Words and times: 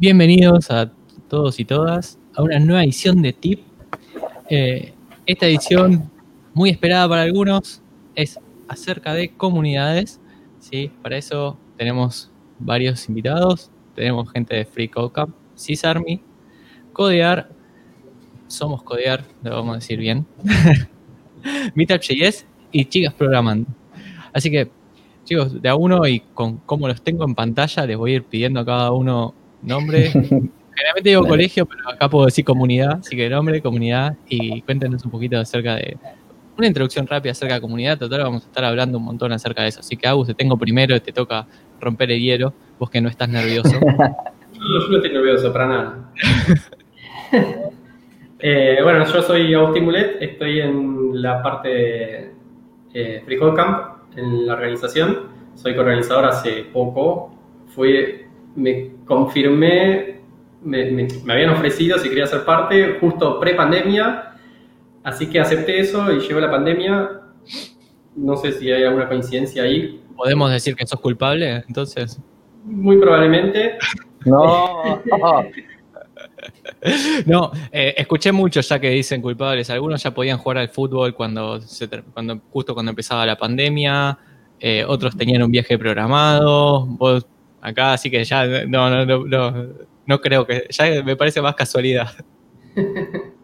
Bienvenidos 0.00 0.70
a 0.70 0.90
todos 1.28 1.60
y 1.60 1.66
todas 1.66 2.18
a 2.34 2.42
una 2.42 2.58
nueva 2.58 2.82
edición 2.82 3.20
de 3.20 3.34
TIP. 3.34 3.60
Eh, 4.48 4.94
esta 5.26 5.44
edición, 5.44 6.10
muy 6.54 6.70
esperada 6.70 7.06
para 7.06 7.20
algunos, 7.20 7.82
es 8.14 8.40
acerca 8.66 9.12
de 9.12 9.28
comunidades. 9.36 10.18
¿sí? 10.58 10.90
Para 11.02 11.18
eso 11.18 11.58
tenemos 11.76 12.30
varios 12.58 13.10
invitados. 13.10 13.70
Tenemos 13.94 14.32
gente 14.32 14.56
de 14.56 14.64
Free 14.64 14.88
Code 14.88 15.12
Camp, 15.12 15.34
CISARMY, 15.54 16.22
Codear, 16.94 17.50
somos 18.48 18.82
Codear, 18.82 19.26
lo 19.42 19.50
vamos 19.50 19.72
a 19.72 19.80
decir 19.80 19.98
bien, 19.98 20.24
Meetup.js 21.74 22.46
y 22.72 22.86
Chicas 22.86 23.12
Programando. 23.12 23.68
Así 24.32 24.50
que, 24.50 24.70
chicos, 25.24 25.60
de 25.60 25.68
a 25.68 25.74
uno 25.74 26.08
y 26.08 26.20
con 26.20 26.56
cómo 26.56 26.88
los 26.88 27.02
tengo 27.02 27.26
en 27.26 27.34
pantalla, 27.34 27.84
les 27.84 27.98
voy 27.98 28.12
a 28.12 28.16
ir 28.16 28.24
pidiendo 28.24 28.60
a 28.60 28.64
cada 28.64 28.92
uno 28.92 29.34
nombre. 29.62 30.10
Generalmente 30.12 31.10
digo 31.10 31.26
colegio, 31.26 31.66
pero 31.66 31.88
acá 31.88 32.08
puedo 32.08 32.26
decir 32.26 32.44
comunidad, 32.44 33.00
así 33.00 33.16
que 33.16 33.28
nombre, 33.28 33.60
comunidad, 33.60 34.16
y 34.28 34.62
cuéntenos 34.62 35.04
un 35.04 35.10
poquito 35.10 35.38
acerca 35.38 35.76
de 35.76 35.98
una 36.56 36.66
introducción 36.66 37.06
rápida 37.06 37.32
acerca 37.32 37.54
de 37.54 37.60
comunidad. 37.60 37.98
Total, 37.98 38.22
vamos 38.22 38.44
a 38.44 38.46
estar 38.46 38.64
hablando 38.64 38.98
un 38.98 39.04
montón 39.04 39.32
acerca 39.32 39.62
de 39.62 39.68
eso. 39.68 39.80
Así 39.80 39.96
que, 39.96 40.06
Agus, 40.06 40.28
te 40.28 40.34
tengo 40.34 40.56
primero, 40.56 41.00
te 41.00 41.12
toca 41.12 41.46
romper 41.80 42.12
el 42.12 42.20
hielo, 42.20 42.52
vos 42.78 42.90
que 42.90 43.00
no 43.00 43.08
estás 43.08 43.28
nervioso. 43.28 43.72
No, 43.80 43.80
yo 44.52 44.88
no 44.90 44.96
estoy 44.96 45.12
nervioso 45.12 45.52
para 45.52 45.66
nada. 45.66 46.12
Eh, 48.42 48.78
bueno, 48.82 49.04
yo 49.04 49.20
soy 49.20 49.52
Agustín 49.52 49.84
Mulet, 49.84 50.16
estoy 50.18 50.60
en 50.60 51.20
la 51.20 51.42
parte 51.42 51.68
de 51.68 52.32
eh, 52.94 53.22
Free 53.26 53.36
Code 53.36 53.54
Camp, 53.54 53.78
en 54.16 54.46
la 54.46 54.54
organización. 54.54 55.26
Soy 55.54 55.74
coorganizador 55.74 56.24
hace 56.24 56.64
poco. 56.72 57.34
Fui, 57.66 58.22
me 58.56 58.92
confirmé, 59.10 60.20
me, 60.62 60.90
me- 60.92 61.08
me 61.24 61.32
habían 61.32 61.50
ofrecido 61.50 61.98
si 61.98 62.08
quería 62.08 62.26
ser 62.28 62.44
parte 62.44 62.96
justo 63.00 63.40
pre-pandemia, 63.40 64.34
así 65.02 65.26
que 65.28 65.40
acepté 65.40 65.80
eso 65.80 66.12
y 66.12 66.20
llegó 66.20 66.38
la 66.40 66.50
pandemia. 66.50 67.10
No 68.14 68.36
sé 68.36 68.52
si 68.52 68.70
hay 68.70 68.84
alguna 68.84 69.08
coincidencia 69.08 69.64
ahí, 69.64 70.00
¿Podemos 70.16 70.50
decir 70.50 70.76
que 70.76 70.86
sos 70.86 71.00
culpable? 71.00 71.64
Entonces, 71.66 72.20
muy 72.64 72.98
probablemente. 72.98 73.78
No, 74.26 75.00
no, 77.26 77.50
eh, 77.72 77.94
escuché 77.96 78.30
mucho 78.32 78.60
ya 78.60 78.78
que 78.78 78.90
dicen 78.90 79.22
culpables. 79.22 79.70
Algunos 79.70 80.02
ya 80.02 80.12
podían 80.12 80.38
jugar 80.38 80.58
al 80.58 80.68
fútbol 80.68 81.14
cuando, 81.14 81.60
se 81.62 81.88
cuando 82.12 82.38
justo 82.50 82.74
cuando 82.74 82.90
empezaba 82.90 83.24
la 83.26 83.36
pandemia. 83.36 84.18
eh, 84.60 84.84
otros 84.86 85.16
tenían 85.16 85.42
un 85.42 85.50
viaje 85.50 85.78
programado. 85.78 86.84
Vos 86.86 87.26
acá, 87.60 87.92
así 87.94 88.10
que 88.10 88.22
ya 88.24 88.46
no, 88.66 88.88
no, 88.90 89.04
no, 89.06 89.24
no, 89.26 89.66
no 90.06 90.20
creo 90.20 90.46
que. 90.46 90.66
Ya 90.70 91.02
me 91.02 91.16
parece 91.16 91.40
más 91.42 91.54
casualidad. 91.54 92.08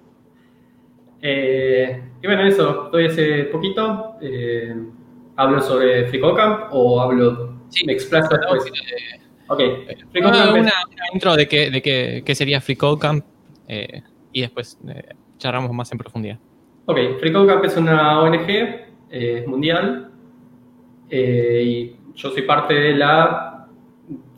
Eh, 1.23 2.03
y 2.23 2.27
bueno, 2.27 2.47
eso, 2.47 2.85
estoy 2.87 3.07
hace 3.07 3.45
poquito. 3.45 4.17
eh, 4.21 4.75
hablo 5.37 5.61
sobre 5.61 6.07
FreeCodeCamp 6.07 6.69
o 6.73 7.01
hablo, 7.01 7.57
Sí, 7.69 7.85
me 7.85 7.95
explazo 7.95 8.29
después. 8.37 8.65
Ok, 9.49 9.61
Ah, 9.61 10.05
FreeCodeCamp 10.13 10.51
una, 10.53 10.61
una 10.61 11.05
intro 11.13 11.35
de 11.37 11.49
qué 11.49 11.71
de 11.71 11.83
qué- 11.83 12.23
qué 12.25 12.35
sería 12.35 12.61
Free 12.61 12.77
Code 12.77 13.01
Camp 13.01 13.25
eh, 13.67 14.03
y 14.33 14.43
después 14.43 14.79
eh, 14.89 15.03
charlamos 15.39 15.73
más 15.73 15.91
en 15.93 15.99
profundidad. 15.99 16.39
Ok, 16.85 16.99
FreeCodeCamp 17.19 17.65
es 17.65 17.77
una 17.77 18.21
ONG 18.21 18.49
eh, 19.11 19.45
mundial 19.47 20.13
eh, 21.11 21.63
y 21.65 21.97
yo 22.15 22.31
soy 22.31 22.43
parte 22.43 22.75
de 22.75 22.95
la 22.95 23.56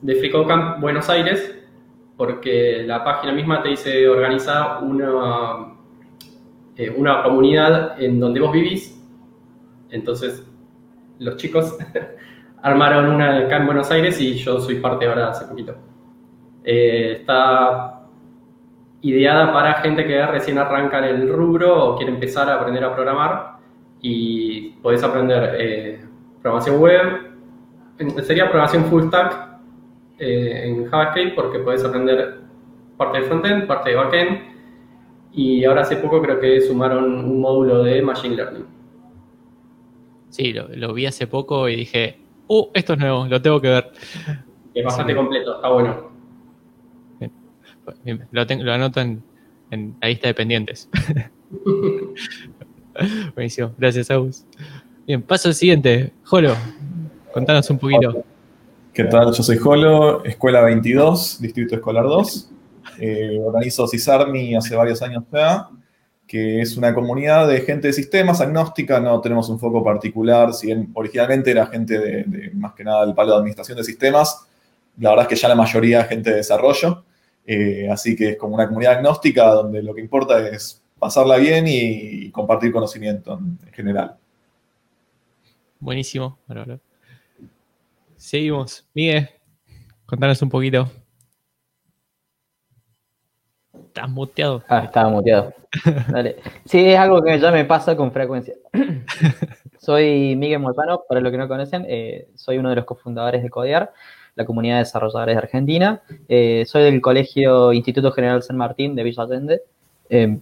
de 0.00 0.14
FreeCodeCamp 0.14 0.80
Buenos 0.80 1.08
Aires 1.10 1.58
porque 2.18 2.82
la 2.84 3.04
página 3.04 3.32
misma 3.32 3.62
te 3.62 3.68
dice 3.70 4.08
organizar 4.08 4.82
una, 4.82 5.72
eh, 6.76 6.90
una 6.90 7.22
comunidad 7.22 8.02
en 8.02 8.18
donde 8.18 8.40
vos 8.40 8.52
vivís. 8.52 9.00
Entonces, 9.90 10.44
los 11.20 11.36
chicos 11.36 11.78
armaron 12.62 13.14
una 13.14 13.38
acá 13.38 13.58
en 13.58 13.66
Buenos 13.66 13.90
Aires 13.92 14.20
y 14.20 14.34
yo 14.34 14.58
soy 14.58 14.80
parte 14.80 15.06
ahora 15.06 15.28
hace 15.28 15.46
poquito. 15.46 15.76
Eh, 16.64 17.18
está 17.20 18.02
ideada 19.00 19.52
para 19.52 19.74
gente 19.74 20.04
que 20.04 20.26
recién 20.26 20.58
arranca 20.58 20.98
en 20.98 21.04
el 21.04 21.28
rubro 21.32 21.84
o 21.84 21.96
quiere 21.96 22.12
empezar 22.12 22.50
a 22.50 22.56
aprender 22.56 22.82
a 22.82 22.96
programar 22.96 23.58
y 24.02 24.70
podés 24.82 25.04
aprender 25.04 25.54
eh, 25.56 26.00
programación 26.42 26.80
web, 26.80 27.28
sería 28.24 28.46
programación 28.46 28.86
full 28.86 29.04
stack 29.04 29.47
eh, 30.18 30.68
en 30.68 30.86
JavaScript 30.86 31.34
porque 31.34 31.58
podés 31.60 31.84
aprender 31.84 32.38
parte 32.96 33.20
de 33.20 33.24
frontend, 33.26 33.66
parte 33.66 33.90
de 33.90 33.96
backend 33.96 34.38
y 35.32 35.64
ahora 35.64 35.82
hace 35.82 35.96
poco 35.96 36.20
creo 36.22 36.40
que 36.40 36.60
sumaron 36.60 37.04
un 37.24 37.40
módulo 37.40 37.82
de 37.84 38.02
machine 38.02 38.36
learning. 38.36 38.64
Sí, 40.30 40.52
lo, 40.52 40.68
lo 40.68 40.92
vi 40.94 41.06
hace 41.06 41.26
poco 41.26 41.68
y 41.68 41.76
dije, 41.76 42.18
uh, 42.48 42.66
esto 42.74 42.94
es 42.94 42.98
nuevo, 42.98 43.26
lo 43.26 43.40
tengo 43.40 43.60
que 43.60 43.68
ver. 43.68 43.92
es 44.74 44.84
bastante 44.84 45.12
Sí. 45.12 45.16
completo, 45.16 45.56
está 45.56 45.68
bueno. 45.68 46.08
Bien, 48.04 48.26
Lo, 48.32 48.46
tengo- 48.46 48.64
lo 48.64 48.72
anoto 48.72 49.00
en, 49.00 49.22
en 49.70 49.94
la 50.02 50.08
lista 50.08 50.28
de 50.28 50.34
pendientes. 50.34 50.88
Buenísimo, 53.34 53.72
gracias, 53.78 54.10
Agus. 54.10 54.44
Bien, 55.06 55.22
paso 55.22 55.48
al 55.48 55.54
siguiente. 55.54 56.12
Jolo, 56.24 56.54
contanos 57.32 57.70
un 57.70 57.78
poquito. 57.78 58.24
¿Qué 58.98 59.04
tal? 59.04 59.32
Yo 59.32 59.44
soy 59.44 59.58
Jolo, 59.58 60.24
Escuela 60.24 60.60
22, 60.62 61.40
Distrito 61.40 61.76
Escolar 61.76 62.02
2. 62.02 62.50
Eh, 63.00 63.38
organizo 63.38 63.86
CISARMI 63.86 64.56
hace 64.56 64.74
varios 64.74 65.00
años 65.02 65.22
ya, 65.30 65.68
que 66.26 66.60
es 66.60 66.76
una 66.76 66.92
comunidad 66.92 67.46
de 67.46 67.60
gente 67.60 67.86
de 67.86 67.92
sistemas 67.92 68.40
agnóstica, 68.40 68.98
no 68.98 69.20
tenemos 69.20 69.48
un 69.50 69.60
foco 69.60 69.84
particular, 69.84 70.52
si 70.52 70.66
bien 70.66 70.90
originalmente 70.94 71.52
era 71.52 71.66
gente 71.66 71.96
de, 71.96 72.24
de, 72.24 72.50
más 72.54 72.72
que 72.72 72.82
nada 72.82 73.06
del 73.06 73.14
palo 73.14 73.32
de 73.32 73.36
administración 73.36 73.78
de 73.78 73.84
sistemas, 73.84 74.48
la 74.98 75.10
verdad 75.10 75.26
es 75.26 75.28
que 75.28 75.36
ya 75.36 75.48
la 75.48 75.54
mayoría 75.54 76.00
es 76.00 76.08
gente 76.08 76.30
de 76.30 76.36
desarrollo, 76.36 77.04
eh, 77.46 77.88
así 77.88 78.16
que 78.16 78.30
es 78.30 78.36
como 78.36 78.56
una 78.56 78.66
comunidad 78.66 78.94
agnóstica 78.94 79.46
donde 79.46 79.80
lo 79.80 79.94
que 79.94 80.00
importa 80.00 80.44
es 80.48 80.82
pasarla 80.98 81.36
bien 81.36 81.66
y, 81.68 82.30
compartir 82.32 82.72
conocimiento 82.72 83.38
en, 83.38 83.58
en 83.64 83.72
general. 83.72 84.16
Buenísimo. 85.78 86.38
bárbaro. 86.48 86.80
Seguimos. 88.18 88.84
Miguel, 88.94 89.30
contanos 90.04 90.42
un 90.42 90.48
poquito. 90.50 90.90
Estás 93.72 94.10
muteado. 94.10 94.62
Ah, 94.68 94.80
estaba 94.84 95.08
muteado. 95.08 95.54
Dale. 96.10 96.36
Sí, 96.64 96.84
es 96.84 96.98
algo 96.98 97.22
que 97.22 97.38
ya 97.38 97.52
me 97.52 97.64
pasa 97.64 97.96
con 97.96 98.10
frecuencia. 98.10 98.54
soy 99.78 100.34
Miguel 100.36 100.58
Molpano, 100.58 101.04
para 101.08 101.20
los 101.20 101.30
que 101.30 101.38
no 101.38 101.46
conocen, 101.46 101.86
eh, 101.88 102.28
soy 102.34 102.58
uno 102.58 102.70
de 102.70 102.76
los 102.76 102.84
cofundadores 102.84 103.42
de 103.42 103.50
Codear, 103.50 103.92
la 104.34 104.44
comunidad 104.44 104.74
de 104.74 104.80
desarrolladores 104.80 105.36
de 105.36 105.42
Argentina. 105.42 106.02
Eh, 106.28 106.64
soy 106.66 106.82
del 106.82 107.00
Colegio 107.00 107.72
Instituto 107.72 108.10
General 108.10 108.42
San 108.42 108.56
Martín 108.56 108.96
de 108.96 109.04
Villa 109.04 109.22
Allende. 109.22 109.62
Eh, 110.10 110.38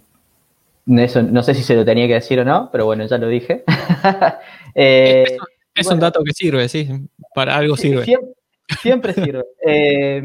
eso, 0.86 1.22
no 1.22 1.42
sé 1.42 1.54
si 1.54 1.62
se 1.62 1.74
lo 1.74 1.84
tenía 1.84 2.06
que 2.06 2.14
decir 2.14 2.40
o 2.40 2.44
no, 2.44 2.70
pero 2.72 2.86
bueno, 2.86 3.04
ya 3.04 3.18
lo 3.18 3.28
dije. 3.28 3.64
Eh, 4.78 5.38
es 5.76 5.86
un, 5.88 6.00
dato 6.00 6.22
que 6.24 6.32
sirve, 6.32 6.68
sí. 6.68 6.88
Para 7.34 7.56
algo 7.56 7.76
sirve. 7.76 8.04
Siempre, 8.04 8.34
siempre 8.80 9.12
sirve. 9.12 9.44
Eh, 9.68 10.22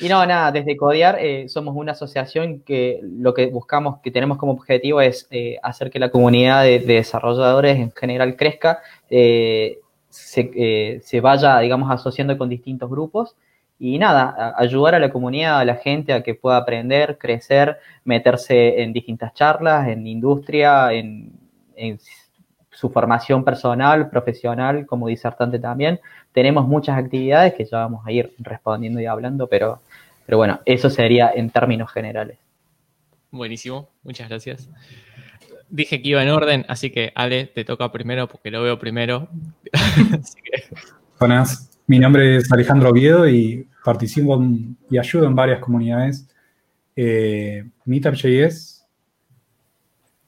y 0.00 0.08
no, 0.08 0.24
nada, 0.24 0.50
desde 0.50 0.76
Codear 0.76 1.18
eh, 1.20 1.48
somos 1.48 1.76
una 1.76 1.92
asociación 1.92 2.60
que 2.60 3.00
lo 3.02 3.34
que 3.34 3.46
buscamos, 3.46 4.00
que 4.00 4.10
tenemos 4.10 4.38
como 4.38 4.52
objetivo 4.52 5.02
es 5.02 5.28
eh, 5.30 5.58
hacer 5.62 5.90
que 5.90 5.98
la 5.98 6.10
comunidad 6.10 6.62
de, 6.62 6.78
de 6.78 6.94
desarrolladores 6.94 7.78
en 7.78 7.92
general 7.92 8.36
crezca, 8.36 8.80
se, 10.12 10.50
eh, 10.54 11.00
se 11.02 11.20
vaya, 11.20 11.58
digamos, 11.60 11.90
asociando 11.90 12.36
con 12.36 12.48
distintos 12.48 12.88
grupos 12.90 13.34
y 13.78 13.98
nada, 13.98 14.54
ayudar 14.56 14.94
a 14.94 14.98
la 14.98 15.10
comunidad, 15.10 15.58
a 15.58 15.64
la 15.64 15.76
gente 15.76 16.12
a 16.12 16.22
que 16.22 16.34
pueda 16.34 16.58
aprender, 16.58 17.18
crecer, 17.18 17.78
meterse 18.04 18.82
en 18.82 18.92
distintas 18.92 19.34
charlas, 19.34 19.88
en 19.88 20.06
industria, 20.06 20.92
en, 20.92 21.32
en 21.74 21.98
su 22.72 22.90
formación 22.90 23.44
personal, 23.44 24.10
profesional, 24.10 24.86
como 24.86 25.06
disertante 25.08 25.58
también. 25.58 26.00
Tenemos 26.32 26.66
muchas 26.66 26.98
actividades 26.98 27.54
que 27.54 27.64
ya 27.64 27.78
vamos 27.78 28.04
a 28.06 28.10
ir 28.10 28.32
respondiendo 28.38 29.00
y 29.00 29.06
hablando, 29.06 29.46
pero, 29.46 29.80
pero 30.26 30.38
bueno, 30.38 30.60
eso 30.64 30.90
sería 30.90 31.30
en 31.34 31.50
términos 31.50 31.92
generales. 31.92 32.38
Buenísimo, 33.30 33.88
muchas 34.02 34.28
gracias. 34.28 34.68
Dije 35.68 36.02
que 36.02 36.08
iba 36.10 36.22
en 36.22 36.28
orden, 36.30 36.64
así 36.68 36.90
que 36.90 37.12
Ale, 37.14 37.46
te 37.46 37.64
toca 37.64 37.90
primero 37.92 38.26
porque 38.28 38.50
lo 38.50 38.62
veo 38.62 38.78
primero. 38.78 39.28
Que, 40.44 40.64
Buenas, 41.18 41.78
mi 41.86 41.98
nombre 41.98 42.36
es 42.36 42.50
Alejandro 42.52 42.90
Oviedo 42.90 43.28
y 43.28 43.68
participo 43.84 44.34
en- 44.34 44.76
y 44.90 44.98
ayudo 44.98 45.26
en 45.26 45.34
varias 45.34 45.60
comunidades. 45.60 46.28
Eh, 46.96 47.64
Meetup.js, 47.84 48.81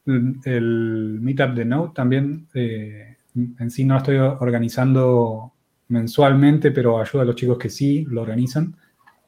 el, 0.06 1.18
Meetup 1.20 1.54
de 1.54 1.64
Node 1.64 1.92
también, 1.94 2.48
eh, 2.54 3.16
en 3.34 3.70
sí 3.70 3.84
no 3.84 3.96
estoy 3.96 4.16
organizando 4.16 5.52
mensualmente, 5.88 6.70
pero 6.70 7.00
ayudo 7.00 7.22
a 7.22 7.24
los 7.24 7.36
chicos 7.36 7.58
que 7.58 7.70
sí 7.70 8.04
lo 8.08 8.22
organizan. 8.22 8.76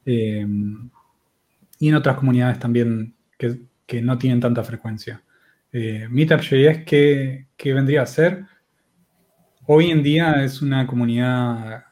Eh, 0.04 0.46
y 1.78 1.88
en 1.88 1.94
otras 1.94 2.16
comunidades 2.16 2.58
también 2.58 3.14
que, 3.38 3.60
que 3.84 4.00
no 4.00 4.16
tienen 4.18 4.40
tanta 4.40 4.62
frecuencia. 4.62 5.22
Eh, 5.72 6.06
Meetup.js, 6.10 6.84
¿qué, 6.86 7.48
¿qué 7.56 7.74
vendría 7.74 8.02
a 8.02 8.06
ser? 8.06 8.44
Hoy 9.66 9.90
en 9.90 10.02
día 10.02 10.44
es 10.44 10.62
una 10.62 10.86
comunidad 10.86 11.84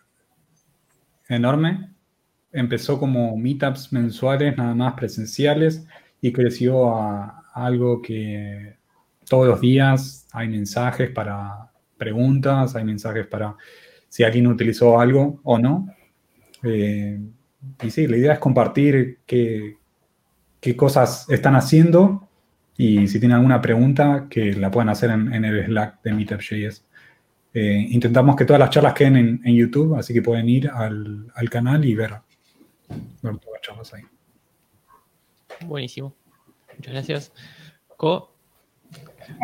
enorme. 1.29 1.91
Empezó 2.53 2.99
como 2.99 3.37
meetups 3.37 3.93
mensuales, 3.93 4.57
nada 4.57 4.75
más 4.75 4.95
presenciales, 4.95 5.87
y 6.21 6.33
creció 6.33 6.97
a, 6.97 7.44
algo 7.55 8.03
que 8.03 8.77
todos 9.29 9.47
los 9.47 9.61
días 9.61 10.27
hay 10.33 10.49
mensajes 10.49 11.11
para 11.11 11.71
preguntas, 11.97 12.75
hay 12.77 12.85
mensajes 12.85 13.27
para 13.27 13.57
si 14.09 14.25
alguien 14.25 14.47
utilizó 14.47 15.01
algo 15.01 15.41
o 15.45 15.59
no. 15.59 15.89
Eh, 16.63 17.21
y 17.83 17.91
sí, 17.91 18.07
la 18.07 18.17
idea 18.17 18.33
es 18.35 18.39
compartir 18.39 19.21
qué, 19.27 19.77
qué, 20.61 20.77
cosas 20.77 21.27
están 21.31 21.57
haciendo 21.57 22.29
y 22.77 23.07
si 23.09 23.21
tienen 23.21 23.37
alguna 23.37 23.61
pregunta 23.61 24.27
que 24.29 24.53
la 24.55 24.71
puedan 24.71 24.89
hacer 24.89 25.11
en, 25.11 25.45
el 25.45 25.65
Slack 25.67 26.03
de 26.03 26.13
Meetup.js. 26.13 26.85
Eh, 27.55 27.87
intentamos 27.91 28.35
que 28.35 28.45
todas 28.45 28.59
las 28.59 28.71
charlas 28.71 28.95
queden 28.95 29.41
en, 29.45 29.55
YouTube, 29.55 29.95
así 29.97 30.13
que 30.13 30.23
pueden 30.23 30.49
ir 30.49 30.69
al, 30.69 31.31
canal 31.51 31.85
y 31.85 31.95
ver. 31.95 32.15
Buenísimo. 35.65 36.17
Muchas 36.77 36.93
gracias. 36.93 37.33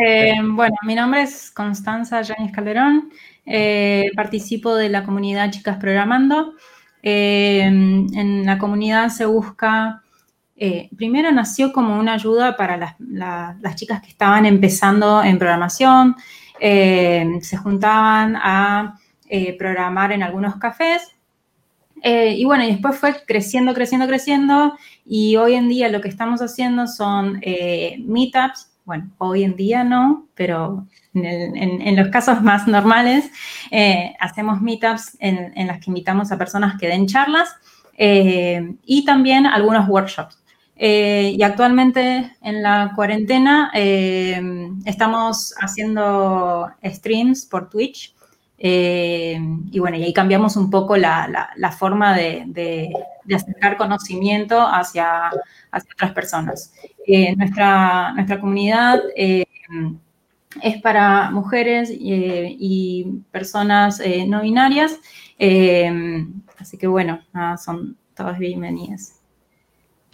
Eh, 0.05 0.35
bueno, 0.43 0.77
mi 0.83 0.95
nombre 0.95 1.23
es 1.23 1.51
Constanza 1.51 2.23
Yanis 2.23 2.53
Calderón. 2.53 3.11
Eh, 3.47 4.11
participo 4.15 4.75
de 4.75 4.89
la 4.89 5.05
comunidad 5.05 5.51
Chicas 5.51 5.79
Programando. 5.79 6.55
en 7.03 8.45
la 8.45 8.59
comunidad 8.59 9.09
se 9.09 9.25
busca, 9.25 10.03
primero 10.95 11.33
nació 11.33 11.73
como 11.73 11.99
una 11.99 12.13
ayuda 12.13 12.57
para 12.59 12.97
las 12.99 13.77
chicas 13.77 14.03
que 14.03 14.09
estaban 14.09 14.45
empezando 14.45 15.23
en 15.23 15.39
programación, 15.39 16.15
eh, 16.61 17.39
se 17.41 17.57
juntaban 17.57 18.37
a 18.37 18.99
eh, 19.29 19.57
programar 19.57 20.13
en 20.13 20.23
algunos 20.23 20.57
cafés. 20.57 21.17
Eh, 22.03 22.35
y 22.37 22.45
bueno, 22.45 22.65
y 22.65 22.73
después 22.73 22.97
fue 22.97 23.15
creciendo, 23.27 23.75
creciendo, 23.75 24.07
creciendo. 24.07 24.77
Y 25.05 25.37
hoy 25.37 25.55
en 25.55 25.69
día 25.69 25.89
lo 25.89 26.01
que 26.01 26.09
estamos 26.09 26.41
haciendo 26.41 26.87
son 26.87 27.41
meetups. 28.07 28.71
Bueno, 28.85 29.11
hoy 29.19 29.45
en 29.45 29.57
día 29.57 29.85
no, 29.85 30.27
pero 30.35 30.87
en, 31.15 31.97
los 31.97 32.09
casos 32.09 32.43
más 32.43 32.67
normales 32.67 33.31
hacemos 34.19 34.61
meetups 34.61 35.17
en, 35.21 35.53
en 35.57 35.67
las 35.67 35.79
que 35.79 35.91
invitamos 35.91 36.33
a 36.33 36.39
personas 36.39 36.79
que 36.79 36.89
den 36.89 37.07
charlas 37.07 37.51
y 37.97 39.05
también 39.05 39.47
algunos 39.47 39.89
workshops. 39.89 40.41
Eh, 40.83 41.35
y 41.37 41.43
actualmente 41.43 42.33
en 42.41 42.63
la 42.63 42.93
cuarentena 42.97 43.71
eh, 43.75 44.41
estamos 44.87 45.55
haciendo 45.61 46.71
streams 46.83 47.45
por 47.45 47.69
Twitch. 47.69 48.15
Eh, 48.63 49.41
y 49.71 49.79
bueno, 49.79 49.97
y 49.97 50.05
ahí 50.05 50.13
cambiamos 50.13 50.57
un 50.57 50.71
poco 50.71 50.97
la, 50.97 51.75
forma 51.79 52.15
de, 52.15 52.93
acercar 53.35 53.77
conocimiento 53.77 54.61
hacia, 54.61 55.29
hacia 55.71 55.93
otras 55.95 56.13
personas. 56.13 56.75
nuestra, 57.37 58.13
nuestra 58.13 58.39
comunidad 58.39 59.01
es 59.17 60.83
para 60.83 61.31
mujeres 61.31 61.91
y, 61.91 63.23
personas 63.31 64.03
no 64.27 64.43
binarias. 64.43 64.99
así 66.59 66.77
que 66.77 66.87
bueno, 66.87 67.21
son 67.59 67.97
todas 68.15 68.39
bienvenidas. 68.39 69.21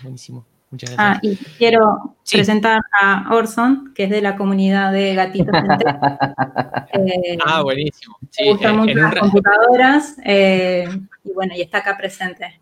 Buenísimo. 0.00 0.56
Ah, 0.99 1.19
y 1.23 1.37
quiero 1.58 2.17
presentar 2.31 2.81
a 3.00 3.34
Orson, 3.34 3.93
que 3.94 4.05
es 4.05 4.11
de 4.11 4.20
la 4.20 4.37
comunidad 4.37 4.93
de 4.93 5.14
Gatitos 5.14 5.55
eh, 6.93 7.38
ah, 7.44 7.62
buenísimo. 7.62 8.17
me 8.38 8.50
gustan 8.50 8.75
eh, 8.75 8.78
mucho 8.78 8.94
las 8.94 9.14
computadoras 9.14 10.17
eh, 10.25 10.88
y 11.25 11.32
bueno, 11.32 11.55
y 11.56 11.62
está 11.62 11.78
acá 11.78 11.96
presente. 11.96 12.61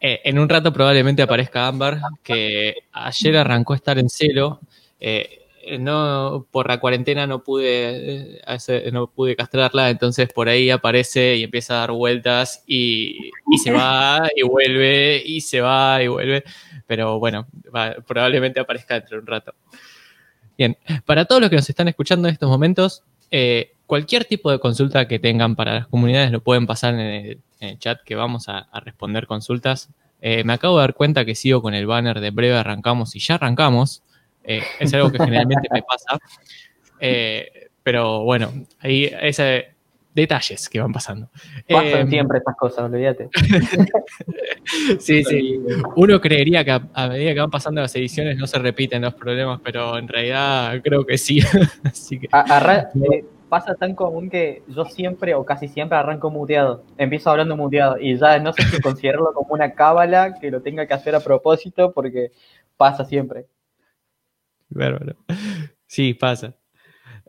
en 0.00 0.38
un 0.38 0.48
rato 0.48 0.72
probablemente 0.72 1.22
aparezca 1.22 1.66
Ámbar, 1.66 2.00
que 2.22 2.74
ayer 2.92 3.36
arrancó 3.36 3.72
a 3.72 3.76
estar 3.76 3.98
en 3.98 4.08
celo. 4.08 4.60
No, 5.78 6.46
por 6.50 6.68
la 6.68 6.80
cuarentena 6.80 7.26
no 7.26 7.42
pude, 7.42 8.40
no 8.92 9.06
pude 9.08 9.36
castrarla, 9.36 9.90
entonces 9.90 10.32
por 10.32 10.48
ahí 10.48 10.70
aparece 10.70 11.36
y 11.36 11.44
empieza 11.44 11.74
a 11.74 11.80
dar 11.80 11.92
vueltas 11.92 12.62
y, 12.66 13.30
se 13.62 13.70
va 13.72 14.28
y 14.34 14.42
vuelve 14.42 15.22
y 15.24 15.40
se 15.40 15.60
va 15.60 16.02
y 16.02 16.08
vuelve 16.08 16.44
pero 16.88 17.18
bueno, 17.20 17.46
probablemente 18.06 18.58
aparezca 18.58 18.94
dentro 18.94 19.18
de 19.18 19.20
un 19.20 19.26
rato. 19.26 19.54
Bien, 20.56 20.76
para 21.04 21.26
todos 21.26 21.40
los 21.40 21.50
que 21.50 21.56
nos 21.56 21.68
están 21.68 21.86
escuchando 21.86 22.26
en 22.26 22.32
estos 22.32 22.48
momentos, 22.48 23.04
eh, 23.30 23.72
cualquier 23.86 24.24
tipo 24.24 24.50
de 24.50 24.58
consulta 24.58 25.06
que 25.06 25.18
tengan 25.18 25.54
para 25.54 25.74
las 25.74 25.86
comunidades 25.86 26.32
lo 26.32 26.40
pueden 26.40 26.66
pasar 26.66 26.94
en 26.94 27.40
el, 27.60 27.78
chat 27.78 28.00
que 28.04 28.14
vamos 28.14 28.48
a, 28.48 28.68
responder 28.80 29.26
consultas. 29.26 29.90
Eh, 30.22 30.42
me 30.44 30.54
acabo 30.54 30.78
de 30.78 30.82
dar 30.82 30.94
cuenta 30.94 31.26
que 31.26 31.34
sigo 31.34 31.60
con 31.60 31.74
el 31.74 31.86
banner 31.86 32.20
de 32.20 32.30
breve 32.30 32.56
arrancamos 32.56 33.14
y 33.14 33.20
ya 33.20 33.34
arrancamos. 33.34 34.02
Eh, 34.48 34.62
es 34.80 34.94
algo 34.94 35.12
que 35.12 35.18
generalmente 35.18 35.68
me 35.72 35.82
pasa. 35.82 36.18
pero 37.84 38.24
bueno, 38.24 38.52
ahí 38.80 39.10
ese, 39.20 39.76
detalles 40.14 40.68
que 40.68 40.80
van 40.80 40.92
pasando. 40.92 41.28
Pasan 41.68 42.00
em, 42.00 42.08
siempre 42.08 42.38
estas 42.38 42.56
cosas, 42.56 42.84
olvídate. 42.90 43.28
sí, 44.98 45.24
sí. 45.24 45.60
Uno 45.96 46.20
creería 46.20 46.64
que 46.64 46.70
a, 46.70 47.08
medida 47.08 47.34
que 47.34 47.40
van 47.40 47.50
pasando 47.50 47.80
las 47.80 47.94
ediciones 47.94 48.36
no 48.36 48.46
se 48.46 48.58
repiten 48.58 49.02
los 49.02 49.14
problemas, 49.14 49.60
pero 49.62 49.96
en 49.98 50.08
realidad 50.08 50.80
creo 50.82 51.04
que 51.04 51.18
sí. 51.18 51.40
Así 51.84 52.18
que... 52.18 52.26
Eh, 52.26 53.24
pasa 53.48 53.74
tan 53.74 53.94
común 53.94 54.28
que 54.28 54.62
yo 54.68 54.84
siempre 54.84 55.34
o 55.34 55.44
casi 55.44 55.68
siempre 55.68 55.96
arranco 55.96 56.30
muteado. 56.30 56.82
Empiezo 56.98 57.30
hablando 57.30 57.56
muteado 57.56 57.96
y 57.98 58.16
ya 58.16 58.38
no 58.38 58.52
sé 58.52 58.62
si 58.64 58.80
considerarlo 58.82 59.32
como 59.32 59.54
una 59.54 59.72
cábala 59.72 60.38
que 60.40 60.50
lo 60.50 60.60
tenga 60.62 60.86
que 60.86 60.94
hacer 60.94 61.14
a 61.14 61.20
propósito 61.20 61.92
porque 61.92 62.32
pasa 62.76 63.04
siempre. 63.04 63.46
Bárbaro. 64.70 65.16
Sí, 65.86 66.14
pasa. 66.14 66.54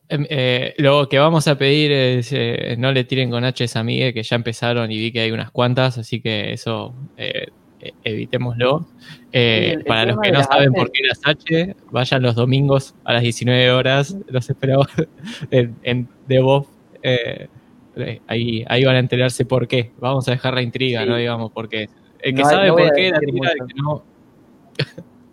Em, 0.08 0.26
eh, 0.30 0.74
lo 0.78 1.08
que 1.08 1.20
vamos 1.20 1.48
a 1.48 1.56
pedir 1.58 1.92
es 1.92 2.34
eh, 2.34 2.76
no 2.80 2.92
le 2.92 3.04
tiren 3.04 3.30
con 3.30 3.44
H 3.44 3.68
a 3.76 3.84
Miguel, 3.84 4.14
que 4.14 4.24
ya 4.24 4.36
empezaron 4.36 4.92
y 4.92 4.98
vi 4.98 5.12
que 5.12 5.22
hay 5.22 5.32
unas 5.32 5.52
cuantas, 5.52 6.00
así 6.00 6.20
que 6.20 6.52
eso 6.52 6.96
eh, 7.16 7.48
evitémoslo. 8.04 8.88
para 9.88 10.06
los 10.06 10.20
que 10.20 10.32
no 10.32 10.44
saben 10.44 10.74
por 10.74 10.92
qué 10.92 11.04
las 11.08 11.22
H, 11.24 11.76
vayan 11.92 12.24
los 12.24 12.36
domingos 12.36 12.96
a 13.04 13.14
las 13.14 13.22
19 13.22 13.72
horas, 13.72 14.18
los 14.28 14.50
esperamos 14.50 14.88
en, 15.52 15.76
en 15.84 16.10
ahí, 18.28 18.66
ahí 18.68 18.84
van 18.84 18.96
a 18.96 19.00
enterarse 19.00 19.46
por 19.46 19.68
qué. 19.68 19.92
Vamos 20.00 20.28
a 20.28 20.32
dejar 20.32 20.56
la 20.56 20.64
intriga, 20.64 21.06
¿no? 21.06 21.18
Digamos, 21.18 21.52
porque 21.52 21.88
el 22.22 22.34
que 22.34 22.44
sabe 22.44 22.70
por 22.70 22.94
qué, 22.94 23.12
la 23.12 23.20
tira, 23.20 23.52
el 23.52 23.68
que 23.68 23.74
no. 23.76 24.04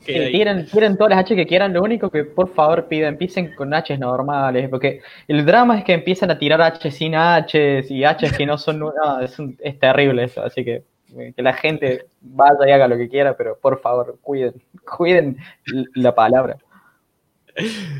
Tiren, 0.06 0.96
todas 0.96 1.10
las 1.10 1.20
H 1.20 1.36
que 1.36 1.46
quieran, 1.46 1.72
lo 1.72 1.82
único 1.82 2.10
que 2.10 2.24
por 2.24 2.52
favor 2.54 2.86
piden, 2.88 3.08
empiecen 3.10 3.54
con 3.54 3.74
H 3.74 3.96
normales, 3.98 4.68
porque 4.68 5.00
el 5.28 5.44
drama 5.44 5.78
es 5.78 5.84
que 5.84 5.92
empiezan 5.94 6.30
a 6.30 6.38
tirar 6.38 6.60
H 6.62 6.90
sin 6.90 7.14
H 7.14 7.84
y 7.88 8.04
H 8.04 8.30
que 8.36 8.46
no 8.46 8.58
son, 8.58 8.82
es, 9.60 9.78
terrible 9.78 10.24
eso, 10.24 10.42
así 10.42 10.64
que 10.64 10.84
eh, 11.16 11.32
que 11.34 11.42
la 11.42 11.52
gente 11.52 12.06
vaya 12.20 12.68
y 12.68 12.70
haga 12.72 12.88
lo 12.88 12.96
que 12.96 13.08
quiera, 13.08 13.36
pero 13.36 13.58
por 13.58 13.80
favor, 13.80 14.18
cuiden, 14.20 14.54
cuiden 14.96 15.36
la 15.94 16.14
palabra. 16.14 16.56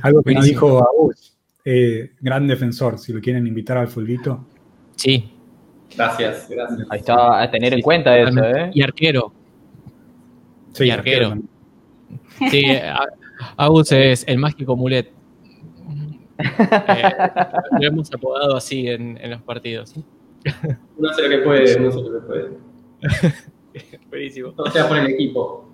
Algo 0.03 0.23
que 0.23 0.35
nos 0.35 0.45
dijo 0.45 0.79
Agus, 0.79 1.37
eh, 1.65 2.13
gran 2.21 2.47
defensor, 2.47 2.99
si 2.99 3.13
lo 3.13 3.21
quieren 3.21 3.47
invitar 3.47 3.79
al 3.79 3.89
fulguito. 3.89 4.45
Sí. 4.97 5.33
Gracias, 5.97 6.49
gracias. 6.49 6.87
Ahí 6.91 6.99
está, 6.99 7.43
a 7.43 7.51
tener 7.51 7.73
en 7.73 7.81
cuenta 7.81 8.19
eso, 8.19 8.45
¿eh? 8.45 8.71
Y 8.75 8.83
arquero. 8.83 9.33
Sí, 10.73 10.85
y 10.85 10.91
arquero. 10.91 11.37
Sí, 12.51 12.65
Agus 13.57 13.93
es 13.93 14.25
el 14.27 14.39
mágico 14.39 14.77
mulet. 14.77 15.11
Eh, 16.39 17.13
lo 17.81 17.87
hemos 17.87 18.13
apodado 18.13 18.57
así 18.57 18.89
en, 18.89 19.19
los 19.31 19.43
partidos. 19.43 19.95
No 20.99 21.13
sé 21.13 21.23
lo 21.23 21.29
que 21.29 21.39
puede, 21.39 21.81
no 21.81 21.91
sé 21.91 22.01
lo 22.03 22.21
que 22.21 22.27
puede. 22.27 22.51
Buenísimo. 24.11 24.55
O 24.57 24.71
sea, 24.71 24.87
por 24.87 24.99
el 24.99 25.09
equipo. 25.09 25.69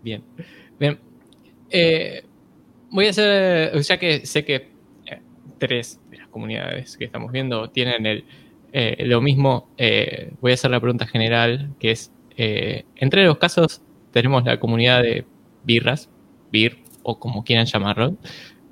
Bien. 0.00 0.22
Bien. 0.78 1.00
Eh, 1.68 2.24
voy 2.90 3.06
a 3.06 3.10
hacer, 3.10 3.80
ya 3.80 3.98
que 3.98 4.24
sé 4.24 4.44
que 4.44 4.54
eh, 5.06 5.20
tres 5.58 6.00
de 6.08 6.18
las 6.18 6.28
comunidades 6.28 6.96
que 6.96 7.04
estamos 7.04 7.32
viendo 7.32 7.68
tienen 7.70 8.06
el, 8.06 8.24
lo 9.08 9.20
mismo, 9.20 9.70
voy 10.40 10.52
a 10.52 10.54
hacer 10.54 10.70
la 10.70 10.78
pregunta 10.78 11.06
general, 11.06 11.74
que 11.80 11.90
es, 11.90 12.12
entre 12.36 13.24
los 13.24 13.38
casos 13.38 13.82
tenemos 14.16 14.46
la 14.46 14.58
comunidad 14.58 15.02
de 15.02 15.26
birras, 15.62 16.08
bir 16.50 16.78
o 17.02 17.18
como 17.18 17.44
quieran 17.44 17.66
llamarlo. 17.66 18.16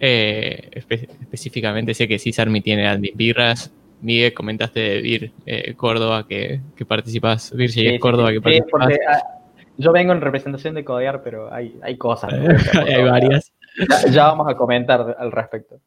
Eh, 0.01 0.71
específicamente 0.73 1.93
sé 1.93 2.09
que 2.09 2.19
Cisarmi 2.19 2.63
tiene 2.63 2.89
admin 2.89 3.13
birras. 3.15 3.71
Miguel, 4.01 4.33
comentaste 4.33 4.81
de 4.81 5.03
Vir 5.03 5.33
eh, 5.45 5.75
Córdoba 5.75 6.27
que, 6.27 6.63
que 6.75 6.87
participas, 6.87 7.55
Vir 7.55 7.71
sí, 7.71 7.99
Córdoba 7.99 8.33
que 8.33 8.41
participas. 8.41 8.89
Ah, 9.07 9.23
yo 9.77 9.93
vengo 9.93 10.15
en 10.15 10.23
representación 10.23 10.75
de 10.77 10.83
Codear, 10.83 11.23
pero 11.23 11.53
hay, 11.53 11.79
hay 11.83 11.99
cosas. 11.99 12.33
¿no? 12.33 12.49
hay 12.87 13.05
varias. 13.05 13.53
Ya, 13.91 14.11
ya 14.11 14.25
vamos 14.29 14.49
a 14.49 14.57
comentar 14.57 15.15
al 15.19 15.31
respecto. 15.31 15.79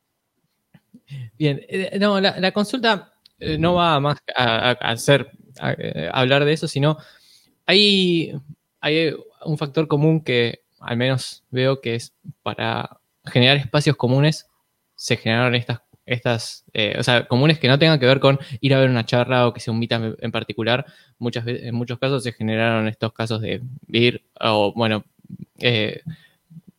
Bien, 1.40 1.62
eh, 1.68 1.98
no, 2.00 2.22
la, 2.22 2.40
la 2.40 2.52
consulta 2.52 3.12
no 3.58 3.74
va 3.74 4.00
más 4.00 4.20
a, 4.36 4.72
hacer, 4.72 5.32
a, 5.60 5.74
hablar 6.12 6.46
de 6.46 6.54
eso, 6.54 6.68
sino 6.68 6.98
hay, 7.66 8.34
hay 8.82 9.16
un 9.46 9.58
factor 9.58 9.88
común 9.88 10.22
que 10.24 10.62
al 10.80 10.98
menos 10.98 11.44
veo 11.50 11.82
que 11.82 11.96
es 11.96 12.14
para 12.44 13.00
generar 13.26 13.58
espacios 13.58 13.96
comunes, 13.96 14.48
se 14.96 15.18
generaron 15.18 15.56
estas, 15.56 15.80
estas 16.06 16.66
eh, 16.74 16.96
o 16.98 17.04
sea, 17.04 17.28
comunes 17.28 17.60
que 17.60 17.68
no 17.68 17.78
tengan 17.80 18.00
que 18.00 18.06
ver 18.06 18.20
con 18.20 18.40
ir 18.62 18.74
a 18.74 18.80
ver 18.80 18.90
una 18.90 19.06
charla 19.06 19.48
o 19.48 19.54
que 19.54 19.60
sea 19.60 19.74
un 19.74 19.80
meetup 19.80 20.16
en- 20.24 20.32
particular. 20.32 20.86
Muchas 21.20 21.46
en 21.48 21.76
muchos 21.76 22.00
casos 22.00 22.24
se 22.24 22.32
generaron 22.34 22.88
estos 22.88 23.12
casos 23.14 23.42
de 23.42 23.62
ir, 23.90 24.24
o 24.40 24.74
bueno, 24.74 25.04
eh, 25.60 26.02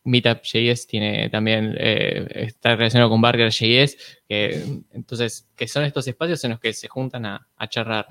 Meetup.js 0.04 0.86
tiene 0.86 1.28
también, 1.28 1.74
eh, 1.78 2.26
está 2.34 2.76
relacionado 2.76 3.10
con 3.10 3.20
Burger.js, 3.20 3.96
que, 4.26 4.64
entonces, 4.92 5.46
que 5.54 5.68
son 5.68 5.84
estos 5.84 6.08
espacios 6.08 6.42
en 6.44 6.52
los 6.52 6.60
que 6.60 6.72
se 6.72 6.88
juntan 6.88 7.26
a, 7.26 7.46
a 7.56 7.68
charlar. 7.68 8.06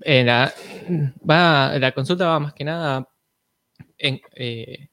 Eh, 0.00 0.24
la 0.24 1.92
consulta 1.94 2.26
va 2.26 2.40
más 2.40 2.52
que 2.54 2.64
nada 2.64 3.08
en 4.02 4.20
eh, 4.34 4.88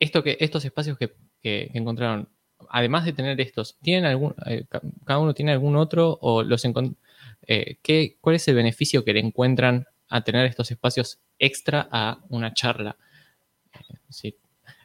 esto 0.00 0.22
que, 0.22 0.36
estos 0.40 0.64
espacios 0.64 0.98
que, 0.98 1.08
que- 1.42 1.68
que 1.72 1.78
encontraron, 1.78 2.28
además 2.68 3.04
de 3.04 3.12
tener 3.12 3.40
estos, 3.40 3.76
¿tienen 3.82 4.04
algún, 4.06 4.34
eh, 4.46 4.64
ca- 4.68 4.82
cada 5.04 5.18
uno 5.20 5.34
tiene 5.34 5.52
algún 5.52 5.76
otro 5.76 6.18
o 6.20 6.42
los 6.42 6.64
eh, 7.46 7.76
¿qué, 7.82 8.16
¿Cuál 8.20 8.36
es 8.36 8.48
el 8.48 8.54
beneficio 8.54 9.04
que 9.04 9.12
le 9.12 9.20
encuentran 9.20 9.86
a 10.08 10.22
tener 10.22 10.46
estos 10.46 10.70
espacios 10.70 11.20
extra 11.38 11.88
a 11.90 12.18
una 12.30 12.54
charla? 12.54 12.96
Eh, 13.74 13.94
sí. 14.08 14.36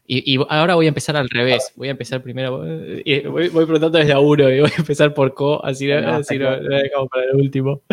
Y, 0.05 0.33
y 0.35 0.43
ahora 0.49 0.73
voy 0.75 0.87
a 0.87 0.89
empezar 0.89 1.15
al 1.15 1.29
revés. 1.29 1.71
Voy 1.75 1.87
a 1.87 1.91
empezar 1.91 2.23
primero. 2.23 2.63
y 3.05 3.19
voy, 3.27 3.49
voy 3.49 3.65
preguntando 3.65 3.99
desde 3.99 4.13
a 4.13 4.19
uno 4.19 4.49
y 4.49 4.59
voy 4.59 4.71
a 4.75 4.79
empezar 4.79 5.13
por 5.13 5.33
Co, 5.35 5.63
así, 5.63 5.85
No, 5.87 6.15
así 6.15 6.33
está 6.35 6.51
lo, 6.57 6.61
lo 6.63 6.77
dejamos 6.77 7.09
para 7.09 7.25
el 7.25 7.35
último. 7.35 7.83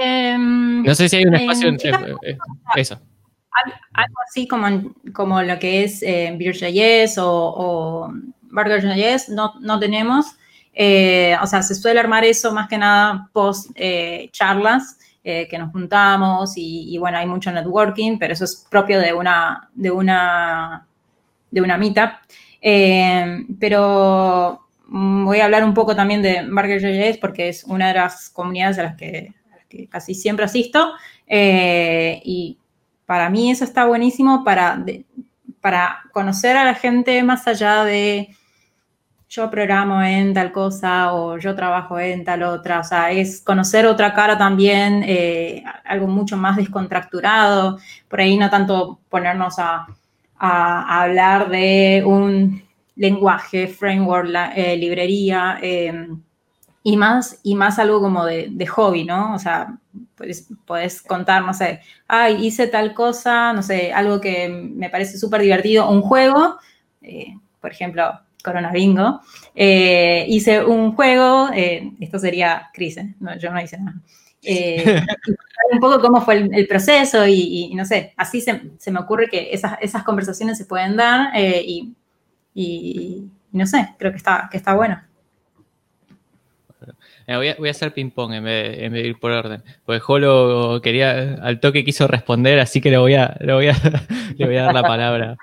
Em, 0.00 0.82
No 0.84 0.94
sé 0.94 1.08
si 1.08 1.16
hay 1.16 1.24
un 1.26 1.34
Eh, 1.34 1.38
espacio. 1.38 1.68
en- 1.68 1.76
chicas, 1.76 2.02
eh, 2.02 2.14
eh, 2.22 2.38
eso. 2.76 2.98
algo 3.94 4.14
así 4.28 4.46
como, 4.46 4.94
como 5.12 5.42
lo 5.42 5.58
que 5.58 5.82
es 5.84 6.02
eh, 6.02 6.32
Beer.js 6.38 7.18
o, 7.18 7.26
o 7.56 8.12
Burger.js, 8.42 9.30
no, 9.30 9.54
no 9.60 9.78
tenemos. 9.80 10.26
Eh, 10.72 11.36
o 11.42 11.46
sea, 11.46 11.62
se 11.62 11.74
suele 11.74 11.98
armar 11.98 12.24
eso 12.24 12.52
más 12.52 12.68
que 12.68 12.78
nada 12.78 13.28
post 13.32 13.70
eh, 13.74 14.28
charlas 14.30 14.98
eh, 15.24 15.48
que 15.50 15.58
nos 15.58 15.72
juntamos 15.72 16.56
y, 16.56 16.94
y, 16.94 16.98
bueno, 16.98 17.18
hay 17.18 17.26
mucho 17.26 17.50
networking, 17.50 18.16
pero 18.18 18.32
eso 18.34 18.44
es 18.44 18.64
propio 18.70 19.00
de 19.00 19.12
una, 19.12 19.68
de 19.74 19.90
una, 19.90 20.86
de 21.50 21.60
una 21.60 21.76
meetup. 21.76 22.10
Eh, 22.62 23.44
pero 23.58 24.66
voy 24.86 25.40
a 25.40 25.44
hablar 25.46 25.64
un 25.64 25.74
poco 25.74 25.96
también 25.96 26.22
de 26.22 26.46
Burger.js 26.48 27.18
porque 27.18 27.48
es 27.48 27.64
una 27.64 27.88
de 27.88 27.94
las 27.94 28.30
comunidades 28.30 28.78
a 28.78 28.84
las 28.84 28.96
que, 28.96 29.34
que 29.68 29.88
casi 29.88 30.14
siempre 30.14 30.44
asisto. 30.44 30.92
Eh, 31.26 32.20
y 32.24 32.58
para 33.06 33.30
mí 33.30 33.50
eso 33.50 33.64
está 33.64 33.86
buenísimo 33.86 34.44
para, 34.44 34.84
para 35.60 36.00
conocer 36.12 36.56
a 36.56 36.64
la 36.64 36.74
gente 36.74 37.22
más 37.22 37.46
allá 37.48 37.84
de 37.84 38.30
yo 39.28 39.50
programo 39.50 40.02
en 40.02 40.32
tal 40.32 40.52
cosa 40.52 41.12
o 41.12 41.36
yo 41.38 41.54
trabajo 41.54 41.98
en 42.00 42.24
tal 42.24 42.42
otra. 42.44 42.80
O 42.80 42.84
sea, 42.84 43.10
es 43.12 43.40
conocer 43.42 43.86
otra 43.86 44.14
cara 44.14 44.38
también, 44.38 45.02
eh, 45.06 45.62
algo 45.84 46.06
mucho 46.06 46.36
más 46.36 46.56
descontracturado. 46.56 47.78
Por 48.08 48.20
ahí 48.20 48.38
no 48.38 48.48
tanto 48.50 49.00
ponernos 49.10 49.58
a, 49.58 49.86
a- 50.38 51.02
hablar 51.02 51.50
de 51.50 52.02
un 52.06 52.62
lenguaje, 52.96 53.68
framework, 53.68 54.30
eh, 54.56 54.76
librería. 54.76 55.58
eh, 55.62 56.08
y 56.92 56.96
más, 56.96 57.40
y 57.42 57.54
más 57.54 57.78
algo 57.78 58.00
como 58.00 58.24
de, 58.24 58.48
de 58.50 58.66
hobby, 58.66 59.04
¿no? 59.04 59.34
O 59.34 59.38
sea, 59.38 59.78
pues, 60.16 60.48
podés 60.66 61.02
contar, 61.02 61.42
no 61.44 61.54
sé, 61.54 61.80
ay, 62.06 62.46
hice 62.46 62.66
tal 62.68 62.94
cosa, 62.94 63.52
no 63.52 63.62
sé, 63.62 63.92
algo 63.92 64.20
que 64.20 64.48
me 64.48 64.90
parece 64.90 65.18
súper 65.18 65.42
divertido, 65.42 65.90
un 65.90 66.02
juego, 66.02 66.56
eh, 67.02 67.34
por 67.60 67.70
ejemplo, 67.72 68.20
Corona 68.42 68.70
Bingo, 68.72 69.20
eh, 69.54 70.24
hice 70.28 70.64
un 70.64 70.92
juego, 70.94 71.48
eh, 71.54 71.92
esto 72.00 72.18
sería 72.18 72.70
Cris. 72.72 72.98
No, 73.20 73.36
yo 73.38 73.50
no 73.52 73.60
hice 73.60 73.78
nada. 73.78 73.98
Eh, 74.42 74.84
un 75.72 75.80
poco 75.80 76.00
cómo 76.00 76.20
fue 76.20 76.36
el, 76.36 76.54
el 76.54 76.66
proceso 76.68 77.26
y, 77.26 77.68
y 77.70 77.74
no 77.74 77.84
sé, 77.84 78.14
así 78.16 78.40
se, 78.40 78.62
se 78.78 78.90
me 78.90 79.00
ocurre 79.00 79.28
que 79.28 79.52
esas, 79.52 79.78
esas 79.80 80.04
conversaciones 80.04 80.56
se 80.58 80.64
pueden 80.66 80.96
dar 80.96 81.30
eh, 81.36 81.62
y, 81.66 81.94
y- 82.54 83.30
y 83.52 83.56
no 83.58 83.66
sé, 83.66 83.94
creo 83.98 84.12
que 84.12 84.18
está, 84.18 84.48
que 84.50 84.58
está 84.58 84.74
bueno. 84.74 85.00
Eh, 87.28 87.54
voy, 87.58 87.68
a, 87.68 87.70
hacer 87.70 87.92
ping-pong 87.92 88.32
en, 88.32 88.46
en 88.48 88.90
vez 88.90 89.02
de 89.02 89.08
ir 89.08 89.20
por 89.20 89.30
orden. 89.32 89.62
Porque 89.84 90.00
Jolo 90.00 90.80
quería, 90.82 91.34
al 91.42 91.60
toque 91.60 91.84
quiso 91.84 92.06
responder, 92.06 92.58
así 92.58 92.80
que 92.80 92.90
le 92.90 92.96
voy 92.96 93.14
a, 93.14 93.36
dar 93.38 94.74
la 94.74 94.82
palabra. 94.82 95.36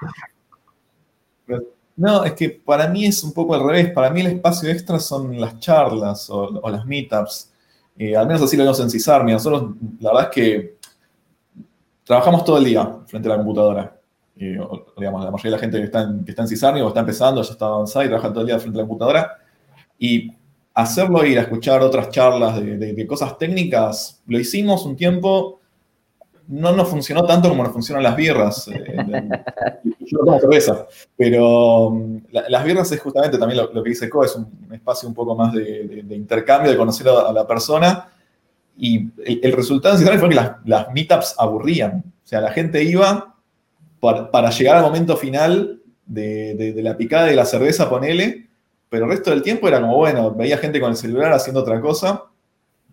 No, 1.96 2.24
es 2.24 2.34
que 2.34 2.50
para 2.50 2.88
mí 2.88 3.06
es 3.06 3.24
un 3.24 3.34
poco 3.34 3.54
al 3.54 3.64
revés. 3.64 3.92
Para 3.92 4.10
mí 4.10 4.22
el 4.22 4.28
espacio 4.28 4.68
extra 4.68 4.98
son 5.00 5.40
las 5.40 5.60
charlas 5.60 6.28
o, 6.32 6.60
las 6.72 6.88
meetups. 6.88 7.54
Eh, 8.00 8.18
al 8.18 8.26
menos 8.26 8.42
así 8.42 8.58
lo 8.58 8.64
vemos 8.64 8.80
en 8.80 8.90
CISARMI. 8.90 9.34
Nosotros, 9.34 9.76
la 10.00 10.12
verdad 10.12 10.30
es 10.32 10.36
que 10.36 10.78
trabajamos 12.04 12.44
todo 12.44 12.58
el 12.58 12.64
día 12.64 12.98
frente 13.06 13.28
a 13.28 13.32
la 13.32 13.38
computadora. 13.38 13.96
Eh, 14.38 14.58
digamos, 14.98 15.24
la 15.24 15.30
mayoría 15.30 15.52
de 15.52 15.58
la 15.58 15.60
gente 15.60 15.78
que 15.78 15.84
está 15.84 16.02
en, 16.02 16.26
que 16.26 16.82
o 16.82 16.88
está 16.88 17.00
empezando, 17.00 17.44
ya 17.44 17.52
está 17.52 17.68
avanzada 17.68 18.06
y 18.06 18.08
trabaja 18.08 18.30
todo 18.30 18.42
el 18.42 18.48
día 18.48 18.58
frente 18.58 18.80
a 18.80 18.82
la 18.82 18.88
computadora. 18.88 19.38
Y 20.00 20.34
hacerlo 20.76 21.26
ir 21.26 21.40
a 21.40 21.44
escuchar 21.44 21.82
otras 21.82 22.10
charlas 22.10 22.62
de, 22.62 23.08
cosas 23.08 23.38
técnicas, 23.38 24.22
lo 24.28 24.38
hicimos 24.38 24.86
un 24.86 24.96
tiempo. 24.96 25.62
No 26.48 26.76
nos 26.76 26.90
funcionó 26.90 27.26
tanto 27.26 27.50
como 27.50 27.64
nos 27.64 27.72
funcionan 27.74 28.04
las 28.04 28.16
birras. 28.16 28.68
eh, 28.68 28.96
yo 30.02 30.20
tomo 30.20 30.40
cerveza. 30.40 30.86
Pero 31.18 31.98
la- 32.32 32.48
las 32.50 32.64
birras 32.64 32.92
es 32.92 33.02
justamente 33.02 33.40
también 33.40 33.62
lo, 33.62 33.74
lo 33.74 33.82
que 33.82 33.90
dice 33.90 34.10
Co, 34.10 34.24
es 34.24 34.36
un, 34.36 34.48
espacio 34.72 35.10
un 35.10 35.16
poco 35.16 35.34
más 35.34 35.54
de, 35.54 36.04
de- 36.04 36.16
intercambio, 36.16 36.70
de 36.70 36.78
conocer 36.78 37.08
a, 37.08 37.32
la 37.32 37.48
persona. 37.48 38.10
Y 38.78 39.08
el, 39.26 39.54
resultado 39.54 39.98
en 39.98 40.20
fue 40.20 40.30
que 40.30 40.36
las, 40.36 40.52
las 40.66 40.92
meetups 40.92 41.36
aburrían. 41.38 42.04
O 42.24 42.28
sea, 42.28 42.42
la 42.42 42.52
gente 42.52 42.84
iba 42.84 43.34
para, 44.00 44.30
para 44.30 44.50
llegar 44.52 44.76
al 44.76 44.84
momento 44.84 45.18
final 45.18 45.82
de 46.06 46.74
la 46.84 46.96
picada 46.96 47.26
de 47.26 47.36
la 47.36 47.46
cerveza, 47.46 47.90
ponele, 47.90 48.46
pero 48.96 49.08
el 49.08 49.12
resto 49.12 49.30
del 49.30 49.42
tiempo 49.42 49.68
era 49.68 49.82
como, 49.82 49.98
bueno, 49.98 50.32
veía 50.32 50.58
gente 50.58 50.80
con 50.80 50.90
el 50.90 50.96
celular 50.96 51.34
haciendo 51.34 51.60
otra 51.60 51.82
cosa, 51.82 52.24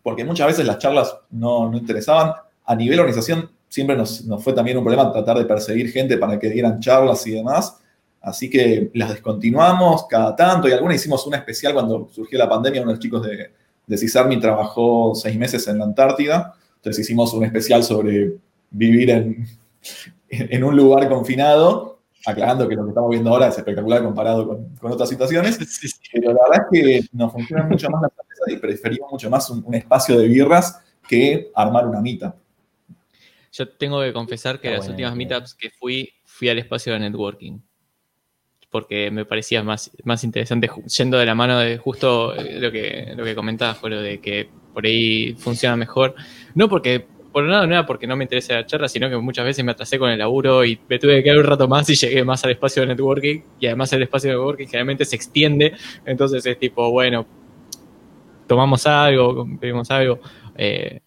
porque 0.03 0.25
muchas 0.25 0.49
veces 0.49 0.67
las 0.67 0.79
charlas 0.79 1.17
no, 1.31 1.71
no 1.71 1.79
interesaban. 1.79 2.33
A 2.65 2.75
nivel 2.75 2.99
organización 2.99 3.49
siempre 3.69 3.97
nos, 3.97 4.27
fue 4.41 4.53
también 4.53 4.77
un 4.79 4.83
problema 4.83 5.13
tratar 5.13 5.39
de 5.39 5.45
perseguir 5.45 5.93
gente 5.93 6.19
para 6.19 6.41
que 6.41 6.51
dieran 6.51 6.81
charlas 6.81 7.25
y 7.29 7.31
demás. 7.31 7.79
Así 8.21 8.51
que 8.51 8.91
las 8.95 9.11
descontinuamos 9.11 10.07
cada 10.09 10.35
tanto 10.35 10.67
y 10.69 10.73
algunas 10.73 10.97
hicimos 10.97 11.25
una 11.25 11.37
especial 11.37 11.73
cuando 11.73 12.09
surgió 12.11 12.37
la 12.37 12.49
pandemia. 12.49 12.83
Uno 12.83 12.91
de 12.91 12.95
los 12.97 13.01
chicos 13.01 13.25
de, 13.25 13.53
de 13.87 13.97
CISARMI 13.97 14.41
trabajó 14.41 15.15
seis 15.15 15.39
meses 15.39 15.69
en 15.69 15.79
la 15.79 15.85
Antártida. 15.85 16.53
Entonces 16.79 17.05
hicimos 17.05 17.33
un 17.33 17.45
especial 17.45 17.85
sobre 17.85 18.39
vivir 18.73 19.09
en, 19.09 19.47
en 20.29 20.65
un 20.65 20.77
lugar 20.77 21.09
confinado, 21.09 21.92
aclarando 22.27 22.69
que 22.69 22.75
lo 22.75 22.85
que 22.85 22.91
estamos 22.91 23.11
viendo 23.11 23.31
ahora 23.31 23.49
es 23.49 23.59
espectacular 23.59 24.03
comparado 24.03 24.47
con, 24.47 24.77
con 24.77 24.93
otras 24.93 25.09
situaciones. 25.09 25.59
Sí, 25.73 25.89
sí. 25.89 25.99
Pero 26.13 26.33
la 26.33 26.41
verdad 26.49 26.67
es 26.71 26.81
que 26.81 27.09
nos 27.13 27.33
funcionan 27.33 27.69
mucho 27.69 27.91
más 27.91 28.03
las 28.03 28.13
cervezas 28.13 28.49
y 28.49 28.57
preferimos 28.57 29.11
mucho 29.11 29.31
más 29.31 29.49
un, 29.51 29.63
un 29.65 29.75
espacio 29.75 30.19
de 30.19 30.29
birras 30.29 30.81
que 31.09 31.51
armar 31.55 31.87
una 31.87 32.01
mitad. 32.01 32.35
Yo 33.53 33.69
tengo 33.69 34.01
que 34.01 34.13
confesar 34.13 34.61
que 34.61 34.69
Está 34.69 34.79
las 34.79 34.87
buena 34.87 34.93
últimas 34.93 35.17
meetups 35.17 35.55
que 35.55 35.71
fui, 35.71 36.11
fui 36.25 36.49
al 36.49 36.59
espacio 36.59 36.95
de 36.95 37.01
networking. 37.01 37.59
Porque 38.71 39.11
me 39.11 39.27
parecía 39.27 39.63
más, 39.63 39.91
más 40.05 40.25
interesante, 40.25 40.71
yendo 40.97 41.19
de 41.19 41.27
la 41.27 41.35
mano 41.35 41.59
de 41.59 41.77
justo 41.77 42.35
eh, 42.35 42.59
lo 42.59 42.73
que, 42.73 43.13
lo 43.15 43.23
que 43.23 43.35
comentabas, 43.35 43.77
Jolo, 43.77 44.01
de 44.01 44.19
que 44.23 44.49
por 44.73 44.87
ahí 44.87 45.35
funciona 45.35 45.77
mejor. 45.77 46.15
No 46.55 46.71
porque, 46.71 47.07
por 47.33 47.45
un 47.45 47.51
lado, 47.51 47.67
no 47.67 47.73
era 47.75 47.87
porque 47.87 48.07
no 48.07 48.17
me 48.17 48.25
interesa 48.25 48.55
la 48.55 48.67
charla, 48.67 48.89
sino 48.89 49.09
que 49.09 49.17
muchas 49.17 49.45
veces 49.45 49.65
me 49.65 49.73
atrasé 49.73 49.99
con 49.99 50.11
el 50.11 50.19
laburo 50.19 50.65
y 50.65 50.79
me 50.89 50.99
tuve 50.99 51.17
que 51.17 51.25
quedar 51.25 51.39
un 51.39 51.45
rato 51.45 51.67
más 51.67 51.89
y 51.91 51.95
llegué 51.95 52.25
más 52.25 52.45
al 52.45 52.51
espacio 52.53 52.83
de 52.83 52.89
networking. 52.89 53.41
Y 53.59 53.67
además 53.67 53.93
el 53.93 54.03
espacio 54.03 54.31
de 54.31 54.37
networking 54.37 54.67
generalmente 54.67 55.05
se 55.05 55.17
extiende, 55.17 55.75
entonces 56.05 56.45
es 56.47 56.59
tipo, 56.59 56.91
bueno, 56.91 57.27
tomamos 58.47 58.87
algo, 58.87 59.47
bebimos 59.49 59.91
algo. 59.91 60.21
eh, 60.57 61.01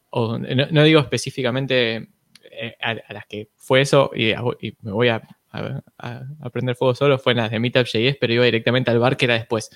no, 0.72 0.84
digo 0.84 1.02
específicamente 1.02 2.08
eh, 2.52 2.76
a, 2.82 3.14
las 3.14 3.26
que 3.28 3.50
fue 3.56 3.82
eso 3.82 4.12
y, 4.16 4.32
a- 4.32 4.42
y 4.62 4.74
me 4.82 4.92
voy 4.92 5.10
a, 5.10 5.22
a- 5.52 6.50
prender 6.52 6.76
fuego 6.76 6.96
solo, 6.96 7.20
fue 7.20 7.34
en 7.34 7.38
las 7.40 7.52
de 7.52 7.60
Meetup.js, 7.60 8.18
pero 8.20 8.34
iba 8.34 8.46
directamente 8.46 8.92
al 8.92 9.00
bar 9.00 9.18
que 9.18 9.26
era 9.26 9.34
después. 9.36 9.70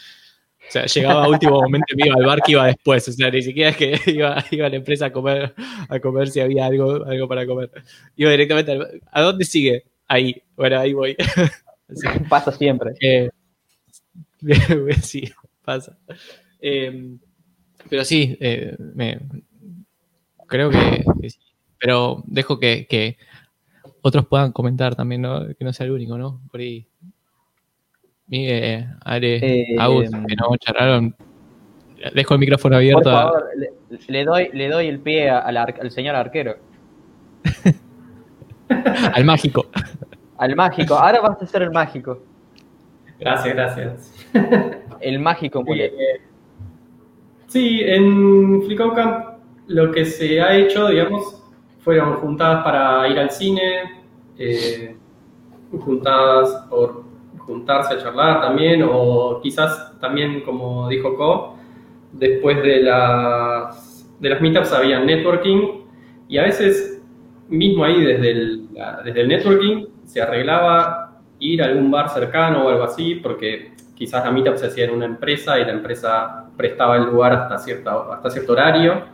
O 0.70 0.72
sea, 0.72 0.86
llegaba 0.86 1.24
a 1.26 1.28
último 1.30 1.62
momento 1.62 1.94
y 1.94 1.96
me 1.98 2.08
iba 2.08 2.16
al 2.16 2.26
bar 2.26 2.42
que 2.42 2.52
iba 2.54 2.66
después. 2.68 3.08
O 3.08 3.12
sea, 3.12 3.32
ni 3.32 3.42
siquiera 3.42 3.72
es 3.72 3.78
que 3.78 4.00
iba, 4.12 4.44
iba 4.52 4.68
a 4.68 4.70
la 4.70 4.76
empresa 4.76 5.08
a 5.08 5.12
comer, 5.12 5.54
a 5.90 6.00
comer 6.00 6.30
si 6.30 6.40
había 6.40 6.66
algo, 6.68 7.04
algo 7.06 7.28
para 7.28 7.46
comer. 7.48 7.72
Iba 8.16 8.32
directamente 8.32 8.72
al 8.72 8.78
bar. 8.80 8.90
¿A 9.12 9.22
dónde 9.22 9.46
sigue? 9.46 9.86
Ahí. 10.08 10.42
Bueno, 10.56 10.80
ahí 10.80 10.94
voy. 10.94 11.16
Así 11.90 12.08
Pasa 12.30 12.52
siempre. 12.52 12.92
eh, 13.02 13.30
sí, 15.02 15.24
pasa. 15.66 15.98
Eh, 16.62 17.16
pero 17.90 18.06
sí, 18.06 18.38
eh, 18.40 18.76
me- 18.96 19.20
creo 20.48 20.70
que, 20.70 21.04
que 21.22 21.30
sí. 21.30 21.40
Pero 21.80 22.24
dejo 22.28 22.60
que, 22.60 22.86
que 22.88 23.18
otros 24.02 24.26
puedan 24.28 24.52
comentar 24.52 24.96
también, 24.96 25.22
¿no? 25.22 25.48
Que 25.58 25.66
no 25.66 25.74
sea 25.74 25.86
el 25.86 25.94
único, 25.94 26.18
¿no? 26.18 26.42
Por 26.52 26.60
ahí. 26.62 26.86
Miguel, 28.30 28.86
Ale, 29.04 29.36
Eh, 29.38 29.76
Agus, 29.80 30.10
que 30.10 30.36
no 30.36 30.56
charlaron. 30.60 31.16
Dejo 32.14 32.34
el 32.36 32.40
micrófono 32.40 32.74
Por 32.74 32.78
abierto 32.78 33.10
a- 33.10 33.24
favor, 33.24 33.46
le, 33.58 33.72
le 34.08 34.24
doy, 34.26 34.50
le 34.54 34.70
doy 34.70 34.88
el 34.88 35.00
pie 35.00 35.30
al, 35.30 35.58
ar- 35.58 35.76
al 35.82 35.92
señor 35.92 36.16
arquero, 36.16 36.56
al 39.14 39.26
mágico. 39.26 39.66
al 40.38 40.56
mágico. 40.56 40.94
Ahora 40.96 41.22
vas 41.22 41.42
a 41.42 41.46
ser 41.46 41.64
el 41.64 41.72
mágico. 41.72 42.22
Gracias, 43.20 43.54
gracias. 43.54 44.28
El 45.02 45.20
mágico 45.20 45.62
Mulet. 45.64 45.92
Eh, 45.94 46.22
sí, 47.48 47.82
en 47.84 48.62
Flickout 48.64 48.96
Camp 48.96 49.26
lo 49.68 49.92
que 49.92 50.06
se 50.06 50.42
ha 50.42 50.56
hecho, 50.56 50.88
digamos, 50.88 51.44
fueron 51.80 52.16
juntadas 52.16 52.64
para 52.64 53.08
ir 53.10 53.20
al 53.20 53.30
cine, 53.30 53.62
eh, 54.38 54.96
juntadas 55.72 56.66
por 56.70 57.04
juntarse 57.50 57.96
a 57.96 57.98
charlar 57.98 58.42
también, 58.42 58.86
o 58.88 59.40
quizás 59.42 60.00
también, 60.00 60.42
como 60.42 60.88
dijo 60.88 61.16
Co, 61.16 61.56
después 62.12 62.62
de 62.62 62.84
las, 62.84 64.08
de 64.20 64.30
las 64.30 64.40
meetups 64.40 64.72
había 64.72 65.00
networking, 65.00 65.82
y 66.28 66.38
a 66.38 66.44
veces, 66.44 67.02
mismo 67.48 67.84
ahí 67.84 68.00
desde 68.02 68.32
el, 68.32 68.70
desde 69.04 69.22
el 69.22 69.28
networking, 69.28 69.88
se 70.06 70.22
arreglaba 70.22 71.22
ir 71.40 71.64
a 71.64 71.66
algún 71.66 71.90
bar 71.90 72.10
cercano 72.10 72.66
o 72.66 72.70
algo 72.70 72.84
así, 72.84 73.16
porque 73.16 73.74
quizás 73.96 74.24
la 74.24 74.32
meetup 74.32 74.58
se 74.58 74.68
hacía 74.68 74.86
en 74.86 74.92
una 74.92 75.06
empresa 75.06 75.60
y 75.60 75.66
la 75.66 75.72
empresa 75.72 76.52
prestaba 76.56 76.98
el 76.98 77.06
lugar 77.06 77.34
hasta, 77.34 77.58
cierta, 77.58 78.14
hasta 78.14 78.30
cierto 78.30 78.54
horario. 78.54 79.06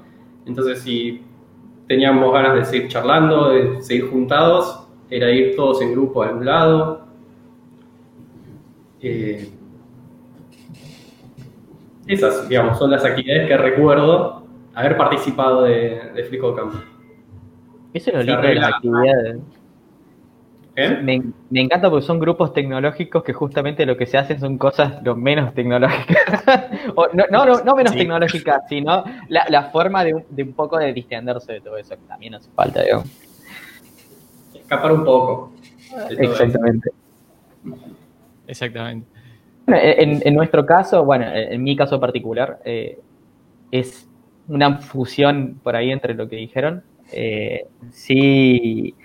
Entonces, 0.45 0.81
si 0.81 1.23
teníamos 1.87 2.33
ganas 2.33 2.55
de 2.55 2.65
seguir 2.65 2.87
charlando, 2.89 3.49
de 3.51 3.81
seguir 3.81 4.09
juntados, 4.09 4.87
era 5.09 5.31
ir 5.31 5.55
todos 5.55 5.81
en 5.81 5.93
grupo 5.93 6.21
a 6.21 6.27
algún 6.27 6.45
lado. 6.45 7.04
Eh, 9.07 9.49
esas, 12.07 12.47
digamos, 12.49 12.77
son 12.77 12.91
las 12.91 13.03
actividades 13.05 13.47
que 13.47 13.57
recuerdo 13.57 14.45
haber 14.73 14.97
participado 14.97 15.63
de, 15.63 16.11
de. 16.13 16.21
Eso 17.93 18.09
es 18.09 18.15
lo 18.15 18.23
lindo 18.23 18.41
de 18.41 18.55
las 18.55 18.73
actividades. 18.73 19.37
¿Eh? 20.77 20.99
Me, 21.01 21.23
me 21.49 21.61
encanta 21.61 21.89
porque 21.89 22.05
son 22.05 22.19
grupos 22.19 22.51
tecnológicos 22.53 23.23
que 23.23 23.31
justamente 23.31 23.85
lo 23.85 23.95
que 23.95 24.05
se 24.05 24.17
hacen 24.17 24.39
son 24.41 24.57
cosas 24.57 25.01
lo 25.03 25.15
menos 25.15 25.53
tecnológicas. 25.53 26.43
O, 26.95 27.07
no, 27.13 27.23
no, 27.31 27.45
no, 27.45 27.63
no 27.63 27.75
menos 27.75 27.93
Sí. 27.93 27.99
tecnológicas, 27.99 28.61
sino 28.69 29.03
la, 29.29 29.45
la 29.49 29.63
forma 29.71 30.03
de 30.03 30.13
un, 30.15 30.23
de 30.29 30.43
un 30.43 30.53
poco 30.53 30.77
de 30.77 30.93
distenderse 30.93 31.53
de 31.53 31.61
todo 31.61 31.77
eso, 31.77 31.95
que 31.95 32.05
también 32.07 32.35
hace 32.35 32.49
falta, 32.51 32.81
digamos. 32.83 33.07
Escapar 34.53 34.91
un 34.91 35.03
poco. 35.05 35.51
eso. 36.09 36.45
Exactamente. 38.47 39.07
Bueno, 39.65 39.81
En, 39.83 40.21
en 40.27 40.35
nuestro 40.35 40.65
caso, 40.65 41.03
bueno, 41.05 41.25
en 41.33 41.63
mi 41.63 41.75
caso 41.75 41.99
particular, 41.99 42.59
eh, 42.65 42.99
es 43.71 44.09
una 44.47 44.79
fusión 44.79 45.59
por 45.63 45.75
ahí 45.75 45.91
entre 45.91 46.13
lo 46.15 46.29
que 46.29 46.37
dijeron. 46.37 46.83
Eh, 47.13 47.67
sí, 47.91 48.95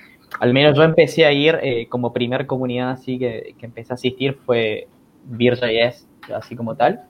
al 0.41 0.55
menos 0.55 0.77
yo 0.77 0.85
empecé 0.85 1.27
a 1.27 1.33
ir 1.33 1.59
eh, 1.63 1.89
como 1.89 2.13
primer 2.13 2.47
comunidad 2.47 2.91
así 2.93 3.19
que, 3.19 3.55
que 3.59 3.67
empecé 3.67 3.93
a 3.93 3.97
asistir 3.97 4.35
fue 4.47 4.89
Vir.js, 5.25 6.09
así 6.35 6.57
como 6.57 6.77
tal. 6.77 7.03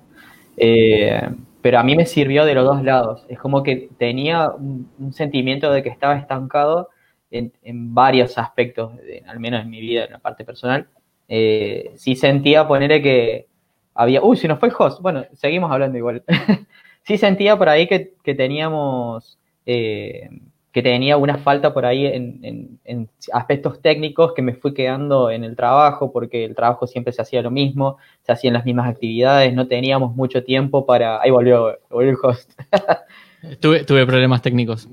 Eh, 0.57 1.21
pero 1.63 1.79
a 1.79 1.83
mí 1.83 1.97
me 1.97 2.07
sirvió 2.07 2.45
de 2.45 2.55
los 2.55 2.65
dos 2.65 2.83
lados. 2.83 3.25
Es 3.29 3.39
como 3.39 3.63
que 3.63 3.91
tenía 3.99 4.51
un, 4.51 4.91
un 4.99 5.13
sentimiento 5.13 5.71
de 5.73 5.83
que 5.83 5.89
estaba 5.91 6.17
estancado 6.17 6.89
en, 7.31 7.53
en 7.63 7.95
varios 7.95 8.39
aspectos, 8.39 8.97
de- 8.99 9.23
al 9.27 9.41
menos 9.41 9.63
en 9.63 9.71
mi 9.71 9.81
vida, 9.81 10.05
en 10.07 10.13
la 10.13 10.19
parte 10.19 10.45
personal. 10.45 10.89
Eh, 11.31 11.93
sí 11.97 12.17
sentía 12.17 12.69
ponerle 12.69 13.03
que 13.03 13.49
había. 13.95 14.23
Uy, 14.23 14.37
se 14.37 14.49
nos 14.49 14.59
fue 14.61 14.69
el 14.71 14.75
host. 14.79 15.01
Bueno, 15.03 15.25
seguimos 15.35 15.71
hablando 15.73 15.97
igual. 15.99 16.25
sí 17.05 17.19
sentía 17.19 17.57
por 17.59 17.69
ahí 17.71 17.87
que, 17.89 18.15
que 18.25 18.35
teníamos. 18.35 19.39
eh, 19.67 20.29
que 20.73 20.83
tenía 20.83 21.17
una 21.17 21.39
falta 21.39 21.75
por 21.75 21.85
ahí 21.85 22.07
en, 22.07 22.79
en- 22.85 23.11
aspectos 23.33 23.83
técnicos 23.83 24.35
que 24.35 24.43
me 24.43 24.55
fui 24.55 24.73
quedando 24.75 25.29
en 25.31 25.43
el 25.45 25.57
trabajo, 25.57 26.13
porque 26.13 26.45
el 26.45 26.55
trabajo 26.55 26.87
siempre 26.87 27.13
se 27.13 27.23
hacía 27.23 27.43
lo 27.43 27.51
mismo, 27.51 27.97
se 28.23 28.33
hacían 28.33 28.55
las 28.55 28.65
mismas 28.65 28.89
actividades, 28.89 29.53
no 29.55 29.67
teníamos 29.67 30.15
mucho 30.15 30.45
tiempo 30.45 30.87
para. 30.87 31.21
Ahí 31.21 31.31
volvió, 31.31 31.79
volvió 31.91 32.11
el 32.13 32.17
host. 32.23 32.53
Tuve, 33.61 33.85
tuve 33.85 34.07
problemas 34.07 34.43
técnicos. 34.43 34.89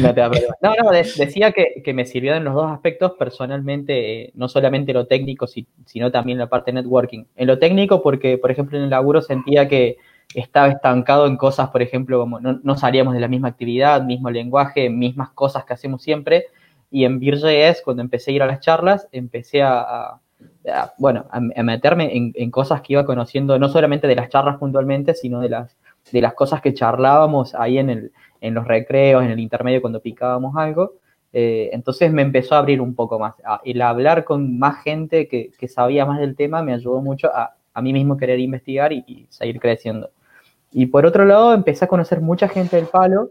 No. 0.00 0.12
No, 0.60 0.74
no, 0.82 0.90
de- 0.90 1.06
decía 1.16 1.52
que, 1.52 1.82
que 1.84 1.94
me 1.94 2.04
sirvió 2.04 2.34
en 2.34 2.44
los 2.44 2.54
dos 2.54 2.70
aspectos 2.70 3.12
personalmente, 3.18 4.22
eh, 4.22 4.30
no 4.34 4.48
solamente 4.48 4.92
lo 4.92 5.06
técnico, 5.06 5.46
si- 5.46 5.66
sino 5.86 6.10
también 6.10 6.38
la 6.38 6.48
parte 6.48 6.70
de 6.72 6.82
networking. 6.82 7.24
En 7.36 7.46
lo 7.46 7.58
técnico, 7.58 8.02
porque, 8.02 8.38
por 8.38 8.50
ejemplo, 8.50 8.76
en 8.78 8.84
el 8.84 8.90
laburo 8.90 9.22
sentía 9.22 9.68
que 9.68 9.96
estaba 10.34 10.68
estancado 10.68 11.26
en 11.26 11.36
cosas, 11.36 11.70
por 11.70 11.80
ejemplo, 11.82 12.20
como 12.20 12.38
no, 12.40 12.60
no 12.62 12.76
salíamos 12.76 13.14
de 13.14 13.20
la 13.20 13.28
misma 13.28 13.48
actividad, 13.48 14.02
mismo 14.02 14.30
lenguaje, 14.30 14.90
mismas 14.90 15.30
cosas 15.30 15.64
que 15.64 15.72
hacemos 15.74 16.02
siempre. 16.02 16.46
Y 16.90 17.04
en 17.04 17.18
Vir.js, 17.18 17.82
cuando 17.84 18.02
empecé 18.02 18.30
a 18.30 18.34
ir 18.34 18.42
a 18.42 18.46
las 18.46 18.60
charlas, 18.60 19.08
empecé 19.12 19.62
a, 19.62 20.20
bueno, 20.98 21.26
a, 21.30 21.40
meterme 21.40 22.10
en 22.14 22.50
cosas 22.50 22.80
que 22.82 22.94
iba 22.94 23.04
conociendo, 23.04 23.58
no 23.58 23.68
solamente 23.68 24.06
de 24.06 24.16
las 24.16 24.28
charlas 24.28 24.56
puntualmente, 24.58 25.14
sino 25.14 25.40
de 25.40 25.48
las, 25.48 25.76
de 26.12 26.20
las 26.20 26.34
cosas 26.34 26.60
que 26.60 26.74
charlábamos 26.74 27.54
ahí 27.54 27.78
en 27.78 27.90
el, 27.90 28.12
en 28.40 28.54
los 28.54 28.66
recreos, 28.66 29.24
en 29.24 29.30
el 29.30 29.40
intermedio 29.40 29.80
cuando 29.80 30.00
picábamos 30.00 30.56
algo. 30.56 30.94
Eh, 31.32 31.70
entonces 31.72 32.12
me 32.12 32.22
empezó 32.22 32.54
a 32.54 32.58
abrir 32.58 32.80
un 32.80 32.94
poco 32.94 33.18
más. 33.18 33.34
Ah, 33.44 33.60
El 33.64 33.82
hablar 33.82 34.24
con 34.24 34.58
más 34.58 34.82
gente 34.82 35.28
que, 35.28 35.50
que 35.58 35.68
sabía 35.68 36.06
más 36.06 36.18
del 36.20 36.36
tema 36.36 36.62
me 36.62 36.72
ayudó 36.72 37.00
mucho 37.00 37.28
a, 37.34 37.54
a 37.74 37.82
mí 37.82 37.92
mismo 37.92 38.16
querer 38.16 38.40
investigar 38.40 38.92
y, 38.92 39.04
y 39.06 39.26
seguir 39.28 39.60
creciendo. 39.60 40.10
Y 40.72 40.86
por 40.86 41.06
otro 41.06 41.24
lado, 41.24 41.54
empecé 41.54 41.84
a 41.84 41.88
conocer 41.88 42.20
mucha 42.20 42.48
gente 42.48 42.76
del 42.76 42.86
palo, 42.86 43.30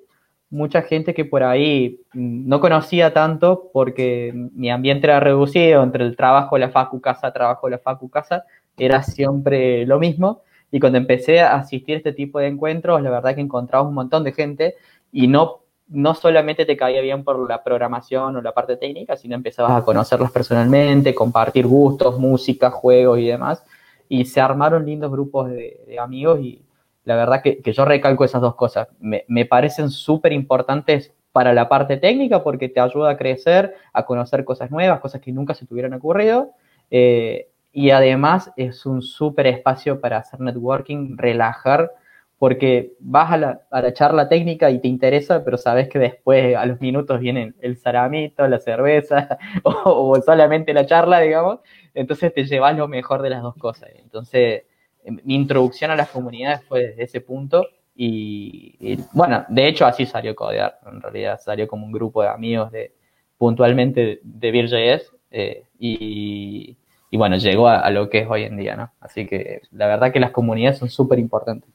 mucha 0.50 0.82
gente 0.82 1.14
que 1.14 1.26
por 1.26 1.44
ahí 1.44 2.00
mm, 2.14 2.48
no 2.48 2.60
conocía 2.60 3.14
tanto 3.14 3.70
porque 3.74 4.32
mi 4.54 4.70
ambiente 4.70 5.08
era 5.08 5.20
reducido 5.20 5.84
entre 5.84 6.06
el 6.06 6.16
trabajo, 6.16 6.58
la 6.58 6.70
facu, 6.70 7.02
casa, 7.02 7.32
trabajo, 7.32 7.70
la 7.70 7.80
facu, 7.80 8.10
casa, 8.10 8.46
era 8.78 9.04
siempre 9.04 9.86
lo 9.86 10.00
mismo. 10.00 10.42
Y 10.72 10.80
cuando 10.80 10.98
empecé 10.98 11.40
a 11.42 11.56
asistir 11.56 11.96
a 11.96 11.98
este 11.98 12.14
tipo 12.14 12.40
de 12.40 12.48
encuentros, 12.48 13.02
la 13.02 13.10
verdad 13.10 13.36
que 13.36 13.42
encontraba 13.42 13.88
un 13.88 13.94
montón 13.94 14.24
de 14.24 14.34
gente 14.34 14.76
y 15.12 15.28
no, 15.28 15.62
no 15.88 16.14
solamente 16.14 16.66
te 16.66 16.76
caía 16.76 17.02
bien 17.02 17.24
por 17.24 17.48
la 17.48 17.64
programación 17.64 18.36
o 18.36 18.42
la 18.42 18.54
parte 18.54 18.78
técnica, 18.78 19.16
sino 19.16 19.36
empezabas 19.36 19.82
a 19.82 19.86
conocerlos 19.86 20.32
personalmente, 20.32 21.16
compartir 21.16 21.66
gustos, 21.68 22.20
música, 22.20 22.70
juegos 22.70 23.20
y 23.20 23.28
demás. 23.28 23.64
Y 24.10 24.26
se 24.26 24.42
armaron 24.42 24.86
lindos 24.86 25.12
grupos 25.12 25.50
de, 25.50 25.84
de 25.88 26.00
amigos 26.00 26.40
y 26.42 26.62
la 27.04 27.16
verdad 27.16 27.42
que, 27.42 27.62
que 27.62 27.72
yo 27.72 27.86
recalco 27.86 28.26
esas 28.26 28.42
dos 28.42 28.56
cosas. 28.56 28.90
Me, 29.00 29.24
me 29.30 29.46
parecen 29.46 29.90
súper 29.90 30.34
importantes 30.34 31.14
para 31.32 31.54
la 31.54 31.70
parte 31.70 31.98
técnica 31.98 32.44
porque 32.44 32.68
te 32.68 32.80
ayuda 32.80 33.12
a 33.12 33.18
crecer, 33.18 33.76
a 33.94 34.06
conocer 34.06 34.44
cosas 34.44 34.72
nuevas, 34.72 35.00
cosas 35.00 35.22
que 35.22 35.32
nunca 35.32 35.54
se 35.54 35.66
te 35.66 35.74
hubieran 35.74 35.94
ocurrido. 35.94 36.52
Eh, 36.90 37.50
y 37.78 37.92
además 37.92 38.52
es 38.56 38.88
un 38.88 39.04
súper 39.04 39.46
espacio 39.46 40.02
para 40.02 40.18
hacer 40.18 40.40
networking, 40.40 41.16
relajar, 41.16 41.92
porque 42.40 42.94
vas 43.00 43.32
a 43.32 43.38
la, 43.38 43.62
a 43.70 43.84
la 43.84 43.94
charla 43.94 44.28
técnica 44.28 44.72
y 44.72 44.80
te 44.80 44.88
interesa, 44.88 45.46
pero 45.46 45.60
sabes 45.60 45.88
que 45.88 46.00
después 46.00 46.56
a 46.56 46.66
los 46.66 46.82
minutos 46.82 47.20
viene 47.20 47.54
el 47.60 47.78
saramito, 47.78 48.48
la 48.48 48.58
cerveza 48.58 49.38
o, 49.64 50.20
solamente 50.26 50.74
la 50.74 50.88
charla, 50.88 51.20
digamos. 51.20 51.60
Entonces 51.94 52.34
te 52.34 52.46
llevas 52.46 52.76
lo 52.76 52.88
mejor 52.88 53.22
de 53.22 53.30
las 53.30 53.44
dos 53.44 53.56
cosas. 53.58 53.92
Entonces 53.94 54.64
mi 55.06 55.36
introducción 55.36 55.92
a 55.92 55.96
las 55.96 56.10
comunidades 56.10 56.64
fue 56.64 56.88
desde 56.88 57.04
ese 57.04 57.22
punto 57.22 57.64
y, 57.96 58.98
bueno, 59.14 59.46
de 59.50 59.68
hecho 59.68 59.86
así 59.86 60.08
salió 60.08 60.36
Codear, 60.36 60.80
en 60.92 61.00
realidad 61.00 61.40
salió 61.40 61.68
como 61.68 61.86
un 61.86 61.92
grupo 61.92 62.24
de 62.24 62.30
amigos 62.30 62.72
de 62.72 62.96
puntualmente 63.38 64.20
de 64.24 64.52
Vir.js 64.52 65.14
eh, 65.30 65.66
y, 65.78 66.76
y, 67.18 67.20
bueno, 67.20 67.38
llegó 67.38 67.68
a, 67.68 67.80
a, 67.80 67.90
lo 67.90 68.10
que 68.10 68.20
es 68.20 68.28
hoy 68.30 68.44
en 68.44 68.58
día, 68.58 68.76
¿no? 68.76 68.92
Así 69.00 69.26
que 69.26 69.62
la 69.72 69.88
verdad 69.88 70.12
que 70.12 70.20
las 70.20 70.32
comunidades 70.32 70.78
son 70.78 70.90
súper 70.90 71.20
importantes. 71.20 71.70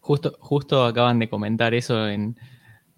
Justo, 0.00 0.36
justo 0.40 0.84
acaban 0.84 1.18
de 1.18 1.28
comentar 1.28 1.74
eso 1.74 2.08
en, 2.08 2.36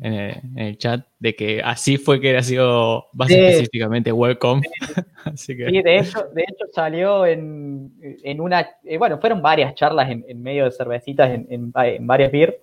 en 0.00 0.12
el, 0.12 0.30
en 0.56 0.58
el 0.58 0.78
chat 0.78 1.06
de 1.18 1.34
que 1.34 1.62
así 1.62 1.96
fue 1.98 2.20
que 2.20 2.30
era 2.30 2.42
sido 2.42 3.06
más 3.12 3.30
específicamente 3.30 4.12
Welcome. 4.12 4.62
así 5.24 5.56
que... 5.56 5.68
Sí, 5.68 5.82
de 5.82 5.98
hecho, 5.98 6.24
de 6.34 6.42
hecho 6.42 6.66
salió 6.72 7.26
en, 7.26 7.92
en 8.00 8.40
una, 8.40 8.68
eh, 8.84 8.98
bueno, 8.98 9.18
fueron 9.18 9.42
varias 9.42 9.74
charlas 9.74 10.10
en, 10.10 10.24
en 10.28 10.42
medio 10.42 10.64
de 10.64 10.70
cervecitas 10.70 11.30
en, 11.30 11.46
en, 11.50 11.72
en 11.74 12.06
varias 12.06 12.32
beer, 12.32 12.60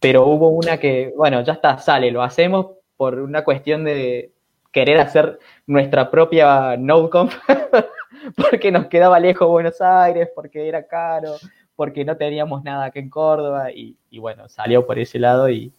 pero 0.00 0.26
hubo 0.26 0.48
una 0.48 0.78
que, 0.78 1.12
bueno, 1.16 1.42
ya 1.42 1.54
está, 1.54 1.78
sale, 1.78 2.10
lo 2.10 2.22
hacemos 2.22 2.66
por 2.96 3.18
una 3.18 3.44
cuestión 3.44 3.84
de 3.84 4.32
querer 4.72 5.00
hacer 5.00 5.38
nuestra 5.66 6.10
propia 6.10 6.76
NodeConf, 6.76 7.34
porque 8.36 8.70
nos 8.70 8.86
quedaba 8.86 9.18
lejos 9.20 9.48
Buenos 9.48 9.80
Aires, 9.80 10.28
porque 10.34 10.68
era 10.68 10.86
caro, 10.86 11.34
porque 11.76 12.04
no 12.04 12.16
teníamos 12.16 12.64
nada 12.64 12.86
aquí 12.86 12.98
en 12.98 13.10
Córdoba, 13.10 13.70
y, 13.72 13.96
bueno, 14.18 14.48
salió 14.48 14.86
por 14.86 14.98
ese 14.98 15.18
lado 15.18 15.48
y, 15.50 15.72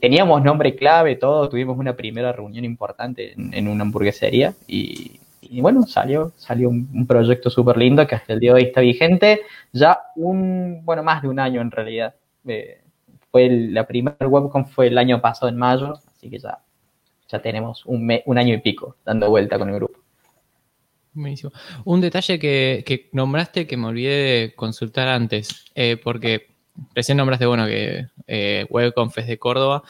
teníamos 0.00 0.42
nombre 0.42 0.76
clave, 0.76 1.16
todo, 1.16 1.48
tuvimos 1.48 1.76
una 1.76 1.96
primera 1.96 2.32
reunión 2.32 2.64
importante 2.64 3.34
en, 3.36 3.68
una 3.68 3.82
hamburguesería, 3.82 4.54
y, 4.66 5.20
bueno, 5.60 5.82
salió, 5.82 6.32
salió 6.36 6.68
un, 6.68 7.06
proyecto 7.06 7.50
súper 7.50 7.76
lindo 7.76 8.06
que 8.06 8.14
hasta 8.14 8.32
el 8.32 8.40
día 8.40 8.52
de 8.52 8.56
hoy 8.56 8.62
está 8.64 8.80
vigente, 8.80 9.40
ya 9.72 9.98
un, 10.16 10.82
bueno, 10.84 11.02
más 11.02 11.22
de 11.22 11.28
un 11.28 11.38
año 11.38 11.60
en 11.60 11.70
realidad. 11.70 12.14
Eh, 12.46 12.80
fue 13.30 13.48
la 13.48 13.86
primera 13.86 14.28
webcon 14.28 14.66
fue 14.66 14.88
el 14.88 14.98
año 14.98 15.20
pasado 15.20 15.48
en 15.48 15.56
mayo, 15.56 15.94
así 16.16 16.28
que 16.28 16.38
ya, 16.38 16.58
ya 17.28 17.40
tenemos 17.40 17.84
un 17.86 18.38
año 18.38 18.54
y 18.54 18.58
pico 18.58 18.96
dando 19.04 19.30
vuelta 19.30 19.58
con 19.58 19.70
el 19.70 19.76
grupo. 19.76 20.01
Buenísimo. 21.14 21.52
Un 21.84 22.00
detalle 22.00 22.38
que, 22.38 23.10
nombraste 23.12 23.66
que 23.66 23.76
me 23.76 23.88
olvidé 23.88 24.16
de 24.16 24.54
consultar 24.54 25.08
antes, 25.08 25.66
eh, 25.74 25.98
porque 26.02 26.48
recién 26.94 27.18
nombraste, 27.18 27.46
bueno, 27.46 27.66
que 27.66 28.06
eh, 28.26 28.66
WebConf 28.70 29.18
es 29.18 29.26
de 29.26 29.38
Córdoba. 29.38 29.82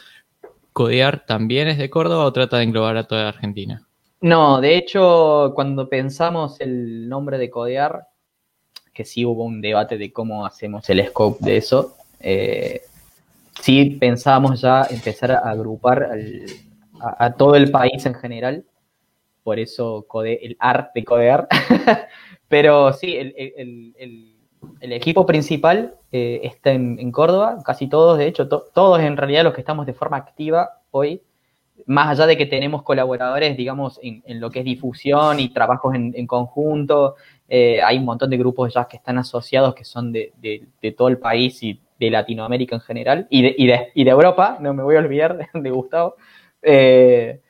¿Codear 0.72 1.24
también 1.26 1.68
es 1.68 1.78
de 1.78 1.90
Córdoba 1.90 2.24
o 2.24 2.32
trata 2.32 2.56
de 2.56 2.64
englobar 2.64 2.96
a 2.96 3.04
toda 3.04 3.28
Argentina? 3.28 3.87
No, 4.20 4.61
de 4.61 4.76
hecho, 4.76 5.52
cuando 5.54 5.88
pensamos 5.88 6.61
el 6.61 7.08
nombre 7.08 7.38
de 7.38 7.50
Codear, 7.50 8.06
que 8.92 9.04
sí 9.04 9.24
hubo 9.24 9.44
un 9.44 9.61
debate 9.61 9.98
de 9.98 10.12
cómo 10.12 10.46
hacemos 10.46 10.88
el 10.90 11.06
scope 11.08 11.44
de 11.44 11.56
eso, 11.56 11.96
eh, 12.20 12.82
sí 13.61 13.96
pensábamos 14.00 14.61
ya 14.61 14.87
empezar 14.90 15.32
a 15.32 15.38
agrupar 15.38 16.11
a, 17.00 17.32
todo 17.32 17.56
el 17.56 17.70
país 17.70 18.06
en 18.06 18.14
general, 18.14 18.64
por 19.42 19.59
eso 19.59 20.07
el 20.24 20.57
art 20.59 20.90
de 20.94 21.05
codear, 21.05 21.48
pero 22.48 22.92
sí, 22.92 23.16
el, 23.16 23.35
el, 23.37 24.37
el, 24.81 24.92
equipo 24.92 25.26
principal 25.26 25.94
eh, 26.12 26.40
está 26.44 26.70
en, 26.72 26.98
en, 26.98 27.11
Córdoba, 27.11 27.59
casi 27.64 27.88
todos, 27.88 28.18
de 28.18 28.26
hecho, 28.26 28.48
to, 28.48 28.64
todos 28.72 29.00
en 29.00 29.16
realidad 29.16 29.44
los 29.44 29.55
que 29.55 29.61
estamos 29.61 29.87
de 29.87 29.94
forma 29.94 30.16
activa 30.16 30.81
hoy, 30.90 31.22
más 31.87 32.09
allá 32.09 32.26
de 32.26 32.37
que 32.37 32.46
tenemos 32.46 32.83
colaboradores, 32.83 33.57
digamos, 33.57 33.98
en, 34.02 34.22
en 34.26 34.40
lo 34.40 34.50
que 34.50 34.61
es 34.61 34.64
difusión 34.64 35.40
y 35.40 35.48
trabajos 35.48 35.94
en, 35.94 36.12
en 36.16 36.26
conjunto, 36.26 37.16
eh, 37.48 37.83
hay 37.83 37.98
un 37.98 38.05
montón 38.05 38.31
de 38.31 38.38
grupos 38.38 38.72
ya 38.72 38.87
que 38.87 38.96
están 38.96 39.18
asociados 39.18 39.74
que 39.74 39.85
son 39.85 40.12
de, 40.12 40.33
de, 40.40 40.92
todo 40.92 41.09
el 41.09 41.18
país 41.18 41.62
y 41.62 41.81
de 41.98 42.11
Latinoamérica 42.11 42.76
en 42.76 42.81
general 42.81 43.26
y 43.31 43.42
de, 43.42 43.55
y 43.57 43.66
de, 43.66 43.88
y 43.94 44.05
de 44.05 44.11
Europa, 44.11 44.57
no 44.61 44.72
me 44.72 44.83
voy 44.83 44.96
a 44.96 45.00
olvidar 45.00 45.37
de, 45.37 45.48
de 45.61 45.70
Gustavo. 45.70 46.16
Eh, 46.62 47.40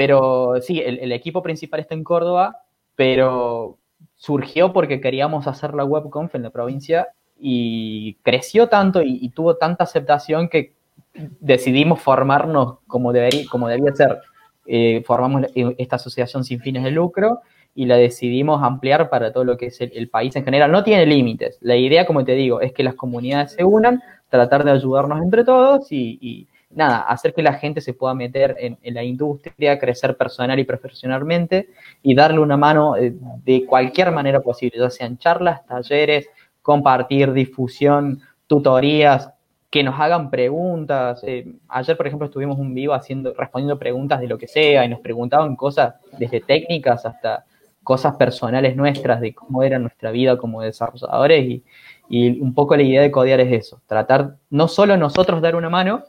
pero 0.00 0.54
sí, 0.62 0.80
el, 0.80 1.12
equipo 1.12 1.42
principal 1.42 1.78
está 1.78 1.94
en 1.94 2.04
Córdoba, 2.04 2.62
pero 2.96 3.76
surgió 4.16 4.72
porque 4.72 4.98
queríamos 4.98 5.46
hacer 5.46 5.74
la 5.74 5.84
webconf 5.84 6.34
en 6.34 6.42
la 6.42 6.48
provincia 6.48 7.08
y 7.38 8.14
creció 8.22 8.70
tanto 8.70 9.02
y, 9.02 9.28
tuvo 9.28 9.56
tanta 9.58 9.84
aceptación 9.84 10.48
que 10.48 10.72
decidimos 11.38 12.00
formarnos 12.00 12.78
como, 12.86 13.12
debería, 13.12 13.44
debía 13.68 13.94
ser. 13.94 14.20
Eh, 14.64 15.02
formamos 15.04 15.44
esta 15.54 15.96
asociación 15.96 16.44
sin 16.44 16.60
fines 16.60 16.82
de 16.82 16.92
lucro 16.92 17.40
y 17.74 17.84
la 17.84 17.98
decidimos 17.98 18.62
ampliar 18.62 19.10
para 19.10 19.34
todo 19.34 19.44
lo 19.44 19.58
que 19.58 19.66
es 19.66 19.82
el, 19.82 20.08
país 20.08 20.34
en 20.34 20.46
general. 20.46 20.72
No 20.72 20.82
tiene 20.82 21.04
límites. 21.04 21.58
La 21.60 21.76
idea, 21.76 22.06
como 22.06 22.24
te 22.24 22.32
digo, 22.32 22.62
es 22.62 22.72
que 22.72 22.84
las 22.84 22.94
comunidades 22.94 23.52
se 23.52 23.64
unan, 23.64 24.02
tratar 24.30 24.64
de 24.64 24.70
ayudarnos 24.70 25.20
entre 25.20 25.44
todos 25.44 25.92
y 25.92 26.48
nada, 26.70 27.00
hacer 27.02 27.34
que 27.34 27.42
la 27.42 27.54
gente 27.54 27.80
se 27.80 27.94
pueda 27.94 28.14
meter 28.14 28.56
en, 28.58 28.78
la 28.94 29.02
industria, 29.02 29.78
crecer 29.78 30.16
personal 30.16 30.58
y 30.58 30.64
profesionalmente 30.64 31.68
y 32.02 32.14
darle 32.14 32.40
una 32.40 32.56
mano 32.56 32.96
eh, 32.96 33.14
de 33.44 33.66
cualquier 33.66 34.12
manera 34.12 34.40
posible, 34.40 34.78
ya 34.78 34.90
sean 34.90 35.18
charlas, 35.18 35.64
talleres, 35.66 36.28
compartir, 36.62 37.32
difusión, 37.32 38.20
tutorías, 38.46 39.30
que 39.70 39.82
nos 39.84 39.98
hagan 40.00 40.30
preguntas. 40.30 41.22
Eh, 41.24 41.46
ayer, 41.68 41.96
por 41.96 42.06
ejemplo, 42.06 42.26
estuvimos 42.26 42.58
un 42.58 42.74
vivo 42.74 42.92
haciendo, 42.92 43.32
respondiendo 43.34 43.78
preguntas 43.78 44.20
de 44.20 44.26
lo 44.26 44.36
que 44.36 44.48
sea 44.48 44.84
y 44.84 44.88
nos 44.88 45.00
preguntaban 45.00 45.54
cosas 45.56 45.94
desde 46.18 46.40
técnicas 46.40 47.06
hasta 47.06 47.44
cosas 47.82 48.16
personales 48.16 48.76
nuestras 48.76 49.20
de 49.20 49.32
cómo 49.32 49.62
era 49.62 49.78
nuestra 49.78 50.10
vida 50.10 50.36
como 50.36 50.60
desarrolladores 50.60 51.44
y, 51.44 51.64
y, 52.08 52.40
un 52.40 52.52
poco 52.52 52.76
la 52.76 52.82
idea 52.82 53.00
de 53.00 53.10
codear 53.10 53.40
es 53.40 53.52
eso, 53.52 53.80
tratar 53.86 54.36
no 54.50 54.68
solo 54.68 54.96
nosotros 54.96 55.40
dar 55.40 55.56
una 55.56 55.70
mano, 55.70 56.04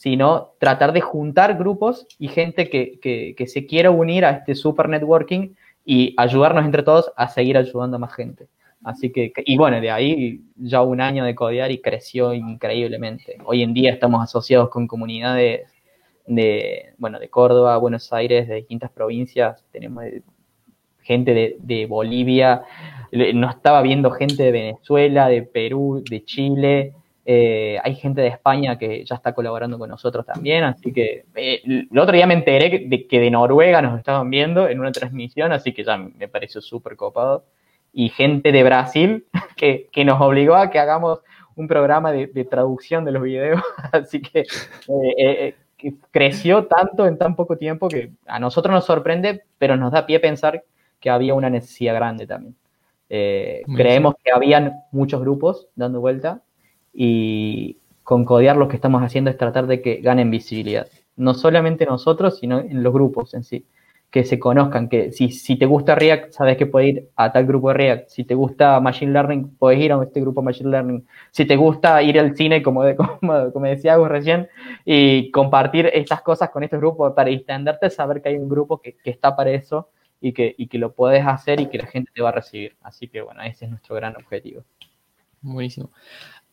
sino 0.00 0.54
tratar 0.58 0.94
de 0.94 1.02
juntar 1.02 1.58
grupos 1.58 2.06
y 2.18 2.28
gente 2.28 2.70
que, 2.70 2.98
que, 3.00 3.34
que 3.36 3.46
se 3.46 3.66
quiera 3.66 3.90
unir 3.90 4.24
a 4.24 4.30
este 4.30 4.54
super 4.54 4.88
networking 4.88 5.50
y 5.84 6.14
ayudarnos 6.16 6.64
entre 6.64 6.82
todos 6.82 7.12
a 7.18 7.28
seguir 7.28 7.58
ayudando 7.58 7.96
a 7.96 8.00
más 8.00 8.14
gente. 8.14 8.48
Así 8.82 9.12
que, 9.12 9.30
y 9.44 9.58
bueno, 9.58 9.78
de 9.78 9.90
ahí 9.90 10.40
ya 10.56 10.80
un 10.80 11.02
año 11.02 11.22
de 11.26 11.34
codear 11.34 11.70
y 11.70 11.82
creció 11.82 12.32
increíblemente. 12.32 13.36
Hoy 13.44 13.62
en 13.62 13.74
día 13.74 13.92
estamos 13.92 14.24
asociados 14.24 14.70
con 14.70 14.86
comunidades 14.86 15.68
de, 16.26 16.94
bueno, 16.96 17.18
de 17.18 17.28
Córdoba, 17.28 17.76
Buenos 17.76 18.10
Aires, 18.10 18.48
de 18.48 18.54
distintas 18.54 18.90
provincias, 18.92 19.62
tenemos 19.70 20.02
gente 21.02 21.34
de, 21.34 21.56
de, 21.60 21.84
Bolivia, 21.84 22.62
nos 23.34 23.54
estaba 23.54 23.82
viendo 23.82 24.10
gente 24.12 24.44
de 24.44 24.50
Venezuela, 24.50 25.28
de 25.28 25.42
Perú, 25.42 26.02
de 26.08 26.24
Chile, 26.24 26.94
eh, 27.32 27.78
hay 27.84 27.94
gente 27.94 28.22
de 28.22 28.26
España 28.26 28.76
que 28.76 29.04
ya 29.04 29.14
está 29.14 29.32
colaborando 29.32 29.78
con 29.78 29.88
nosotros 29.88 30.26
también, 30.26 30.64
así 30.64 30.92
que 30.92 31.26
eh, 31.36 31.62
el 31.64 31.96
otro 31.96 32.16
día 32.16 32.26
me 32.26 32.34
enteré 32.34 32.86
de 32.88 33.06
que 33.06 33.20
de 33.20 33.30
Noruega 33.30 33.80
nos 33.80 33.96
estaban 33.96 34.28
viendo 34.30 34.68
en 34.68 34.80
una 34.80 34.90
transmisión, 34.90 35.52
así 35.52 35.72
que 35.72 35.84
ya 35.84 35.96
me 35.96 36.26
pareció 36.26 36.60
súper 36.60 36.96
copado. 36.96 37.44
Y 37.92 38.08
gente 38.08 38.50
de 38.50 38.64
Brasil 38.64 39.26
que, 39.56 39.88
que, 39.92 40.04
nos 40.04 40.20
obligó 40.20 40.56
a 40.56 40.70
que 40.70 40.80
hagamos 40.80 41.20
un 41.54 41.68
programa 41.68 42.10
de, 42.10 42.26
de 42.26 42.44
traducción 42.44 43.04
de 43.04 43.12
los 43.12 43.22
videos, 43.22 43.62
así 43.92 44.20
que 44.20 44.44
eh, 45.16 45.54
que 45.76 45.94
creció 46.10 46.66
tanto 46.66 47.06
en 47.06 47.16
tan 47.16 47.36
poco 47.36 47.56
tiempo 47.56 47.86
que 47.86 48.10
a 48.26 48.40
nosotros 48.40 48.74
nos 48.74 48.86
sorprende, 48.86 49.44
pero 49.56 49.76
nos 49.76 49.92
da 49.92 50.04
pie 50.04 50.16
a 50.16 50.20
pensar 50.20 50.64
que 50.98 51.10
había 51.10 51.34
una 51.34 51.48
necesidad 51.48 51.94
grande 51.94 52.26
también. 52.26 52.56
Eh, 53.08 53.62
creemos 53.76 54.16
que 54.22 54.32
habían 54.32 54.82
muchos 54.90 55.20
grupos 55.20 55.68
dando 55.76 56.00
vuelta 56.00 56.42
y 56.92 57.78
con 58.02 58.24
Codear 58.24 58.56
lo 58.56 58.68
que 58.68 58.76
estamos 58.76 59.02
haciendo 59.02 59.30
es 59.30 59.36
tratar 59.36 59.66
de 59.66 59.80
que 59.82 59.96
ganen 59.96 60.30
visibilidad. 60.30 60.88
No 61.16 61.34
solamente 61.34 61.86
nosotros, 61.86 62.38
sino 62.38 62.58
en 62.58 62.82
los 62.82 62.92
grupos 62.92 63.34
en 63.34 63.44
sí. 63.44 63.66
Que 64.10 64.24
se 64.24 64.40
conozcan, 64.40 64.88
que 64.88 65.12
si, 65.12 65.30
si 65.30 65.54
te 65.56 65.66
gusta 65.66 65.94
React, 65.94 66.32
sabes 66.32 66.56
que 66.56 66.66
puedes 66.66 66.96
ir 66.96 67.08
a 67.14 67.30
tal 67.30 67.46
grupo 67.46 67.68
de 67.68 67.74
React. 67.74 68.08
Si 68.08 68.24
te 68.24 68.34
gusta 68.34 68.80
Machine 68.80 69.12
Learning, 69.12 69.56
puedes 69.56 69.78
ir 69.78 69.92
a 69.92 70.02
este 70.02 70.20
grupo 70.20 70.42
Machine 70.42 70.70
Learning. 70.70 71.06
Si 71.30 71.44
te 71.44 71.54
gusta 71.54 72.02
ir 72.02 72.18
al 72.18 72.34
cine, 72.34 72.62
como, 72.62 72.82
de, 72.82 72.96
como, 73.20 73.52
como 73.52 73.66
decía 73.66 73.94
Agus 73.94 74.08
recién, 74.08 74.48
y 74.84 75.30
compartir 75.30 75.86
estas 75.94 76.22
cosas 76.22 76.50
con 76.50 76.64
estos 76.64 76.80
grupos 76.80 77.12
para 77.12 77.30
extenderte, 77.30 77.88
saber 77.90 78.20
que 78.20 78.30
hay 78.30 78.36
un 78.36 78.48
grupo 78.48 78.80
que, 78.80 78.96
que 78.96 79.10
está 79.10 79.36
para 79.36 79.50
eso 79.52 79.90
y 80.20 80.32
que, 80.32 80.54
y 80.58 80.66
que 80.66 80.78
lo 80.78 80.92
puedes 80.92 81.24
hacer 81.24 81.60
y 81.60 81.66
que 81.66 81.78
la 81.78 81.86
gente 81.86 82.10
te 82.12 82.22
va 82.22 82.30
a 82.30 82.32
recibir. 82.32 82.76
Así 82.82 83.06
que 83.06 83.20
bueno, 83.20 83.42
ese 83.42 83.66
es 83.66 83.70
nuestro 83.70 83.94
gran 83.94 84.16
objetivo. 84.16 84.64
Buenísimo. 85.42 85.90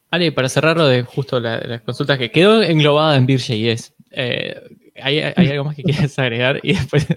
Ale, 0.10 0.32
para 0.32 0.50
cerrar 0.50 0.78
lo 0.78 0.88
de 0.88 1.04
justo 1.04 1.40
la, 1.40 1.60
las 1.60 1.82
consultas 1.82 2.18
que 2.18 2.32
quedó 2.32 2.62
englobada 2.62 3.18
en 3.18 3.26
Vir.js, 3.26 3.94
eh, 4.12 4.62
¿hay, 5.02 5.20
¿hay, 5.20 5.50
algo 5.50 5.66
más 5.66 5.76
que 5.76 5.84
quieras 5.84 6.18
agregar? 6.20 6.60
Y 6.64 6.74
después, 6.74 7.08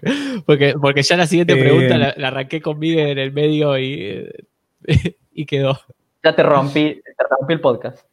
porque, 0.46 0.74
porque 0.80 1.02
ya 1.02 1.16
la 1.16 1.26
siguiente 1.26 1.54
eh, 1.54 1.60
pregunta 1.60 1.96
la, 1.96 2.14
la, 2.16 2.28
arranqué 2.28 2.60
con 2.60 2.78
Miguel 2.78 3.10
en 3.10 3.18
el 3.18 3.32
medio 3.32 3.78
y, 3.78 4.28
y 5.32 5.46
quedó. 5.46 5.78
Ya 6.24 6.34
te 6.34 6.42
rompí, 6.42 7.00
te 7.02 7.24
rompí 7.30 7.52
el 7.52 7.60
podcast. 7.60 8.06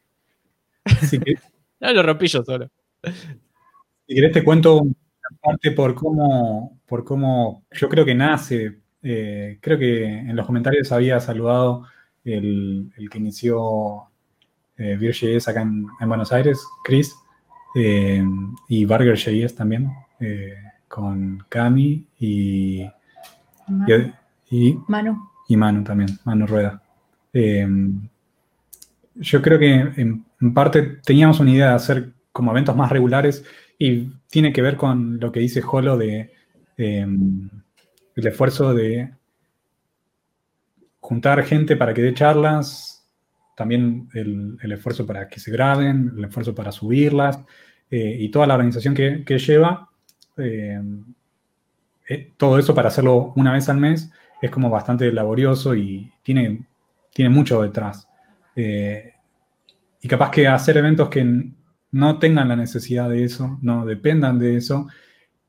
Si 1.02 1.18
no, 1.80 1.92
lo 1.92 2.02
rompí 2.02 2.28
yo 2.28 2.44
solo. 2.44 2.70
Si 4.06 4.14
querés 4.14 4.32
te 4.32 4.44
cuento 4.44 4.82
parte 5.40 5.72
por 5.72 5.94
cómo, 5.94 6.80
por 6.86 7.04
cómo 7.04 7.64
yo 7.72 7.88
creo 7.88 8.04
que 8.04 8.14
nace. 8.14 8.78
Eh, 9.02 9.58
creo 9.60 9.78
que 9.78 10.04
en 10.04 10.36
los 10.36 10.46
comentarios 10.46 10.92
había 10.92 11.20
saludado 11.20 11.86
el, 12.24 12.92
el 12.96 13.10
que 13.10 13.18
inició 13.18 14.04
eh, 14.76 14.96
Vir.js 14.96 15.48
acá 15.48 15.62
en, 15.62 15.86
en, 16.00 16.08
Buenos 16.08 16.32
Aires, 16.32 16.66
Chris, 16.84 17.14
eh, 17.74 18.24
y 18.68 18.84
Burger.js 18.84 19.54
también, 19.54 19.90
eh, 20.20 20.54
con 20.88 21.44
Cami 21.48 22.06
y, 22.18 22.86
Manu. 23.68 24.12
y, 24.50 24.68
y, 24.68 24.78
Manu. 24.88 25.30
y 25.48 25.56
Manu 25.56 25.84
también, 25.84 26.10
Manu 26.24 26.46
Rueda. 26.46 26.82
Eh, 27.32 27.68
yo 29.16 29.42
creo 29.42 29.58
que 29.58 29.72
en, 29.74 30.24
en, 30.40 30.54
parte 30.54 30.82
teníamos 31.04 31.40
una 31.40 31.50
idea 31.50 31.68
de 31.70 31.74
hacer 31.74 32.12
como 32.32 32.50
eventos 32.50 32.76
más 32.76 32.90
regulares 32.90 33.44
y 33.78 34.10
tiene 34.28 34.52
que 34.52 34.62
ver 34.62 34.76
con 34.76 35.18
lo 35.20 35.30
que 35.30 35.40
dice 35.40 35.62
Holo 35.64 35.96
de 35.96 36.32
eh, 36.76 37.06
el 38.16 38.26
esfuerzo 38.26 38.74
de 38.74 39.12
juntar 41.04 41.44
gente 41.44 41.76
para 41.76 41.92
que 41.92 42.00
dé 42.00 42.14
charlas, 42.14 43.06
también 43.54 44.08
el, 44.14 44.56
esfuerzo 44.72 45.06
para 45.06 45.28
que 45.28 45.38
se 45.38 45.52
graben, 45.52 46.14
el 46.16 46.24
esfuerzo 46.24 46.54
para 46.54 46.72
subirlas 46.72 47.40
eh, 47.90 48.16
y 48.20 48.30
toda 48.30 48.46
la 48.46 48.54
organización 48.54 48.94
que, 48.94 49.38
lleva. 49.38 49.90
Eh, 50.38 50.80
todo 52.38 52.58
eso 52.58 52.74
para 52.74 52.88
hacerlo 52.88 53.34
una 53.36 53.52
vez 53.52 53.68
al 53.68 53.76
mes 53.76 54.10
es 54.40 54.50
como 54.50 54.70
bastante 54.70 55.12
laborioso 55.12 55.74
y 55.74 56.10
tiene, 56.22 56.64
tiene 57.12 57.28
mucho 57.28 57.60
detrás. 57.60 58.08
y 58.56 60.08
capaz 60.08 60.30
que 60.30 60.48
hacer 60.48 60.78
eventos 60.78 61.10
que 61.10 61.50
no 61.92 62.18
tengan 62.18 62.48
la 62.48 62.56
necesidad 62.56 63.10
de 63.10 63.24
eso, 63.24 63.58
no 63.60 63.84
dependan 63.84 64.38
de 64.38 64.56
eso, 64.56 64.88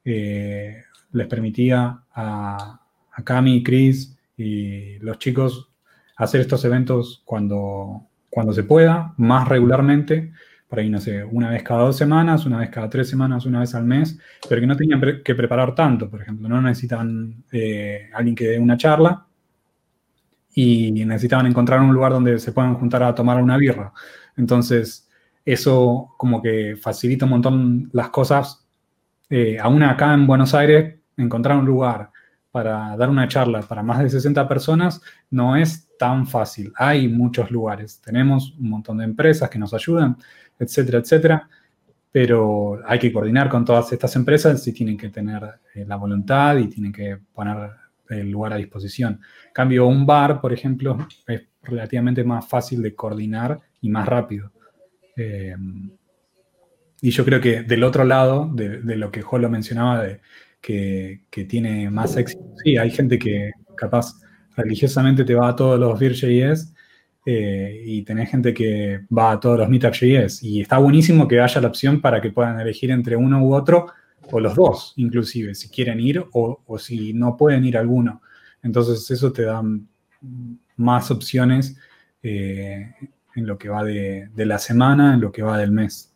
eh, 0.03 0.83
les 1.13 1.27
permitía 1.27 2.03
a, 2.13 2.81
a 3.13 3.23
Cami, 3.23 3.63
Chris 3.63 4.14
y 4.37 4.99
los 4.99 5.19
chicos 5.19 5.69
hacer 6.17 6.41
estos 6.41 6.63
eventos 6.65 7.21
cuando, 7.25 8.07
cuando 8.29 8.53
se 8.53 8.63
pueda, 8.63 9.13
más 9.17 9.47
regularmente, 9.47 10.31
por 10.67 10.79
ahí, 10.79 10.89
no 10.89 10.99
sé, 10.99 11.23
una 11.23 11.49
vez 11.49 11.63
cada 11.63 11.83
dos 11.83 11.97
semanas, 11.97 12.45
una 12.45 12.57
vez 12.57 12.69
cada 12.69 12.89
tres 12.89 13.09
semanas, 13.09 13.45
una 13.45 13.59
vez 13.59 13.75
al 13.75 13.85
mes, 13.85 14.19
pero 14.49 14.61
que 14.61 14.67
no 14.67 14.75
tenían 14.75 15.01
que 15.23 15.35
preparar 15.35 15.75
tanto, 15.75 16.09
por 16.09 16.21
ejemplo, 16.21 16.49
no 16.49 16.61
necesitan 16.61 17.43
eh, 17.51 18.09
alguien 18.13 18.35
que 18.35 18.47
dé 18.47 18.59
una 18.59 18.77
charla 18.77 19.25
y 20.53 20.91
necesitaban 20.91 21.47
encontrar 21.47 21.81
un 21.81 21.93
lugar 21.93 22.13
donde 22.13 22.39
se 22.39 22.51
puedan 22.51 22.75
juntar 22.75 23.03
a 23.03 23.13
tomar 23.13 23.41
una 23.43 23.57
birra. 23.57 23.91
Entonces, 24.37 25.09
eso 25.43 26.13
como 26.17 26.41
que 26.41 26.77
facilita 26.81 27.25
un 27.25 27.31
montón 27.31 27.89
las 27.93 28.09
cosas. 28.09 28.65
Eh, 29.29 29.57
aún 29.59 29.83
acá 29.83 30.13
en 30.13 30.25
Buenos 30.25 30.53
Aires, 30.53 30.95
encontrar 31.17 31.57
un 31.57 31.65
lugar 31.65 32.09
para 32.55 32.95
dar 32.95 33.09
una 33.09 33.27
charla 33.27 33.59
para 33.63 33.83
más 33.83 33.99
de 33.99 34.09
60 34.09 34.47
personas 34.47 35.01
no 35.29 35.57
es 35.57 35.89
tan 35.99 36.25
fácil. 36.25 36.71
Hay 36.77 37.09
muchos 37.09 37.51
lugares, 37.51 37.99
tenemos 37.99 38.55
un 38.57 38.69
montón 38.69 38.99
de 38.99 39.03
empresas 39.03 39.49
que 39.49 39.59
nos 39.59 39.73
ayudan, 39.73 40.15
etcétera, 40.57 40.99
etcétera, 40.99 41.49
pero 42.13 42.79
hay 42.87 42.97
que 42.97 43.11
coordinar 43.11 43.49
con 43.49 43.65
todas 43.65 43.91
estas 43.91 44.15
empresas 44.15 44.65
y 44.69 44.71
tienen 44.71 44.95
que 44.95 45.09
tener 45.09 45.43
eh, 45.73 45.83
la 45.85 45.97
voluntad 45.97 46.55
y 46.55 46.69
tienen 46.69 46.93
que 46.93 47.17
poner 47.33 47.71
el 48.07 48.31
lugar 48.31 48.53
a 48.53 48.55
disposición. 48.55 49.19
Cambio, 49.51 49.85
un 49.85 50.05
bar, 50.05 50.39
por 50.39 50.53
ejemplo, 50.53 51.09
es 51.27 51.41
relativamente 51.61 52.23
más 52.23 52.47
fácil 52.47 52.81
de 52.81 52.95
coordinar 52.95 53.59
y 53.81 53.89
más 53.89 54.07
rápido. 54.07 54.53
Eh, 55.17 55.57
y 57.01 57.11
yo 57.11 57.25
creo 57.25 57.41
que 57.41 57.63
del 57.63 57.83
otro 57.83 58.05
lado, 58.05 58.49
de, 58.53 58.79
lo 58.95 59.11
que 59.11 59.21
Jolo 59.21 59.49
mencionaba, 59.49 60.01
de 60.01 60.21
que, 60.65 61.45
tiene 61.47 61.89
más 61.91 62.17
éxito, 62.17 62.43
sí, 62.63 62.75
hay 62.77 62.89
gente 62.89 63.19
que 63.19 63.51
capaz 63.75 64.15
religiosamente 64.55 65.23
te 65.23 65.35
va 65.35 65.49
a 65.49 65.55
todos 65.55 65.79
los 65.79 65.99
Vir.js 65.99 66.73
eh, 67.25 67.83
y 67.85 68.01
tenés 68.03 68.29
gente 68.29 68.53
que 68.53 69.01
va 69.15 69.33
a 69.33 69.39
todos 69.39 69.59
los 69.59 69.69
Meetup.js. 69.69 70.41
Y 70.43 70.61
está 70.61 70.79
buenísimo 70.79 71.27
que 71.27 71.39
haya 71.39 71.61
la 71.61 71.67
opción 71.67 72.01
para 72.01 72.19
que 72.19 72.31
puedan 72.31 72.59
elegir 72.59 72.89
entre 72.89 73.15
uno 73.15 73.43
u 73.43 73.53
otro, 73.53 73.87
o 74.31 74.39
los 74.39 74.55
dos, 74.55 74.93
inclusive, 74.95 75.53
si 75.53 75.69
quieren 75.69 75.99
ir 75.99 76.25
o, 76.33 76.59
si 76.79 77.13
no 77.13 77.37
pueden 77.37 77.63
ir 77.63 77.77
alguno. 77.77 78.23
Entonces 78.63 79.11
eso 79.11 79.31
te 79.31 79.43
da 79.43 79.61
más 80.77 81.11
opciones 81.11 81.77
eh, 82.23 82.91
en 83.35 83.45
lo 83.45 83.55
que 83.59 83.69
va 83.69 83.83
de, 83.83 84.29
la 84.35 84.57
semana, 84.57 85.13
en 85.13 85.21
lo 85.21 85.31
que 85.31 85.43
va 85.43 85.59
del 85.59 85.71
mes. 85.71 86.11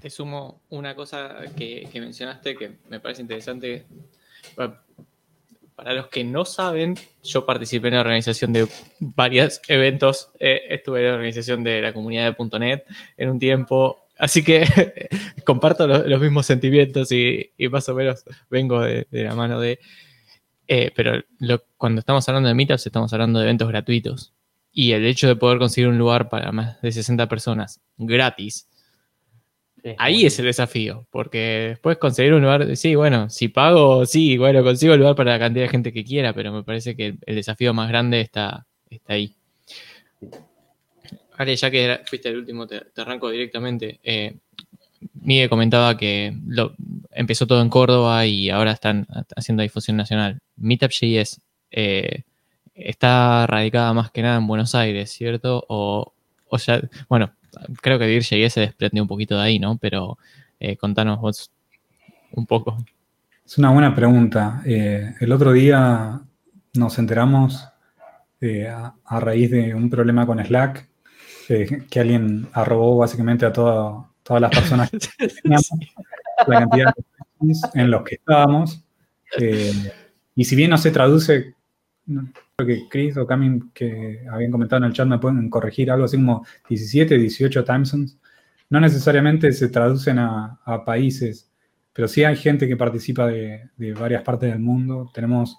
Te, 0.00 0.10
sumo 0.10 0.62
una 0.70 0.94
cosa 0.94 1.36
que, 1.56 1.88
mencionaste 1.94 2.56
que 2.56 2.78
me 2.88 3.00
parece 3.00 3.22
interesante. 3.22 3.84
Para 4.54 5.94
los 5.94 6.08
que 6.08 6.24
no 6.24 6.44
saben, 6.44 6.96
yo 7.22 7.46
participé 7.46 7.88
en 7.88 7.94
la 7.94 8.00
organización 8.00 8.52
de 8.52 8.68
varios 8.98 9.60
eventos. 9.68 10.30
Eh, 10.38 10.62
estuve 10.68 11.00
en 11.00 11.06
la 11.06 11.14
organización 11.14 11.64
de 11.64 11.80
la 11.80 11.92
comunidad 11.92 12.36
de 12.36 12.58
.NET 12.58 12.86
en 13.16 13.30
un 13.30 13.38
tiempo. 13.38 14.06
Así 14.18 14.44
que 14.44 14.64
comparto 15.44 15.86
los, 15.86 16.20
mismos 16.20 16.46
sentimientos 16.46 17.10
y, 17.12 17.50
más 17.70 17.88
o 17.88 17.94
menos 17.94 18.24
vengo 18.50 18.80
de, 18.80 19.06
la 19.10 19.34
mano 19.34 19.60
de... 19.60 19.78
Eh, 20.68 20.92
pero 20.94 21.20
cuando 21.76 22.00
estamos 22.00 22.28
hablando 22.28 22.48
de 22.48 22.54
meetups, 22.54 22.86
estamos 22.86 23.12
hablando 23.12 23.38
de 23.38 23.46
eventos 23.46 23.68
gratuitos 23.68 24.34
y 24.72 24.92
el 24.92 25.04
hecho 25.04 25.26
de 25.26 25.36
poder 25.36 25.58
conseguir 25.58 25.88
un 25.88 25.98
lugar 25.98 26.28
para 26.28 26.52
más 26.52 26.80
de 26.80 26.92
60 26.92 27.28
personas 27.28 27.80
gratis, 27.96 28.68
ahí 29.98 30.26
es 30.26 30.38
el 30.38 30.46
desafío, 30.46 31.06
porque 31.10 31.68
después 31.70 31.98
conseguir 31.98 32.34
un 32.34 32.42
lugar, 32.42 32.76
sí, 32.76 32.94
bueno, 32.94 33.30
si 33.30 33.48
pago, 33.48 34.06
sí, 34.06 34.38
bueno, 34.38 34.62
consigo 34.62 34.94
el 34.94 35.00
lugar 35.00 35.16
para 35.16 35.32
la 35.32 35.38
cantidad 35.38 35.64
de 35.64 35.70
gente 35.70 35.92
que 35.92 36.04
quiera, 36.04 36.32
pero 36.32 36.52
me 36.52 36.62
parece 36.62 36.96
que 36.96 37.16
el 37.24 37.34
desafío 37.34 37.72
más 37.74 37.88
grande 37.88 38.20
está, 38.20 38.66
está 38.90 39.14
ahí. 39.14 39.34
Ale, 41.36 41.56
ya 41.56 41.70
que 41.70 42.00
fuiste 42.04 42.28
el 42.28 42.36
último, 42.36 42.66
te, 42.66 42.82
arranco 42.96 43.30
directamente. 43.30 43.98
Eh, 44.02 44.36
Miguel 45.14 45.48
comentaba 45.48 45.96
que 45.96 46.36
lo, 46.46 46.74
empezó 47.12 47.46
todo 47.46 47.62
en 47.62 47.70
Córdoba 47.70 48.26
y 48.26 48.50
ahora 48.50 48.72
están 48.72 49.06
haciendo 49.34 49.62
difusión 49.62 49.96
nacional. 49.96 50.40
Meetup.js 50.56 51.40
eh, 51.70 52.24
está 52.74 53.46
radicada 53.46 53.92
más 53.94 54.10
que 54.10 54.22
nada 54.22 54.36
en 54.36 54.46
Buenos 54.46 54.74
Aires, 54.74 55.10
¿cierto? 55.10 55.64
O, 55.68 56.12
o 56.48 56.58
sea, 56.58 56.82
bueno, 57.08 57.32
creo 57.80 57.98
que 57.98 58.06
Vir.js 58.06 58.52
se 58.52 58.60
desprende 58.60 59.00
un 59.00 59.08
poquito 59.08 59.36
de 59.36 59.42
ahí, 59.42 59.58
¿no? 59.58 59.78
Pero 59.78 60.18
eh, 60.58 60.76
contanos 60.76 61.20
vos 61.20 61.50
un 62.32 62.46
poco. 62.46 62.76
Es 63.44 63.58
una 63.58 63.70
buena 63.70 63.94
pregunta. 63.94 64.62
Eh, 64.64 65.14
el 65.20 65.32
otro 65.32 65.52
día 65.52 66.20
nos 66.74 66.98
enteramos 66.98 67.66
eh, 68.40 68.68
a, 68.68 69.20
raíz 69.20 69.50
de 69.50 69.74
un 69.74 69.90
problema 69.90 70.26
con 70.26 70.44
Slack, 70.44 70.88
que 71.48 72.00
alguien 72.00 72.46
arrobó 72.52 72.98
básicamente 72.98 73.44
a 73.44 73.52
todas 73.52 74.40
las 74.40 74.50
personas 74.50 74.88
que 74.90 74.98
teníamos, 75.42 75.68
la 76.46 76.60
cantidad 76.60 76.94
de 76.94 77.54
en 77.74 77.90
los 77.90 78.04
que 78.04 78.14
estábamos. 78.16 78.84
y 80.36 80.44
si 80.44 80.54
bien 80.54 80.70
no 80.70 80.78
se 80.78 80.92
traduce 80.92 81.56
creo 82.04 82.66
que 82.66 82.88
Chris 82.88 83.16
o 83.16 83.26
Camin 83.26 83.70
que 83.72 84.24
habían 84.30 84.50
comentado 84.50 84.84
en 84.84 84.88
el 84.88 84.92
chat 84.92 85.06
me 85.06 85.18
pueden 85.18 85.48
corregir 85.48 85.90
algo 85.90 86.04
así 86.04 86.16
como 86.16 86.44
17, 86.68 87.18
18 87.18 87.64
timezones. 87.64 88.18
No 88.68 88.80
necesariamente 88.80 89.52
se 89.52 89.68
traducen 89.68 90.18
a, 90.18 90.58
países, 90.84 91.50
pero 91.92 92.06
sí 92.08 92.24
hay 92.24 92.36
gente 92.36 92.68
que 92.68 92.76
participa 92.76 93.26
de, 93.26 93.70
varias 93.98 94.22
partes 94.22 94.50
del 94.50 94.60
mundo. 94.60 95.10
Tenemos 95.12 95.58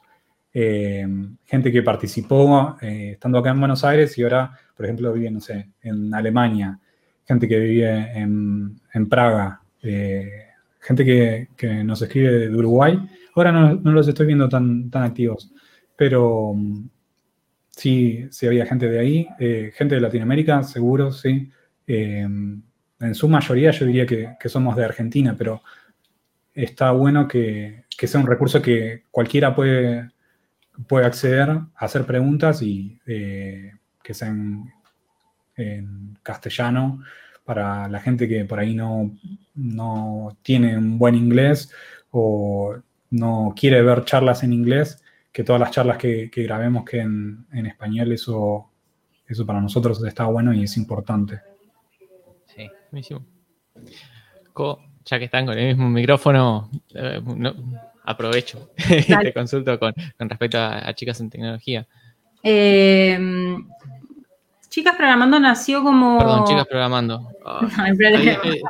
eh, 0.53 1.05
gente 1.45 1.71
que 1.71 1.83
participó 1.83 2.77
eh, 2.81 3.11
estando 3.13 3.37
acá 3.37 3.51
en 3.51 3.59
Buenos 3.59 3.83
Aires 3.83 4.17
y 4.17 4.23
ahora, 4.23 4.57
por 4.75 4.85
ejemplo, 4.85 5.11
vive, 5.13 5.31
no 5.31 5.41
sé, 5.41 5.71
en 5.81 6.13
Alemania. 6.13 6.79
Gente 7.25 7.47
que 7.47 7.59
vive 7.59 8.11
en, 8.17 9.09
Praga. 9.09 9.61
Eh, 9.81 10.45
gente 10.79 11.05
que, 11.05 11.83
nos 11.83 12.01
escribe 12.01 12.47
de 12.47 12.55
Uruguay. 12.55 12.97
Ahora 13.35 13.51
no, 13.51 13.91
los 13.91 14.07
estoy 14.07 14.27
viendo 14.27 14.47
tan 14.47 14.89
activos 14.93 15.51
pero 15.95 16.53
mm, 16.53 16.89
sí, 17.69 18.27
sí 18.31 18.47
había 18.47 18.65
gente 18.65 18.89
de 18.89 18.99
ahí, 18.99 19.27
eh, 19.39 19.71
gente 19.75 19.95
de 19.95 20.01
Latinoamérica, 20.01 20.63
seguro, 20.63 21.11
sí. 21.11 21.49
Eh, 21.87 22.27
en 23.01 23.15
su 23.15 23.27
mayoría 23.27 23.71
yo 23.71 23.85
diría 23.85 24.05
que, 24.05 24.49
somos 24.49 24.75
de 24.75 24.85
Argentina, 24.85 25.35
pero 25.37 25.61
está 26.53 26.91
bueno 26.91 27.27
que, 27.27 27.85
sea 27.97 28.19
un 28.19 28.27
recurso 28.27 28.61
que 28.61 29.03
cualquiera 29.11 29.55
puede, 29.55 30.11
puede 30.87 31.05
acceder 31.05 31.49
a 31.49 31.69
hacer 31.75 32.05
preguntas 32.05 32.61
y 32.61 32.99
eh, 33.05 33.73
que 34.03 34.13
sean 34.13 34.71
en 35.55 36.17
castellano 36.23 37.03
para 37.43 37.87
la 37.87 37.99
gente 37.99 38.27
que 38.27 38.45
por 38.45 38.59
ahí 38.59 38.75
no, 38.75 39.11
no 39.55 40.37
tiene 40.43 40.77
un 40.77 40.97
buen 40.97 41.15
inglés 41.15 41.71
o 42.11 42.75
no 43.09 43.53
quiere 43.55 43.81
ver 43.81 44.05
charlas 44.05 44.43
en 44.43 44.53
inglés 44.53 45.03
que 45.31 45.43
todas 45.43 45.59
las 45.59 45.71
charlas 45.71 45.97
que, 45.97 46.29
grabemos 46.33 46.83
que 46.83 46.99
en, 46.99 47.45
español, 47.65 48.11
eso, 48.11 48.69
eso 49.25 49.45
para 49.45 49.61
nosotros 49.61 50.03
está 50.03 50.25
bueno 50.25 50.53
y 50.53 50.63
es 50.63 50.75
importante. 50.77 51.39
Sí, 52.47 52.69
buenísimo. 52.91 53.25
ya 55.05 55.19
que 55.19 55.25
están 55.25 55.45
con 55.45 55.57
el 55.57 55.67
mismo 55.67 55.89
micrófono, 55.89 56.69
eh, 56.93 57.21
aprovecho 58.03 58.71
y 58.77 59.03
te 59.03 59.33
consulto 59.33 59.79
con, 59.79 59.93
respecto 60.19 60.57
a, 60.59 60.93
Chicas 60.93 61.21
en 61.21 61.29
Tecnología. 61.29 61.87
Em, 62.43 63.67
chicas 64.67 64.95
Programando 64.95 65.39
nació 65.39 65.83
como... 65.83 66.17
Perdón, 66.17 66.45
Chicas 66.45 66.67
Programando. 66.67 67.29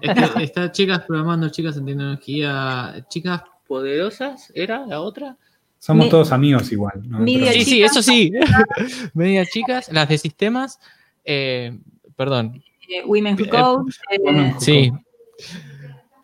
Eh, 0.00 0.12
está 0.40 0.72
Chicas 0.72 1.00
Programando, 1.04 1.50
Chicas 1.50 1.76
en 1.76 1.84
Tecnología, 1.84 3.04
Chicas 3.08 3.42
Poderosas, 3.68 4.50
¿era 4.54 4.84
la 4.86 5.00
otra? 5.00 5.36
Somos 5.84 6.08
todos 6.08 6.32
amigos 6.32 6.72
igual. 6.72 7.02
Sí, 7.26 7.64
sí, 7.64 7.82
eso 7.82 8.02
sí. 8.02 8.32
Media 9.14 9.44
chicas, 9.44 9.92
las 9.92 10.08
de 10.08 10.16
sistemas. 10.18 10.78
Eh, 11.24 11.76
perdón, 12.16 12.62
eh, 12.88 13.02
Women 13.04 13.36
Who 13.38 13.48
Code. 13.50 13.92
eh, 14.10 14.18
Women 14.22 14.52
Who 14.54 14.60
Sí. 14.60 14.90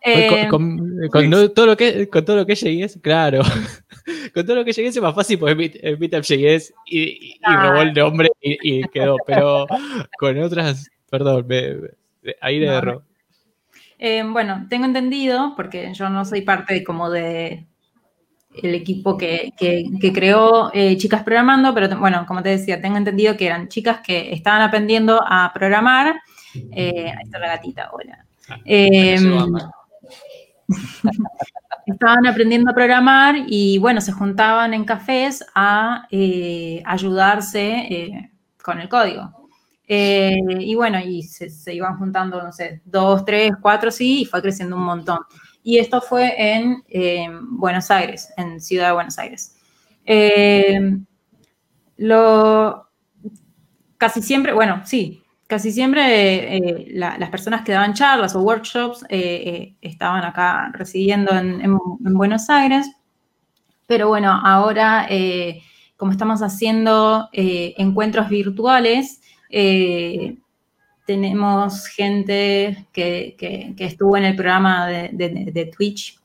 eh, 0.02 0.46
con, 0.48 0.78
con- 0.78 1.08
con 1.08 1.30
no- 1.30 1.50
todo 1.50 1.66
lo 1.66 1.76
que, 1.76 2.08
con 2.08 2.24
todo 2.24 2.36
lo 2.36 2.46
que 2.46 2.54
JS, 2.54 2.98
claro. 3.02 3.42
con 4.34 4.46
todo 4.46 4.56
lo 4.56 4.64
que 4.64 4.72
JS 4.72 4.96
es 4.96 5.02
más 5.02 5.14
fácil 5.14 5.38
porque 5.38 5.52
es 5.52 5.58
Meet- 5.58 5.80
es 5.82 5.98
Meetup.js 6.00 6.74
y, 6.86 7.00
y, 7.00 7.32
y 7.34 7.56
robó 7.56 7.82
el 7.82 7.92
nombre 7.92 8.30
y, 8.40 8.78
y 8.78 8.82
quedó. 8.88 9.16
Pero 9.26 9.66
con 10.18 10.38
otras, 10.42 10.88
perdón, 11.10 11.44
me- 11.46 11.74
me- 12.22 12.36
ahí 12.40 12.58
le 12.60 12.66
No, 12.66 12.72
erró. 12.78 13.02
Eh, 13.98 14.22
bueno, 14.26 14.66
tengo 14.70 14.86
entendido, 14.86 15.52
porque 15.54 15.92
yo 15.92 16.08
no 16.08 16.24
soy 16.24 16.40
parte 16.40 16.72
de, 16.72 16.84
como 16.84 17.10
de 17.10 17.66
el 18.62 18.74
equipo 18.74 19.16
que, 19.16 19.52
que- 19.56 19.84
que 20.00 20.12
creó 20.12 20.70
eh, 20.74 20.96
Chicas 20.96 21.22
Programando, 21.22 21.72
pero 21.74 21.88
bueno, 21.98 22.24
como 22.26 22.42
te 22.42 22.50
decía, 22.50 22.80
tengo 22.80 22.96
entendido 22.96 23.36
que 23.36 23.46
eran 23.46 23.68
chicas 23.68 24.00
que 24.04 24.32
estaban 24.32 24.62
aprendiendo 24.62 25.22
a 25.26 25.52
programar. 25.54 26.20
Eh, 26.72 27.06
ahí 27.16 27.24
está 27.24 27.38
la 27.38 27.46
gatita, 27.48 27.90
hola. 27.92 28.24
Eh, 28.64 29.16
Se 29.18 29.30
va, 29.30 29.46
Mar. 29.46 29.62
estaban 31.86 32.26
aprendiendo 32.26 32.70
a 32.70 32.74
programar 32.74 33.36
y 33.46 33.78
bueno, 33.78 34.00
se 34.00 34.12
juntaban 34.12 34.74
en 34.74 34.84
cafés 34.84 35.44
a 35.54 36.06
eh, 36.10 36.82
ayudarse 36.84 38.30
con 38.62 38.80
el 38.80 38.88
código. 38.88 39.48
Eh, 39.92 40.36
y 40.60 40.74
bueno, 40.76 41.00
y 41.00 41.22
se, 41.24 41.50
se 41.50 41.74
iban 41.74 41.98
juntando, 41.98 42.40
no 42.42 42.52
sé, 42.52 42.80
dos, 42.84 43.24
tres, 43.24 43.52
cuatro, 43.60 43.90
sí, 43.90 44.22
y 44.22 44.24
fue 44.24 44.40
creciendo 44.40 44.76
un 44.76 44.84
montón. 44.84 45.18
Y 45.62 45.78
esto 45.78 46.00
fue 46.00 46.34
en 46.36 46.82
eh, 46.88 47.28
Buenos 47.42 47.90
Aires, 47.90 48.32
en 48.36 48.60
Ciudad 48.60 48.88
de 48.88 48.94
Buenos 48.94 49.18
Aires. 49.18 49.56
Eh, 50.06 50.80
lo, 51.98 52.88
casi 53.98 54.22
siempre, 54.22 54.52
bueno, 54.52 54.82
sí, 54.84 55.22
casi 55.46 55.72
siempre 55.72 56.56
eh, 56.56 56.86
la- 56.92 57.18
las 57.18 57.30
personas 57.30 57.62
que 57.62 57.72
daban 57.72 57.94
charlas 57.94 58.34
o 58.34 58.40
workshops 58.40 59.04
estaban 59.08 60.24
acá 60.24 60.70
residiendo 60.72 61.32
en, 61.36 61.60
en- 61.60 61.78
en 62.04 62.14
Buenos 62.14 62.48
Aires. 62.50 62.90
Pero 63.86 64.08
bueno, 64.08 64.30
ahora, 64.44 65.08
como 65.96 66.12
estamos 66.12 66.42
haciendo 66.42 67.28
encuentros 67.32 68.28
virtuales, 68.28 69.20
tenemos 71.10 71.88
gente 71.88 72.86
que, 72.92 73.34
que- 73.36 73.74
estuvo 73.84 74.16
en 74.16 74.22
el 74.22 74.36
programa 74.36 74.86
de, 74.86 75.72
Twitch 75.76 76.20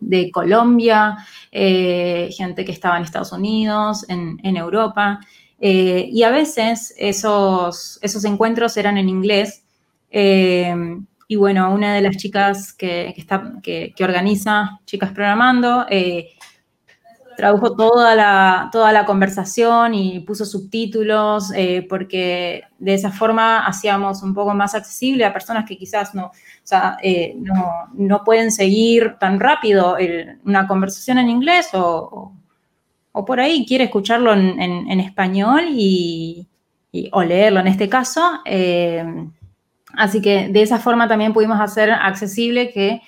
de 0.00 0.28
Colombia, 0.32 1.16
eh, 1.52 2.28
gente 2.36 2.64
que 2.64 2.72
estaba 2.72 2.96
en 2.96 3.04
Estados 3.04 3.30
Unidos, 3.30 4.04
en, 4.08 4.56
Europa. 4.56 5.20
eh, 5.60 6.08
y 6.12 6.24
a 6.24 6.30
veces 6.30 6.92
esos, 6.98 8.00
esos 8.02 8.24
encuentros 8.24 8.76
eran 8.76 8.96
en 8.98 9.08
inglés. 9.08 9.62
eh, 10.10 10.74
y 11.30 11.36
bueno, 11.36 11.70
una 11.72 11.94
de 11.94 12.00
las 12.00 12.16
chicas 12.16 12.72
que, 12.72 13.14
que 13.62 14.04
organiza 14.04 14.80
Chicas 14.86 15.12
Programando 15.12 15.86
tradujo 17.38 17.76
toda 17.76 18.16
la, 18.16 18.68
toda 18.72 18.92
la 18.92 19.04
conversación 19.06 19.94
y 19.94 20.18
puso 20.20 20.44
subtítulos, 20.44 21.52
eh, 21.54 21.86
porque 21.88 22.64
de 22.80 22.94
esa 22.94 23.12
forma 23.12 23.64
hacíamos 23.64 24.24
un 24.24 24.34
poco 24.34 24.54
más 24.54 24.74
accesible 24.74 25.24
a 25.24 25.32
personas 25.32 25.64
que 25.64 25.78
quizás 25.78 26.16
no, 26.16 26.26
o 26.26 26.32
sea, 26.64 26.96
eh, 27.00 27.36
no, 27.38 27.84
no 27.94 28.24
pueden 28.24 28.50
seguir 28.50 29.14
tan 29.20 29.38
rápido 29.38 29.96
una 30.44 30.66
conversación 30.66 31.18
en 31.18 31.28
inglés 31.30 31.68
o, 31.74 32.32
o- 33.12 33.24
por 33.24 33.38
ahí 33.38 33.64
quiere 33.64 33.84
escucharlo 33.84 34.32
en, 34.32 34.60
en- 34.60 35.00
español 35.00 35.62
y, 35.70 36.48
o 37.12 37.22
leerlo 37.22 37.60
en 37.60 37.68
este 37.68 37.88
caso. 37.88 38.40
eh, 38.46 39.04
así 39.96 40.20
que 40.20 40.48
de 40.48 40.62
esa 40.62 40.78
forma 40.80 41.06
también 41.06 41.32
pudimos 41.32 41.60
hacer 41.60 41.90
accesible 41.92 42.70
que 42.72 43.00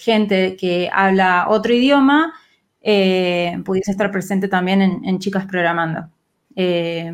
gente 0.00 0.56
que 0.56 0.90
habla 0.92 1.46
otro 1.48 1.72
idioma 1.72 2.34
eh, 2.82 3.60
pudiese 3.64 3.92
estar 3.92 4.10
presente 4.10 4.48
también 4.48 4.82
en, 4.82 5.18
Chicas 5.18 5.46
Programando. 5.46 6.08
Eh, 6.56 7.12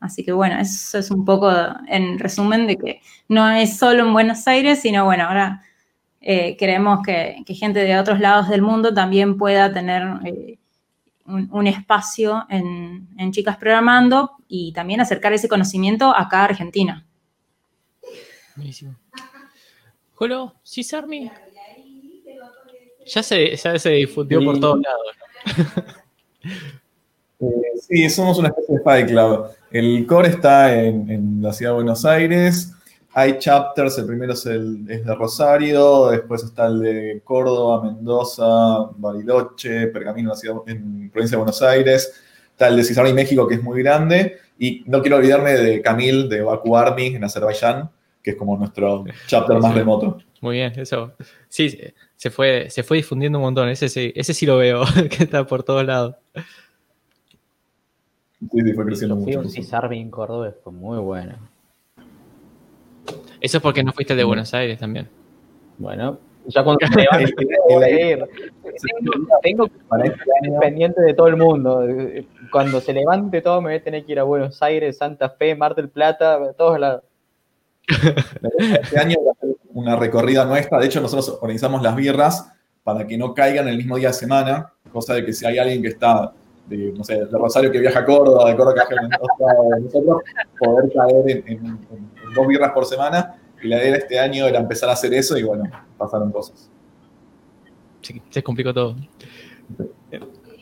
así 0.00 0.24
que 0.24 0.32
bueno, 0.32 0.58
eso 0.58 0.98
es 0.98 1.10
un 1.10 1.24
poco 1.24 1.50
en 1.88 2.18
resumen 2.18 2.66
de 2.66 2.76
que 2.76 3.00
no 3.28 3.48
es 3.50 3.78
solo 3.78 4.06
en 4.06 4.12
Buenos 4.12 4.46
Aires, 4.46 4.80
sino 4.80 5.04
bueno, 5.04 5.24
ahora 5.24 5.62
eh, 6.20 6.56
queremos 6.56 7.02
que, 7.04 7.42
que 7.46 7.54
gente 7.54 7.80
de 7.80 7.98
otros 7.98 8.20
lados 8.20 8.48
del 8.48 8.62
mundo 8.62 8.92
también 8.92 9.38
pueda 9.38 9.72
tener 9.72 10.02
eh, 10.24 10.58
un, 11.24 11.66
espacio 11.66 12.46
en, 12.48 13.08
en 13.18 13.32
Chicas 13.32 13.56
Programando 13.56 14.32
y 14.48 14.72
también 14.72 15.00
acercar 15.00 15.32
ese 15.32 15.48
conocimiento 15.48 16.14
acá 16.14 16.40
a 16.40 16.44
Argentina. 16.44 17.06
Buenísimo. 18.56 18.96
Jolo, 20.14 20.54
Cisarmi. 20.66 21.30
Ya 23.08 23.22
se, 23.22 23.56
ya 23.56 23.78
se 23.78 23.90
difundió 23.90 24.44
por 24.44 24.60
todos 24.60 24.80
lados. 24.80 25.84
Eh, 27.40 27.46
sí, 27.80 28.10
somos 28.10 28.36
una 28.38 28.48
especie 28.48 28.78
de 28.78 28.82
Fight 28.82 29.08
Club. 29.08 29.46
El 29.70 30.04
core 30.08 30.28
está 30.28 30.74
en, 30.74 31.08
en 31.08 31.40
la 31.40 31.52
ciudad 31.52 31.70
de 31.70 31.76
Buenos 31.76 32.04
Aires. 32.04 32.72
Hay 33.12 33.38
chapters, 33.38 33.98
el 33.98 34.06
primero 34.06 34.32
es, 34.32 34.44
el, 34.46 34.84
es 34.88 35.04
de 35.04 35.14
Rosario, 35.14 36.08
después 36.08 36.44
está 36.44 36.66
el 36.66 36.80
de 36.80 37.20
Córdoba, 37.24 37.82
Mendoza, 37.84 38.90
Bariloche, 38.96 39.88
Pergamino 39.88 40.28
en, 40.28 40.30
la 40.30 40.36
ciudad, 40.36 40.56
en 40.66 41.10
provincia 41.10 41.36
de 41.36 41.42
Buenos 41.42 41.62
Aires. 41.62 42.12
Está 42.50 42.68
el 42.68 42.76
de 42.76 42.84
Cisarmi, 42.84 43.12
México, 43.12 43.46
que 43.48 43.54
es 43.54 43.62
muy 43.62 43.82
grande. 43.82 44.38
Y 44.58 44.82
no 44.86 45.00
quiero 45.00 45.16
olvidarme 45.16 45.52
de 45.52 45.80
Camil, 45.80 46.28
de 46.28 46.42
Baku 46.42 46.76
Army, 46.76 47.06
en 47.06 47.24
Azerbaiyán, 47.24 47.90
que 48.22 48.30
es 48.30 48.36
como 48.36 48.56
nuestro 48.56 49.04
chapter 49.26 49.58
más 49.58 49.74
remoto. 49.74 50.18
Muy 50.40 50.56
bien, 50.56 50.72
eso. 50.76 51.12
Sí, 51.48 51.76
se- 52.18 52.30
fue, 52.30 52.68
se 52.68 52.82
fue 52.82 52.98
difundiendo 52.98 53.38
un 53.38 53.44
montón. 53.44 53.68
Ese, 53.70 53.88
sí- 53.88 54.12
ese 54.14 54.34
sí 54.34 54.44
lo 54.44 54.58
veo, 54.58 54.82
que 55.16 55.24
está 55.24 55.46
por 55.46 55.62
todos 55.62 55.84
lados. 55.86 56.16
Sí, 58.40 58.60
sí, 58.64 58.72
fue 58.74 58.84
creciendo 58.84 59.16
Yo 59.16 59.22
fui 59.24 59.32
a 59.32 59.36
mucho. 59.38 59.48
un 59.48 59.52
Cisarbi 59.54 59.98
en 59.98 60.10
Córdoba, 60.10 60.52
fue 60.62 60.72
muy 60.72 60.98
bueno. 60.98 61.34
Eso 63.40 63.56
es 63.58 63.62
porque 63.62 63.82
no 63.82 63.92
fuiste 63.92 64.12
el 64.12 64.18
de 64.18 64.24
Buenos 64.24 64.52
Aires 64.54 64.78
también. 64.78 65.08
Bueno, 65.78 66.18
ya 66.46 66.62
cuando 66.64 66.86
me 66.94 67.02
levante, 67.02 67.34
El- 67.38 67.46
voy 67.68 67.82
a 67.84 67.88
el- 67.88 67.98
ir. 68.10 68.24
Tengo, 68.62 69.12
tengo 69.42 69.66
que 69.66 69.76
estar 69.78 70.06
este 70.06 70.58
pendiente 70.60 71.00
de 71.02 71.14
todo 71.14 71.26
el 71.28 71.36
mundo. 71.36 71.82
Cuando 72.52 72.80
se 72.80 72.92
levante 72.92 73.40
todo, 73.42 73.60
me 73.60 73.70
voy 73.70 73.78
a 73.78 73.82
tener 73.82 74.04
que 74.04 74.12
ir 74.12 74.18
a 74.20 74.24
Buenos 74.24 74.62
Aires, 74.62 74.98
Santa 74.98 75.30
Fe, 75.30 75.54
Mar 75.56 75.74
del 75.74 75.88
Plata, 75.88 76.34
a 76.34 76.52
todos 76.52 76.78
lados. 76.78 77.02
Este 78.58 78.98
año 78.98 79.16
una 79.78 79.96
recorrida 79.96 80.44
nuestra. 80.44 80.78
De 80.78 80.86
hecho, 80.86 81.00
nosotros 81.00 81.38
organizamos 81.40 81.82
las 81.82 81.94
birras 81.94 82.52
para 82.82 83.06
que 83.06 83.16
no 83.16 83.32
caigan 83.34 83.68
el 83.68 83.76
mismo 83.76 83.96
día 83.96 84.08
de 84.08 84.14
semana. 84.14 84.72
Cosa 84.92 85.14
de 85.14 85.24
que 85.24 85.32
si 85.32 85.46
hay 85.46 85.58
alguien 85.58 85.82
que 85.82 85.88
está 85.88 86.32
de, 86.66 86.92
no 86.96 87.04
sé, 87.04 87.14
de 87.16 87.26
Rosario 87.38 87.70
que 87.70 87.78
viaja 87.78 88.00
a 88.00 88.04
Córdoba, 88.04 88.48
de 88.50 88.56
Córdoba 88.56 88.74
que 88.88 88.94
viaja 88.94 88.98
a 88.98 89.08
Mendoza, 89.08 89.76
de 89.76 89.80
nosotros, 89.82 90.22
poder 90.58 90.92
caer 90.92 91.30
en, 91.30 91.38
en- 91.48 91.66
en- 91.66 92.10
en 92.24 92.34
dos 92.34 92.46
birras 92.46 92.72
por 92.72 92.84
semana. 92.84 93.36
Y 93.62 93.68
la 93.68 93.76
idea 93.78 93.92
de 93.92 93.98
este 93.98 94.18
año 94.18 94.46
era 94.46 94.58
empezar 94.58 94.88
a 94.88 94.92
hacer 94.92 95.12
eso 95.14 95.36
y 95.36 95.42
bueno, 95.42 95.64
pasaron 95.96 96.30
cosas. 96.32 96.70
Sí, 98.02 98.20
se 98.30 98.42
complicó 98.42 98.72
todo. 98.72 98.96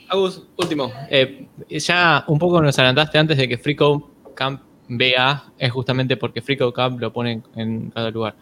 Agus, 0.09 0.47
último. 0.57 0.91
Eh, 1.11 1.49
ya 1.69 2.25
un 2.29 2.39
poco 2.39 2.61
nos 2.63 2.79
adelantaste 2.79 3.19
antes 3.19 3.37
de 3.37 3.49
que 3.49 3.59
Freako 3.59 4.11
Camp 4.35 4.63
BA 4.89 5.53
es 5.59 5.73
justamente 5.73 6.17
porque 6.17 6.41
Freako 6.41 6.73
Camp 6.73 7.01
lo 7.01 7.13
ponen 7.13 7.43
en 7.57 7.91
cada 7.91 8.11
lugar. 8.11 8.35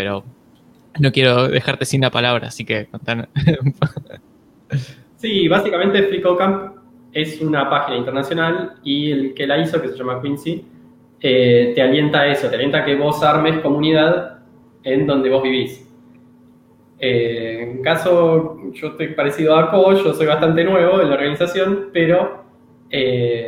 Pero 0.00 0.24
no 0.98 1.12
quiero 1.12 1.48
dejarte 1.48 1.84
sin 1.84 2.00
la 2.00 2.10
palabra, 2.10 2.48
así 2.48 2.64
que 2.64 2.86
contanos. 2.86 3.28
Sí, 5.16 5.46
básicamente 5.48 6.04
FreeCodeCamp 6.04 6.76
es 7.12 7.42
una 7.42 7.68
página 7.68 7.98
internacional 7.98 8.76
y 8.82 9.10
el 9.10 9.34
que 9.34 9.46
la 9.46 9.58
hizo, 9.58 9.82
que 9.82 9.88
se 9.88 9.98
llama 9.98 10.22
Quincy, 10.22 10.64
eh, 11.20 11.72
te 11.74 11.82
alienta 11.82 12.20
a 12.20 12.28
eso, 12.28 12.48
te 12.48 12.54
alienta 12.54 12.78
a 12.78 12.84
que 12.86 12.94
vos 12.94 13.22
armes 13.22 13.58
comunidad 13.58 14.38
en 14.82 15.06
donde 15.06 15.28
vos 15.28 15.42
vivís. 15.42 15.86
Eh, 16.98 17.58
en 17.60 17.82
caso, 17.82 18.56
yo 18.72 18.86
estoy 18.86 19.08
parecido 19.08 19.56
a 19.56 19.70
Co, 19.70 19.92
yo 19.92 20.14
soy 20.14 20.26
bastante 20.26 20.64
nuevo 20.64 21.02
en 21.02 21.10
la 21.10 21.16
organización, 21.16 21.90
pero 21.92 22.44
eh, 22.88 23.46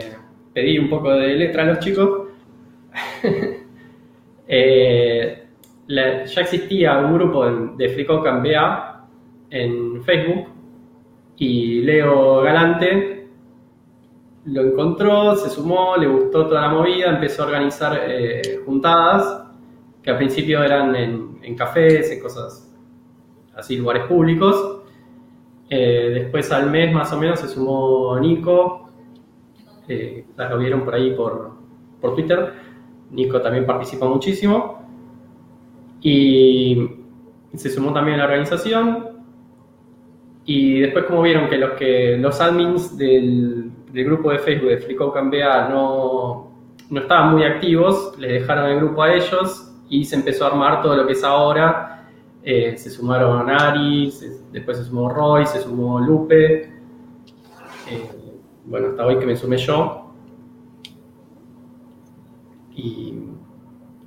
pedí 0.53 0.77
un 0.79 0.91
poco 0.91 1.11
de 1.15 1.29
letra 1.29 1.63
a 1.63 1.67
los 1.67 1.79
chicos. 1.79 2.29
ya 5.95 6.41
existía 6.41 6.99
un 6.99 7.15
grupo 7.15 7.45
de 7.77 7.89
FreeCodeCamp 7.89 8.45
BA 8.45 9.09
en 9.51 10.03
Facebook 10.03 10.49
y 11.37 11.81
Leo 11.83 12.41
Galante 12.43 13.29
lo 14.45 14.63
encontró, 14.63 15.37
se 15.37 15.51
sumó, 15.51 15.97
le 15.97 16.07
gustó 16.07 16.47
toda 16.47 16.63
la 16.63 16.69
movida, 16.69 17.11
empezó 17.11 17.43
a 17.43 17.47
organizar 17.47 18.01
eh, 18.07 18.61
juntadas 18.65 19.45
que 20.03 20.11
al 20.11 20.17
principio 20.17 20.65
eran 20.65 20.97
en, 20.97 21.55
cafés, 21.55 22.11
en 22.11 22.21
cosas 22.21 22.75
así, 23.55 23.77
lugares 23.77 24.05
públicos. 24.07 24.81
Eh, 25.69 26.11
después 26.13 26.51
al 26.51 26.71
mes 26.71 26.93
más 26.93 27.13
o 27.13 27.19
menos 27.19 27.39
se 27.39 27.49
sumó 27.49 28.19
Nico, 28.19 28.91
eh, 29.87 30.27
lo 30.37 30.59
vieron 30.59 30.85
por 30.85 30.95
ahí 30.95 31.13
por, 31.13 31.53
por 32.01 32.15
Twitter, 32.15 32.53
Nico 33.11 33.41
también 33.41 33.65
participa 33.65 34.07
muchísimo. 34.07 34.82
Y 36.03 36.89
se 37.55 37.71
sumó 37.71 37.93
también 37.93 38.17
a 38.17 38.19
la 38.19 38.25
organización. 38.25 39.09
Y 40.45 40.81
después 40.81 41.05
como 41.05 41.23
vieron 41.23 41.49
que 41.49 41.57
los, 41.57 41.73
que, 41.73 42.17
los 42.19 42.41
admins 42.41 42.97
del, 42.97 43.71
grupo 43.93 44.31
de 44.31 44.39
Facebook 44.41 44.71
de 44.71 44.79
FreeCode 44.79 45.23
no, 45.71 46.51
no 46.91 47.01
estaban 47.01 47.33
muy 47.33 47.45
activos, 47.45 48.15
les 48.19 48.41
dejaron 48.41 48.71
el 48.71 48.77
grupo 48.79 49.03
a 49.03 49.15
ellos 49.15 49.73
y 49.89 50.05
se 50.05 50.17
empezó 50.17 50.45
a 50.45 50.49
armar 50.49 50.83
todo 50.83 50.97
lo 50.97 51.07
que 51.07 51.13
es 51.13 51.23
ahora. 51.23 52.09
Eh, 52.43 52.77
se 52.77 52.91
sumaron 52.91 53.49
Ari, 53.49 54.13
después 54.51 54.79
se 54.79 54.85
sumó 54.85 55.09
Roy, 55.09 55.47
se 55.47 55.61
sumó 55.61 56.01
Lupe. 56.01 56.63
Eh, 57.89 58.11
bueno, 58.65 58.89
hasta 58.89 59.07
hoy 59.07 59.19
que 59.19 59.27
me 59.27 59.37
sumé 59.37 59.59
yo. 59.59 60.13
Y 62.75 63.15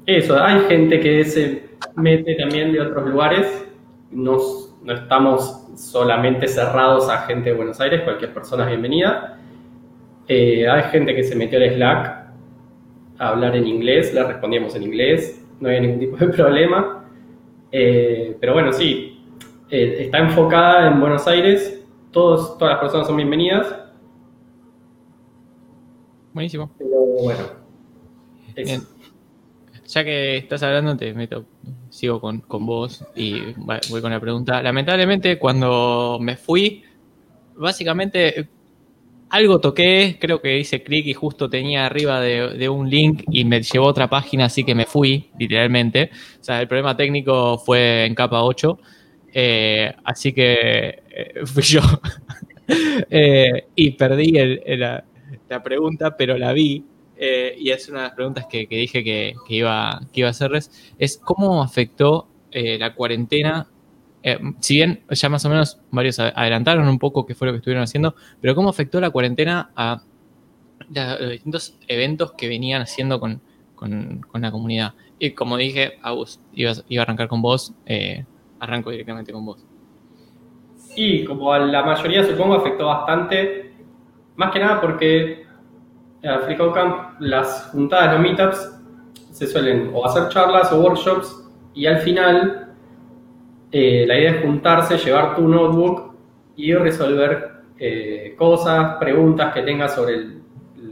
eso, 0.05 0.41
hay 0.43 0.59
gente 0.61 0.99
que 0.99 1.23
se 1.23 1.64
mete 1.95 2.35
también 2.35 2.71
de 2.71 2.81
otros 2.81 3.07
lugares. 3.07 3.67
No, 4.11 4.37
no 4.83 4.93
estamos 4.93 5.67
solamente 5.75 6.47
cerrados 6.47 7.09
a 7.09 7.19
gente 7.19 7.49
de 7.49 7.55
Buenos 7.55 7.79
Aires, 7.81 8.01
cualquier 8.01 8.33
persona 8.33 8.63
es 8.63 8.69
bienvenida. 8.69 9.39
Eh, 10.27 10.67
hay 10.67 10.83
gente 10.91 11.15
que 11.15 11.23
se 11.23 11.35
metió 11.35 11.59
al 11.59 11.69
Slack 11.69 12.25
a 13.17 13.29
hablar 13.29 13.55
en 13.55 13.67
inglés, 13.67 14.13
le 14.13 14.23
respondíamos 14.23 14.75
en 14.75 14.83
inglés, 14.83 15.43
no 15.59 15.67
había 15.67 15.81
ningún 15.81 15.99
tipo 15.99 16.17
de 16.17 16.27
problema. 16.33 17.05
Eh, 17.71 18.37
pero 18.39 18.53
bueno, 18.53 18.71
sí, 18.71 19.19
eh, 19.69 19.97
está 19.99 20.19
enfocada 20.19 20.87
en 20.87 20.99
Buenos 20.99 21.27
Aires, 21.27 21.83
todos, 22.11 22.57
todas 22.57 22.73
las 22.73 22.81
personas 22.81 23.07
son 23.07 23.17
bienvenidas. 23.17 23.75
Buenísimo. 26.33 26.69
Pero 26.77 26.99
bueno. 27.23 27.43
Bien. 28.55 28.81
Ya 29.87 30.03
que 30.03 30.37
estás 30.37 30.63
hablando, 30.63 30.97
te 30.97 31.13
meto, 31.13 31.45
sigo 31.89 32.19
con, 32.19 32.43
vos 32.47 33.05
y 33.15 33.53
voy 33.89 34.01
con 34.01 34.11
la 34.11 34.19
pregunta. 34.19 34.61
Lamentablemente, 34.63 35.37
cuando 35.37 36.17
me 36.19 36.37
fui, 36.37 36.83
básicamente 37.55 38.49
algo 39.29 39.59
toqué, 39.59 40.17
creo 40.19 40.41
que 40.41 40.57
hice 40.57 40.83
clic 40.83 41.05
y 41.07 41.13
justo 41.13 41.49
tenía 41.49 41.85
arriba 41.85 42.21
de, 42.21 42.69
un 42.69 42.89
link 42.89 43.23
y 43.31 43.43
me 43.45 43.61
llevó 43.61 43.87
a 43.87 43.89
otra 43.89 44.09
página, 44.09 44.45
así 44.45 44.63
que 44.63 44.75
me 44.75 44.85
fui, 44.85 45.29
literalmente. 45.37 46.09
O 46.39 46.43
sea, 46.43 46.61
el 46.61 46.67
problema 46.67 46.95
técnico 46.95 47.57
fue 47.57 48.05
en 48.05 48.15
capa 48.15 48.43
8, 48.43 48.79
eh, 49.33 49.93
así 50.03 50.33
que 50.33 51.03
eh, 51.09 51.45
fui 51.45 51.63
yo. 51.63 51.81
Eh, 52.67 53.67
y 53.75 53.91
perdí 53.91 54.31
la, 54.31 55.03
pregunta, 55.63 56.17
pero 56.17 56.35
la 56.35 56.51
vi. 56.51 56.83
Y 57.17 57.69
es 57.69 57.87
una 57.89 57.99
de 57.99 58.07
las 58.07 58.15
preguntas 58.15 58.45
que, 58.47 58.67
dije 58.67 59.03
que, 59.03 59.35
iba, 59.49 60.01
que 60.11 60.21
iba 60.21 60.27
a 60.27 60.31
hacerles. 60.31 60.93
Es 60.97 61.17
cómo 61.17 61.61
afectó 61.63 62.27
la 62.51 62.93
cuarentena 62.93 63.67
eh, 64.27 64.39
si 64.59 64.77
bien 64.77 65.03
ya 65.07 65.29
más 65.29 65.45
o 65.45 65.49
menos 65.49 65.79
varios 65.91 66.17
adelantaron 66.17 66.87
un 66.87 66.97
poco 66.97 67.27
qué 67.27 67.35
fue 67.35 67.45
lo 67.45 67.53
que 67.53 67.57
estuvieron 67.57 67.83
haciendo, 67.83 68.15
pero 68.41 68.55
cómo 68.55 68.69
afectó 68.69 68.99
la 68.99 69.11
cuarentena 69.11 69.69
a 69.75 70.01
los 70.89 71.29
distintos 71.29 71.77
eventos 71.87 72.31
que 72.31 72.47
venían 72.47 72.81
haciendo 72.81 73.19
con, 73.19 73.39
la 74.33 74.51
comunidad. 74.51 74.95
Y 75.19 75.31
como 75.31 75.57
dije, 75.57 75.99
Agus, 76.01 76.39
iba, 76.55 76.71
iba 76.89 77.01
a 77.01 77.03
arrancar 77.03 77.27
con 77.27 77.43
vos, 77.43 77.75
eh, 77.85 78.25
arranco 78.59 78.89
directamente 78.89 79.31
con 79.31 79.45
vos. 79.45 79.63
Sí, 80.75 81.23
como 81.23 81.53
a 81.53 81.59
la 81.59 81.83
mayoría 81.83 82.23
supongo 82.23 82.55
afectó 82.55 82.87
bastante, 82.87 83.73
más 84.37 84.51
que 84.51 84.59
nada 84.59 84.81
porque 84.81 85.44
en 86.25 86.41
FreeCodeCamp 86.41 87.19
las 87.19 87.69
juntadas, 87.71 88.13
los 88.13 88.21
meetups, 88.21 88.79
se 89.31 89.47
suelen 89.47 89.91
o 89.93 90.05
hacer 90.05 90.29
charlas 90.29 90.71
o 90.71 90.81
workshops 90.81 91.49
y 91.73 91.85
al 91.85 91.99
final 91.99 92.73
eh, 93.71 94.05
la 94.07 94.17
idea 94.17 94.31
es 94.31 94.41
juntarse, 94.41 94.97
llevar 94.97 95.35
tu 95.35 95.47
notebook 95.47 96.13
y 96.55 96.73
resolver 96.73 97.51
eh, 97.77 98.33
cosas, 98.37 98.95
preguntas 98.97 99.53
que 99.53 99.61
tengas 99.61 99.93
sobre 99.93 100.37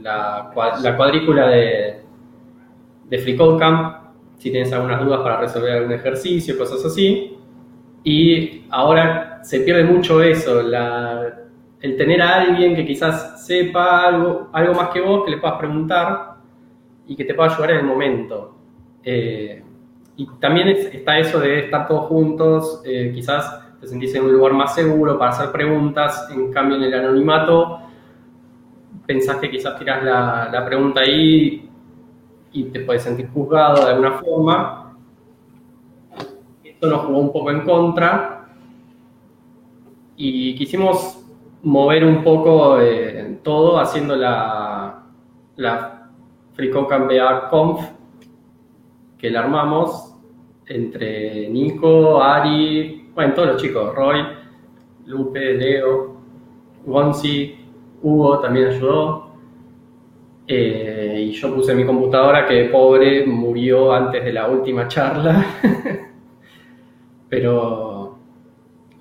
la, 0.02 0.50
cuadrícula 0.54 1.48
de, 1.48 2.02
de 3.08 3.18
si 4.38 4.50
tienes 4.50 4.72
algunas 4.72 5.02
dudas 5.02 5.20
para 5.20 5.40
resolver 5.40 5.72
algún 5.72 5.92
ejercicio, 5.92 6.58
cosas 6.58 6.84
así. 6.84 7.38
Y 8.02 8.66
ahora 8.68 9.40
se 9.42 9.60
pierde 9.60 9.84
mucho 9.84 10.22
eso, 10.22 10.62
el 11.84 11.98
tener 11.98 12.22
a 12.22 12.36
alguien 12.36 12.74
que 12.74 12.86
quizás 12.86 13.46
sepa 13.46 14.06
algo, 14.06 14.48
algo 14.54 14.72
más 14.72 14.88
que 14.88 15.02
vos, 15.02 15.22
que 15.22 15.32
le 15.32 15.36
puedas 15.36 15.58
preguntar 15.58 16.36
y 17.06 17.14
que 17.14 17.26
te 17.26 17.34
pueda 17.34 17.52
ayudar 17.52 17.72
en 17.72 17.76
el 17.76 17.84
momento. 17.84 18.56
Eh, 19.02 19.62
y 20.16 20.26
también 20.40 20.68
está 20.68 21.18
eso 21.18 21.38
de 21.40 21.66
estar 21.66 21.86
todos 21.86 22.06
juntos, 22.06 22.80
eh, 22.86 23.12
quizás 23.14 23.76
te 23.78 23.86
sentís 23.86 24.14
en 24.14 24.24
un 24.24 24.32
lugar 24.32 24.54
más 24.54 24.74
seguro 24.74 25.18
para 25.18 25.32
hacer 25.32 25.52
preguntas, 25.52 26.26
en 26.32 26.50
cambio 26.50 26.78
en 26.78 26.84
el 26.84 26.94
anonimato 26.94 27.80
pensás 29.04 29.36
que 29.36 29.50
quizás 29.50 29.78
tirás 29.78 30.02
la, 30.02 30.64
pregunta 30.64 31.02
ahí 31.02 31.68
y 32.50 32.64
te 32.64 32.80
puedes 32.80 33.02
sentir 33.02 33.28
juzgado 33.28 33.84
de 33.84 33.90
alguna 33.90 34.12
forma. 34.12 34.96
Esto 36.64 36.86
nos 36.86 37.04
jugó 37.04 37.18
un 37.18 37.30
poco 37.30 37.50
en 37.50 37.60
contra 37.60 38.46
y 40.16 40.54
quisimos 40.54 41.23
mover 41.64 42.04
un 42.04 42.22
poco 42.22 42.80
eh, 42.80 43.38
todo 43.42 43.78
haciendo 43.78 44.16
la, 44.16 45.02
la 45.56 46.10
FreeCodeCamp 46.54 47.50
Conf 47.50 47.80
que 49.18 49.30
la 49.30 49.40
armamos 49.40 50.14
entre 50.66 51.48
Nico, 51.48 52.22
Ari, 52.22 53.10
bueno, 53.14 53.34
todos 53.34 53.48
los 53.48 53.62
chicos, 53.62 53.94
Roy, 53.94 54.18
Lupe, 55.06 55.54
Leo, 55.54 56.16
Gonzi, 56.84 57.54
Hugo 58.02 58.38
también 58.40 58.68
ayudó. 58.68 59.24
Eh, 60.46 61.28
y 61.28 61.32
yo 61.32 61.54
puse 61.54 61.74
mi 61.74 61.86
computadora 61.86 62.46
que 62.46 62.64
pobre 62.66 63.24
murió 63.26 63.92
antes 63.92 64.24
de 64.24 64.32
la 64.32 64.48
última 64.48 64.88
charla. 64.88 65.44
pero, 67.28 67.93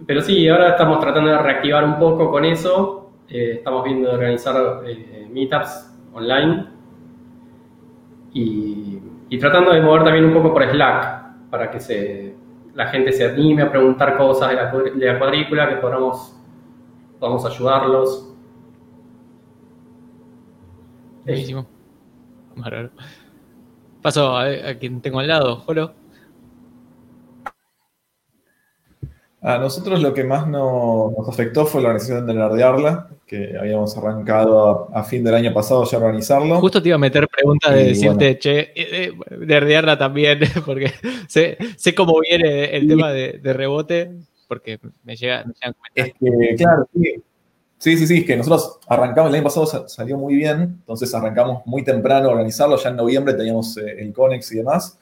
pero 0.06 0.22
sí, 0.22 0.48
ahora 0.48 0.70
estamos 0.70 1.00
tratando 1.00 1.32
de 1.32 1.38
reactivar 1.38 1.84
un 1.84 2.00
poco 2.00 2.32
con 2.32 2.46
eso. 2.46 3.12
Eh, 3.30 3.56
estamos 3.56 3.84
viendo 3.84 4.10
de 4.10 4.16
organizar 4.16 4.82
eh, 4.86 5.28
meetups 5.32 5.96
online. 6.14 6.68
Y 8.34 9.00
y 9.34 9.40
tratando 9.40 9.72
de 9.72 9.82
mover 9.82 10.04
también 10.04 10.26
un 10.26 10.34
poco 10.34 10.54
por 10.54 10.64
Slack, 10.64 11.50
para 11.50 11.72
que 11.72 11.80
se, 11.80 12.36
la 12.76 12.86
gente 12.90 13.12
se 13.12 13.26
anime 13.26 13.64
a 13.64 13.72
preguntar 13.72 14.16
cosas 14.16 14.50
de 14.50 15.06
la, 15.08 15.18
cuadrícula, 15.18 15.68
que 15.70 15.78
podamos, 15.78 16.40
podamos 17.20 17.44
ayudarlos. 17.44 18.32
Buenísimo. 21.26 21.66
Paso 24.04 24.38
a, 24.38 24.46
quien 24.80 25.02
tengo 25.02 25.20
al 25.20 25.28
lado, 25.28 25.56
Jolo. 25.56 25.96
A 29.46 29.58
nosotros 29.58 30.02
lo 30.02 30.14
que 30.14 30.24
más 30.24 30.48
nos, 30.48 31.12
afectó 31.28 31.66
fue 31.66 31.82
la 31.82 31.90
organización 31.90 32.26
de 32.26 32.34
Nerdearla, 32.34 33.10
que 33.28 33.58
habíamos 33.60 33.96
arrancado 33.98 34.88
a, 34.96 35.04
fin 35.04 35.22
del 35.22 35.36
año 35.36 35.54
pasado 35.54 35.84
ya 35.84 35.98
organizarlo. 35.98 36.62
Justo 36.62 36.82
te 36.82 36.88
iba 36.88 36.96
a 36.96 37.00
meter 37.00 37.28
preguntas 37.28 37.74
de 37.74 37.84
decirte, 37.84 38.40
che, 38.40 38.60
eh, 38.60 38.72
eh, 38.74 39.14
nerdearla 39.38 39.98
también, 39.98 40.40
porque 40.66 40.94
sé, 41.28 41.58
cómo 41.94 42.22
viene 42.22 42.74
el 42.74 42.88
tema 42.88 43.12
de, 43.12 43.42
rebote, 43.44 44.12
porque 44.48 44.80
me, 45.04 45.18
llega, 45.18 45.44
me 45.44 45.54
llegan 45.54 45.74
comentarios. 45.74 46.16
Es 46.16 46.58
que, 46.58 46.64
claro, 46.64 46.88
sí. 46.94 47.24
Sí, 47.80 47.98
sí, 47.98 48.08
sí, 48.08 48.18
es 48.20 48.26
que 48.26 48.38
nosotros 48.38 48.80
arrancamos, 48.88 49.30
el 49.30 49.36
año 49.36 49.44
pasado 49.44 49.90
salió 49.90 50.18
muy 50.18 50.36
bien, 50.36 50.62
entonces 50.62 51.14
arrancamos 51.14 51.64
muy 51.66 51.84
temprano 51.84 52.30
a 52.30 52.32
organizarlo, 52.32 52.78
ya 52.78 52.92
en 52.92 52.96
noviembre 52.96 53.34
teníamos 53.34 53.76
eh, 53.76 53.98
el 54.00 54.14
CONEX 54.14 54.54
y 54.54 54.56
demás, 54.56 54.98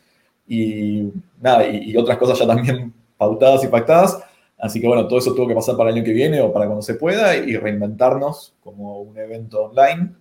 y 0.47 1.11
nada, 1.39 1.67
y, 1.67 1.91
y 1.91 1.97
otras 1.97 2.17
cosas 2.17 2.39
ya 2.39 2.47
también 2.47 2.91
pautadas 3.19 3.63
y 3.63 3.67
pactadas. 3.67 4.17
Así 4.61 4.79
que 4.79 4.87
bueno, 4.87 5.07
todo 5.07 5.17
eso 5.17 5.33
tuvo 5.33 5.47
que 5.47 5.55
pasar 5.55 5.75
para 5.75 5.89
el 5.89 5.95
año 5.95 6.05
que 6.05 6.13
viene 6.13 6.39
o 6.39 6.53
para 6.53 6.67
cuando 6.67 6.83
se 6.83 6.93
pueda 6.93 7.35
y 7.35 7.57
reinventarnos 7.57 8.53
como 8.61 9.01
un 9.01 9.17
evento 9.17 9.63
online. 9.63 10.11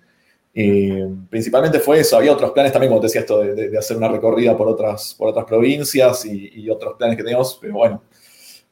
Eh, 0.55 1.07
principalmente 1.29 1.79
fue 1.79 2.01
eso, 2.01 2.17
había 2.17 2.33
otros 2.33 2.51
planes 2.53 2.73
también, 2.73 2.91
como 2.91 3.01
te 3.01 3.07
decía, 3.07 3.21
esto 3.21 3.41
de, 3.41 3.77
hacer 3.79 3.99
una 3.99 4.09
recorrida 4.09 4.57
por 4.57 4.67
otras, 4.67 5.15
por 5.17 5.29
otras 5.29 5.45
provincias 5.45 6.25
y, 6.25 6.69
otros 6.71 6.95
planes 6.97 7.17
que 7.17 7.23
teníamos, 7.23 7.57
pero 7.61 7.75
bueno, 7.75 8.03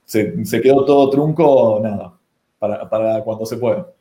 se, 0.05 0.33
quedó 0.63 0.85
todo 0.87 1.11
trunco, 1.11 1.79
nada, 1.83 2.19
para, 2.59 3.23
cuando 3.23 3.45
se 3.45 3.59
pueda. 3.59 3.93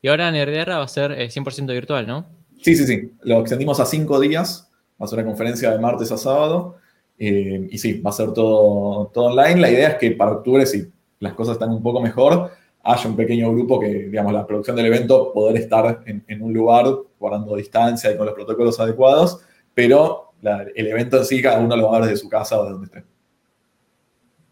Y 0.00 0.08
ahora 0.08 0.30
Nerderra 0.32 0.78
va 0.78 0.84
a 0.84 0.88
ser 0.88 1.12
100% 1.12 1.70
eh, 1.70 1.74
virtual, 1.74 2.06
¿no? 2.06 2.26
Sí, 2.62 2.74
sí, 2.74 2.86
sí. 2.86 3.12
Lo 3.22 3.40
extendimos 3.40 3.78
a 3.78 3.84
cinco 3.84 4.18
días. 4.18 4.70
Va 5.00 5.04
a 5.04 5.08
ser 5.08 5.18
una 5.18 5.28
conferencia 5.28 5.70
de 5.70 5.78
martes 5.78 6.10
a 6.10 6.16
sábado. 6.16 6.76
Eh, 7.18 7.68
y 7.70 7.78
sí, 7.78 8.00
va 8.00 8.10
a 8.10 8.14
ser 8.14 8.32
todo, 8.32 9.06
todo 9.12 9.26
online. 9.26 9.60
La 9.60 9.70
idea 9.70 9.88
es 9.90 9.94
que 9.96 10.10
para 10.12 10.32
octubre, 10.32 10.66
si 10.66 10.90
las 11.20 11.34
cosas 11.34 11.54
están 11.54 11.70
un 11.70 11.82
poco 11.82 12.00
mejor, 12.00 12.50
haya 12.82 13.08
un 13.08 13.16
pequeño 13.16 13.52
grupo 13.52 13.78
que, 13.78 13.86
digamos, 13.86 14.32
la 14.32 14.46
producción 14.46 14.76
del 14.76 14.86
evento, 14.86 15.32
poder 15.32 15.56
estar 15.56 16.02
en, 16.06 16.42
un 16.42 16.52
lugar 16.52 16.86
guardando 17.18 17.56
distancia 17.56 18.10
y 18.10 18.16
con 18.16 18.26
los 18.26 18.34
protocolos 18.34 18.78
adecuados, 18.80 19.40
pero 19.74 20.32
el 20.74 20.86
evento 20.88 21.18
en 21.18 21.24
sí 21.24 21.40
cada 21.40 21.60
uno 21.60 21.76
lo 21.76 21.88
va 21.88 21.96
a 21.96 22.00
ver 22.00 22.10
desde 22.10 22.22
su 22.22 22.28
casa 22.28 22.60
o 22.60 22.64
de 22.64 22.70
donde 22.72 22.86
esté. 22.86 23.04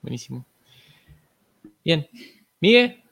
Buenísimo. 0.02 0.46
Bien. 1.84 2.06
Miguel. 2.60 3.02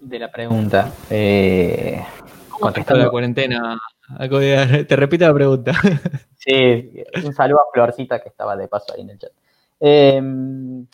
De 0.00 0.18
la 0.18 0.30
pregunta. 0.30 0.92
Eh, 1.08 2.02
¿Cómo 2.50 2.68
está 2.70 2.94
la 2.94 3.08
cuarentena? 3.08 3.78
Te 4.18 4.96
repito 4.96 5.26
la 5.26 5.34
pregunta. 5.34 5.72
Sí, 6.44 7.04
un 7.24 7.32
saludo 7.32 7.60
a 7.60 7.72
Florcita 7.72 8.20
que 8.20 8.28
estaba 8.28 8.56
de 8.56 8.66
paso 8.66 8.92
ahí 8.92 9.02
en 9.02 9.10
el 9.10 9.18
chat. 9.18 9.30
Em, 9.78 10.84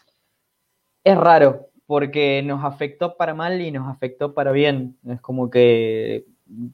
es 1.02 1.16
raro, 1.16 1.70
porque 1.86 2.42
nos 2.42 2.62
afectó 2.62 3.16
para 3.16 3.32
mal 3.32 3.58
y 3.62 3.70
nos 3.70 3.88
afectó 3.88 4.34
para 4.34 4.52
bien. 4.52 4.98
Es 5.06 5.22
como 5.22 5.48
que, 5.48 6.26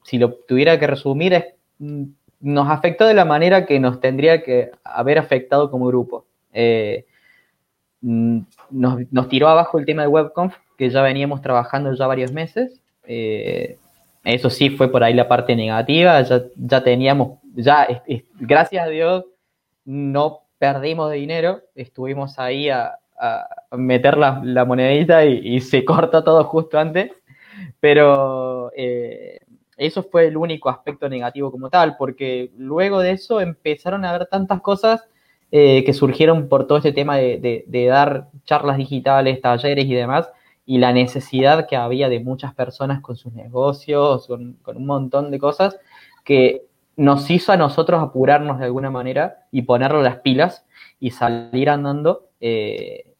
si 0.03 0.18
lo 0.18 0.34
tuviera 0.34 0.76
que 0.80 0.88
resumir, 0.88 1.55
nos 2.40 2.68
afectó 2.68 3.07
de 3.07 3.14
la 3.14 3.24
manera 3.24 3.64
que 3.64 3.78
nos 3.78 4.01
tendría 4.01 4.42
que 4.42 4.72
haber 4.82 5.18
afectado 5.18 5.70
como 5.70 5.86
grupo. 5.86 6.26
Eh, 6.53 7.07
nos, 8.01 9.28
tiró 9.28 9.49
abajo 9.49 9.78
el 9.78 9.86
tema 9.86 10.03
de 10.03 10.09
WebConf, 10.09 10.57
que 10.76 10.90
ya 10.90 11.03
veníamos 11.03 11.42
trabajando 11.42 11.95
ya 11.95 12.09
varios 12.09 12.32
meses. 12.32 12.80
Eh, 13.05 13.78
eso 14.25 14.51
sí 14.51 14.70
fue 14.70 14.91
por 14.91 15.05
ahí 15.05 15.14
la 15.14 15.29
parte 15.29 15.55
negativa, 15.55 16.20
ya, 16.22 16.43
ya 16.57 16.83
teníamos, 16.83 17.39
ya 17.55 17.87
gracias 18.41 18.87
a 18.87 18.89
Dios 18.89 19.25
no 19.85 20.41
perdimos 20.59 21.11
de 21.11 21.16
dinero, 21.16 21.61
estuvimos 21.75 22.39
ahí 22.39 22.70
a, 22.70 22.99
meter 23.72 24.16
la, 24.18 24.64
monedita 24.66 25.25
y, 25.25 25.61
se 25.61 25.85
corta 25.85 26.25
todo 26.25 26.45
justo 26.45 26.79
antes, 26.79 27.12
pero 27.81 28.70
eh, 28.77 29.41
eso 29.77 30.03
fue 30.03 30.27
el 30.27 30.37
único 30.37 30.68
aspecto 30.68 31.09
negativo 31.09 31.51
como 31.51 31.70
tal, 31.70 31.97
porque 31.97 32.51
luego 32.57 33.01
de 33.01 33.12
eso 33.12 33.41
empezaron 33.41 34.05
a 34.05 34.11
haber 34.11 34.27
tantas 34.27 34.61
cosas 34.61 35.05
eh, 35.51 35.85
que 35.85 35.93
surgieron 35.93 36.49
por 36.49 36.66
todo 36.66 36.79
este 36.79 36.93
tema 36.93 37.16
de, 37.16 37.87
dar 37.89 38.29
charlas 38.45 38.77
digitales, 38.77 39.41
talleres 39.41 39.85
y 39.85 39.95
demás, 39.95 40.29
y 40.67 40.79
la 40.79 40.93
necesidad 40.93 41.67
que 41.67 41.77
había 41.77 42.09
de 42.09 42.21
muchas 42.21 42.55
personas 42.55 43.01
con 43.01 43.17
sus 43.17 43.33
negocios, 43.33 44.27
con, 44.27 44.57
un 44.65 44.87
montón 44.87 45.31
de 45.31 45.39
cosas, 45.39 45.79
que 46.25 46.67
nos 46.97 47.31
hizo 47.31 47.53
a 47.53 47.57
nosotros 47.57 48.03
apurarnos 48.03 48.59
de 48.59 48.67
alguna 48.67 48.91
manera 48.91 49.47
y 49.51 49.62
ponerlo 49.62 50.03
las 50.03 50.19
pilas 50.19 50.65
y 51.01 51.11
salir 51.11 51.69
andando. 51.69 52.29
Eh, 52.41 53.12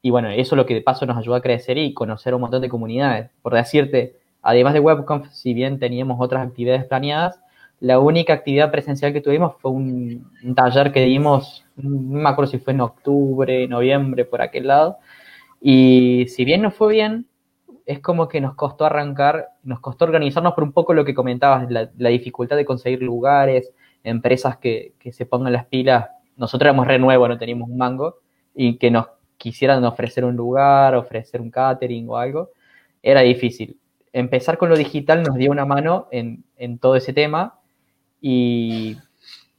y 0.00 0.10
bueno, 0.10 0.30
eso 0.30 0.54
es 0.54 0.56
lo 0.56 0.66
que 0.66 0.74
de 0.74 0.82
paso 0.82 1.06
nos 1.06 1.16
ayudó 1.16 1.36
a 1.36 1.42
crecer 1.42 1.78
y 1.78 1.94
conocer 1.94 2.34
un 2.34 2.40
montón 2.40 2.62
de 2.62 2.68
comunidades. 2.68 3.30
Por 3.42 3.54
decirte, 3.54 4.16
además 4.42 4.74
de 4.74 4.80
WebConf, 4.80 5.30
si 5.30 5.54
bien 5.54 5.78
teníamos 5.78 6.18
otras 6.20 6.46
actividades 6.46 6.84
planeadas, 6.84 7.38
la 7.82 7.98
única 7.98 8.32
actividad 8.32 8.70
presencial 8.70 9.12
que 9.12 9.20
tuvimos 9.20 9.56
fue 9.60 9.72
un, 9.72 10.30
taller 10.54 10.92
que 10.92 11.02
dimos, 11.02 11.64
no 11.76 12.20
me 12.20 12.28
acuerdo 12.28 12.52
si 12.52 12.58
fue 12.58 12.72
en 12.72 12.80
octubre, 12.80 13.66
noviembre, 13.66 14.24
por 14.24 14.40
aquel 14.40 14.68
lado. 14.68 14.98
Y 15.64 16.26
si 16.26 16.44
bien 16.44 16.60
nos 16.62 16.74
fue 16.74 16.92
bien, 16.92 17.28
es 17.86 18.00
como 18.00 18.28
que 18.28 18.40
nos 18.40 18.56
costó 18.56 18.84
arrancar, 18.84 19.50
nos 19.62 19.78
costó 19.78 20.04
organizarnos 20.04 20.54
por 20.54 20.64
un 20.64 20.72
poco 20.72 20.92
lo 20.92 21.04
que 21.04 21.14
comentabas, 21.14 21.70
la, 21.70 22.08
dificultad 22.08 22.56
de 22.56 22.64
conseguir 22.64 23.00
lugares, 23.00 23.72
empresas 24.02 24.56
que, 24.56 24.94
se 25.12 25.24
pongan 25.24 25.52
las 25.52 25.66
pilas. 25.66 26.08
Nosotros 26.36 26.66
éramos 26.66 26.88
re 26.88 26.98
nuevos, 26.98 27.28
no 27.28 27.38
teníamos 27.38 27.70
un 27.70 27.76
mango, 27.76 28.16
y 28.56 28.76
que 28.76 28.90
nos 28.90 29.06
quisieran 29.36 29.84
ofrecer 29.84 30.24
un 30.24 30.34
lugar, 30.34 30.96
ofrecer 30.96 31.40
un 31.40 31.50
catering 31.50 32.08
o 32.10 32.16
algo, 32.16 32.50
era 33.00 33.20
difícil. 33.20 33.78
Empezar 34.12 34.58
con 34.58 34.68
lo 34.68 34.76
digital 34.76 35.22
nos 35.22 35.36
dio 35.36 35.52
una 35.52 35.64
mano 35.64 36.08
en, 36.10 36.44
en 36.56 36.78
todo 36.78 36.96
ese 36.96 37.12
tema 37.12 37.60
y 38.20 38.96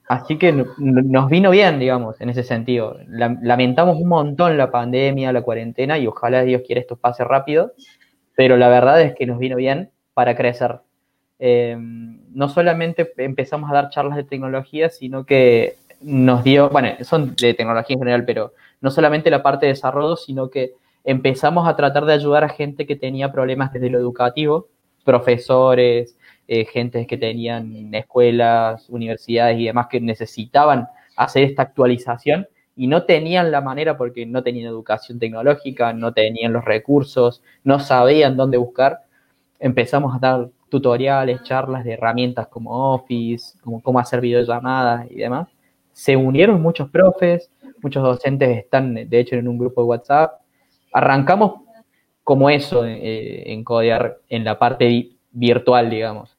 así 0.07 0.37
que 0.37 0.51
nos 0.77 1.29
vino 1.29 1.49
bien, 1.51 1.79
digamos, 1.79 2.19
en 2.21 2.29
ese 2.29 2.43
sentido. 2.43 2.97
Lamentamos 3.07 3.97
un 3.97 4.07
montón 4.07 4.57
la 4.57 4.71
pandemia, 4.71 5.31
la 5.31 5.41
cuarentena, 5.41 5.97
y 5.97 6.07
ojalá 6.07 6.43
Dios 6.43 6.63
quiera 6.65 6.81
esto 6.81 6.95
pase 6.95 7.23
rápido, 7.23 7.73
pero 8.35 8.57
la 8.57 8.69
verdad 8.69 9.01
es 9.01 9.15
que 9.15 9.25
nos 9.25 9.39
vino 9.39 9.55
bien 9.55 9.91
para 10.13 10.35
crecer. 10.35 10.79
Eh, 11.39 11.75
no 11.77 12.49
solamente 12.49 13.11
empezamos 13.17 13.69
a 13.69 13.73
dar 13.73 13.89
charlas 13.89 14.15
de 14.15 14.23
tecnología, 14.23 14.89
sino 14.89 15.25
que 15.25 15.75
nos 16.01 16.43
dio, 16.43 16.69
bueno, 16.69 16.89
son 17.01 17.35
de 17.35 17.53
tecnología 17.53 17.95
en 17.95 17.99
general, 17.99 18.25
pero 18.25 18.53
no 18.81 18.91
solamente 18.91 19.29
la 19.29 19.43
parte 19.43 19.65
de 19.65 19.73
desarrollo, 19.73 20.15
sino 20.15 20.49
que 20.49 20.73
empezamos 21.03 21.67
a 21.67 21.75
tratar 21.75 22.05
de 22.05 22.13
ayudar 22.13 22.43
a 22.43 22.49
gente 22.49 22.85
que 22.85 22.95
tenía 22.95 23.31
problemas 23.31 23.73
desde 23.73 23.89
lo 23.89 23.99
educativo, 23.99 24.67
profesores, 25.03 26.17
eh, 26.47 26.65
gente 26.65 27.07
que 27.07 27.17
tenían 27.17 27.93
escuelas, 27.93 28.89
universidades 28.89 29.59
y 29.59 29.65
demás 29.65 29.87
que 29.89 30.01
necesitaban 30.01 30.87
hacer 31.15 31.43
esta 31.43 31.63
actualización 31.63 32.47
y 32.75 32.87
no 32.87 33.03
tenían 33.03 33.51
la 33.51 33.61
manera 33.61 33.97
porque 33.97 34.25
no 34.25 34.43
tenían 34.43 34.67
educación 34.67 35.19
tecnológica, 35.19 35.93
no 35.93 36.13
tenían 36.13 36.53
los 36.53 36.65
recursos, 36.65 37.43
no 37.63 37.79
sabían 37.79 38.35
dónde 38.35 38.57
buscar. 38.57 39.01
Empezamos 39.59 40.15
a 40.15 40.19
dar 40.19 40.49
tutoriales, 40.69 41.43
charlas 41.43 41.83
de 41.83 41.93
herramientas 41.93 42.47
como 42.47 42.95
Office, 42.95 43.57
como 43.61 43.81
cómo 43.81 43.99
hacer 43.99 44.21
videollamadas 44.21 45.09
y 45.11 45.15
demás. 45.15 45.47
Se 45.91 46.17
unieron 46.17 46.61
muchos 46.61 46.89
profes, 46.89 47.51
muchos 47.81 48.01
docentes 48.01 48.57
están 48.57 48.95
de 48.95 49.19
hecho 49.19 49.35
en 49.35 49.47
un 49.47 49.59
grupo 49.59 49.81
de 49.81 49.87
WhatsApp. 49.87 50.41
Arrancamos 50.91 51.61
como 52.23 52.49
eso 52.49 52.85
eh, 52.85 53.51
en 53.51 53.63
Codear 53.63 54.17
en 54.29 54.43
la 54.43 54.57
parte 54.57 55.12
virtual, 55.33 55.89
digamos. 55.89 56.37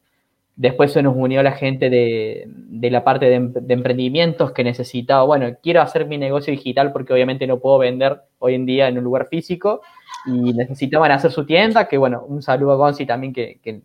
Después 0.56 0.92
se 0.92 1.02
nos 1.02 1.16
unió 1.16 1.42
la 1.42 1.52
gente 1.52 1.90
de, 1.90 2.48
la 2.90 3.02
parte 3.02 3.26
de, 3.26 3.74
emprendimientos 3.74 4.52
que 4.52 4.62
necesitaba, 4.62 5.24
bueno, 5.24 5.56
quiero 5.60 5.82
hacer 5.82 6.06
mi 6.06 6.16
negocio 6.16 6.52
digital 6.52 6.92
porque 6.92 7.12
obviamente 7.12 7.46
no 7.48 7.58
puedo 7.58 7.78
vender 7.78 8.22
hoy 8.38 8.54
en 8.54 8.64
día 8.64 8.86
en 8.86 8.96
un 8.96 9.04
lugar 9.04 9.26
físico 9.26 9.82
y 10.26 10.52
necesitaban 10.54 11.10
hacer 11.10 11.32
su 11.32 11.44
tienda, 11.44 11.88
que 11.88 11.98
bueno, 11.98 12.24
un 12.26 12.40
saludo 12.40 12.72
a 12.72 12.76
Gonzi 12.76 13.04
también 13.04 13.32
que, 13.32 13.82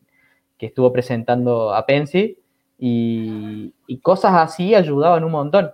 estuvo 0.59 0.93
presentando 0.93 1.73
a 1.73 1.85
Pensi 1.85 2.37
y, 2.77 3.73
y, 3.87 3.99
cosas 3.99 4.33
así 4.35 4.75
ayudaban 4.75 5.23
un 5.23 5.31
montón. 5.31 5.71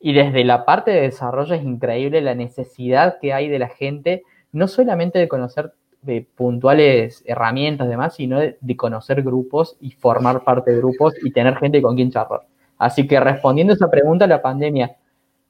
Y 0.00 0.12
desde 0.12 0.42
la 0.42 0.64
parte 0.64 0.90
de 0.90 1.02
desarrollo 1.02 1.54
es 1.54 1.62
increíble 1.62 2.20
la 2.20 2.34
necesidad 2.34 3.18
que 3.20 3.32
hay 3.32 3.48
de 3.48 3.60
la 3.60 3.68
gente, 3.68 4.24
no 4.50 4.66
solamente 4.66 5.20
de 5.20 5.28
conocer 5.28 5.72
de 6.02 6.26
puntuales 6.34 7.22
herramientas 7.26 7.88
demás, 7.88 8.16
sino 8.16 8.40
de, 8.40 8.76
conocer 8.76 9.22
grupos 9.22 9.76
y 9.80 9.92
formar 9.92 10.42
parte 10.42 10.72
de 10.72 10.78
grupos 10.78 11.14
y 11.22 11.30
tener 11.30 11.56
gente 11.56 11.80
con 11.80 11.94
quien 11.94 12.10
charlar. 12.10 12.42
Así 12.76 13.06
que 13.06 13.18
respondiendo 13.20 13.72
a 13.72 13.76
esa 13.76 13.90
pregunta, 13.90 14.26
la 14.26 14.42
pandemia 14.42 14.96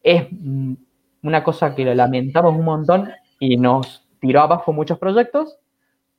es 0.03 0.27
mm, 0.31 0.75
una 1.23 1.43
cosa 1.43 1.75
que 1.75 1.95
lamentamos 1.95 2.55
un 2.55 2.65
montón 2.65 3.11
y 3.39 3.57
nos 3.57 4.07
tiró 4.21 4.41
abajo 4.41 4.73
muchos 4.73 4.99
proyectos, 4.99 5.59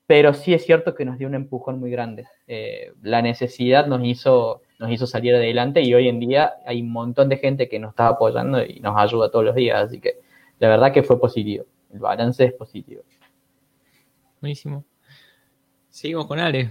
pero 0.08 0.34
sí 0.34 0.54
es 0.54 0.66
cierto 0.66 0.96
que 0.96 1.06
nos 1.06 1.18
dio 1.18 1.28
un 1.28 1.36
empujón 1.36 1.80
muy 1.80 1.92
grande. 1.92 2.26
Eh, 2.48 2.92
la 3.04 3.22
necesidad 3.22 3.86
nos 3.86 4.04
hizo, 4.04 4.62
nos 4.80 4.90
hizo 4.90 5.06
salir 5.06 5.36
adelante 5.36 5.82
y 5.82 5.94
hoy 5.94 6.08
en 6.08 6.20
día 6.20 6.54
hay 6.66 6.82
un 6.82 6.92
montón 6.92 7.30
de 7.30 7.38
gente 7.38 7.70
que 7.70 7.80
nos 7.80 7.92
está 7.92 8.08
apoyando 8.08 8.64
y 8.64 8.80
nos 8.80 8.98
ayuda 8.98 9.30
todos 9.30 9.46
los 9.46 9.56
días, 9.56 9.86
así 9.86 10.00
que 10.02 10.16
la 10.60 10.70
verdad 10.70 10.92
que 10.92 11.04
fue 11.04 11.20
positivo, 11.20 11.66
el 11.94 12.00
balance 12.00 12.44
es 12.44 12.54
positivo. 12.54 13.04
Buenísimo. 14.44 14.84
Seguimos 15.90 16.28
con 16.28 16.38
Ale. 16.38 16.70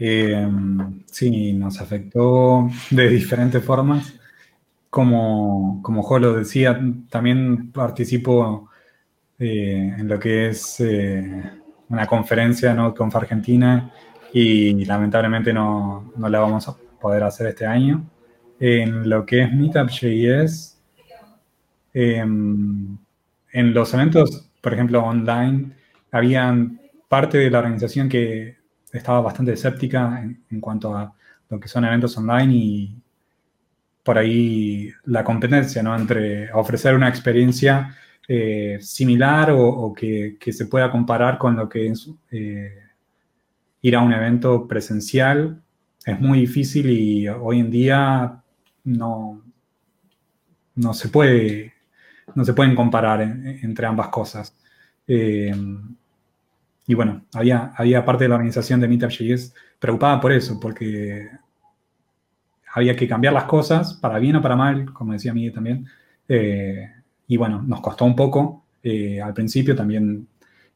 Eh, 0.00 0.48
sí, 1.04 1.52
nos 1.52 1.80
afectó 1.80 2.68
de 2.90 3.08
diferentes 3.08 3.62
formas. 3.62 4.14
Como, 4.90 5.80
como 5.80 6.02
Jolo 6.02 6.32
decía, 6.32 6.80
también 7.08 7.70
participo 7.70 8.68
eh, 9.38 9.94
en 9.96 10.08
lo 10.08 10.18
que 10.18 10.48
es 10.48 10.80
eh, 10.80 11.52
una 11.88 12.08
conferencia 12.08 12.74
¿no? 12.74 12.92
Conf 12.92 13.14
Argentina 13.14 13.92
y 14.32 14.84
lamentablemente 14.86 15.52
no, 15.52 16.12
no, 16.16 16.28
la 16.28 16.40
vamos 16.40 16.66
a 16.66 16.76
poder 17.00 17.22
hacer 17.22 17.46
este 17.46 17.64
año. 17.64 18.10
En 18.58 19.08
lo 19.08 19.24
que 19.24 19.42
es 19.42 19.52
Meetup.js, 19.52 20.82
en 21.92 22.98
los 23.52 23.94
eventos 23.94 24.45
por 24.66 24.74
ejemplo, 24.74 25.00
online, 25.00 25.70
habían 26.10 26.80
parte 27.08 27.38
de 27.38 27.50
la 27.50 27.60
organización 27.60 28.08
que 28.08 28.56
estaba 28.92 29.20
bastante 29.20 29.52
escéptica 29.52 30.20
en, 30.50 30.60
cuanto 30.60 30.92
a 30.96 31.14
lo 31.48 31.60
que 31.60 31.68
son 31.68 31.84
eventos 31.84 32.18
online 32.18 32.52
y 32.52 33.02
por 34.02 34.18
ahí 34.18 34.90
la 35.04 35.22
competencia, 35.22 35.84
¿no? 35.84 35.94
Entre 35.94 36.52
ofrecer 36.52 36.96
una 36.96 37.08
experiencia 37.08 37.94
eh, 38.26 38.78
similar 38.80 39.52
o, 39.52 39.94
que, 39.94 40.36
se 40.50 40.66
pueda 40.66 40.90
comparar 40.90 41.38
con 41.38 41.54
lo 41.54 41.68
que 41.68 41.86
es 41.86 42.10
eh, 42.32 42.76
ir 43.82 43.94
a 43.94 44.00
un 44.00 44.12
evento 44.12 44.66
presencial 44.66 45.62
es 46.04 46.20
muy 46.20 46.40
difícil 46.40 46.90
y 46.90 47.28
hoy 47.28 47.60
en 47.60 47.70
día 47.70 48.42
no, 48.82 49.44
no 50.74 50.92
se 50.92 51.08
puede 51.08 51.75
no 52.34 52.44
se 52.44 52.54
pueden 52.54 52.74
comparar 52.74 53.22
entre 53.22 53.86
ambas 53.86 54.08
cosas. 54.08 54.56
Eh, 55.06 55.54
y 56.86 56.94
bueno, 56.94 57.24
había, 57.34 57.72
había 57.76 58.04
parte 58.04 58.24
de 58.24 58.28
la 58.28 58.36
organización 58.36 58.80
de 58.80 58.88
Meetup.js 58.88 59.54
preocupada 59.78 60.20
por 60.20 60.32
eso, 60.32 60.58
porque 60.60 61.28
había 62.74 62.94
que 62.94 63.08
cambiar 63.08 63.32
las 63.32 63.44
cosas, 63.44 63.94
para 63.94 64.18
bien 64.18 64.36
o 64.36 64.42
para 64.42 64.54
mal, 64.54 64.92
como 64.92 65.12
decía 65.12 65.32
Miguel 65.32 65.52
también. 65.52 65.86
Eh, 66.28 66.90
y 67.26 67.36
bueno, 67.36 67.62
nos 67.62 67.80
costó 67.80 68.04
un 68.04 68.14
poco. 68.14 68.64
Eh, 68.82 69.20
al 69.20 69.34
principio 69.34 69.74
también 69.74 70.28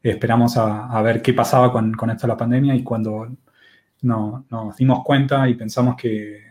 esperamos 0.03 0.57
a, 0.57 1.01
ver 1.03 1.21
qué 1.21 1.35
pasaba 1.35 1.71
con, 1.71 1.95
esto 2.11 2.27
de 2.27 2.33
la 2.33 2.37
pandemia 2.37 2.75
y 2.75 2.83
cuando 2.83 3.29
no, 4.03 4.47
nos 4.49 4.77
dimos 4.77 5.05
cuenta 5.05 5.49
y 5.49 5.55
pensamos 5.55 5.95
que, 5.97 6.49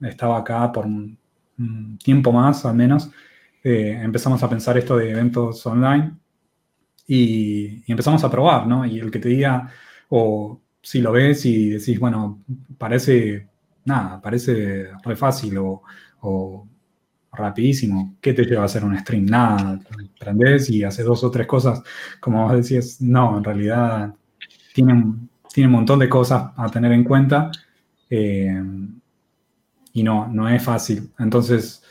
estaba 0.00 0.38
acá 0.38 0.70
por 0.70 0.86
un, 0.86 1.18
tiempo 2.02 2.30
más 2.30 2.64
al 2.64 2.74
menos, 2.74 3.10
eh, 3.62 4.00
empezamos 4.02 4.42
a 4.42 4.48
pensar 4.48 4.78
esto 4.78 4.96
de 4.96 5.10
eventos 5.10 5.64
online 5.66 6.12
y, 7.06 7.82
y, 7.86 7.92
empezamos 7.92 8.22
a 8.24 8.30
probar, 8.30 8.66
¿no? 8.66 8.84
Y 8.86 8.98
el 8.98 9.10
que 9.10 9.18
te 9.18 9.28
diga, 9.28 9.70
o 10.10 10.60
si 10.82 11.00
lo 11.00 11.12
ves 11.12 11.44
y 11.46 11.70
decís, 11.70 11.98
bueno, 11.98 12.44
parece 12.78 13.48
nada, 13.84 14.20
parece 14.20 14.88
re 15.02 15.16
fácil 15.16 15.58
o, 15.58 16.66
rapidísimo. 17.32 18.16
¿Qué 18.20 18.32
te 18.32 18.44
lleva 18.44 18.62
a 18.62 18.64
hacer 18.64 18.84
un 18.84 18.98
stream? 18.98 19.26
Nada, 19.26 19.78
prendes 20.18 20.70
y 20.70 20.82
haces 20.82 21.04
dos 21.04 21.22
o 21.24 21.30
tres 21.30 21.46
cosas. 21.46 21.82
Como 22.20 22.42
vos 22.42 22.56
decías, 22.56 23.00
no, 23.00 23.38
en 23.38 23.44
realidad 23.44 24.14
tiene, 24.74 25.14
tiene 25.52 25.68
un 25.68 25.74
montón 25.74 25.98
de 25.98 26.08
cosas 26.08 26.52
a 26.56 26.68
tener 26.68 26.92
en 26.92 27.04
cuenta 27.04 27.50
eh, 28.10 28.62
y 29.92 30.02
no, 30.02 30.28
no 30.28 30.48
es 30.48 30.62
fácil. 30.62 31.12
Entonces, 31.18 31.82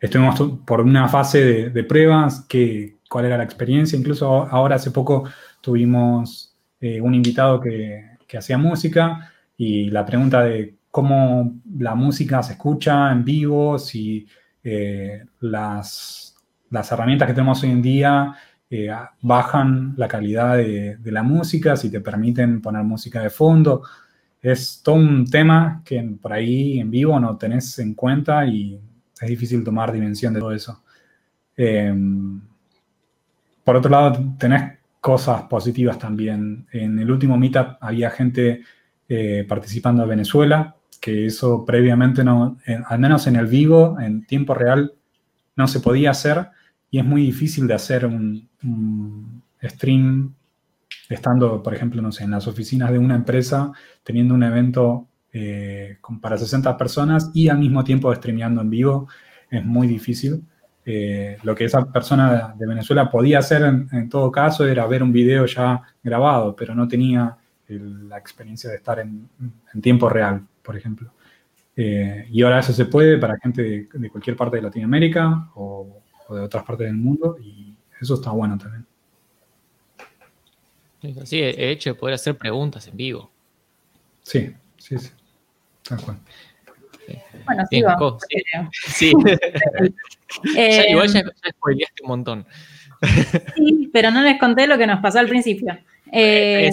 estuvimos 0.00 0.40
por 0.66 0.80
una 0.80 1.08
fase 1.08 1.70
de, 1.70 1.84
pruebas, 1.84 2.44
que, 2.48 2.96
cuál 3.08 3.26
era 3.26 3.38
la 3.38 3.44
experiencia. 3.44 3.98
Incluso 3.98 4.26
ahora 4.26 4.76
hace 4.76 4.90
poco 4.90 5.24
tuvimos 5.60 6.56
eh, 6.80 7.00
un 7.00 7.14
invitado 7.14 7.60
que, 7.60 8.16
que 8.26 8.38
hacía 8.38 8.58
música 8.58 9.32
y 9.56 9.90
la 9.90 10.04
pregunta 10.04 10.42
de 10.42 10.76
cómo 10.90 11.60
la 11.78 11.94
música 11.94 12.42
se 12.42 12.54
escucha 12.54 13.12
en 13.12 13.24
vivo, 13.24 13.78
si 13.78 14.26
eh, 14.64 15.24
las, 15.40 16.34
herramientas 16.70 17.28
que 17.28 17.34
tenemos 17.34 17.62
hoy 17.62 17.70
en 17.70 17.82
día 17.82 18.34
eh, 18.68 18.90
bajan 19.20 19.94
la 19.96 20.08
calidad 20.08 20.56
de, 20.56 20.98
la 21.04 21.22
música, 21.22 21.76
si 21.76 21.90
te 21.90 22.00
permiten 22.00 22.60
poner 22.60 22.82
música 22.82 23.22
de 23.22 23.30
fondo. 23.30 23.82
Es 24.40 24.80
todo 24.82 24.96
un 24.96 25.26
tema 25.26 25.82
que 25.84 26.02
por 26.20 26.32
ahí 26.32 26.80
en 26.80 26.90
vivo 26.90 27.18
no 27.20 27.36
tenés 27.36 27.78
en 27.78 27.94
cuenta 27.94 28.46
y 28.46 28.80
es 29.20 29.28
difícil 29.28 29.64
tomar 29.64 29.92
dimensión 29.92 30.34
de 30.34 30.40
todo 30.40 30.52
eso. 30.52 30.82
Em, 31.56 32.40
por 33.64 33.76
otro 33.76 33.90
lado, 33.90 34.34
tenés 34.38 34.78
cosas 35.00 35.42
positivas 35.42 35.98
también. 35.98 36.66
En 36.72 36.98
el 36.98 37.10
último 37.10 37.36
meetup 37.38 37.76
había 37.80 38.10
gente 38.10 38.62
eh, 39.08 39.44
participando 39.48 40.02
de 40.02 40.08
Venezuela, 40.08 40.76
que 41.00 41.26
eso 41.26 41.64
previamente 41.64 42.24
no, 42.24 42.58
al 42.86 42.98
menos 42.98 43.26
en 43.26 43.36
el 43.36 43.46
vivo, 43.46 43.98
en 44.00 44.26
tiempo 44.26 44.54
real, 44.54 44.92
no 45.56 45.68
se 45.68 45.80
podía 45.80 46.10
hacer 46.10 46.48
y 46.90 46.98
es 46.98 47.04
muy 47.04 47.22
difícil 47.22 47.66
de 47.66 47.74
hacer 47.74 48.06
un, 48.06 48.48
stream 49.62 50.34
estando, 51.08 51.62
por 51.62 51.74
ejemplo, 51.74 52.02
no 52.02 52.12
sé, 52.12 52.24
en 52.24 52.32
las 52.32 52.46
oficinas 52.46 52.90
de 52.90 52.98
una 52.98 53.14
empresa, 53.14 53.72
teniendo 54.02 54.34
un 54.34 54.42
evento 54.42 55.06
eh, 55.38 55.98
para 56.20 56.38
60 56.38 56.76
personas 56.76 57.30
y 57.34 57.48
al 57.48 57.58
mismo 57.58 57.84
tiempo 57.84 58.14
streameando 58.14 58.60
en 58.60 58.70
vivo, 58.70 59.08
es 59.50 59.64
muy 59.64 59.86
difícil. 59.86 60.42
Eh, 60.84 61.38
lo 61.42 61.54
que 61.54 61.64
esa 61.64 61.90
persona 61.92 62.54
de 62.56 62.66
Venezuela 62.66 63.10
podía 63.10 63.40
hacer 63.40 63.62
en, 63.62 64.08
todo 64.08 64.30
caso 64.30 64.66
era 64.66 64.86
ver 64.86 65.02
un 65.02 65.12
video 65.12 65.46
ya 65.46 65.82
grabado, 66.02 66.54
pero 66.54 66.74
no 66.74 66.86
tenía 66.86 67.36
la 67.68 68.16
experiencia 68.16 68.70
de 68.70 68.76
estar 68.76 69.00
en 69.00 69.28
tiempo 69.80 70.08
real 70.08 70.46
por 70.66 70.76
ejemplo. 70.76 71.12
Eh, 71.76 72.26
y 72.30 72.42
ahora 72.42 72.58
eso 72.58 72.72
se 72.72 72.86
puede 72.86 73.18
para 73.18 73.38
gente 73.38 73.88
de, 73.92 74.10
cualquier 74.10 74.36
parte 74.36 74.56
de 74.56 74.62
Latinoamérica 74.62 75.50
o, 75.54 76.02
de 76.28 76.40
otras 76.40 76.64
partes 76.64 76.86
del 76.88 76.96
mundo 76.96 77.36
y 77.40 77.76
eso 78.00 78.14
está 78.14 78.30
bueno 78.32 78.58
también. 78.58 78.84
Sí, 81.24 81.40
el 81.40 81.60
hecho 81.60 81.90
de 81.90 81.94
poder 81.94 82.14
hacer 82.14 82.36
preguntas 82.36 82.88
en 82.88 82.96
vivo. 82.96 83.30
Sí, 84.22 84.52
sí, 84.76 84.98
sí. 84.98 85.10
Tal 85.88 86.00
cual. 86.00 86.18
Bueno, 87.44 87.64
sí, 87.70 87.82
va. 87.82 87.96
Sí. 88.72 89.12
Eh, 90.56 90.86
igual 90.90 91.06
ya, 91.06 91.22
ya 91.22 91.50
spoileaste 91.50 92.02
un 92.02 92.08
montón. 92.08 92.46
Sí, 93.54 93.88
pero 93.92 94.10
no 94.10 94.22
les 94.22 94.40
conté 94.40 94.66
lo 94.66 94.76
que 94.76 94.86
nos 94.86 95.00
pasó 95.00 95.20
al 95.20 95.28
principio. 95.28 95.78
Eh, 96.10 96.70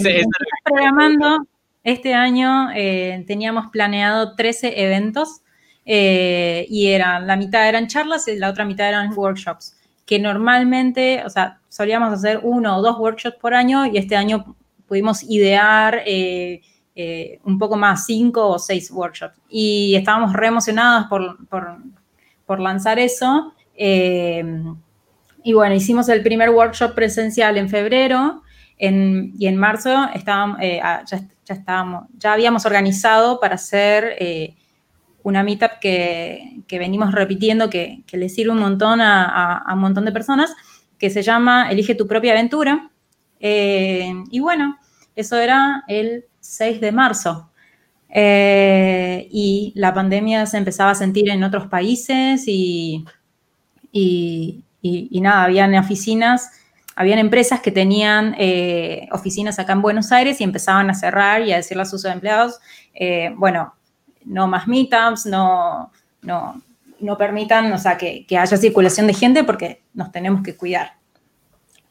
programando 0.64 1.46
este 1.84 2.14
año 2.14 2.70
eh, 2.74 3.24
teníamos 3.26 3.70
planeado 3.70 4.34
13 4.34 4.82
eventos 4.84 5.42
eh, 5.84 6.66
y 6.68 6.88
eran, 6.88 7.26
la 7.26 7.36
mitad 7.36 7.68
eran 7.68 7.88
charlas 7.88 8.26
y 8.26 8.36
la 8.36 8.48
otra 8.48 8.64
mitad 8.64 8.88
eran 8.88 9.12
workshops, 9.14 9.76
que 10.06 10.18
normalmente, 10.18 11.22
o 11.24 11.30
sea, 11.30 11.58
solíamos 11.68 12.12
hacer 12.12 12.40
uno 12.42 12.78
o 12.78 12.82
dos 12.82 12.98
workshops 12.98 13.36
por 13.36 13.54
año 13.54 13.86
y 13.86 13.98
este 13.98 14.16
año 14.16 14.56
pudimos 14.88 15.22
idear 15.22 16.02
eh, 16.06 16.62
un 16.96 17.58
poco 17.58 17.76
más, 17.76 18.06
cinco 18.06 18.48
o 18.48 18.58
seis 18.58 18.90
workshops. 18.90 19.40
Y 19.48 19.94
estábamos 19.96 20.32
re 20.32 20.46
emocionados 20.46 21.06
por, 21.08 22.60
lanzar 22.60 22.98
eso. 22.98 23.52
y 23.76 25.52
bueno, 25.52 25.74
hicimos 25.74 26.08
el 26.08 26.22
primer 26.22 26.50
workshop 26.50 26.94
presencial 26.94 27.58
en 27.58 27.68
febrero 27.68 28.42
y 28.78 29.46
en 29.46 29.56
marzo 29.56 30.08
estábamos, 30.14 30.58
ah, 30.82 31.04
estábamos, 31.52 32.06
ya 32.16 32.32
habíamos 32.32 32.64
organizado 32.66 33.38
para 33.40 33.56
hacer 33.56 34.16
eh, 34.18 34.56
una 35.22 35.42
meetup 35.42 35.78
que, 35.80 36.62
venimos 36.70 37.12
repitiendo, 37.12 37.70
que, 37.70 38.04
le 38.10 38.28
sirve 38.28 38.52
un 38.52 38.60
montón 38.60 39.00
a, 39.00 39.64
un 39.72 39.80
montón 39.80 40.04
de 40.04 40.12
personas, 40.12 40.54
que 40.98 41.10
se 41.10 41.22
llama 41.22 41.70
Elige 41.70 41.94
tu 41.94 42.06
propia 42.06 42.32
aventura. 42.32 42.90
Eh, 43.40 44.12
y 44.30 44.40
bueno, 44.40 44.78
eso 45.16 45.36
era 45.36 45.84
el 45.88 46.24
6 46.44 46.80
de 46.80 46.92
marzo. 46.92 47.50
Eh, 48.08 49.28
y 49.30 49.72
la 49.74 49.92
pandemia 49.92 50.46
se 50.46 50.58
empezaba 50.58 50.92
a 50.92 50.94
sentir 50.94 51.28
en 51.30 51.42
otros 51.42 51.66
países 51.66 52.44
y, 52.46 53.04
y, 53.90 54.62
y 54.80 55.20
nada, 55.20 55.44
habían 55.44 55.74
oficinas 55.74 56.50
habían 56.96 57.18
empresas 57.18 57.60
que 57.60 57.70
tenían 57.70 58.34
eh, 58.38 59.08
oficinas 59.10 59.58
acá 59.58 59.72
en 59.72 59.82
Buenos 59.82 60.12
Aires 60.12 60.40
y 60.40 60.44
empezaban 60.44 60.90
a 60.90 60.94
cerrar 60.94 61.42
y 61.42 61.52
a 61.52 61.56
decirle 61.56 61.82
a 61.82 61.86
sus 61.86 62.04
empleados, 62.04 62.60
eh, 62.94 63.32
bueno, 63.36 63.74
no 64.24 64.46
más 64.46 64.68
meetups, 64.68 65.26
no, 65.26 65.90
no, 66.22 66.62
no 67.00 67.18
permitan, 67.18 67.72
o 67.72 67.78
sea, 67.78 67.98
que, 67.98 68.26
haya 68.30 68.56
circulación 68.56 69.06
de 69.06 69.14
gente 69.14 69.44
porque 69.44 69.82
nos 69.92 70.12
tenemos 70.12 70.42
que 70.42 70.56
cuidar. 70.56 70.94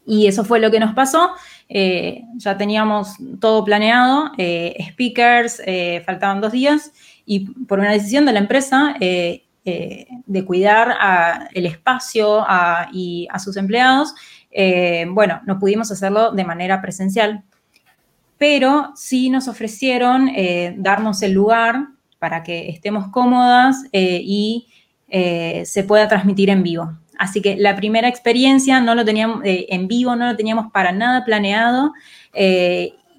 Y 0.06 0.28
eso 0.28 0.44
fue 0.44 0.60
lo 0.60 0.72
que 0.72 0.80
nos 0.80 0.94
pasó. 0.94 1.32
Eh, 1.70 2.24
ya 2.36 2.58
teníamos 2.58 3.16
todo 3.40 3.64
planeado, 3.64 4.32
speakers, 4.90 5.62
faltaban 6.06 6.42
dos 6.42 6.52
días, 6.52 6.92
y 7.26 7.52
por 7.66 7.80
una 7.80 7.92
decisión 7.92 8.26
de 8.26 8.34
la 8.34 8.40
empresa 8.40 8.96
de 9.00 10.46
cuidar 10.46 11.48
el 11.54 11.66
espacio 11.66 12.46
y 12.92 13.28
a 13.32 13.40
sus 13.40 13.58
empleados, 13.58 14.14
eh, 14.54 15.06
bueno, 15.10 15.42
no 15.46 15.58
pudimos 15.58 15.92
hacerlo 15.92 16.32
de 16.32 16.46
manera 16.46 16.80
presencial, 16.82 17.44
pero 18.38 18.92
sí 18.96 19.30
nos 19.30 19.48
ofrecieron 19.48 20.30
eh, 20.30 20.76
darnos 20.78 21.22
el 21.24 21.32
lugar 21.32 21.88
para 22.20 22.44
que 22.44 22.70
estemos 22.70 23.08
cómodas 23.10 23.84
eh, 23.92 24.22
y 24.24 24.68
se 25.66 25.84
pueda 25.84 26.08
transmitir 26.08 26.50
en 26.50 26.64
vivo. 26.64 26.98
Así 27.24 27.42
que 27.42 27.56
la 27.56 27.76
primera 27.76 28.08
experiencia 28.08 28.82
no 28.82 28.96
lo 28.96 29.06
teníamos 29.06 29.42
en 29.44 29.88
vivo, 29.88 30.16
no 30.16 30.28
lo 30.28 30.36
teníamos 30.36 30.72
para 30.72 30.92
nada 30.92 31.24
planeado 31.26 31.94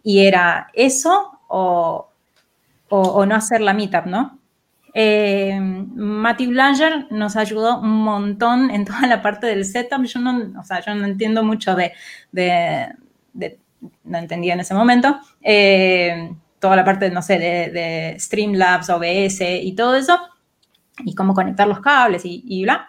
y 0.04 0.18
era 0.20 0.68
eso 0.74 1.40
o, 1.48 2.10
no 2.90 3.34
hacer 3.34 3.60
la 3.60 3.74
meetup, 3.74 4.06
¿no? 4.06 4.38
Eh, 4.92 5.58
Mati 5.60 6.46
Blanger 6.46 7.08
nos 7.10 7.36
ayudó 7.36 7.80
un 7.80 8.04
montón 8.04 8.70
en 8.70 8.84
toda 8.84 9.06
la 9.06 9.22
parte 9.22 9.46
del 9.46 9.64
setup. 9.64 10.04
Yo 10.04 10.20
no, 10.20 10.60
o 10.60 10.62
sea, 10.62 10.80
yo 10.80 10.94
no 10.94 11.04
entiendo 11.04 11.42
mucho 11.42 11.74
de, 11.74 11.92
no 14.04 14.18
entendía 14.18 14.54
en 14.54 14.60
ese 14.60 14.74
momento. 14.74 15.18
Eh, 15.42 16.32
toda 16.60 16.76
la 16.76 16.84
parte, 16.84 17.10
no 17.10 17.22
sé, 17.22 17.38
de, 17.38 18.16
Streamlabs, 18.18 18.90
OBS 18.90 19.40
y 19.40 19.74
todo 19.74 19.96
eso, 19.96 20.18
y 20.98 21.14
cómo 21.14 21.34
conectar 21.34 21.66
los 21.66 21.80
cables 21.80 22.22
y, 22.24 22.62
bla. 22.62 22.88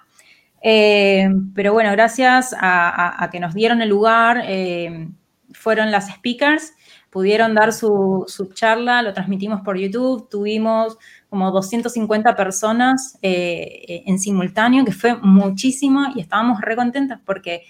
Eh, 0.68 1.30
pero 1.54 1.74
bueno, 1.74 1.92
gracias 1.92 2.56
a, 2.60 3.30
que 3.32 3.40
nos 3.40 3.54
dieron 3.54 3.84
el 3.84 3.90
lugar, 3.90 4.42
eh, 4.48 5.10
fueron 5.54 5.92
las 5.92 6.10
speakers, 6.10 6.74
pudieron 7.12 7.54
dar 7.54 7.72
su, 7.72 8.26
su 8.28 8.52
charla, 8.52 9.04
lo 9.04 9.14
transmitimos 9.14 9.62
por 9.62 9.78
YouTube, 9.78 10.28
tuvimos 10.28 10.98
como 11.30 11.52
250 11.52 12.36
personas 12.36 13.20
eh, 13.22 14.02
en 14.08 14.18
simultáneo, 14.18 14.84
que 14.84 14.92
fue 14.92 15.16
muchísimo 15.22 16.08
y 16.16 16.22
estábamos 16.22 16.60
re 16.62 16.76
contentas 16.76 17.20
porque 17.24 17.62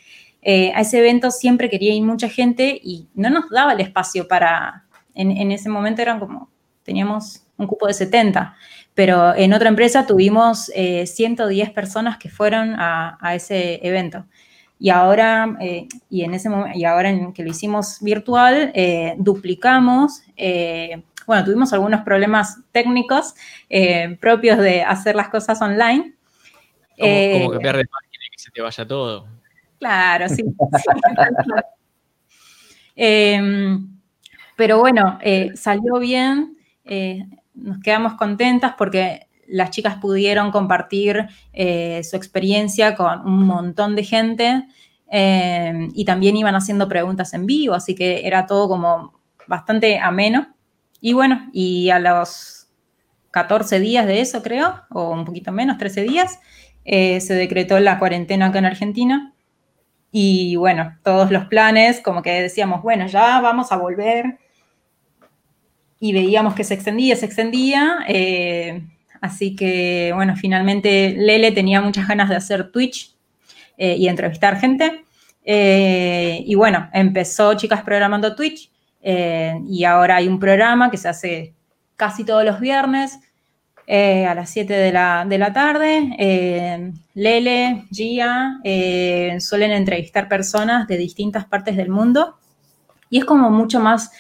a 0.74 0.80
ese 0.80 1.00
evento 1.00 1.32
siempre 1.32 1.70
quería 1.72 1.94
ir 1.94 2.04
mucha 2.04 2.30
gente 2.30 2.80
y 2.82 3.10
no 3.14 3.30
nos 3.30 3.50
daba 3.50 3.74
el 3.74 3.82
espacio 3.82 4.28
para, 4.28 4.86
en, 5.16 5.52
ese 5.52 5.68
momento 5.70 6.02
eran 6.02 6.20
como, 6.20 6.50
teníamos 6.84 7.44
un 7.58 7.68
cupo 7.68 7.88
de 7.88 7.94
70, 7.94 8.56
pero 8.96 9.36
en 9.36 9.54
otra 9.54 9.70
empresa 9.70 10.08
tuvimos 10.08 10.72
110 10.74 11.70
personas 11.70 12.18
que 12.18 12.30
fueron 12.30 12.76
a, 12.80 13.36
ese 13.36 13.80
evento. 13.88 14.26
Y 14.80 14.90
ahora, 14.90 15.58
y 16.10 16.24
en 16.24 16.34
ese 16.34 16.50
y 16.74 16.86
ahora 16.86 17.10
en 17.10 17.34
que 17.34 17.44
lo 17.44 17.50
hicimos 17.50 18.00
virtual, 18.02 18.74
duplicamos 19.18 20.24
bueno, 21.26 21.44
tuvimos 21.44 21.74
algunos 21.74 22.02
problemas 22.02 22.60
técnicos 22.72 23.34
eh, 23.70 24.18
propios 24.20 24.58
de 24.60 24.84
hacer 24.84 25.16
las 25.16 25.30
cosas 25.30 25.62
online. 25.62 26.14
Como, 26.98 27.12
eh, 27.12 27.50
que 27.52 27.60
pierdes 27.60 27.88
página 27.88 28.26
y 28.28 28.32
que 28.32 28.38
se 28.38 28.52
te 28.52 28.62
vaya 28.62 28.88
todo. 28.88 29.28
Claro, 29.80 30.30
sí. 30.30 30.44
Em, 32.98 33.90
pero 34.56 34.80
bueno, 34.80 35.20
eh, 35.22 35.52
salió 35.56 36.00
bien, 36.00 36.56
nos 37.56 37.80
quedamos 37.80 38.14
contentas 38.14 38.76
porque 38.78 39.28
las 39.48 39.72
chicas 39.72 39.96
pudieron 39.96 40.52
compartir 40.52 41.28
su 41.54 42.16
experiencia 42.16 42.96
con 42.96 43.22
un 43.28 43.46
montón 43.46 43.96
de 43.96 44.04
gente 44.04 44.64
em, 45.08 45.92
y 45.94 46.04
también 46.04 46.36
iban 46.36 46.56
haciendo 46.56 46.88
preguntas 46.88 47.34
en 47.36 47.46
vivo, 47.46 47.76
así 47.76 47.94
que 47.94 48.26
era 48.28 48.48
todo 48.48 48.68
como 48.68 49.14
bastante 49.48 50.00
ameno. 50.00 50.56
Y 51.00 51.14
bueno, 51.14 51.50
y 51.54 51.90
a 51.92 52.00
los 52.00 52.68
14 53.36 53.80
días 53.80 54.06
de 54.06 54.22
eso, 54.22 54.42
creo, 54.42 54.82
o 54.90 55.12
un 55.12 55.26
poquito 55.26 55.52
menos, 55.52 55.78
13 55.78 56.04
días, 56.04 56.40
eh, 56.86 57.20
se 57.20 57.34
decretó 57.34 57.80
la 57.80 58.00
cuarentena 58.00 58.48
acá 58.48 58.60
en 58.60 58.66
Argentina. 58.66 59.34
Y 60.12 60.56
bueno, 60.56 60.98
todos 61.04 61.32
los 61.32 61.46
planes, 61.48 62.00
como 62.00 62.22
que 62.22 62.42
decíamos, 62.42 62.82
bueno, 62.82 63.08
ya 63.08 63.42
vamos 63.42 63.74
a 63.74 63.78
volver. 63.78 64.40
Y 66.06 66.14
veíamos 66.14 66.54
que 66.54 66.64
se 66.64 66.76
extendía, 66.76 67.16
se 67.16 67.26
extendía. 67.26 68.00
Eh, 68.08 68.84
así 69.22 69.56
que, 69.56 70.12
bueno, 70.14 70.36
finalmente 70.36 71.16
Lele 71.18 71.52
tenía 71.52 71.82
muchas 71.82 72.08
ganas 72.08 72.30
de 72.30 72.36
hacer 72.36 72.72
Twitch 72.72 73.16
eh, 73.76 73.96
y 73.98 74.08
entrevistar 74.08 74.60
gente. 74.60 75.04
y 75.44 76.54
bueno, 76.56 76.90
empezó 76.94 77.56
Chicas 77.56 77.82
Programando 77.82 78.36
Twitch 78.36 78.70
eh, 79.08 79.60
y 79.68 79.84
ahora 79.84 80.18
hay 80.18 80.28
un 80.28 80.40
programa 80.40 80.92
que 80.92 80.98
se 80.98 81.08
hace 81.08 81.54
casi 81.96 82.24
todos 82.24 82.44
los 82.44 82.60
viernes 82.60 83.20
eh, 83.86 84.28
a 84.28 84.36
las 84.36 84.52
7 84.52 84.74
de 84.74 84.92
la, 84.92 85.52
tarde. 85.54 86.16
Eh, 86.20 86.92
Lele, 87.16 87.86
Gia, 87.92 88.60
suelen 89.40 89.72
entrevistar 89.72 90.28
personas 90.28 90.88
de 90.88 90.98
distintas 90.98 91.46
partes 91.46 91.78
del 91.78 91.90
mundo 91.90 92.38
y 93.10 93.20
es 93.20 93.26
como 93.26 93.50
mucho 93.50 93.80
más 93.80 94.12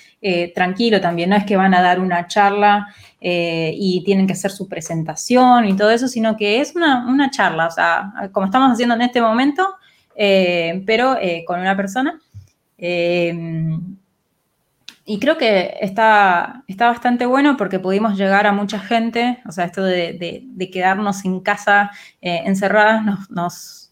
tranquilo 0.53 0.99
también, 1.01 1.29
no 1.29 1.35
es 1.35 1.45
que 1.45 1.57
van 1.57 1.73
a 1.73 1.81
dar 1.81 1.99
una 1.99 2.27
charla 2.27 2.87
y 3.19 4.03
tienen 4.05 4.27
que 4.27 4.33
hacer 4.33 4.51
su 4.51 4.67
presentación 4.67 5.65
y 5.65 5.75
todo 5.75 5.89
eso, 5.89 6.07
sino 6.07 6.37
que 6.37 6.61
es 6.61 6.75
una, 6.75 7.07
una 7.07 7.31
charla, 7.31 7.67
o 7.67 7.71
sea, 7.71 8.11
como 8.31 8.45
estamos 8.45 8.71
haciendo 8.71 8.95
en 8.95 9.01
este 9.01 9.21
momento, 9.21 9.67
pero 10.15 11.17
con 11.45 11.59
una 11.59 11.75
persona. 11.75 12.19
Y 15.07 15.19
creo 15.19 15.37
que 15.37 15.77
está, 15.81 16.63
está 16.67 16.87
bastante 16.87 17.27
bueno 17.27 17.57
porque 17.57 17.77
pudimos 17.77 18.17
llegar 18.17 18.47
a 18.47 18.53
mucha 18.53 18.79
gente, 18.79 19.39
o 19.47 19.51
sea, 19.51 19.65
esto 19.65 19.83
de, 19.83 20.43
quedarnos 20.73 21.23
en 21.25 21.41
casa 21.41 21.91
eh, 22.21 22.41
encerradas 22.45 23.05
nos, 23.05 23.29
nos, 23.29 23.84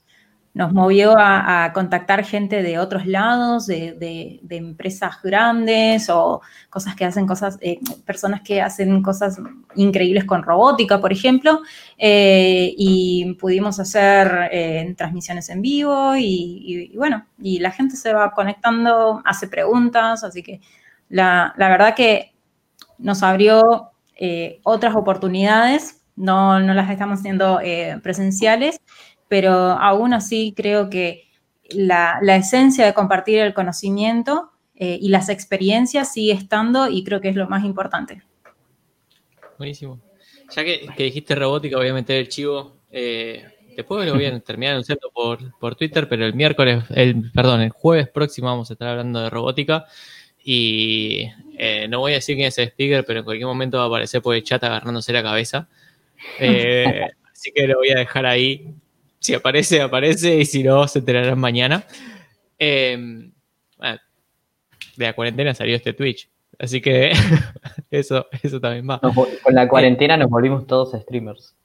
nos 0.53 0.71
movió 0.71 1.15
a, 1.17 1.71
contactar 1.73 2.23
gente 2.23 2.61
de 2.61 2.77
otros 2.77 3.05
lados, 3.07 3.65
de, 3.67 4.39
empresas 4.49 5.21
grandes 5.23 6.09
o 6.09 6.41
cosas 6.69 6.95
que 6.95 7.05
hacen 7.05 7.25
cosas, 7.25 7.57
eh, 7.61 7.79
personas 8.05 8.41
que 8.41 8.61
hacen 8.61 9.01
cosas 9.01 9.39
increíbles 9.75 10.25
con 10.25 10.43
robótica, 10.43 11.01
por 11.01 11.11
ejemplo, 11.11 11.61
eh, 11.97 12.73
y 12.77 13.33
pudimos 13.39 13.79
hacer 13.79 14.51
transmisiones 14.95 15.49
en 15.49 15.61
vivo 15.61 16.15
y 16.15 16.91
bueno, 16.95 17.25
y 17.41 17.59
la 17.59 17.71
gente 17.71 17.95
se 17.95 18.13
va 18.13 18.31
conectando, 18.31 19.21
hace 19.25 19.47
preguntas, 19.47 20.23
así 20.23 20.43
que 20.43 20.61
la, 21.13 21.53
verdad 21.57 21.95
que 21.95 22.33
nos 22.97 23.21
abrió 23.21 23.91
eh, 24.15 24.59
otras 24.63 24.95
oportunidades, 24.95 26.01
no, 26.15 26.59
las 26.59 26.89
estamos 26.89 27.19
haciendo 27.19 27.59
eh, 27.61 27.99
presenciales, 28.01 28.79
pero 29.33 29.51
aún 29.51 30.13
así 30.13 30.53
creo 30.55 30.91
que 30.91 31.27
la, 31.71 32.19
esencia 32.37 32.85
de 32.85 32.93
compartir 32.93 33.39
el 33.39 33.55
conocimiento 33.55 34.51
eh, 34.75 34.99
y 35.01 35.09
las 35.09 35.27
experiencias 35.27 36.13
sigue 36.13 36.33
estando 36.33 36.87
y 36.87 37.03
creo 37.03 37.19
que 37.19 37.29
es 37.29 37.35
lo 37.35 37.49
más 37.49 37.65
importante. 37.65 38.21
Buenísimo. 39.57 39.99
Ya 40.55 40.63
que, 40.63 40.87
dijiste 40.95 41.33
robótica, 41.33 41.77
voy 41.77 41.87
a 41.87 41.95
meter 41.95 42.17
el 42.17 42.29
chivo. 42.29 42.75
después 42.91 44.05
lo 44.05 44.13
voy 44.13 44.25
a 44.25 44.39
terminar 44.45 44.73
anunciando 44.73 45.09
por, 45.11 45.57
por 45.57 45.73
Twitter, 45.73 46.07
pero 46.07 46.27
el 46.27 46.35
miércoles, 46.35 46.83
el, 46.91 47.31
perdón, 47.31 47.61
el 47.61 47.71
jueves 47.71 48.09
próximo 48.09 48.49
vamos 48.49 48.69
a 48.69 48.73
estar 48.73 48.89
hablando 48.89 49.19
de 49.19 49.31
robótica. 49.31 49.87
Y 50.43 51.27
eh, 51.57 51.87
no 51.89 52.01
voy 52.01 52.11
a 52.11 52.15
decir 52.17 52.35
quién 52.35 52.49
es 52.49 52.57
el 52.59 52.67
speaker, 52.67 53.03
pero 53.03 53.21
en 53.21 53.25
cualquier 53.25 53.47
momento 53.47 53.79
va 53.79 53.85
a 53.85 53.87
aparecer 53.87 54.21
por 54.21 54.35
el 54.35 54.43
chat 54.43 54.63
agarrándose 54.63 55.11
la 55.11 55.23
cabeza. 55.23 55.67
Eh, 56.37 57.07
así 57.33 57.51
que 57.51 57.65
lo 57.65 57.79
voy 57.79 57.89
a 57.89 57.97
dejar 57.97 58.27
ahí. 58.27 58.75
Si 59.23 59.33
aparece, 59.33 59.79
aparece, 59.79 60.37
y 60.37 60.45
si 60.45 60.63
no, 60.63 60.85
se 60.85 60.99
enterarán 60.99 61.39
mañana. 61.39 61.85
Em, 62.59 63.31
de 63.79 65.05
la 65.05 65.13
cuarentena 65.13 65.53
salió 65.53 65.77
este 65.77 65.93
Twitch. 65.93 66.29
Así 66.59 66.81
que 66.81 67.13
eso, 67.89 68.27
eso 68.43 68.59
también 68.59 68.85
va. 68.89 68.99
con 68.99 69.55
la 69.55 69.69
cuarentena 69.69 70.17
nos 70.17 70.29
volvimos 70.29 70.67
todos 70.67 70.91
streamers. 71.01 71.55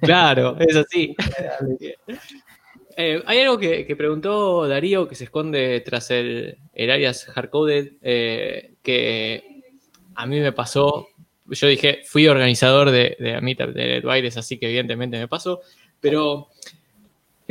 Claro, 0.00 0.56
eso 0.58 0.84
sí. 0.88 1.14
Eh, 2.94 3.22
hay 3.24 3.38
algo 3.38 3.58
que, 3.58 3.94
preguntó 3.96 4.68
Darío 4.68 5.08
que 5.08 5.14
se 5.14 5.24
esconde 5.24 5.80
tras 5.80 6.10
el, 6.10 6.58
el 6.74 6.90
alias 6.90 7.24
hardcoded, 7.24 7.92
eh, 8.02 8.74
que 8.82 9.62
a 10.14 10.26
mí 10.26 10.40
me 10.40 10.52
pasó. 10.52 11.08
Yo 11.46 11.68
dije, 11.68 12.00
fui 12.04 12.28
organizador 12.28 12.90
de, 12.90 13.16
de 13.18 13.40
Meetup 13.40 13.70
de 13.70 14.02
Bailes, 14.02 14.36
así 14.36 14.58
que 14.58 14.66
evidentemente 14.66 15.18
me 15.18 15.26
pasó. 15.26 15.62
Pero 16.00 16.50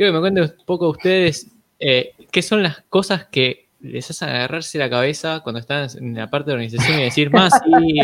quiero 0.02 0.12
que 0.12 0.16
me 0.16 0.20
cuenten 0.20 0.44
un 0.44 0.66
poco 0.66 0.88
ustedes 0.88 1.46
eh, 1.78 2.14
qué 2.32 2.42
son 2.42 2.60
las 2.60 2.82
cosas 2.88 3.26
que 3.26 3.68
les 3.80 4.10
hacen 4.10 4.30
agarrarse 4.30 4.76
la 4.78 4.90
cabeza 4.90 5.40
cuando 5.44 5.60
están 5.60 5.88
en 5.96 6.16
la 6.16 6.28
parte 6.28 6.50
de 6.50 6.54
organización 6.54 6.98
y 6.98 7.04
decir, 7.04 7.30
más, 7.30 7.52
sí, 7.64 8.00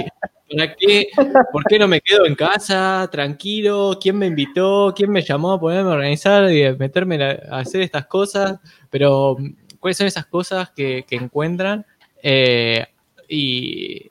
¿Para 0.50 0.74
qué? 0.76 1.08
¿Por 1.52 1.64
qué 1.64 1.78
no 1.78 1.88
me 1.88 2.00
quedo 2.00 2.24
en 2.24 2.34
casa, 2.36 3.08
tranquilo? 3.10 3.98
¿Quién 4.00 4.16
me 4.16 4.26
invitó? 4.26 4.94
¿Quién 4.96 5.10
me 5.10 5.22
llamó 5.22 5.52
a 5.52 5.60
ponerme 5.60 5.90
a 5.90 5.94
organizar 5.94 6.50
y 6.50 6.64
a 6.64 6.72
meterme 6.74 7.22
a 7.22 7.58
hacer 7.58 7.82
estas 7.82 8.06
cosas? 8.06 8.58
Pero, 8.90 9.36
¿cuáles 9.78 9.96
son 9.96 10.06
esas 10.06 10.26
cosas 10.26 10.70
que, 10.70 11.04
encuentran 11.10 11.84
eh, 12.22 12.86
y 13.28 14.10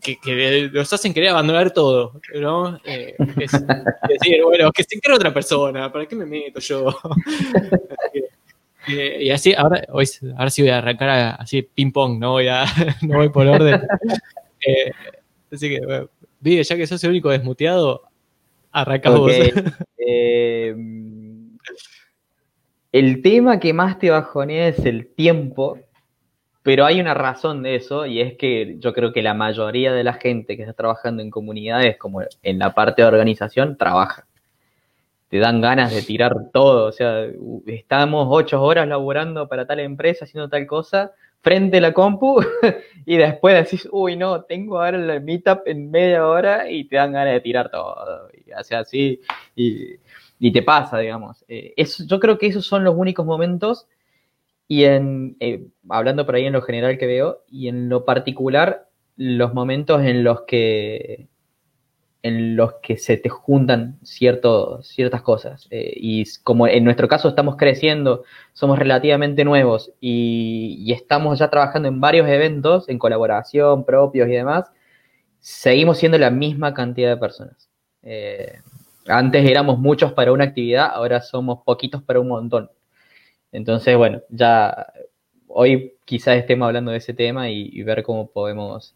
que, 0.00 0.70
los 0.72 0.92
hacen 0.92 1.12
querer 1.12 1.30
abandonar 1.30 1.72
todo? 1.72 2.20
¿no? 2.34 2.80
Eh, 2.84 3.16
es, 3.18 3.52
decir, 3.52 4.42
bueno, 4.44 4.70
que 4.72 4.84
se 4.84 4.94
encargue 4.94 5.16
otra 5.16 5.34
persona, 5.34 5.92
¿para 5.92 6.06
qué 6.06 6.14
me 6.16 6.26
meto 6.26 6.60
yo? 6.60 6.96
Eh, 8.90 9.24
y 9.24 9.30
así, 9.30 9.52
ahora, 9.52 9.84
hoy, 9.90 10.06
ahora 10.34 10.48
sí 10.48 10.62
voy 10.62 10.70
a 10.70 10.78
arrancar 10.78 11.36
así 11.38 11.60
ping 11.60 11.92
pong, 11.92 12.18
no 12.18 12.30
voy 12.30 12.48
a, 12.48 12.64
no 13.02 13.18
voy 13.18 13.28
por 13.28 13.46
orden. 13.46 13.82
Así 15.52 15.68
que, 15.68 15.84
bueno, 15.84 16.08
ya 16.40 16.76
que 16.76 16.86
sos 16.86 17.04
el 17.04 17.10
único 17.10 17.28
desmuteado, 17.28 18.04
arranca 18.72 19.10
vos. 19.10 19.32
Eh, 20.10 20.74
el 22.92 23.20
tema 23.20 23.60
que 23.60 23.74
más 23.74 23.98
te 23.98 24.08
bajonea 24.08 24.68
es 24.68 24.78
el 24.86 25.06
tiempo, 25.06 25.78
pero 26.68 26.84
hay 26.84 27.00
una 27.00 27.14
razón 27.14 27.62
de 27.62 27.76
eso, 27.76 28.04
y 28.04 28.20
es 28.20 28.36
que 28.36 28.76
yo 28.78 28.92
creo 28.92 29.10
que 29.10 29.22
la 29.22 29.32
mayoría 29.32 29.90
de 29.94 30.04
la 30.04 30.12
gente 30.12 30.54
que 30.54 30.64
está 30.64 30.74
trabajando 30.74 31.22
en 31.22 31.30
comunidades, 31.30 31.96
como 31.96 32.20
en 32.42 32.58
la 32.58 32.74
parte 32.74 33.00
de 33.00 33.08
organización, 33.08 33.78
trabaja. 33.78 34.26
Te 35.30 35.38
dan 35.38 35.62
ganas 35.62 35.94
de 35.94 36.02
tirar 36.02 36.50
todo, 36.52 36.84
o 36.84 36.92
sea, 36.92 37.24
estamos 37.64 38.26
ocho 38.28 38.62
horas 38.62 38.86
laborando 38.86 39.48
para 39.48 39.66
tal 39.66 39.80
empresa, 39.80 40.26
haciendo 40.26 40.50
tal 40.50 40.66
cosa, 40.66 41.12
frente 41.40 41.78
a 41.78 41.80
la 41.80 41.94
compu 41.94 42.42
y 43.06 43.16
después 43.16 43.54
decís, 43.54 43.88
uy, 43.90 44.16
no, 44.16 44.42
tengo 44.42 44.78
ahora 44.82 44.98
el 44.98 45.22
meetup 45.22 45.60
en 45.64 45.90
media 45.90 46.26
hora 46.26 46.70
y 46.70 46.84
te 46.84 46.96
dan 46.96 47.14
ganas 47.14 47.32
de 47.32 47.40
tirar 47.40 47.70
todo. 47.70 48.28
Y 48.46 48.52
hace 48.52 48.76
así 48.76 49.22
y, 49.56 50.50
te 50.50 50.62
pasa, 50.62 50.98
digamos. 50.98 51.42
Eh, 51.48 51.72
yo 52.06 52.20
creo 52.20 52.36
que 52.36 52.48
esos 52.48 52.66
son 52.66 52.84
los 52.84 52.94
únicos 52.94 53.24
momentos 53.24 53.86
y 54.68 54.84
en, 54.84 55.36
eh, 55.40 55.66
hablando 55.88 56.26
por 56.26 56.34
ahí 56.34 56.44
en 56.46 56.52
lo 56.52 56.62
general 56.62 56.98
que 56.98 57.06
veo 57.06 57.42
y 57.48 57.68
en 57.68 57.88
lo 57.88 58.04
particular, 58.04 58.88
los 59.16 59.54
momentos 59.54 60.02
en 60.04 60.22
los 60.22 60.42
que 60.42 61.28
en 62.22 62.56
los 62.56 62.74
que 62.82 62.96
se 62.98 63.16
te 63.16 63.28
juntan 63.28 63.98
cierto, 64.02 64.82
ciertas 64.82 65.22
cosas. 65.22 65.68
Eh, 65.70 65.92
y 65.96 66.24
como 66.42 66.66
en 66.66 66.84
nuestro 66.84 67.08
caso 67.08 67.28
estamos 67.28 67.56
creciendo, 67.56 68.24
somos 68.52 68.78
relativamente 68.78 69.44
nuevos 69.44 69.92
y, 70.00 70.92
estamos 70.92 71.38
ya 71.38 71.48
trabajando 71.50 71.88
en 71.88 72.00
varios 72.00 72.28
eventos, 72.28 72.88
en 72.88 72.98
colaboración, 72.98 73.84
propios 73.84 74.28
y 74.28 74.32
demás, 74.32 74.70
seguimos 75.40 75.98
siendo 75.98 76.18
la 76.18 76.30
misma 76.30 76.74
cantidad 76.74 77.10
de 77.10 77.16
personas. 77.16 77.70
Eh, 78.02 78.58
antes 79.06 79.48
éramos 79.48 79.78
muchos 79.78 80.12
para 80.12 80.32
una 80.32 80.44
actividad, 80.44 80.90
ahora 80.92 81.20
somos 81.22 81.60
poquitos 81.64 82.02
para 82.02 82.20
un 82.20 82.28
montón. 82.28 82.70
Entonces, 83.52 83.96
bueno, 83.96 84.22
ya 84.30 84.92
hoy 85.48 85.94
quizás 86.04 86.36
estemos 86.36 86.66
hablando 86.66 86.92
de 86.92 86.98
ese 86.98 87.14
tema 87.14 87.50
y, 87.50 87.82
ver 87.82 88.02
cómo 88.02 88.30
podemos 88.30 88.94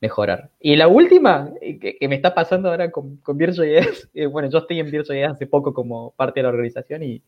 mejorar. 0.00 0.50
Y 0.60 0.76
la 0.76 0.88
última 0.88 1.50
eh, 1.60 1.78
que, 1.78 2.08
me 2.08 2.16
está 2.16 2.34
pasando 2.34 2.70
ahora 2.70 2.90
con, 2.90 3.16
con 3.18 3.36
Virtual.js, 3.36 4.10
eh, 4.14 4.26
bueno, 4.26 4.48
yo 4.50 4.58
estoy 4.58 4.80
en 4.80 4.90
Virtual.js 4.90 5.32
hace 5.32 5.46
poco 5.46 5.74
como 5.74 6.12
parte 6.12 6.40
de 6.40 6.44
la 6.44 6.48
organización 6.50 7.02
y 7.02 7.22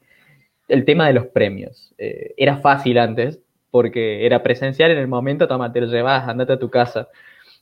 el 0.69 0.85
tema 0.85 1.07
de 1.07 1.13
los 1.15 1.27
premios. 1.27 1.95
Eh, 1.99 2.35
era 2.37 2.57
fácil 2.59 2.99
antes 2.99 3.41
porque 3.71 4.27
era 4.27 4.43
presencial 4.43 4.91
en 4.91 4.99
el 4.99 5.09
momento, 5.09 5.49
toma, 5.49 5.73
te 5.73 5.81
lo 5.81 5.87
llevas, 5.87 6.29
andate 6.29 6.55
a 6.55 6.59
tu 6.59 6.71
casa. 6.71 7.09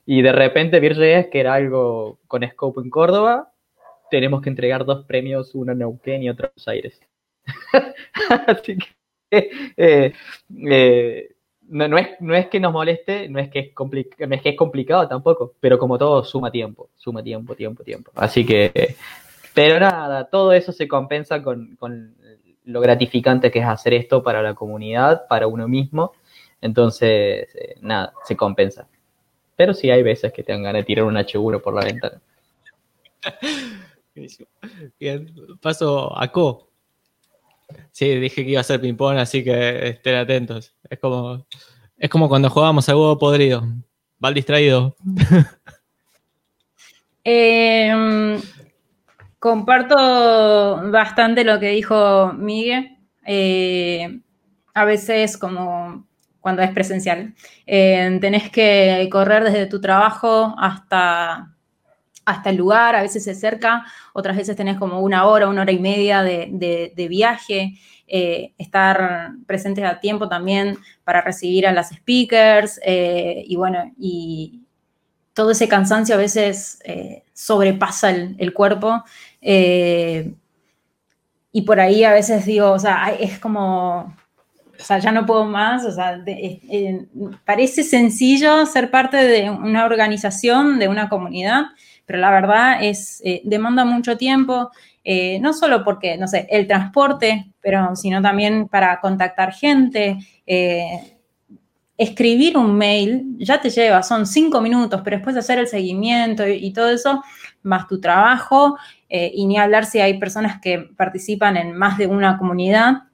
Y 0.06 0.22
de 0.22 0.32
repente 0.32 0.80
Virtual.js, 0.80 1.28
que 1.30 1.40
era 1.40 1.54
algo 1.54 2.18
con 2.26 2.48
scope 2.48 2.80
en 2.80 2.90
Córdoba, 2.90 3.52
tenemos 4.10 4.42
que 4.42 4.50
entregar 4.50 4.84
dos 4.84 5.04
premios, 5.04 5.54
uno 5.54 5.72
en 5.72 5.78
Neuquén 5.78 6.22
y 6.22 6.30
otro 6.30 6.46
en 6.46 6.50
Buenos 6.50 6.68
Aires. 6.68 7.00
Así 8.46 8.76
que 8.76 8.99
eh, 9.76 10.12
eh, 10.56 11.34
no, 11.68 11.88
no, 11.88 11.98
es, 11.98 12.08
no 12.20 12.34
es 12.34 12.48
que 12.48 12.60
nos 12.60 12.72
moleste, 12.72 13.28
no 13.28 13.38
es 13.38 13.48
que 13.50 13.58
es, 13.60 13.70
no 14.28 14.34
es 14.34 14.42
que 14.42 14.56
complicado 14.56 15.06
tampoco, 15.08 15.54
pero 15.60 15.78
como 15.78 15.98
todo 15.98 16.24
suma 16.24 16.50
tiempo, 16.50 16.90
suma 16.96 17.22
tiempo, 17.22 17.54
tiempo, 17.54 17.84
tiempo. 17.84 18.10
Así 18.16 18.44
que, 18.44 18.96
pero 19.54 19.78
nada, 19.78 20.24
todo 20.28 20.52
eso 20.52 20.72
se 20.72 20.88
compensa 20.88 21.42
con, 21.42 21.76
con 21.76 22.16
lo 22.64 22.80
gratificante 22.80 23.50
que 23.50 23.60
es 23.60 23.66
hacer 23.66 23.94
esto 23.94 24.22
para 24.22 24.42
la 24.42 24.54
comunidad, 24.54 25.26
para 25.28 25.46
uno 25.46 25.68
mismo. 25.68 26.12
Entonces, 26.60 27.48
eh, 27.54 27.76
nada, 27.80 28.12
se 28.24 28.36
compensa. 28.36 28.88
Pero 29.56 29.74
sí 29.74 29.90
hay 29.90 30.02
veces 30.02 30.32
que 30.32 30.42
te 30.42 30.52
dan 30.52 30.62
ganas 30.62 30.80
de 30.80 30.86
tirar 30.86 31.04
un 31.04 31.16
H1 31.16 31.60
por 31.60 31.74
la 31.74 31.84
ventana. 31.84 32.20
Bien, 34.98 35.34
paso 35.60 36.18
a 36.18 36.28
Co. 36.28 36.69
Sí, 37.92 38.16
dije 38.16 38.44
que 38.44 38.50
iba 38.50 38.60
a 38.60 38.64
ser 38.64 38.80
ping-pong, 38.80 39.18
así 39.18 39.42
que 39.44 39.88
estén 39.88 40.16
atentos. 40.16 40.74
Es 40.88 40.98
como, 40.98 41.46
es 41.96 42.10
como 42.10 42.28
cuando 42.28 42.50
jugábamos 42.50 42.88
al 42.88 42.96
huevo 42.96 43.18
podrido. 43.18 43.62
Va 44.22 44.28
al 44.28 44.34
distraído. 44.34 44.94
Eh, 47.22 48.40
comparto 49.38 50.90
bastante 50.90 51.44
lo 51.44 51.60
que 51.60 51.68
dijo 51.68 52.32
Miguel. 52.32 52.96
Eh, 53.26 54.20
a 54.72 54.84
veces, 54.86 55.36
como 55.36 56.06
cuando 56.40 56.62
es 56.62 56.70
presencial, 56.70 57.34
eh, 57.66 58.18
tenés 58.20 58.50
que 58.50 59.06
correr 59.12 59.44
desde 59.44 59.66
tu 59.66 59.80
trabajo 59.80 60.54
hasta 60.58 61.49
hasta 62.30 62.50
el 62.50 62.56
lugar, 62.56 62.94
a 62.94 63.02
veces 63.02 63.24
se 63.24 63.34
cerca, 63.34 63.84
otras 64.12 64.36
veces 64.36 64.56
tenés 64.56 64.78
como 64.78 65.00
una 65.00 65.26
hora, 65.26 65.48
una 65.48 65.62
hora 65.62 65.72
y 65.72 65.78
media 65.78 66.22
de, 66.22 66.92
de, 66.94 67.08
viaje, 67.08 67.74
eh, 68.06 68.52
estar 68.58 69.32
presentes 69.46 69.84
a 69.84 70.00
tiempo 70.00 70.28
también 70.28 70.78
para 71.04 71.20
recibir 71.20 71.66
a 71.66 71.72
las 71.72 71.90
speakers 71.90 72.80
eh, 72.84 73.44
y 73.46 73.56
bueno, 73.56 73.92
y 73.98 74.60
todo 75.32 75.52
ese 75.52 75.68
cansancio 75.68 76.14
a 76.14 76.18
veces 76.18 76.80
eh, 76.84 77.24
sobrepasa 77.32 78.10
el, 78.10 78.36
el 78.38 78.52
cuerpo 78.52 79.04
eh, 79.40 80.34
y 81.52 81.62
por 81.62 81.80
ahí 81.80 82.04
a 82.04 82.12
veces 82.12 82.46
digo, 82.46 82.70
o 82.70 82.78
sea, 82.78 83.12
es 83.18 83.38
como, 83.38 84.14
o 84.80 84.82
sea, 84.82 84.98
ya 84.98 85.12
no 85.12 85.26
puedo 85.26 85.44
más, 85.44 85.84
o 85.84 85.92
sea, 85.92 86.16
de, 86.16 86.60
eh, 86.70 87.06
parece 87.44 87.82
sencillo 87.82 88.66
ser 88.66 88.90
parte 88.90 89.16
de 89.16 89.50
una 89.50 89.84
organización, 89.84 90.78
de 90.78 90.88
una 90.88 91.08
comunidad, 91.08 91.66
pero 92.10 92.22
la 92.22 92.32
verdad 92.32 92.82
es, 92.82 93.22
eh, 93.24 93.40
demanda 93.44 93.84
mucho 93.84 94.16
tiempo, 94.16 94.72
eh, 95.04 95.38
no 95.38 95.52
solo 95.52 95.84
porque, 95.84 96.16
no 96.16 96.26
sé, 96.26 96.44
el 96.50 96.66
transporte, 96.66 97.52
pero 97.60 97.94
sino 97.94 98.20
también 98.20 98.66
para 98.66 98.98
contactar 98.98 99.52
gente. 99.52 100.18
Eh, 100.44 101.20
escribir 101.96 102.58
un 102.58 102.76
mail 102.76 103.36
ya 103.38 103.60
te 103.60 103.70
lleva, 103.70 104.02
son 104.02 104.26
cinco 104.26 104.60
minutos, 104.60 105.02
pero 105.04 105.18
después 105.18 105.34
de 105.34 105.38
hacer 105.38 105.60
el 105.60 105.68
seguimiento 105.68 106.48
y, 106.48 106.72
todo 106.72 106.90
eso, 106.90 107.22
más 107.62 107.86
tu 107.86 108.00
trabajo, 108.00 108.76
eh, 109.08 109.30
y 109.32 109.46
ni 109.46 109.56
hablar 109.56 109.86
si 109.86 110.00
hay 110.00 110.18
personas 110.18 110.60
que 110.60 110.80
participan 110.96 111.56
en 111.56 111.76
más 111.76 111.96
de 111.96 112.08
una 112.08 112.38
comunidad. 112.38 113.04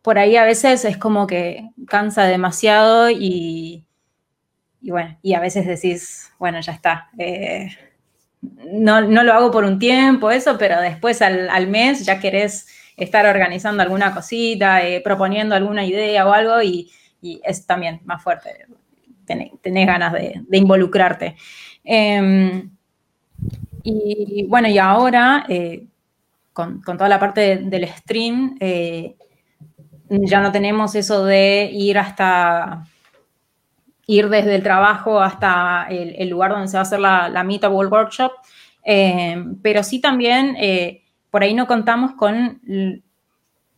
Por 0.00 0.18
ahí 0.18 0.36
a 0.36 0.44
veces 0.44 0.86
es 0.86 0.96
como 0.96 1.26
que 1.26 1.68
cansa 1.86 2.22
demasiado 2.22 3.10
y, 3.10 3.84
y 4.84 4.90
bueno, 4.90 5.16
y 5.22 5.32
a 5.32 5.40
veces 5.40 5.66
decís, 5.66 6.30
bueno, 6.38 6.60
ya 6.60 6.72
está. 6.72 7.08
Eh, 7.16 7.70
no, 8.70 9.00
no, 9.00 9.22
lo 9.22 9.32
hago 9.32 9.50
por 9.50 9.64
un 9.64 9.78
tiempo, 9.78 10.30
eso, 10.30 10.58
pero 10.58 10.78
después 10.78 11.22
al, 11.22 11.48
al 11.48 11.68
mes 11.68 12.04
ya 12.04 12.20
querés 12.20 12.66
estar 12.94 13.24
organizando 13.24 13.82
alguna 13.82 14.12
cosita, 14.12 14.86
eh, 14.86 15.00
proponiendo 15.00 15.54
alguna 15.54 15.86
idea 15.86 16.28
o 16.28 16.32
algo, 16.34 16.60
y, 16.60 16.92
y, 17.22 17.40
es 17.44 17.64
también 17.64 18.02
más 18.04 18.22
fuerte. 18.22 18.66
Tenés, 19.24 19.86
ganas 19.86 20.12
de, 20.12 20.42
involucrarte. 20.52 21.34
Eh, 21.82 22.68
y 23.84 24.44
bueno, 24.50 24.68
y 24.68 24.76
ahora, 24.76 25.46
eh, 25.48 25.86
con, 26.52 26.82
con, 26.82 26.98
toda 26.98 27.08
la 27.08 27.18
parte 27.18 27.40
de, 27.40 27.56
del 27.56 27.88
stream, 27.88 28.58
ya 30.10 30.40
no 30.42 30.52
tenemos 30.52 30.94
eso 30.94 31.24
de 31.24 31.70
ir 31.72 31.96
hasta 31.96 32.86
ir 34.06 34.28
desde 34.28 34.54
el 34.54 34.62
trabajo 34.62 35.20
hasta 35.20 35.86
el, 35.88 36.28
lugar 36.28 36.50
donde 36.50 36.68
se 36.68 36.76
va 36.76 36.80
a 36.80 36.82
hacer 36.82 37.00
la, 37.00 37.28
la 37.28 37.44
Meetup 37.44 37.72
World 37.72 37.92
Workshop, 37.92 38.32
eh, 38.84 39.42
pero 39.62 39.82
sí 39.82 40.00
también 40.00 40.56
eh, 40.58 41.02
por 41.30 41.42
ahí 41.42 41.54
no 41.54 41.66
contamos 41.66 42.12
con 42.12 42.60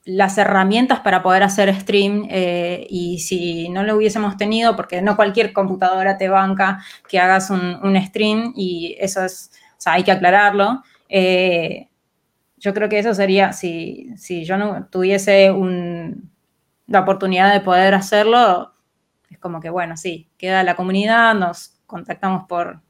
las 0.04 0.38
herramientas 0.38 1.00
para 1.00 1.22
poder 1.22 1.42
hacer 1.42 1.74
stream 1.74 2.26
eh, 2.30 2.86
y 2.90 3.18
si 3.20 3.68
no 3.68 3.82
lo 3.82 3.96
hubiésemos 3.96 4.36
tenido, 4.36 4.76
porque 4.76 5.02
no 5.02 5.16
cualquier 5.16 5.52
computadora 5.52 6.18
te 6.18 6.28
banca 6.28 6.82
que 7.08 7.18
hagas 7.18 7.50
un, 7.50 7.96
stream 8.02 8.52
y 8.56 8.96
eso 8.98 9.24
es, 9.24 9.50
o 9.84 9.90
hay 9.90 10.02
que 10.02 10.12
aclararlo. 10.12 10.82
Yo 12.58 12.72
creo 12.74 12.88
que 12.88 12.98
eso 12.98 13.14
sería, 13.14 13.52
si, 13.52 14.10
si 14.16 14.44
yo 14.44 14.56
no 14.56 14.86
tuviese 14.90 15.52
la 16.86 17.00
oportunidad 17.00 17.52
de 17.52 17.60
poder 17.60 17.94
hacerlo, 17.94 18.75
es 19.30 19.38
como 19.38 19.60
que, 19.60 19.70
bueno, 19.70 19.96
sí, 19.96 20.28
queda 20.38 20.62
la 20.62 20.76
comunidad, 20.76 21.34
nos 21.34 21.78
contactamos 21.86 22.46
por, 22.48 22.80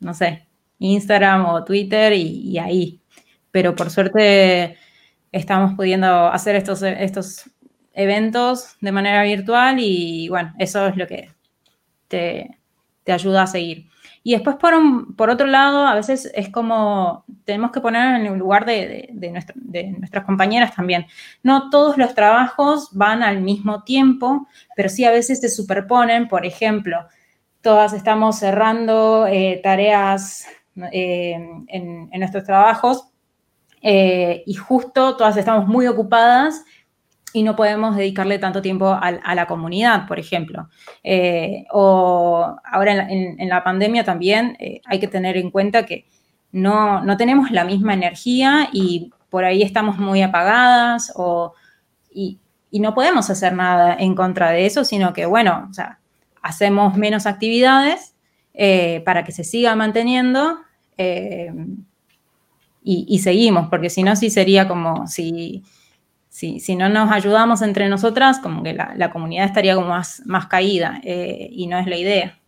no 0.00 0.14
sé, 0.14 0.46
Instagram 0.78 1.46
o 1.46 1.64
Twitter 1.64 2.12
y, 2.12 2.58
ahí. 2.58 3.00
Pero 3.50 3.74
por 3.74 3.90
suerte 3.90 4.76
estamos 5.32 5.74
pudiendo 5.74 6.28
hacer 6.28 6.56
estos, 6.56 6.82
estos 6.82 7.50
eventos 7.92 8.76
de 8.80 8.92
manera 8.92 9.22
virtual 9.24 9.78
y 9.80 10.28
bueno, 10.28 10.54
eso 10.58 10.86
es 10.86 10.96
lo 10.96 11.06
que 11.06 11.30
te, 12.08 12.58
te 13.04 13.12
ayuda 13.12 13.42
a 13.42 13.46
seguir. 13.46 13.88
Y 14.28 14.32
después, 14.32 14.56
por, 14.56 15.30
otro 15.30 15.46
lado, 15.46 15.86
a 15.86 15.94
veces 15.94 16.30
es 16.34 16.50
como 16.50 17.24
tenemos 17.46 17.70
que 17.72 17.80
poner 17.80 18.14
en 18.14 18.26
el 18.26 18.38
lugar 18.38 18.66
de, 18.66 19.08
nuestras 19.98 20.26
compañeras 20.26 20.76
también. 20.76 21.06
No 21.42 21.70
todos 21.70 21.96
los 21.96 22.14
trabajos 22.14 22.90
van 22.92 23.22
al 23.22 23.40
mismo 23.40 23.84
tiempo, 23.84 24.46
pero 24.76 24.90
sí 24.90 25.06
a 25.06 25.12
veces 25.12 25.40
se 25.40 25.48
superponen. 25.48 26.28
Por 26.28 26.44
ejemplo, 26.44 27.06
todas 27.62 27.94
estamos 27.94 28.38
cerrando 28.38 29.26
eh, 29.26 29.62
tareas 29.62 30.46
eh, 30.92 31.32
en, 31.68 32.10
en, 32.12 32.20
nuestros 32.20 32.44
trabajos 32.44 33.08
eh, 33.80 34.42
y 34.44 34.52
justo 34.56 35.16
todas 35.16 35.38
estamos 35.38 35.66
muy 35.66 35.86
ocupadas 35.86 36.66
y 37.32 37.42
no 37.42 37.56
podemos 37.56 37.96
dedicarle 37.96 38.38
tanto 38.38 38.62
tiempo 38.62 38.88
a, 38.88 39.34
la 39.34 39.46
comunidad, 39.46 40.06
por 40.06 40.18
ejemplo. 40.18 40.68
Eh, 41.02 41.64
o 41.72 42.56
ahora 42.64 43.08
en 43.08 43.48
la, 43.48 43.64
pandemia 43.64 44.04
también 44.04 44.56
eh, 44.58 44.80
hay 44.86 44.98
que 44.98 45.08
tener 45.08 45.36
en 45.36 45.50
cuenta 45.50 45.84
que 45.84 46.06
no, 46.52 47.04
no, 47.04 47.16
tenemos 47.16 47.50
la 47.50 47.64
misma 47.64 47.94
energía 47.94 48.68
y 48.72 49.10
por 49.30 49.44
ahí 49.44 49.62
estamos 49.62 49.98
muy 49.98 50.22
apagadas 50.22 51.12
o, 51.16 51.52
y, 52.12 52.38
no 52.72 52.94
podemos 52.94 53.30
hacer 53.30 53.54
nada 53.54 53.96
en 53.98 54.14
contra 54.14 54.50
de 54.50 54.66
eso, 54.66 54.84
sino 54.84 55.12
que, 55.14 55.24
bueno, 55.24 55.68
o 55.70 55.72
sea, 55.72 55.98
hacemos 56.42 56.96
menos 56.96 57.26
actividades 57.26 58.14
eh, 58.52 59.02
para 59.06 59.24
que 59.24 59.32
se 59.32 59.42
siga 59.42 59.74
manteniendo 59.74 60.58
y, 62.82 63.18
seguimos, 63.18 63.68
porque 63.68 63.90
si 63.90 64.02
no, 64.02 64.16
sí 64.16 64.30
sería 64.30 64.66
como 64.66 65.06
si 65.06 65.62
si, 66.38 66.60
si, 66.60 66.76
no 66.76 66.88
nos 66.88 67.10
ayudamos 67.10 67.62
entre 67.62 67.88
nosotras, 67.88 68.38
como 68.38 68.62
que 68.62 68.72
la, 68.72 68.94
la 68.96 69.10
comunidad 69.10 69.46
estaría 69.46 69.74
como 69.74 69.88
más, 69.88 70.22
más 70.24 70.46
caída 70.46 71.00
eh, 71.02 71.48
y 71.50 71.66
no 71.66 71.76
es 71.80 71.88
la 71.88 71.96
idea. 71.96 72.38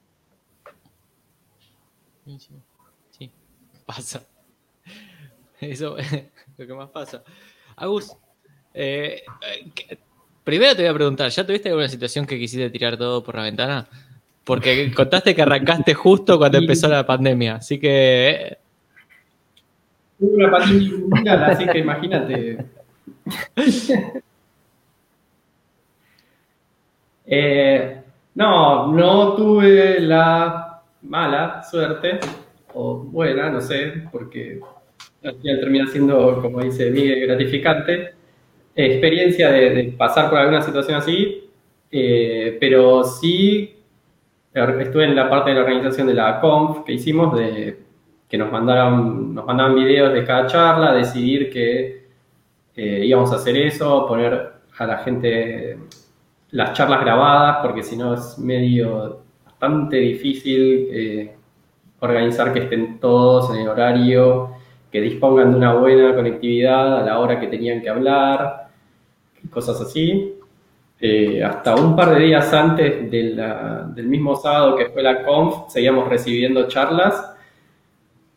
Pasa. 3.85 4.23
Eso 5.61 5.99
es 5.99 6.07
lo 6.57 6.67
que 6.69 6.73
más 6.73 6.89
pasa. 6.91 7.25
Agus, 7.75 8.17
eh, 8.73 9.25
eh, 9.89 9.99
primero 10.45 10.77
te 10.77 10.83
voy 10.83 10.91
a 10.91 10.95
preguntar, 10.95 11.29
¿ya 11.29 11.45
tuviste 11.45 11.71
alguna 11.71 11.89
situación 11.89 12.27
que 12.27 12.39
quisiste 12.39 12.71
tirar 12.71 12.97
todo 12.97 13.25
por 13.25 13.35
la 13.35 13.43
ventana? 13.43 13.89
Porque 14.45 14.93
contaste 14.95 15.35
que 15.35 15.43
arrancaste 15.43 15.95
justo 15.95 16.39
cuando 16.39 16.59
empezó 16.59 16.87
la 16.87 17.05
pandemia, 17.05 17.57
así 17.57 17.81
que... 17.81 18.31
Eh, 18.31 18.59
Tuve 20.21 20.47
una 20.47 20.51
pandemia 20.53 21.47
así 21.47 21.67
que 21.67 21.79
imagínate. 21.81 22.80
Eh, 27.33 28.03
no, 28.35 28.89
no 28.89 29.37
tuve 29.37 30.01
la 30.01 30.83
mala 31.03 31.63
suerte, 31.63 32.19
o 32.75 32.97
buena, 32.99 33.51
no 33.51 33.61
sé, 33.61 34.03
porque 34.11 34.59
al 35.23 35.37
final 35.37 35.61
termina 35.61 35.87
siendo, 35.87 36.43
como 36.43 36.61
dice 36.61 36.91
Miguel, 36.91 37.29
gratificante, 37.29 38.15
experiencia 38.75 39.51
de, 39.53 39.71
de 39.71 39.85
pasar 39.93 40.29
por 40.29 40.41
alguna 40.41 40.61
situación 40.61 40.97
así, 40.99 41.49
eh, 41.91 42.57
pero 42.61 43.05
sí 43.05 43.77
estuve 44.53 45.05
en 45.05 45.15
la 45.15 45.31
parte 45.31 45.51
de 45.51 45.57
la 45.57 45.63
organización 45.63 46.07
de 46.07 46.15
la 46.15 46.41
conf 46.41 46.85
que 46.85 46.93
hicimos, 46.93 47.37
de 47.39 47.79
que 48.29 48.39
nos 48.39 48.51
mandaron, 48.51 49.35
nos 49.35 49.45
mandaban 49.45 49.75
videos 49.75 50.13
de 50.13 50.25
cada 50.25 50.47
charla, 50.47 50.93
decidir 50.93 51.51
que 51.51 52.00
eh, 52.83 53.05
íbamos 53.05 53.31
a 53.31 53.37
hacer 53.37 53.59
eso, 53.59 54.07
poner 54.07 54.53
a 54.79 54.87
la 54.87 54.97
gente 54.99 55.79
las 56.53 56.73
charlas 56.73 57.03
grabadas, 57.03 57.59
porque 57.61 57.83
si 57.83 57.95
no 57.95 58.15
es 58.15 58.39
medio 58.39 59.21
bastante 59.45 59.99
difícil 59.99 60.89
eh, 60.91 61.37
organizar 61.99 62.55
que 62.55 62.61
estén 62.61 62.99
todos 62.99 63.51
en 63.51 63.61
el 63.61 63.69
horario, 63.69 64.53
que 64.91 65.03
dispongan 65.03 65.51
de 65.51 65.59
una 65.59 65.75
buena 65.75 66.15
conectividad 66.15 67.01
a 67.01 67.05
la 67.05 67.19
hora 67.19 67.39
que 67.39 67.49
tenían 67.49 67.83
que 67.83 67.91
hablar, 67.91 68.69
cosas 69.51 69.79
así. 69.83 70.37
Eh, 70.99 71.45
hasta 71.45 71.75
un 71.75 71.95
par 71.95 72.15
de 72.15 72.25
días 72.25 72.51
antes 72.55 73.11
del 73.11 74.07
mismo 74.07 74.37
sábado 74.37 74.75
que 74.77 74.87
fue 74.87 75.03
la 75.03 75.23
conf, 75.23 75.69
seguíamos 75.69 76.09
recibiendo 76.09 76.67
charlas. 76.67 77.30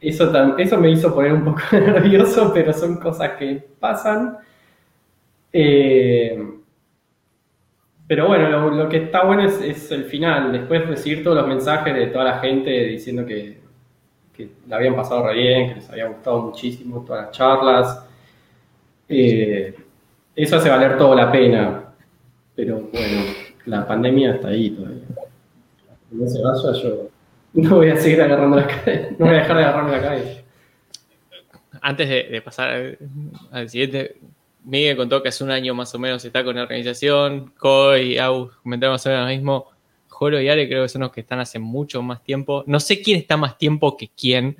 Eso, 0.04 0.58
eso 0.58 0.78
me 0.78 0.92
hizo 0.92 1.16
poner 1.16 1.34
un 1.34 1.46
poco 1.46 1.62
nervioso, 1.72 2.52
pero 2.54 2.74
son 2.74 2.98
cosas 2.98 3.32
que 3.32 3.64
pasan. 3.80 4.38
Eh, 5.54 6.38
pero 8.06 8.28
bueno, 8.28 8.70
lo, 8.70 8.90
que 8.90 8.98
está 8.98 9.24
bueno 9.24 9.44
es, 9.44 9.92
el 9.92 10.04
final, 10.06 10.52
después 10.52 10.86
recibir 10.88 11.24
todos 11.24 11.38
los 11.38 11.48
mensajes 11.48 11.96
de 11.96 12.08
toda 12.08 12.26
la 12.26 12.40
gente 12.40 12.70
diciendo 12.70 13.26
que, 13.26 13.64
la 14.68 14.76
habían 14.76 14.96
pasado 14.96 15.28
re 15.28 15.36
bien, 15.36 15.70
que 15.70 15.76
les 15.76 15.90
había 15.90 16.08
gustado 16.08 16.42
muchísimo 16.42 17.06
todas 17.06 17.26
las 17.26 17.32
charlas. 17.32 18.06
Eh, 19.08 19.74
eso 20.36 20.58
hace 20.58 20.70
valer 20.70 20.98
toda 20.98 21.16
la 21.16 21.32
pena. 21.32 21.94
Pero 22.56 22.90
bueno, 22.92 23.22
la 23.66 23.88
pandemia 23.88 24.36
está 24.36 24.50
ahí 24.50 24.72
todavía. 24.72 25.04
No 26.12 26.28
se 26.28 26.42
vaya, 26.42 26.82
yo 26.82 27.13
no 27.54 27.76
voy 27.76 27.90
a 27.90 27.98
seguir 27.98 28.22
agarrando 28.22 28.58
la 28.58 28.68
cabeza, 28.68 29.10
no 29.18 29.26
voy 29.26 29.36
a 29.36 29.40
dejar 29.40 29.58
de 29.58 29.64
agarrarme 29.64 29.92
la 29.92 30.02
cabeza. 30.02 30.42
antes 31.82 32.10
de, 32.10 32.24
de 32.24 32.42
pasar 32.42 32.98
al, 33.52 33.70
siguiente, 33.70 34.18
Miguel 34.64 34.98
contó 34.98 35.22
que 35.22 35.30
hace 35.30 35.44
un 35.44 35.52
año 35.52 35.74
más 35.74 35.94
o 35.94 36.00
menos 36.00 36.24
está 36.26 36.44
con 36.44 36.56
la 36.56 36.64
organización, 36.64 37.54
Coy 37.58 38.14
y 38.14 38.18
Agus 38.18 38.56
comentaron 38.64 38.94
más 38.94 39.06
o 39.06 39.10
menos 39.10 39.26
lo 39.26 39.36
mismo. 39.36 39.74
Jolo 40.14 40.40
y 40.40 40.48
Ale 40.48 40.68
creo 40.68 40.84
que 40.84 40.90
son 40.90 41.02
los 41.02 41.12
que 41.12 41.22
están 41.22 41.40
hace 41.40 41.60
mucho 41.60 42.02
más 42.02 42.24
tiempo. 42.24 42.64
No 42.68 42.80
sé 42.80 43.02
quién 43.02 43.20
está 43.20 43.36
más 43.36 43.58
tiempo 43.58 43.98
que 43.98 44.10
quién. 44.10 44.56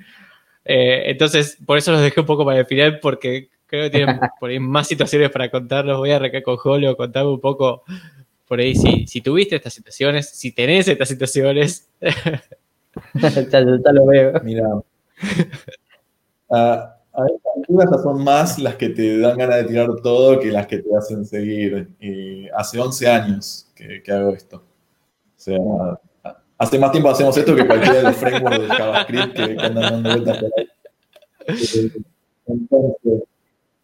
Eh, 0.64 1.04
entonces, 1.06 1.56
por 1.64 1.78
eso 1.78 1.92
los 1.92 2.00
dejé 2.00 2.20
un 2.20 2.26
poco 2.26 2.44
para 2.44 2.58
el 2.58 2.66
final, 2.66 2.98
porque 3.00 3.50
creo 3.66 3.84
que 3.84 3.90
tienen 3.90 4.18
por 4.40 4.50
ahí 4.50 4.58
más 4.58 4.88
situaciones 4.88 5.30
para 5.30 5.50
contarlos. 5.50 5.98
Voy 5.98 6.10
a 6.10 6.16
arrancar 6.16 6.42
con 6.42 6.56
Jolo, 6.56 6.96
contame 6.96 7.30
un 7.30 7.40
poco 7.40 7.84
por 8.46 8.60
ahí 8.60 8.74
si, 8.74 9.06
si 9.06 9.20
tuviste 9.20 9.56
estas 9.56 9.72
situaciones, 9.72 10.28
si 10.30 10.52
tenés 10.52 10.88
estas 10.88 11.08
situaciones. 11.08 11.88
ya, 13.14 13.30
ya 13.50 13.92
lo 13.92 14.06
veo. 14.06 14.40
Mira. 14.42 14.68
A, 16.50 16.96
a 17.12 17.26
estas 17.26 17.52
alturas 17.56 17.90
ya 17.90 17.98
son 18.02 18.24
más 18.24 18.58
las 18.58 18.76
que 18.76 18.88
te 18.90 19.18
dan 19.18 19.38
ganas 19.38 19.56
de 19.58 19.64
tirar 19.64 19.88
todo 20.02 20.38
que 20.40 20.50
las 20.50 20.66
que 20.66 20.78
te 20.78 20.96
hacen 20.96 21.24
seguir. 21.24 21.88
Y 22.00 22.48
hace 22.50 22.78
11 22.80 23.08
años 23.08 23.70
que, 23.74 24.02
que 24.02 24.12
hago 24.12 24.30
esto. 24.30 24.56
O 24.58 25.40
sea, 25.44 25.58
hace 26.58 26.78
más 26.78 26.92
tiempo 26.92 27.10
hacemos 27.10 27.36
esto 27.36 27.54
que 27.54 27.66
cualquiera 27.66 27.94
de 27.98 28.02
los 28.04 28.16
frameworks 28.16 28.60
de 28.60 28.66
JavaScript 28.68 29.32
que, 29.34 29.56
que 29.56 29.64
andan 29.64 29.82
dando 30.02 30.10
vueltas 30.10 30.38
por 30.38 30.50
ahí. 30.56 30.68
Eh, 31.46 31.90
Entonces, 32.46 33.22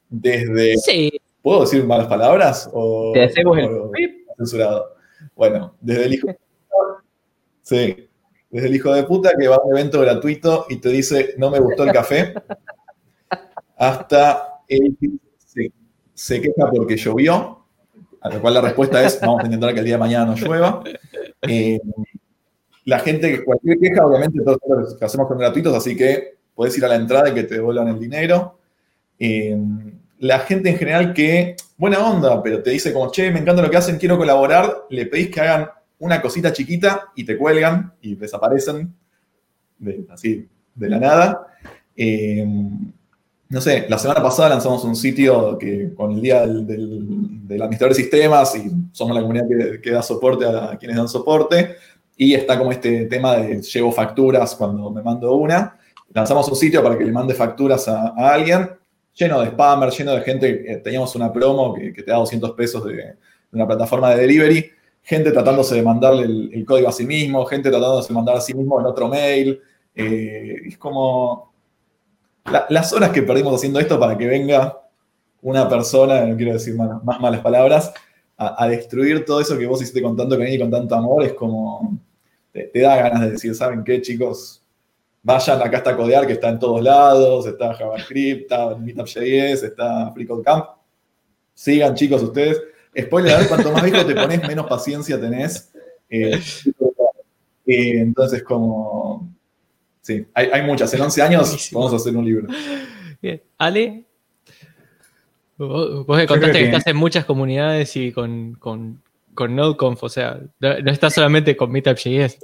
desde. 0.08 0.76
Sí, 0.78 1.20
¿Puedo 1.42 1.60
decir 1.62 1.84
malas 1.84 2.06
palabras? 2.06 2.68
O, 2.72 3.12
Te 3.14 3.24
hacemos 3.24 3.56
el 3.58 3.64
o- 3.66 3.90
censurado. 4.36 4.94
Bueno, 5.34 5.74
desde 5.80 6.04
el 6.06 6.14
hijo. 6.14 6.28
Sí. 7.62 8.08
Desde 8.50 8.66
el 8.66 8.74
hijo 8.74 8.92
de 8.92 9.04
puta 9.04 9.32
que 9.38 9.48
va 9.48 9.56
a 9.56 9.62
un 9.62 9.76
evento 9.76 10.00
gratuito 10.00 10.66
y 10.68 10.76
te 10.76 10.88
dice 10.88 11.34
no 11.38 11.50
me 11.50 11.60
gustó 11.60 11.84
el 11.84 11.92
café, 11.92 12.34
hasta 13.76 14.62
el 14.68 14.96
que 15.00 15.10
se, 16.14 16.40
queja 16.40 16.70
porque 16.70 16.96
llovió, 16.96 17.64
a 18.20 18.28
lo 18.28 18.40
cual 18.40 18.54
la 18.54 18.60
respuesta 18.60 19.02
es 19.04 19.20
vamos 19.20 19.42
a 19.42 19.46
intentar 19.46 19.72
que 19.72 19.80
el 19.80 19.86
día 19.86 19.94
de 19.94 20.00
mañana 20.00 20.26
no 20.26 20.34
llueva. 20.36 20.82
Eh, 21.42 21.80
la 22.84 22.98
gente, 22.98 23.30
que 23.30 23.44
cualquier 23.44 23.78
queja, 23.78 24.04
obviamente, 24.04 24.42
todos 24.42 24.58
los 24.68 24.96
que 24.96 25.04
hacemos 25.04 25.28
con 25.28 25.38
gratuitos, 25.38 25.74
así 25.74 25.96
que 25.96 26.36
puedes 26.54 26.76
ir 26.76 26.84
a 26.84 26.88
la 26.88 26.96
entrada 26.96 27.28
y 27.28 27.34
que 27.34 27.44
te 27.44 27.54
devuelvan 27.54 27.88
el 27.88 27.98
dinero. 27.98 28.58
Eh, 29.18 29.56
la 30.18 30.40
gente 30.40 30.70
en 30.70 30.76
general 30.76 31.14
que, 31.14 31.56
buena 31.76 31.98
onda, 32.04 32.42
pero 32.42 32.62
te 32.62 32.70
dice 32.70 32.92
como, 32.92 33.10
che, 33.10 33.30
me 33.30 33.40
encanta 33.40 33.62
lo 33.62 33.70
que 33.70 33.76
hacen, 33.76 33.98
quiero 33.98 34.18
colaborar, 34.18 34.86
le 34.90 35.06
pedís 35.06 35.30
que 35.30 35.40
hagan 35.40 35.70
una 36.00 36.20
cosita 36.20 36.52
chiquita 36.52 37.12
y 37.14 37.24
te 37.24 37.36
cuelgan 37.36 37.92
y 38.02 38.16
desaparecen, 38.16 38.92
de- 39.78 40.04
así, 40.10 40.48
de 40.74 40.88
la 40.88 40.98
nada. 40.98 41.46
Eh, 41.96 42.46
no 43.48 43.60
sé, 43.60 43.86
la 43.88 43.98
semana 43.98 44.22
pasada 44.22 44.48
lanzamos 44.50 44.84
un 44.84 44.94
sitio 44.96 45.58
que 45.58 45.92
con 45.94 46.12
el 46.12 46.20
día 46.22 46.46
del, 46.46 46.66
del- 46.66 47.62
administrador 47.62 47.96
de 47.96 48.02
sistemas 48.02 48.54
y 48.56 48.70
somos 48.92 49.14
la 49.14 49.22
comunidad 49.22 49.44
que, 49.82 49.90
da 49.90 50.02
soporte 50.02 50.46
a 50.46 50.76
quienes 50.78 50.96
dan 50.96 51.08
soporte 51.08 51.74
y 52.16 52.32
está 52.34 52.56
como 52.56 52.70
este 52.70 53.06
tema 53.06 53.36
de 53.36 53.60
llevo 53.60 53.90
facturas 53.90 54.54
cuando 54.54 54.88
me 54.90 55.02
mando 55.02 55.34
una. 55.34 55.76
Lanzamos 56.14 56.48
un 56.48 56.54
sitio 56.56 56.82
para 56.82 56.96
que 56.96 57.04
le 57.04 57.10
mande 57.12 57.34
facturas 57.34 57.88
a, 57.88 58.14
alguien, 58.16 58.70
lleno 59.14 59.40
de 59.40 59.48
spammers, 59.48 59.98
lleno 59.98 60.12
de 60.12 60.20
gente. 60.20 60.72
eh, 60.72 60.76
teníamos 60.76 61.14
una 61.16 61.32
promo 61.32 61.74
que, 61.74 61.92
te 61.92 62.04
da 62.10 62.18
200 62.18 62.52
pesos 62.52 62.84
de 62.84 63.16
una 63.52 63.66
plataforma 63.66 64.10
de 64.10 64.20
delivery, 64.20 64.70
gente 65.10 65.32
tratándose 65.32 65.74
de 65.74 65.82
mandarle 65.82 66.22
el, 66.22 66.64
código 66.64 66.88
a 66.88 66.92
sí 66.92 67.04
mismo, 67.04 67.44
gente 67.44 67.68
tratándose 67.68 68.10
de 68.10 68.14
mandar 68.14 68.36
a 68.36 68.40
sí 68.40 68.54
mismo 68.54 68.78
en 68.78 68.86
otro 68.86 69.08
mail. 69.08 69.60
Eh, 69.92 70.54
es 70.68 70.78
como 70.78 71.52
la- 72.44 72.66
las 72.68 72.92
horas 72.92 73.10
que 73.10 73.22
perdimos 73.22 73.52
haciendo 73.52 73.80
esto 73.80 73.98
para 73.98 74.16
que 74.16 74.28
venga 74.28 74.80
una 75.42 75.68
persona, 75.68 76.24
no 76.26 76.36
quiero 76.36 76.52
decir 76.52 76.76
más, 76.76 77.02
malas 77.20 77.40
palabras, 77.40 77.92
a, 78.36 78.68
destruir 78.68 79.24
todo 79.24 79.40
eso 79.40 79.58
que 79.58 79.66
vos 79.66 79.82
hiciste 79.82 80.00
con 80.00 80.16
tanto 80.16 80.38
cariño 80.38 80.56
y 80.56 80.60
con 80.60 80.70
tanto 80.70 80.94
amor, 80.94 81.24
es 81.24 81.34
como, 81.34 81.98
te, 82.52 82.68
te 82.68 82.80
da 82.80 82.96
ganas 82.96 83.20
de 83.22 83.32
decir, 83.32 83.54
¿saben 83.54 83.82
qué, 83.82 84.00
chicos? 84.00 84.62
Vayan, 85.22 85.60
acá 85.60 85.78
está 85.78 85.96
Codear, 85.96 86.24
que 86.26 86.34
está 86.34 86.48
en 86.50 86.58
todos 86.60 86.82
lados, 86.82 87.46
está 87.46 87.74
JavaScript, 87.74 88.42
está 88.42 88.76
Meetup.js, 88.76 89.64
está 89.64 90.12
FreeCodeCamp. 90.12 90.66
Sigan, 91.52 91.94
chicos, 91.96 92.22
ustedes. 92.22 92.62
Spoiler, 92.98 93.34
a 93.34 93.38
ver, 93.38 93.48
cuanto 93.48 93.72
más 93.72 93.82
viejo 93.84 94.04
te 94.04 94.14
pones, 94.14 94.46
menos 94.46 94.66
paciencia 94.66 95.20
tenés. 95.20 95.72
Eh, 96.08 96.40
eh, 97.66 98.00
entonces, 98.00 98.42
como... 98.42 99.28
Sí, 100.02 100.26
hay, 100.34 100.46
hay 100.52 100.62
muchas. 100.62 100.92
En 100.94 101.02
11 101.02 101.22
años 101.22 101.42
Buenísimo. 101.42 101.80
vamos 101.80 101.92
a 101.92 101.96
hacer 101.96 102.16
un 102.16 102.24
libro. 102.24 102.48
Bien. 103.22 103.40
Ale, 103.58 104.04
vos, 105.56 106.06
vos 106.06 106.16
me 106.16 106.26
contaste 106.26 106.52
que, 106.52 106.58
que- 106.58 106.64
estás 106.64 106.86
en 106.86 106.96
muchas 106.96 107.24
comunidades 107.26 107.94
y 107.96 108.10
con, 108.12 108.54
con, 108.54 109.02
con 109.34 109.54
NodeConf, 109.54 110.02
o 110.02 110.08
sea, 110.08 110.40
no, 110.58 110.78
no 110.80 110.90
estás 110.90 111.14
solamente 111.14 111.56
con 111.56 111.70
Meetup.js. 111.70 112.38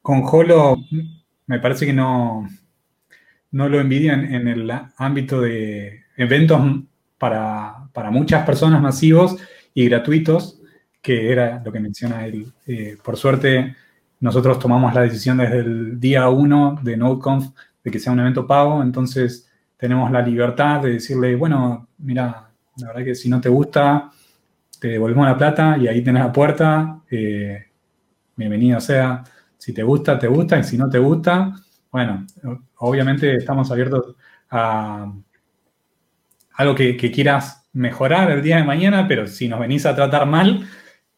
Con 0.00 0.22
Holo 0.24 0.76
me 1.46 1.58
parece 1.58 1.86
que 1.86 1.92
no, 1.92 2.48
no 3.50 3.68
lo 3.68 3.80
envidian 3.80 4.32
en 4.34 4.48
el 4.48 4.70
ámbito 4.96 5.40
de 5.40 6.02
eventos 6.16 6.60
para, 7.22 8.10
muchas 8.10 8.44
personas 8.44 8.82
masivos 8.82 9.36
y 9.72 9.88
gratuitos, 9.88 10.60
que 11.00 11.30
era 11.30 11.62
lo 11.64 11.70
que 11.70 11.78
menciona 11.78 12.26
él. 12.26 12.52
Eh, 12.66 12.98
por 13.00 13.16
suerte, 13.16 13.76
nosotros 14.18 14.58
tomamos 14.58 14.92
la 14.92 15.02
decisión 15.02 15.36
desde 15.36 15.60
el 15.60 16.00
día 16.00 16.28
uno 16.28 16.80
de 16.82 16.96
NodeConf 16.96 17.54
de 17.84 17.90
que 17.92 18.00
sea 18.00 18.12
un 18.12 18.18
evento 18.18 18.44
pago, 18.44 18.82
entonces 18.82 19.48
tenemos 19.76 20.10
la 20.10 20.20
libertad 20.20 20.82
de 20.82 20.94
decirle, 20.94 21.36
bueno, 21.36 21.86
mira, 21.98 22.50
la 22.78 22.86
verdad 22.88 23.04
que 23.04 23.14
si 23.14 23.28
no 23.28 23.40
te 23.40 23.48
gusta, 23.48 24.10
te 24.80 24.88
devolvemos 24.88 25.24
la 25.24 25.38
plata 25.38 25.78
y 25.78 25.86
ahí 25.86 26.02
tenés 26.02 26.24
la 26.24 26.32
puerta, 26.32 27.02
eh, 27.08 27.66
bienvenido 28.34 28.80
sea. 28.80 29.22
Si 29.58 29.72
te 29.72 29.84
gusta, 29.84 30.18
te 30.18 30.26
gusta, 30.26 30.58
y 30.58 30.64
si 30.64 30.76
no 30.76 30.90
te 30.90 30.98
gusta, 30.98 31.54
bueno, 31.92 32.26
obviamente 32.78 33.36
estamos 33.36 33.70
abiertos 33.70 34.16
a 34.50 35.12
algo 36.54 36.74
que, 36.74 36.96
quieras 36.96 37.68
mejorar 37.72 38.30
el 38.30 38.42
día 38.42 38.56
de 38.56 38.64
mañana, 38.64 39.06
pero 39.08 39.26
si 39.26 39.48
nos 39.48 39.60
venís 39.60 39.86
a 39.86 39.94
tratar 39.94 40.26
mal, 40.26 40.66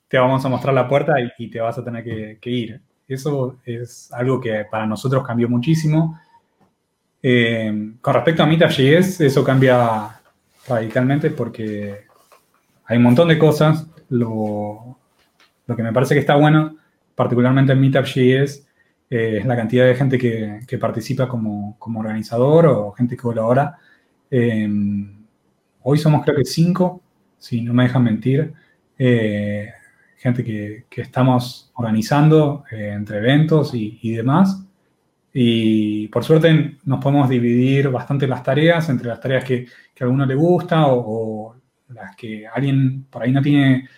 te 0.09 0.19
vamos 0.19 0.45
a 0.45 0.49
mostrar 0.49 0.75
la 0.75 0.89
puerta 0.89 1.15
y, 1.39 1.49
te 1.49 1.61
vas 1.61 1.77
a 1.79 1.85
tener 1.85 2.05
que, 2.05 2.51
ir. 2.51 2.81
Eso 3.07 3.59
es 3.65 4.11
algo 4.13 4.41
que 4.41 4.65
para 4.71 4.87
nosotros 4.87 5.27
cambió 5.27 5.49
muchísimo. 5.49 6.19
Eh, 7.23 7.93
con 8.01 8.15
respecto 8.15 8.43
a 8.43 8.47
Meetup.js, 8.47 9.21
eso 9.21 9.45
cambia 9.45 10.21
radicalmente 10.69 11.31
porque 11.31 12.05
hay 12.85 12.97
un 12.97 13.03
montón 13.03 13.29
de 13.29 13.39
cosas. 13.39 13.87
Lo, 14.11 14.99
lo 15.67 15.77
que 15.77 15.83
me 15.83 15.93
parece 15.93 16.15
que 16.15 16.21
está 16.21 16.37
bueno, 16.37 16.77
particularmente 17.15 17.73
en 17.73 17.81
Meetup.js, 17.81 18.67
eh, 19.11 19.39
es 19.39 19.47
la 19.47 19.57
cantidad 19.57 19.87
de 19.87 19.95
gente 19.95 20.19
que, 20.19 20.79
participa 20.79 21.29
como, 21.29 21.79
organizador 21.81 22.67
o 22.67 22.93
gente 22.93 23.17
que 23.17 23.23
colabora. 23.23 23.79
Eh, 24.31 24.69
hoy 25.85 25.99
somos 25.99 26.25
creo 26.25 26.37
que 26.37 26.45
cinco, 26.45 27.03
si 27.39 27.63
no 27.63 27.73
me 27.73 27.85
dejan 27.85 28.05
mentir, 28.05 28.53
eh, 28.99 29.71
gente 30.19 30.45
que, 30.45 30.85
estamos 31.01 31.71
organizando 31.75 32.65
entre 32.71 33.19
eventos 33.19 33.73
y, 33.75 34.13
demás. 34.13 34.65
Y 35.33 36.09
por 36.09 36.25
suerte 36.25 36.79
nos 36.85 37.03
podemos 37.03 37.29
dividir 37.29 37.89
bastante 37.89 38.27
las 38.27 38.43
tareas, 38.43 38.89
entre 38.89 39.09
las 39.09 39.21
tareas 39.21 39.45
que, 39.45 39.67
a 40.01 40.05
alguno 40.05 40.27
le 40.27 40.35
gusta 40.35 40.87
o, 40.89 41.57
las 41.89 42.17
que 42.17 42.47
alguien 42.47 43.05
por 43.11 43.23
ahí 43.23 43.33
no 43.33 43.43
tiene, 43.43 43.89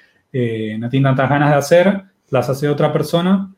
no 0.78 0.90
tiene 0.90 1.08
tantas 1.08 1.30
ganas 1.30 1.50
de 1.50 1.56
hacer, 1.56 2.02
las 2.30 2.48
hace 2.48 2.68
otra 2.68 2.92
persona 2.92 3.54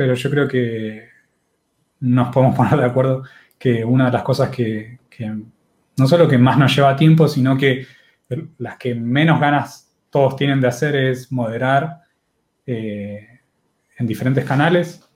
pero 0.00 0.14
yo 0.14 0.30
creo 0.30 0.48
que 0.48 1.08
nos 2.00 2.32
podemos 2.32 2.56
poner 2.56 2.78
de 2.78 2.86
acuerdo 2.86 3.22
que 3.58 3.84
una 3.84 4.06
de 4.06 4.12
las 4.12 4.22
cosas 4.22 4.48
que, 4.48 4.98
no 6.00 6.08
solo 6.08 6.26
que 6.26 6.38
más 6.38 6.58
nos 6.58 6.74
lleva 6.74 6.96
tiempo, 6.96 7.28
sino 7.28 7.56
que 7.56 7.86
las 8.58 8.76
que 8.76 8.94
menos 8.94 9.38
ganas 9.38 9.94
todos 10.08 10.34
tienen 10.36 10.60
de 10.60 10.68
hacer 10.68 10.96
es 10.96 11.30
moderar 11.30 12.00
eh, 12.66 13.40
en 13.98 14.06
diferentes 14.06 14.44
canales. 14.44 15.06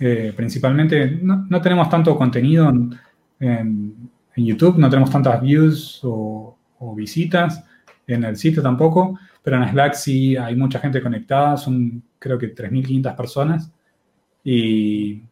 Eh, 0.00 0.32
principalmente, 0.36 1.18
no, 1.22 1.62
tenemos 1.62 1.88
tanto 1.88 2.16
contenido 2.16 2.68
en, 3.38 4.10
YouTube, 4.34 4.78
no 4.78 4.88
tenemos 4.88 5.10
tantas 5.10 5.40
views 5.40 6.00
o, 6.02 6.56
o, 6.78 6.94
visitas 6.94 7.62
en 8.06 8.24
el 8.24 8.36
sitio 8.36 8.62
tampoco, 8.62 9.18
pero 9.42 9.58
en 9.58 9.68
Slack 9.68 9.94
sí 9.94 10.36
hay 10.36 10.56
mucha 10.56 10.80
gente 10.80 11.02
conectada, 11.02 11.56
son 11.56 12.02
creo 12.18 12.38
que 12.38 12.54
3.500 12.54 13.16
personas. 13.16 13.72
Y 14.42 15.22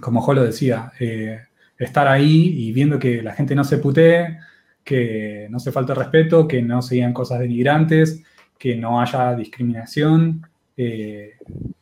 como 0.00 0.20
Jo 0.20 0.34
lo 0.34 0.44
decía, 0.44 0.92
eh, 0.98 1.45
estar 1.78 2.08
ahí 2.08 2.54
y 2.56 2.72
viendo 2.72 2.98
que 2.98 3.22
la 3.22 3.32
gente 3.32 3.54
no 3.54 3.64
se 3.64 3.78
putee, 3.78 4.38
que 4.84 5.48
no 5.50 5.58
se 5.58 5.72
falte 5.72 5.94
respeto, 5.94 6.46
que 6.46 6.62
no 6.62 6.82
se 6.82 6.96
digan 6.96 7.12
cosas 7.12 7.40
denigrantes, 7.40 8.22
que 8.58 8.76
no 8.76 9.00
haya 9.00 9.34
discriminación, 9.34 10.46
eh, 10.76 11.34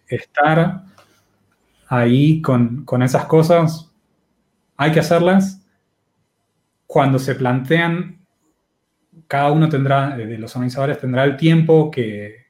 estar 0.08 0.84
ahí 1.88 2.40
con, 2.40 2.84
esas 3.02 3.26
cosas, 3.26 3.90
hay 4.76 4.92
que 4.92 5.00
hacerlas. 5.00 5.60
Cuando 6.86 7.18
se 7.18 7.34
plantean, 7.34 8.18
cada 9.26 9.52
uno 9.52 9.68
tendrá, 9.68 10.16
de 10.16 10.38
los 10.38 10.54
organizadores 10.54 10.98
tendrá 10.98 11.24
el 11.24 11.36
tiempo 11.36 11.90
que 11.90 12.46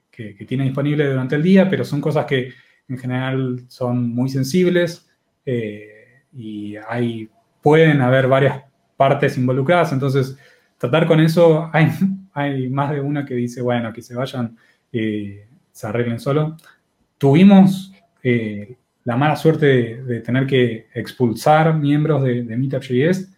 tiene 0.47 0.65
disponible 0.65 1.09
durante 1.09 1.37
el 1.37 1.43
día, 1.43 1.69
pero 1.69 1.85
son 1.85 2.01
cosas 2.01 2.27
que 2.27 2.53
en 2.89 2.99
general 2.99 3.65
son 3.69 4.11
muy 4.11 4.29
sensibles 4.29 5.09
eh, 5.47 6.25
y 6.33 6.77
hay, 6.89 7.29
pueden 7.65 8.01
haber 8.01 8.29
varias 8.29 8.63
partes 8.97 9.37
involucradas, 9.37 9.93
entonces 9.93 10.39
tratar 10.79 11.09
con 11.09 11.19
eso, 11.19 11.69
hay, 12.33 12.69
más 12.71 12.91
de 12.91 13.01
una 13.01 13.25
que 13.25 13.35
dice, 13.35 13.61
bueno, 13.61 13.93
que 13.93 14.03
se 14.03 14.15
vayan, 14.15 14.57
eh, 14.93 15.49
se 15.73 15.87
arreglen 15.89 16.21
solo. 16.21 16.57
Tuvimos 17.19 17.93
eh, 18.23 18.77
la 19.03 19.17
mala 19.17 19.35
suerte 19.35 20.03
de, 20.05 20.21
tener 20.21 20.47
que 20.47 20.89
expulsar 20.95 21.75
miembros 21.77 22.23
de, 22.23 22.45
de 22.45 22.57
Meetup.js, 22.57 23.31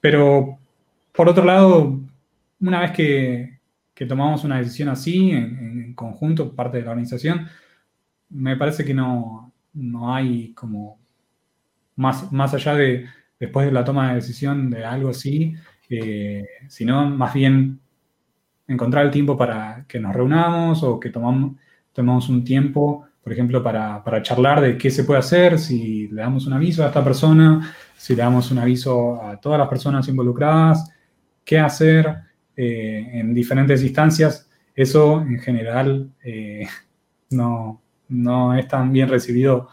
pero 0.00 0.58
por 1.12 1.28
otro 1.28 1.44
lado, 1.44 2.00
una 2.60 2.80
vez 2.80 2.92
que, 2.92 3.54
que 3.94 4.06
tomamos 4.06 4.44
una 4.44 4.58
decisión 4.58 4.88
así, 4.88 5.30
en, 5.30 5.94
conjunto, 5.94 6.54
parte 6.54 6.78
de 6.78 6.84
la 6.84 6.90
organización, 6.90 7.46
me 8.30 8.56
parece 8.56 8.84
que 8.84 8.92
no, 8.92 9.52
hay 10.08 10.52
como 10.54 10.98
más, 11.96 12.32
más 12.32 12.54
allá 12.54 12.74
de 12.74 13.06
después 13.38 13.66
de 13.66 13.72
la 13.72 13.84
toma 13.84 14.10
de 14.10 14.16
decisión 14.16 14.70
de 14.70 14.84
algo 14.84 15.10
así, 15.10 15.54
eh, 15.88 16.44
sino 16.68 17.08
más 17.08 17.34
bien 17.34 17.80
encontrar 18.66 19.04
el 19.04 19.10
tiempo 19.10 19.36
para 19.36 19.84
que 19.86 20.00
nos 20.00 20.14
reunamos 20.14 20.82
o 20.82 20.98
que 20.98 21.10
tomamos, 21.10 21.56
tomamos 21.92 22.28
un 22.28 22.44
tiempo, 22.44 23.06
por 23.22 23.32
ejemplo, 23.32 23.62
para, 23.62 24.02
para, 24.02 24.22
charlar 24.22 24.60
de 24.60 24.78
qué 24.78 24.90
se 24.90 25.04
puede 25.04 25.20
hacer, 25.20 25.58
si 25.58 26.08
le 26.08 26.22
damos 26.22 26.46
un 26.46 26.54
aviso 26.54 26.84
a 26.84 26.88
esta 26.88 27.04
persona, 27.04 27.74
si 27.96 28.14
le 28.14 28.22
damos 28.22 28.50
un 28.50 28.58
aviso 28.58 29.22
a 29.22 29.38
todas 29.40 29.58
las 29.58 29.68
personas 29.68 30.08
involucradas, 30.08 30.90
qué 31.44 31.58
hacer, 31.58 32.24
eh, 32.56 33.10
en 33.14 33.34
diferentes 33.34 33.82
instancias, 33.82 34.48
eso 34.74 35.20
en 35.20 35.38
general 35.38 36.10
eh, 36.22 36.66
no, 37.30 37.82
no 38.08 38.54
es 38.54 38.68
tan 38.68 38.92
bien 38.92 39.08
recibido 39.08 39.68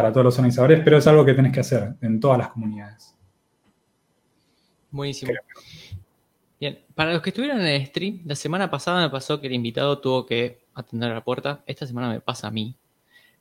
para 0.00 0.12
todos 0.12 0.24
los 0.24 0.38
organizadores, 0.38 0.80
pero 0.82 0.96
es 0.96 1.06
algo 1.06 1.26
que 1.26 1.34
tenés 1.34 1.52
que 1.52 1.60
hacer 1.60 1.92
en 2.00 2.18
todas 2.18 2.38
las 2.38 2.48
comunidades. 2.48 3.14
Buenísimo. 4.90 5.32
Bien, 6.58 6.78
para 6.94 7.12
los 7.12 7.20
que 7.20 7.28
estuvieron 7.28 7.60
en 7.60 7.66
el 7.66 7.86
stream, 7.86 8.22
la 8.24 8.34
semana 8.34 8.70
pasada 8.70 9.02
me 9.02 9.10
pasó 9.10 9.38
que 9.42 9.46
el 9.46 9.52
invitado 9.52 9.98
tuvo 9.98 10.24
que 10.24 10.64
atender 10.72 11.10
a 11.10 11.14
la 11.16 11.22
puerta. 11.22 11.62
Esta 11.66 11.86
semana 11.86 12.08
me 12.08 12.20
pasa 12.20 12.48
a 12.48 12.50
mí. 12.50 12.74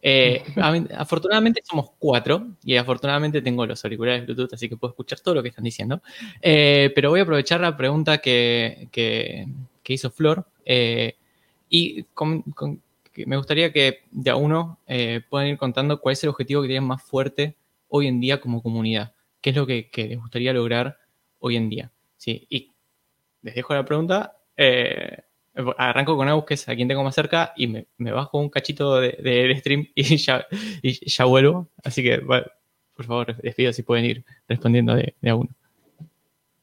Eh, 0.01 0.43
afortunadamente 0.97 1.61
somos 1.63 1.91
cuatro 1.97 2.47
y 2.61 2.75
afortunadamente 2.75 3.41
tengo 3.41 3.65
los 3.65 3.81
auriculares 3.85 4.25
Bluetooth, 4.25 4.53
así 4.53 4.67
que 4.67 4.75
puedo 4.75 4.91
escuchar 4.91 5.21
todo 5.21 5.35
lo 5.35 5.41
que 5.41 5.49
están 5.49 5.63
diciendo. 5.63 6.01
Eh, 6.41 6.91
pero 6.93 7.09
voy 7.09 7.21
a 7.21 7.23
aprovechar 7.23 7.61
la 7.61 7.77
pregunta 7.77 8.17
que, 8.17 9.47
hizo 9.87 10.11
Flor 10.11 10.45
eh, 10.65 11.15
y 11.69 12.03
me 13.25 13.37
gustaría 13.37 13.71
que 13.71 14.01
de 14.11 14.29
a 14.29 14.35
uno 14.35 14.79
puedan 15.29 15.47
ir 15.47 15.57
contando 15.57 15.99
cuál 15.99 16.13
es 16.13 16.23
el 16.23 16.29
objetivo 16.29 16.61
que 16.61 16.67
tienen 16.67 16.87
más 16.87 17.01
fuerte 17.03 17.55
hoy 17.87 18.07
en 18.07 18.19
día 18.19 18.39
como 18.39 18.61
comunidad. 18.61 19.13
¿Qué 19.41 19.51
es 19.51 19.55
lo 19.55 19.65
que, 19.65 19.89
les 19.95 20.19
gustaría 20.19 20.53
lograr 20.53 20.97
hoy 21.39 21.55
en 21.55 21.69
día? 21.69 21.91
Sí, 22.17 22.45
y 22.49 22.71
les 23.41 23.55
dejo 23.55 23.73
la 23.73 23.85
pregunta 23.85 24.35
arranco 25.77 26.15
con 26.15 26.27
Agus, 26.27 26.45
que 26.45 26.53
es 26.53 26.69
a 26.69 26.75
quien 26.75 26.87
tengo 26.87 27.03
más 27.03 27.15
cerca, 27.15 27.53
y 27.55 27.67
me, 27.67 27.85
bajo 27.97 28.39
un 28.39 28.49
cachito 28.49 28.99
del 28.99 29.17
de, 29.21 29.55
stream 29.59 29.87
y 29.95 30.17
ya, 30.17 30.45
y 30.81 31.09
ya 31.09 31.25
vuelvo. 31.25 31.69
Así 31.83 32.03
que, 32.03 32.19
por 32.19 33.05
favor, 33.05 33.35
les 33.43 33.55
pido 33.55 33.73
si 33.73 33.83
pueden 33.83 34.05
ir 34.05 34.25
respondiendo 34.47 34.95
de, 34.95 35.15
a 35.27 35.35
uno. 35.35 35.49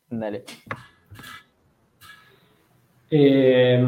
Dale. 0.09 0.45
Eh, 3.11 3.85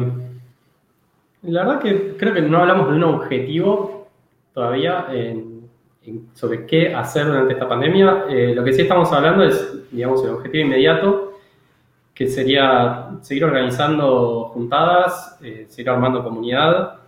la 1.43 1.63
verdad 1.63 1.81
que 1.81 2.17
creo 2.17 2.33
que 2.33 2.41
no 2.41 2.59
hablamos 2.59 2.89
de 2.89 2.95
un 2.95 3.03
objetivo 3.03 4.07
todavía 4.53 5.07
sobre 6.33 6.65
qué 6.65 6.93
hacer 6.93 7.25
durante 7.27 7.53
esta 7.53 7.67
pandemia. 7.67 8.25
Eh, 8.29 8.53
lo 8.55 8.63
que 8.63 8.73
sí 8.73 8.81
estamos 8.81 9.11
hablando 9.11 9.43
es, 9.43 9.91
digamos, 9.91 10.23
el 10.23 10.31
objetivo 10.31 10.65
inmediato 10.65 11.33
que 12.13 12.27
sería 12.27 13.11
seguir 13.21 13.45
organizando 13.45 14.45
juntadas, 14.53 15.37
eh, 15.41 15.65
seguir 15.69 15.89
armando 15.89 16.23
comunidad. 16.23 16.99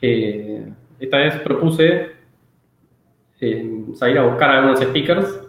Eh, 0.00 0.72
esta 0.98 1.18
vez 1.18 1.36
propuse 1.40 2.18
salir 3.94 4.18
a 4.18 4.24
buscar 4.24 4.50
algunos 4.50 4.80
speakers 4.80 5.40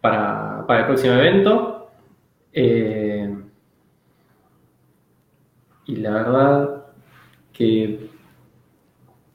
para, 0.00 0.64
el 0.66 0.86
próximo 0.86 1.14
evento. 1.14 1.90
Y 5.92 5.96
la 5.96 6.10
verdad 6.10 6.84
que 7.52 8.08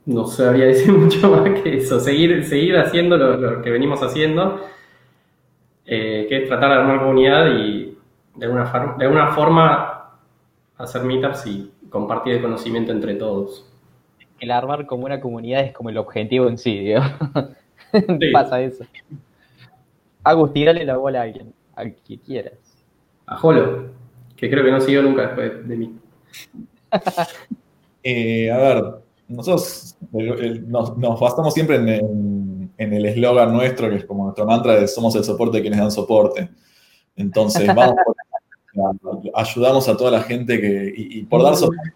no 0.06 0.26
sabría 0.26 0.66
decir 0.68 0.92
mucho 0.92 1.30
más 1.30 1.62
que 1.62 1.78
eso, 1.78 2.00
seguir, 2.00 2.44
seguir 2.46 2.78
haciendo 2.78 3.18
lo 3.18 3.62
que 3.62 3.70
venimos 3.70 4.02
haciendo 4.02 4.60
eh, 5.86 6.26
que 6.28 6.44
es 6.44 6.50
tratar 6.50 6.70
de 6.70 6.76
armar 6.76 7.00
comunidad 7.00 7.48
y 7.48 7.98
de 8.36 8.46
alguna, 8.46 8.96
de 8.98 9.06
alguna 9.06 9.28
forma 9.28 10.18
hacer 10.78 11.04
meetups 11.04 11.48
y 11.48 11.72
compartir 11.90 12.36
el 12.36 12.42
conocimiento 12.42 12.92
entre 12.92 13.16
todos. 13.16 13.72
El 14.40 14.52
armar 14.52 14.86
como 14.86 15.06
una 15.06 15.22
comunidad 15.22 15.64
es 15.64 15.74
como 15.74 15.90
el 15.90 15.98
objetivo 15.98 16.48
en 16.50 16.58
sí, 16.58 16.94
¿no? 16.94 17.02
Pasa 18.34 18.62
eso. 18.62 18.84
Agus, 20.24 20.52
tirale 20.52 20.84
la 20.84 20.98
bola 20.98 21.22
a 21.22 21.24
alguien, 21.24 21.54
a 21.74 21.84
quien 21.84 22.20
quieras. 22.20 22.86
A 23.26 23.38
Jolo, 23.38 23.86
que 24.36 24.50
creo 24.50 24.66
que 24.66 24.72
no 24.72 24.82
siguió 24.82 25.02
nunca 25.02 25.22
después 25.22 25.68
de 25.68 25.76
mí. 25.78 25.98
Eh, 28.04 28.50
a 28.50 28.58
ver, 28.58 28.84
nosotros 29.28 29.98
nos, 30.12 30.98
basamos 31.20 31.54
siempre 31.54 31.76
en, 31.76 32.72
el 32.78 33.06
eslogan 33.06 33.52
nuestro, 33.52 33.90
que 33.90 33.98
es 33.98 34.06
como 34.06 34.24
nuestro 34.24 34.46
mantra 34.46 34.76
de 34.76 34.88
somos 34.88 35.14
el 35.16 35.26
soporte 35.26 35.58
de 35.58 35.62
quienes 35.64 35.80
dan 35.80 35.92
soporte. 35.92 36.50
Entonces, 37.18 37.68
vamos 37.76 37.98
ayudamos 39.34 39.90
a 39.90 39.98
toda 39.98 40.12
la 40.12 40.22
gente 40.22 40.62
que, 40.62 40.94
y, 40.96 41.24
por 41.24 41.44
dar 41.44 41.56
soporte, 41.56 41.94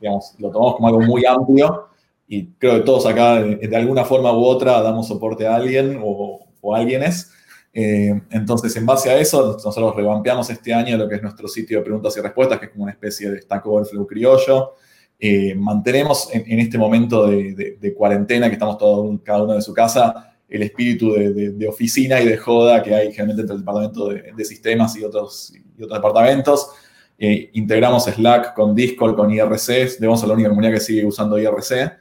digamos, 0.00 0.34
lo 0.38 0.50
tomamos 0.50 0.76
como 0.76 0.88
algo 0.88 1.00
muy 1.00 1.24
amplio 1.26 1.88
y 2.28 2.46
creo 2.52 2.74
que 2.74 2.80
todos 2.80 3.06
acá, 3.06 3.42
de, 3.42 3.76
alguna 3.76 4.04
forma 4.04 4.32
u 4.32 4.44
otra, 4.44 4.80
damos 4.80 5.08
soporte 5.08 5.46
a 5.46 5.56
alguien 5.56 6.00
o, 6.02 6.46
o 6.60 6.74
a 6.74 6.78
alguienes. 6.78 7.30
Eh, 7.74 8.20
entonces, 8.30 8.76
en 8.76 8.84
base 8.84 9.10
a 9.10 9.18
eso, 9.18 9.52
nosotros 9.52 9.96
revampeamos 9.96 10.50
este 10.50 10.74
año 10.74 10.96
lo 10.96 11.08
que 11.08 11.16
es 11.16 11.22
nuestro 11.22 11.48
sitio 11.48 11.78
de 11.78 11.84
preguntas 11.84 12.16
y 12.16 12.20
respuestas, 12.20 12.58
que 12.58 12.66
es 12.66 12.72
como 12.72 12.84
una 12.84 12.92
especie 12.92 13.30
de 13.30 13.40
Stack 13.40 13.66
Overflow 13.66 14.06
criollo. 14.06 14.74
Eh, 15.18 15.54
mantenemos 15.54 16.28
en, 16.32 16.58
este 16.58 16.76
momento 16.76 17.28
de, 17.28 17.94
cuarentena, 17.96 18.48
que 18.48 18.54
estamos 18.54 18.76
todos, 18.76 19.20
cada 19.22 19.44
uno 19.44 19.54
de 19.54 19.62
su 19.62 19.72
casa, 19.72 20.36
el 20.48 20.64
espíritu 20.64 21.12
de, 21.14 21.66
oficina 21.66 22.20
y 22.20 22.26
de 22.26 22.36
joda 22.36 22.82
que 22.82 22.94
hay 22.94 23.06
generalmente 23.12 23.42
entre 23.42 23.54
el 23.54 23.60
departamento 23.60 24.08
de, 24.08 24.44
sistemas 24.44 24.96
y 24.96 25.04
otros, 25.04 25.52
y 25.54 25.82
otros 25.82 25.98
departamentos. 25.98 26.70
Eh, 27.18 27.50
integramos 27.54 28.04
Slack 28.04 28.52
con 28.52 28.74
Discord, 28.74 29.14
con 29.14 29.30
IRC, 29.30 29.98
debemos 29.98 30.18
ser 30.20 30.28
la 30.28 30.34
única 30.34 30.48
comunidad 30.48 30.74
que 30.74 30.80
sigue 30.80 31.06
usando 31.06 31.38
IRC, 31.38 31.92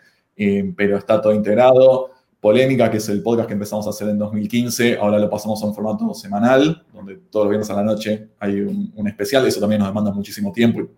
pero 0.75 0.97
está 0.97 1.21
todo 1.21 1.33
integrado. 1.33 2.09
Polémica, 2.41 2.89
que 2.89 2.97
es 2.97 3.07
el 3.07 3.21
podcast 3.21 3.47
que 3.47 3.53
empezamos 3.53 3.85
a 3.85 3.91
hacer 3.91 4.09
en 4.09 4.17
2015, 4.17 4.97
ahora 4.97 5.19
lo 5.19 5.29
pasamos 5.29 5.61
a 5.61 5.67
un 5.67 5.75
formato 5.75 6.11
semanal, 6.15 6.83
donde 6.91 7.17
todos 7.29 7.45
los 7.45 7.51
viernes 7.51 7.69
a 7.69 7.75
la 7.75 7.83
noche 7.83 8.29
hay 8.39 8.61
un, 8.61 9.07
especial, 9.07 9.45
eso 9.45 9.59
también 9.59 9.79
nos 9.79 9.89
demanda 9.89 10.11
muchísimo 10.11 10.51
tiempo 10.51 10.81
y 10.81 10.89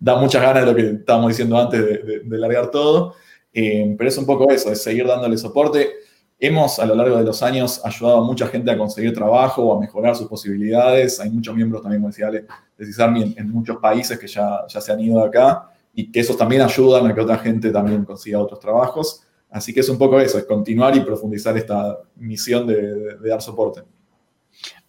da 0.00 0.16
muchas 0.16 0.42
ganas 0.42 0.64
de 0.64 0.72
lo 0.72 0.76
que 0.76 0.90
estábamos 0.98 1.28
diciendo 1.28 1.56
antes 1.56 1.80
de, 1.80 2.38
largar 2.38 2.72
todo, 2.72 3.14
eh, 3.52 3.94
pero 3.96 4.08
es 4.08 4.18
un 4.18 4.26
poco 4.26 4.50
eso, 4.50 4.72
es 4.72 4.82
seguir 4.82 5.06
dándole 5.06 5.38
soporte. 5.38 5.88
Hemos 6.36 6.80
a 6.80 6.86
lo 6.86 6.96
largo 6.96 7.16
de 7.16 7.24
los 7.24 7.44
años 7.44 7.80
ayudado 7.84 8.18
a 8.18 8.24
mucha 8.24 8.48
gente 8.48 8.70
a 8.72 8.76
conseguir 8.76 9.14
trabajo 9.14 9.62
o 9.62 9.76
a 9.76 9.80
mejorar 9.80 10.16
sus 10.16 10.26
posibilidades. 10.26 11.20
Hay 11.20 11.30
muchos 11.30 11.54
miembros 11.54 11.82
también, 11.82 12.00
como 12.02 12.10
decía 12.10 12.26
Ale, 12.26 12.44
de 12.76 12.86
CISARMI 12.86 13.34
en, 13.36 13.50
muchos 13.50 13.76
países 13.78 14.18
que 14.18 14.26
ya, 14.26 14.64
ya 14.68 14.80
se 14.80 14.92
han 14.92 15.00
ido 15.00 15.20
de 15.20 15.26
acá 15.26 15.70
y 15.94 16.10
que 16.10 16.20
esos 16.20 16.36
también 16.36 16.62
ayudan 16.62 17.06
a 17.06 17.14
que 17.14 17.20
otra 17.20 17.38
gente 17.38 17.70
también 17.70 18.04
consiga 18.04 18.40
otros 18.40 18.58
trabajos. 18.60 19.24
Así 19.50 19.72
que 19.72 19.80
es 19.80 19.88
un 19.88 19.98
poco 19.98 20.20
eso, 20.20 20.38
es 20.38 20.44
continuar 20.44 20.96
y 20.96 21.00
profundizar 21.00 21.56
esta 21.56 21.98
misión 22.16 22.66
de, 22.66 23.16
dar 23.28 23.40
soporte. 23.40 23.82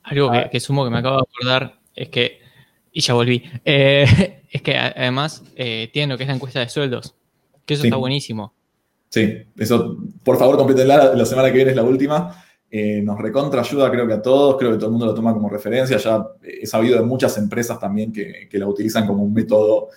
Algo 0.03 0.31
que, 0.31 0.49
que, 0.51 0.59
sumo 0.59 0.83
que 0.83 0.89
me 0.89 0.97
acabo 0.97 1.17
de 1.17 1.23
acordar 1.23 1.79
es 1.95 2.09
que, 2.09 2.39
y 2.91 3.01
ya 3.01 3.13
volví, 3.13 3.43
eh, 3.63 4.41
es 4.51 4.61
que 4.61 4.77
además 4.77 5.43
eh, 5.55 5.89
tienen 5.93 6.09
lo 6.09 6.17
que 6.17 6.23
es 6.23 6.29
la 6.29 6.35
encuesta 6.35 6.59
de 6.59 6.69
sueldos, 6.69 7.15
que 7.65 7.75
eso 7.75 7.83
está 7.83 7.95
buenísimo. 7.95 8.53
Sí, 9.09 9.37
eso, 9.57 9.97
por 10.23 10.37
favor, 10.37 10.57
complétenla, 10.57 11.15
la 11.15 11.25
semana 11.25 11.49
que 11.49 11.55
viene 11.55 11.71
es 11.71 11.75
la 11.75 11.83
última. 11.83 12.43
Eh, 12.71 13.01
nos 13.01 13.17
recontra 13.17 13.61
ayuda, 13.61 13.89
creo 13.89 14.05
que 14.05 14.13
a 14.13 14.21
todos, 14.21 14.55
creo 14.57 14.71
que 14.71 14.77
todo 14.77 14.87
el 14.87 14.91
mundo 14.91 15.07
lo 15.07 15.15
toma 15.15 15.33
como 15.33 15.49
referencia. 15.49 15.97
Ya 15.97 16.27
he 16.43 16.67
sabido 16.67 16.97
de 16.97 17.03
muchas 17.03 17.35
empresas 17.37 17.79
también 17.79 18.13
que, 18.13 18.47
que 18.49 18.59
la 18.59 18.67
utilizan 18.67 19.07
como 19.07 19.23
un 19.23 19.33
método, 19.33 19.89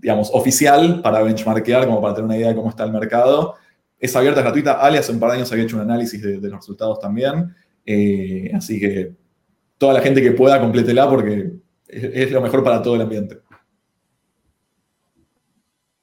digamos, 0.00 0.30
oficial 0.32 1.00
para 1.00 1.22
benchmarkear, 1.22 1.86
como 1.86 2.00
para 2.00 2.14
tener 2.14 2.26
una 2.26 2.36
idea 2.36 2.48
de 2.48 2.56
cómo 2.56 2.70
está 2.70 2.82
el 2.82 2.92
mercado. 2.92 3.54
Es 4.04 4.14
abierta, 4.14 4.40
es 4.40 4.44
gratuita. 4.44 4.72
Ale 4.74 4.98
hace 4.98 5.12
un 5.12 5.18
par 5.18 5.30
de 5.30 5.36
años 5.36 5.50
había 5.50 5.64
hecho 5.64 5.76
un 5.76 5.82
análisis 5.82 6.20
de, 6.20 6.36
los 6.36 6.52
resultados 6.52 7.00
también. 7.00 7.54
Eh, 7.86 8.50
así 8.52 8.78
que 8.78 9.14
toda 9.78 9.94
la 9.94 10.02
gente 10.02 10.20
que 10.20 10.32
pueda, 10.32 10.60
complétela 10.60 11.08
porque 11.08 11.54
es, 11.88 12.30
lo 12.30 12.42
mejor 12.42 12.62
para 12.62 12.82
todo 12.82 12.96
el 12.96 13.00
ambiente. 13.00 13.38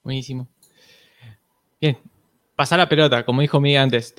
Buenísimo. 0.02 0.48
Bien, 1.80 1.96
pasar 2.56 2.80
la 2.80 2.90
pelota, 2.90 3.24
como 3.24 3.42
dijo 3.42 3.62
Miguel 3.62 3.82
antes. 3.82 4.16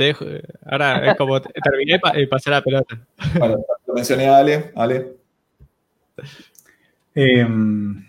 ahora 0.65 1.11
es 1.11 1.17
como 1.17 1.43
terminé 1.43 2.01
y 2.15 2.27
pasar 2.27 2.53
la 2.53 2.63
pelota. 2.63 3.05
Bueno, 3.37 3.65
lo 3.85 3.95
mencioné 3.95 4.29
a 4.29 4.39
Ale. 4.39 4.71
Ale. 4.77 5.17
Em, 7.17 8.07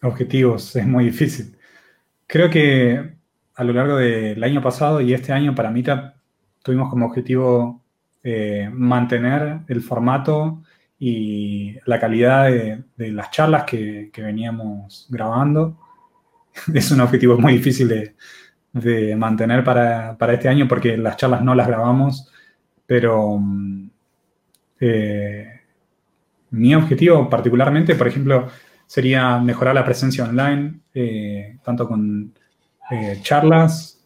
objetivos, 0.00 0.74
es 0.74 0.86
muy 0.86 1.04
difícil. 1.04 1.54
Creo 2.26 2.48
que 2.48 3.20
a 3.62 3.64
lo 3.64 3.72
largo 3.72 3.96
del 3.96 4.42
año 4.42 4.60
pasado 4.60 5.00
y 5.00 5.14
este 5.14 5.32
año 5.32 5.54
para 5.54 5.70
Meetup 5.70 6.14
tuvimos 6.64 6.90
como 6.90 7.06
objetivo 7.06 7.80
eh, 8.24 8.68
mantener 8.72 9.60
el 9.68 9.82
formato 9.82 10.62
y 10.98 11.76
la 11.86 12.00
calidad 12.00 12.50
de, 12.50 13.12
las 13.12 13.30
charlas 13.30 13.62
que, 13.64 14.10
veníamos 14.16 15.06
grabando. 15.10 15.78
Es 16.74 16.90
un 16.90 17.00
objetivo 17.00 17.38
muy 17.38 17.54
difícil 17.54 17.88
de, 18.72 19.16
mantener 19.16 19.62
para, 19.62 20.16
este 20.32 20.48
año 20.48 20.66
porque 20.66 20.96
las 20.96 21.16
charlas 21.16 21.42
no 21.42 21.54
las 21.54 21.68
grabamos, 21.68 22.32
pero 22.84 23.38
mm, 23.38 23.90
eh, 24.80 25.60
mi 26.50 26.74
objetivo 26.74 27.30
particularmente, 27.30 27.94
por 27.94 28.08
ejemplo, 28.08 28.48
sería 28.86 29.38
mejorar 29.38 29.76
la 29.76 29.84
presencia 29.84 30.24
online, 30.24 30.80
eh, 30.94 31.58
tanto 31.64 31.86
con 31.86 32.34
eh, 32.92 33.18
charlas 33.22 34.04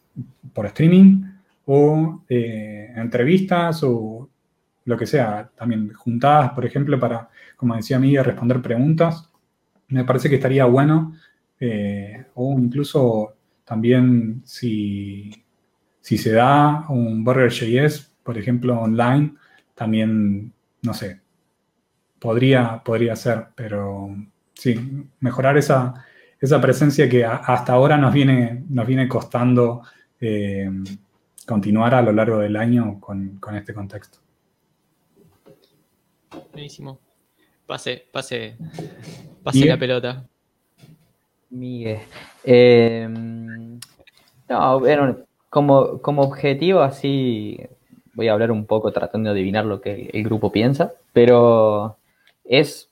por 0.53 0.65
streaming 0.67 1.23
o 1.65 2.23
eh, 2.29 2.93
entrevistas 2.95 3.83
o 3.83 4.29
lo 4.85 4.97
que 4.97 5.05
sea, 5.05 5.51
también 5.57 5.91
juntadas, 5.93 6.51
por 6.51 6.65
ejemplo, 6.65 6.97
para, 6.97 7.29
como 7.57 7.75
decía 7.75 7.99
Miguel, 7.99 8.23
responder 8.23 8.61
preguntas. 8.61 9.29
Me 9.89 10.05
parece 10.05 10.29
que 10.29 10.35
estaría 10.35 10.63
bueno, 10.63 11.13
eh, 11.59 12.27
o 12.35 12.57
incluso 12.57 13.35
también 13.65 14.41
si, 14.45 15.43
si 15.99 16.17
se 16.17 16.31
da 16.31 16.85
un 16.87 17.25
Burger.js, 17.25 18.13
por 18.23 18.37
ejemplo, 18.37 18.79
online, 18.79 19.33
también, 19.75 20.53
no 20.81 20.93
sé, 20.93 21.19
podría, 22.17 22.81
podría 22.81 23.17
ser, 23.17 23.47
pero 23.53 24.15
sí, 24.53 25.05
mejorar 25.19 25.57
esa, 25.57 26.05
esa 26.39 26.61
presencia 26.61 27.09
que 27.09 27.25
hasta 27.25 27.73
ahora 27.73 27.97
nos 27.97 28.13
viene, 28.13 28.63
nos 28.69 28.85
viene 28.85 29.07
costando 29.07 29.81
eh, 30.19 30.69
continuar 31.45 31.95
a 31.95 32.01
lo 32.01 32.11
largo 32.11 32.39
del 32.39 32.55
año 32.55 32.99
con, 32.99 33.39
este 33.55 33.73
contexto. 33.73 34.19
Buenísimo. 36.51 36.99
Pase, 37.65 38.05
pase, 38.11 38.57
pase 39.43 39.65
la 39.65 39.77
pelota. 39.77 40.25
Miguel. 41.49 41.99
Eh, 42.43 43.07
no, 44.49 44.79
bueno, 44.79 45.17
como, 45.49 46.01
como 46.01 46.21
objetivo, 46.21 46.81
así 46.81 47.59
voy 48.13 48.27
a 48.27 48.33
hablar 48.33 48.51
un 48.51 48.65
poco 48.65 48.91
tratando 48.91 49.29
de 49.29 49.39
adivinar 49.39 49.65
lo 49.65 49.79
que 49.79 50.09
el 50.11 50.23
grupo 50.23 50.51
piensa, 50.51 50.93
pero 51.13 51.97
es 52.43 52.86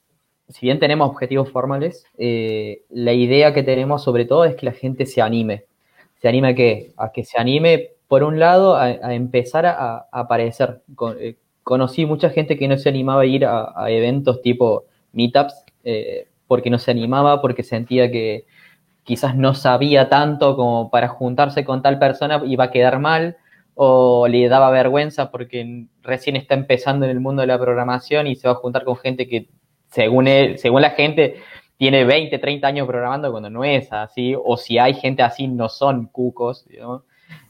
si 0.48 0.66
bien 0.66 0.78
tenemos 0.78 1.08
objetivos 1.08 1.50
formales, 1.50 2.04
eh, 2.18 2.82
la 2.90 3.12
idea 3.12 3.52
que 3.52 3.62
tenemos 3.62 4.02
sobre 4.02 4.24
todo 4.24 4.44
es 4.44 4.54
que 4.54 4.66
la 4.66 4.72
gente 4.72 5.06
se 5.06 5.20
anime. 5.20 5.64
¿Se 6.20 6.28
anime 6.28 6.48
a 6.48 6.54
qué? 6.54 6.92
A 6.96 7.12
que 7.12 7.24
se 7.24 7.38
anime, 7.38 7.90
por 8.08 8.22
un 8.22 8.38
lado, 8.38 8.76
a, 8.76 9.14
empezar 9.14 9.66
a, 9.66 10.06
aparecer. 10.12 10.82
Eh, 11.18 11.36
conocí 11.62 12.06
mucha 12.06 12.30
gente 12.30 12.56
que 12.56 12.68
no 12.68 12.78
se 12.78 12.88
animaba 12.88 13.22
a 13.22 13.26
ir 13.26 13.44
a, 13.44 13.74
eventos 13.88 14.40
tipo 14.40 14.84
meetups 15.12 15.64
eh, 15.84 16.28
porque 16.46 16.70
no 16.70 16.78
se 16.78 16.92
animaba, 16.92 17.40
porque 17.42 17.62
sentía 17.64 18.10
que 18.10 18.46
quizás 19.02 19.36
no 19.36 19.54
sabía 19.54 20.08
tanto 20.08 20.56
como 20.56 20.90
para 20.90 21.08
juntarse 21.08 21.64
con 21.64 21.82
tal 21.82 21.98
persona 21.98 22.42
iba 22.44 22.64
a 22.64 22.70
quedar 22.70 22.98
mal 22.98 23.36
o 23.74 24.26
le 24.26 24.48
daba 24.48 24.70
vergüenza 24.70 25.30
porque 25.30 25.86
recién 26.02 26.34
está 26.36 26.54
empezando 26.54 27.04
en 27.04 27.12
el 27.12 27.20
mundo 27.20 27.42
de 27.42 27.46
la 27.46 27.58
programación 27.58 28.26
y 28.26 28.36
se 28.36 28.48
va 28.48 28.54
a 28.54 28.56
juntar 28.56 28.84
con 28.84 28.96
gente 28.96 29.28
que 29.28 29.48
según, 29.96 30.28
según 30.58 30.82
la 30.82 30.90
gente, 30.90 31.36
tiene 31.78 32.04
20, 32.04 32.38
30 32.38 32.66
años 32.66 32.86
programando 32.86 33.30
cuando 33.30 33.48
no 33.48 33.64
es 33.64 33.90
así, 33.90 34.34
o 34.36 34.58
si 34.58 34.78
hay 34.78 34.92
gente 34.92 35.22
así, 35.22 35.48
no 35.48 35.70
son 35.70 36.06
cucos, 36.06 36.66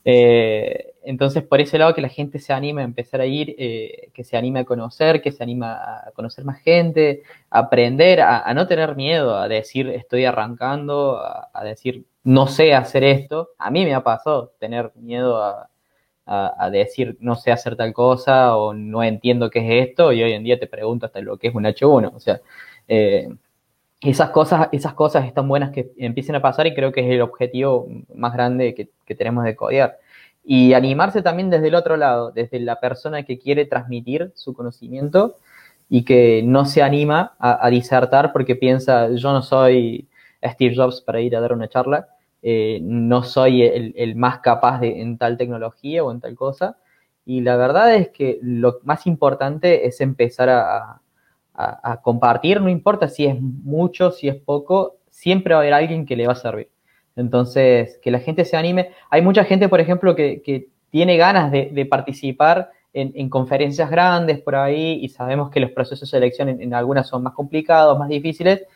eh, 0.04 0.94
entonces, 1.02 1.42
por 1.42 1.60
ese 1.60 1.76
lado, 1.76 1.92
que 1.92 2.00
la 2.00 2.08
gente 2.08 2.38
se 2.38 2.52
anime 2.52 2.82
a 2.82 2.84
empezar 2.84 3.20
a 3.20 3.26
ir, 3.26 3.56
eh, 3.58 4.10
que 4.14 4.22
se 4.22 4.36
anime 4.36 4.60
a 4.60 4.64
conocer, 4.64 5.20
que 5.20 5.32
se 5.32 5.42
anime 5.42 5.66
a 5.66 6.12
conocer 6.14 6.44
más 6.44 6.60
gente, 6.60 7.24
a 7.50 7.58
aprender, 7.58 8.20
a, 8.20 8.54
no 8.54 8.68
tener 8.68 8.94
miedo, 8.94 9.36
a 9.36 9.48
decir 9.48 9.88
estoy 9.88 10.24
arrancando, 10.24 11.18
a, 11.18 11.64
decir 11.64 12.04
no 12.22 12.46
sé 12.46 12.74
hacer 12.74 13.02
esto. 13.02 13.50
A 13.58 13.70
mí 13.70 13.84
me 13.84 13.94
ha 13.94 14.04
pasado 14.04 14.52
tener 14.60 14.92
miedo 14.94 15.42
a, 15.42 15.68
a, 16.26 16.70
decir 16.70 17.16
no 17.20 17.36
sé 17.36 17.52
hacer 17.52 17.76
tal 17.76 17.92
cosa 17.92 18.56
o 18.56 18.74
no 18.74 19.02
entiendo 19.02 19.48
qué 19.50 19.60
es 19.60 19.88
esto 19.88 20.12
y 20.12 20.22
hoy 20.22 20.32
en 20.32 20.42
día 20.42 20.58
te 20.58 20.66
pregunto 20.66 21.06
hasta 21.06 21.20
lo 21.20 21.38
que 21.38 21.48
es 21.48 21.54
un 21.54 21.64
H1. 21.64 22.12
O 22.14 22.20
sea, 22.20 22.40
eh, 22.88 23.28
esas, 24.00 24.30
cosas, 24.30 24.68
esas 24.72 24.94
cosas 24.94 25.26
están 25.26 25.48
buenas 25.48 25.70
que 25.70 25.92
empiecen 25.96 26.34
a 26.34 26.42
pasar 26.42 26.66
y 26.66 26.74
creo 26.74 26.92
que 26.92 27.00
es 27.02 27.10
el 27.10 27.22
objetivo 27.22 27.88
más 28.14 28.32
grande 28.32 28.74
que, 28.74 29.14
tenemos 29.14 29.44
de 29.44 29.56
codear. 29.56 29.98
Y 30.44 30.74
animarse 30.74 31.22
también 31.22 31.50
desde 31.50 31.68
el 31.68 31.74
otro 31.74 31.96
lado, 31.96 32.30
desde 32.32 32.60
la 32.60 32.80
persona 32.80 33.24
que 33.24 33.38
quiere 33.38 33.64
transmitir 33.64 34.32
su 34.34 34.54
conocimiento 34.54 35.38
y 35.88 36.04
que 36.04 36.42
no 36.44 36.64
se 36.66 36.82
anima 36.82 37.34
a, 37.38 37.64
a 37.64 37.70
disertar 37.70 38.32
porque 38.32 38.56
piensa, 38.56 39.10
yo 39.12 39.32
no 39.32 39.42
soy 39.42 40.08
Steve 40.44 40.74
Jobs 40.76 41.00
para 41.00 41.20
ir 41.20 41.36
a 41.36 41.40
dar 41.40 41.52
una 41.52 41.68
charla, 41.68 42.08
eh, 42.42 42.78
no 42.82 43.22
soy 43.22 43.62
el, 43.62 44.16
más 44.16 44.38
capaz 44.38 44.82
en 44.82 45.18
tal 45.18 45.36
tecnología 45.36 46.04
o 46.04 46.12
en 46.12 46.20
tal 46.20 46.34
cosa. 46.34 46.78
Y 47.24 47.40
la 47.40 47.56
verdad 47.56 47.94
es 47.94 48.10
que 48.10 48.38
lo 48.40 48.78
más 48.84 49.06
importante 49.06 49.86
es 49.86 50.00
empezar 50.00 50.48
a, 50.48 51.00
compartir, 52.02 52.60
no 52.60 52.68
importa 52.68 53.08
si 53.08 53.24
es 53.24 53.40
mucho, 53.40 54.10
si 54.10 54.28
es 54.28 54.36
poco, 54.36 54.98
siempre 55.08 55.54
va 55.54 55.60
a 55.60 55.62
haber 55.62 55.72
alguien 55.72 56.04
que 56.04 56.14
le 56.14 56.26
va 56.26 56.34
a 56.34 56.36
servir. 56.36 56.70
Entonces, 57.16 57.98
que 58.02 58.10
la 58.10 58.20
gente 58.20 58.44
se 58.44 58.58
anime. 58.58 58.90
Hay 59.08 59.22
mucha 59.22 59.42
gente, 59.42 59.68
por 59.70 59.80
ejemplo, 59.80 60.14
que, 60.14 60.68
tiene 60.90 61.16
ganas 61.16 61.50
de, 61.50 61.86
participar 61.90 62.70
en, 62.92 63.28
conferencias 63.30 63.90
grandes 63.90 64.40
por 64.40 64.54
ahí 64.54 65.00
y 65.02 65.08
sabemos 65.08 65.50
que 65.50 65.60
los 65.60 65.70
procesos 65.70 66.10
de 66.10 66.18
selección 66.18 66.48
en, 66.48 66.74
algunas 66.74 67.08
son 67.08 67.22
más 67.22 67.32
complicados, 67.32 67.98
más 67.98 68.08
difíciles. 68.08 68.66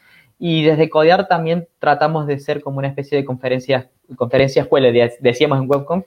Y 0.42 0.64
desde 0.64 0.88
Codear 0.88 1.28
también 1.28 1.68
tratamos 1.78 2.26
de 2.26 2.38
ser 2.38 2.62
como 2.62 2.78
una 2.78 2.88
especie 2.88 3.18
de 3.18 3.26
conferencia, 3.26 3.90
conferencia 4.16 4.62
escuela, 4.62 4.88
decíamos 5.20 5.60
en 5.60 5.70
Webconf, 5.70 6.06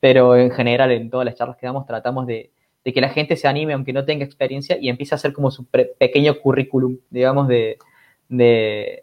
pero 0.00 0.34
en 0.34 0.50
general 0.50 0.90
en 0.92 1.10
todas 1.10 1.26
las 1.26 1.34
charlas 1.34 1.58
que 1.58 1.66
damos 1.66 1.84
tratamos 1.84 2.26
de, 2.26 2.50
que 2.82 3.00
la 3.02 3.10
gente 3.10 3.36
se 3.36 3.46
anime 3.46 3.74
aunque 3.74 3.92
no 3.92 4.06
tenga 4.06 4.24
experiencia 4.24 4.78
y 4.80 4.88
empiece 4.88 5.14
a 5.14 5.16
hacer 5.16 5.34
como 5.34 5.50
su 5.50 5.66
pequeño 5.66 6.40
currículum, 6.40 6.96
digamos, 7.10 7.48
de, 7.48 7.76
de, 8.30 9.02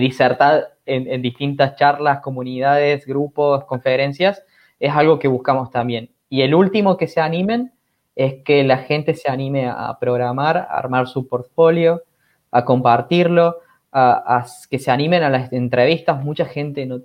disertar 0.00 0.74
en, 0.86 1.20
distintas 1.20 1.76
charlas, 1.76 2.20
comunidades, 2.20 3.04
grupos, 3.04 3.64
conferencias, 3.64 4.42
es 4.80 4.90
algo 4.94 5.18
que 5.18 5.28
buscamos 5.28 5.70
también. 5.70 6.08
Y 6.30 6.40
el 6.40 6.54
último 6.54 6.96
que 6.96 7.08
se 7.08 7.20
animen 7.20 7.72
es 8.16 8.42
que 8.42 8.64
la 8.64 8.78
gente 8.78 9.12
se 9.12 9.30
anime 9.30 9.66
a 9.68 9.98
programar, 10.00 10.56
a 10.56 10.78
armar 10.78 11.08
su 11.08 11.28
portfolio, 11.28 12.04
a 12.50 12.64
compartirlo, 12.64 13.56
a, 13.94 14.44
que 14.68 14.78
se 14.78 14.90
animen 14.90 15.22
a 15.22 15.30
las 15.30 15.52
entrevistas. 15.52 16.22
Mucha 16.22 16.44
gente 16.44 16.84
no, 16.84 17.00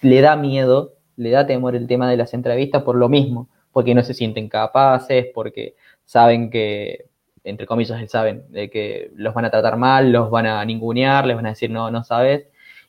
le 0.00 0.20
da 0.20 0.36
miedo, 0.36 0.94
le 1.16 1.30
da 1.30 1.46
temor 1.46 1.76
el 1.76 1.86
tema 1.86 2.08
de 2.08 2.16
las 2.16 2.32
entrevistas 2.32 2.82
por 2.82 2.96
lo 2.96 3.08
mismo, 3.08 3.48
porque 3.72 3.94
no 3.94 4.02
se 4.02 4.14
sienten 4.14 4.48
capaces, 4.48 5.26
porque 5.34 5.74
saben 6.04 6.50
que 6.50 7.10
entre 7.44 7.66
comillas, 7.66 8.10
saben, 8.10 8.44
de 8.50 8.70
que 8.70 9.10
los 9.14 9.34
van 9.34 9.46
a 9.46 9.50
tratar 9.50 9.76
mal, 9.76 10.12
los 10.12 10.30
van 10.30 10.46
a 10.46 10.64
ningunear, 10.64 11.26
les 11.26 11.36
van 11.36 11.46
a 11.46 11.50
decir 11.50 11.70
no, 11.70 11.90
no 11.90 12.04
sabes. 12.04 12.46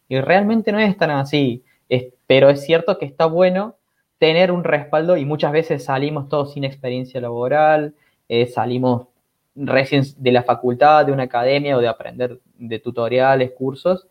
Y 0.09 0.19
realmente 0.19 0.71
no 0.71 0.79
es 0.79 0.97
tan 0.97 1.11
así. 1.11 1.63
pero 2.27 2.49
es 2.49 2.61
cierto 2.63 2.97
que 2.97 3.05
está 3.05 3.25
bueno 3.25 3.77
tener 4.17 4.51
un 4.51 4.63
respaldo 4.63 5.17
y 5.17 5.25
muchas 5.25 5.51
veces 5.51 5.83
salimos 5.85 6.29
todos 6.29 6.53
sin 6.53 6.63
experiencia 6.63 7.19
laboral, 7.21 7.95
eh, 8.29 8.47
salimos 8.47 9.07
recién 9.55 10.03
de 10.17 10.31
la 10.31 10.43
facultad, 10.43 11.05
de 11.05 11.11
una 11.11 11.23
academia 11.23 11.77
o 11.77 11.81
de 11.81 11.87
aprender 11.87 12.39
de 12.57 12.79
tutoriales, 12.79 13.51
cursos. 13.51 14.07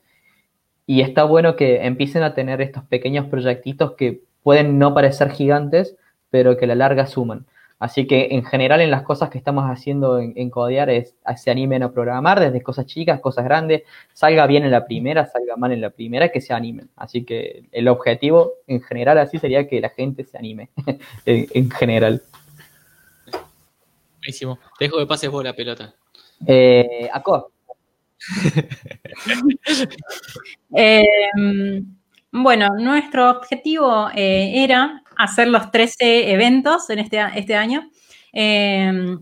Y 0.86 1.02
está 1.02 1.24
bueno 1.24 1.56
que 1.56 1.84
empiecen 1.84 2.22
a 2.22 2.34
tener 2.34 2.60
estos 2.60 2.84
pequeños 2.84 3.26
proyectitos 3.26 3.92
que 3.92 4.22
pueden 4.42 4.78
no 4.78 4.94
parecer 4.94 5.30
gigantes, 5.30 5.96
pero 6.30 6.56
que 6.56 6.64
a 6.64 6.68
la 6.68 6.74
larga 6.74 7.06
suman. 7.06 7.46
Así 7.80 8.06
que 8.06 8.28
en 8.32 8.44
general 8.44 8.82
en 8.82 8.90
las 8.90 9.02
cosas 9.02 9.30
que 9.30 9.38
estamos 9.38 9.64
haciendo 9.64 10.18
en, 10.18 10.50
Codear 10.50 10.90
es 10.90 11.16
se 11.36 11.50
animen 11.50 11.82
a 11.82 11.92
programar 11.92 12.38
desde 12.38 12.62
cosas 12.62 12.84
chicas, 12.84 13.20
cosas 13.20 13.46
grandes, 13.46 13.84
salga 14.12 14.46
bien 14.46 14.64
en 14.64 14.70
la 14.70 14.84
primera, 14.84 15.24
salga 15.24 15.56
mal 15.56 15.72
en 15.72 15.80
la 15.80 15.88
primera, 15.88 16.28
que 16.28 16.42
se 16.42 16.52
animen. 16.52 16.90
Así 16.94 17.24
que 17.24 17.64
el 17.72 17.88
objetivo 17.88 18.52
en 18.66 18.82
general 18.82 19.16
así 19.16 19.38
sería 19.38 19.66
que 19.66 19.80
la 19.80 19.88
gente 19.88 20.24
se 20.24 20.36
anime 20.36 20.68
en, 21.24 21.70
general. 21.70 22.22
Buenísimo. 24.20 24.58
Te 24.78 24.84
dejo 24.84 24.98
que 24.98 25.06
pases 25.06 25.30
vos 25.30 25.42
la 25.42 25.54
pelota. 25.54 25.94
Eh, 26.46 27.08
Aco. 27.12 27.52
Em, 30.72 31.84
bueno, 32.30 32.68
nuestro 32.78 33.30
objetivo 33.30 34.08
eh, 34.14 34.62
era 34.62 35.02
hacer 35.16 35.48
los 35.48 35.70
13 35.70 36.30
eventos 36.32 36.88
en 36.90 37.00
este, 37.00 37.18
este 37.34 37.54
año. 37.56 37.90
Em, 38.32 39.20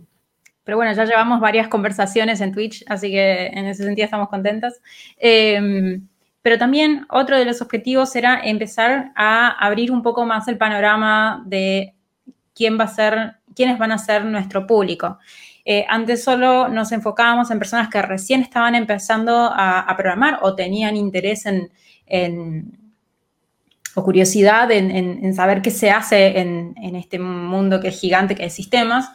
pero 0.65 0.77
bueno, 0.77 0.93
ya 0.93 1.05
llevamos 1.05 1.41
varias 1.41 1.69
conversaciones 1.69 2.41
en 2.43 2.53
Twitch, 2.53 2.85
así 2.89 3.11
que 3.11 3.47
en 3.47 3.66
ese 3.66 3.85
sentido 3.85 4.05
estamos 4.05 4.29
contentas. 4.29 4.81
Em, 5.16 6.07
pero 6.43 6.59
también 6.59 7.07
otro 7.09 7.39
de 7.39 7.45
los 7.45 7.62
objetivos 7.62 8.15
era 8.16 8.41
empezar 8.43 9.12
a 9.16 9.49
abrir 9.49 9.91
un 9.91 10.03
poco 10.03 10.27
más 10.27 10.47
el 10.49 10.59
panorama 10.59 11.43
de 11.47 11.95
quién 12.55 12.79
va 12.79 12.85
a 12.85 12.89
ser, 12.89 13.38
quiénes 13.59 13.79
van 13.79 13.93
a 13.93 13.99
ser 13.99 14.25
nuestro 14.25 14.67
público. 14.67 15.19
Eh, 15.65 15.85
antes 15.89 16.25
solo 16.25 16.69
nos 16.69 16.93
enfocábamos 16.93 17.51
en 17.51 17.59
personas 17.59 17.89
que 17.89 18.01
recién 18.01 18.41
estaban 18.41 18.75
empezando 18.75 19.51
a, 19.53 19.93
programar 19.97 20.39
o 20.43 20.55
tenían 20.55 20.97
interés 20.97 21.45
en 21.45 21.71
o 23.99 24.05
curiosidad 24.05 24.71
en, 24.71 25.35
saber 25.35 25.61
qué 25.63 25.71
se 25.71 25.91
hace 25.91 26.39
en, 26.39 26.97
este 26.97 27.19
mundo 27.19 27.81
que 27.81 27.89
es 27.89 28.01
gigante, 28.01 28.35
que 28.35 28.45
es 28.45 28.55
sistemas. 28.55 29.11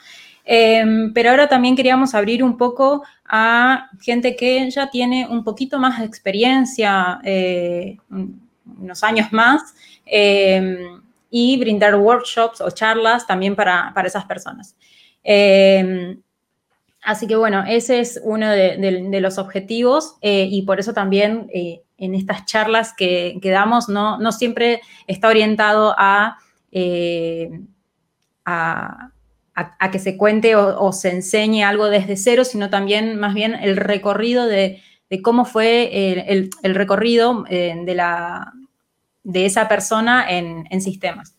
Em, 0.46 1.14
pero 1.14 1.30
ahora 1.30 1.48
también 1.48 1.76
queríamos 1.76 2.14
abrir 2.14 2.44
un 2.44 2.58
poco 2.58 3.04
a 3.26 3.90
gente 4.02 4.36
que 4.36 4.70
ya 4.70 4.90
tiene 4.90 5.26
un 5.28 5.44
poquito 5.44 5.80
más 5.80 6.00
de 6.00 6.06
experiencia, 6.06 7.20
eh, 7.24 7.98
unos 8.10 9.04
años 9.04 9.32
más, 9.32 9.74
em, 10.06 11.02
y 11.36 11.58
brindar 11.58 11.96
workshops 11.96 12.62
o 12.62 12.70
charlas 12.70 13.26
también 13.26 13.56
para, 13.56 13.92
esas 14.06 14.26
personas. 14.26 14.76
Em, 15.24 16.22
así 17.02 17.26
que 17.26 17.36
bueno, 17.36 17.64
ese 17.68 18.02
es 18.02 18.22
uno 18.24 18.52
de, 18.52 19.20
los 19.20 19.40
objetivos 19.40 20.16
eh, 20.22 20.48
y 20.48 20.62
por 20.62 20.80
eso 20.80 20.94
también 20.94 21.50
eh, 21.52 21.82
en 21.98 22.14
estas 22.14 22.46
charlas 22.46 22.94
que, 22.96 23.40
damos 23.44 23.90
no, 23.90 24.20
no, 24.20 24.32
siempre 24.32 24.82
está 25.08 25.28
orientado 25.28 25.96
a, 25.98 26.38
eh, 26.72 27.50
a, 28.46 29.10
que 29.92 29.98
se 29.98 30.18
cuente 30.18 30.56
o, 30.56 30.92
se 30.92 31.10
enseñe 31.10 31.64
algo 31.64 31.90
desde 31.90 32.16
cero, 32.16 32.46
sino 32.46 32.70
también 32.70 33.20
más 33.20 33.34
bien 33.34 33.56
el 33.56 33.76
recorrido 33.76 34.46
de, 34.46 34.84
cómo 35.24 35.46
fue 35.46 36.30
el, 36.32 36.76
recorrido 36.76 37.44
eh, 37.50 37.76
de, 37.84 37.96
la, 37.96 38.54
de 39.24 39.46
esa 39.46 39.68
persona 39.68 40.26
en, 40.30 40.82
sistemas. 40.82 41.36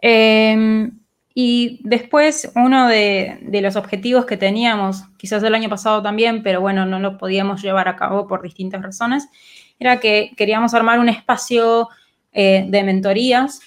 Em, 0.00 0.98
y 1.34 1.80
después, 1.84 2.50
uno 2.54 2.88
de, 2.88 3.38
los 3.62 3.76
objetivos 3.76 4.26
que 4.26 4.36
teníamos, 4.36 5.04
quizás 5.18 5.42
el 5.42 5.54
año 5.54 5.68
pasado 5.68 6.02
también, 6.02 6.42
pero 6.42 6.60
bueno, 6.60 6.86
no 6.86 6.98
lo 6.98 7.18
podíamos 7.18 7.62
llevar 7.62 7.88
a 7.88 7.96
cabo 7.96 8.26
por 8.26 8.42
distintas 8.42 8.82
razones, 8.82 9.28
era 9.78 10.00
que 10.00 10.32
queríamos 10.36 10.74
armar 10.74 10.98
un 10.98 11.08
espacio 11.08 11.88
eh, 12.32 12.64
de 12.68 12.82
mentorías, 12.82 13.60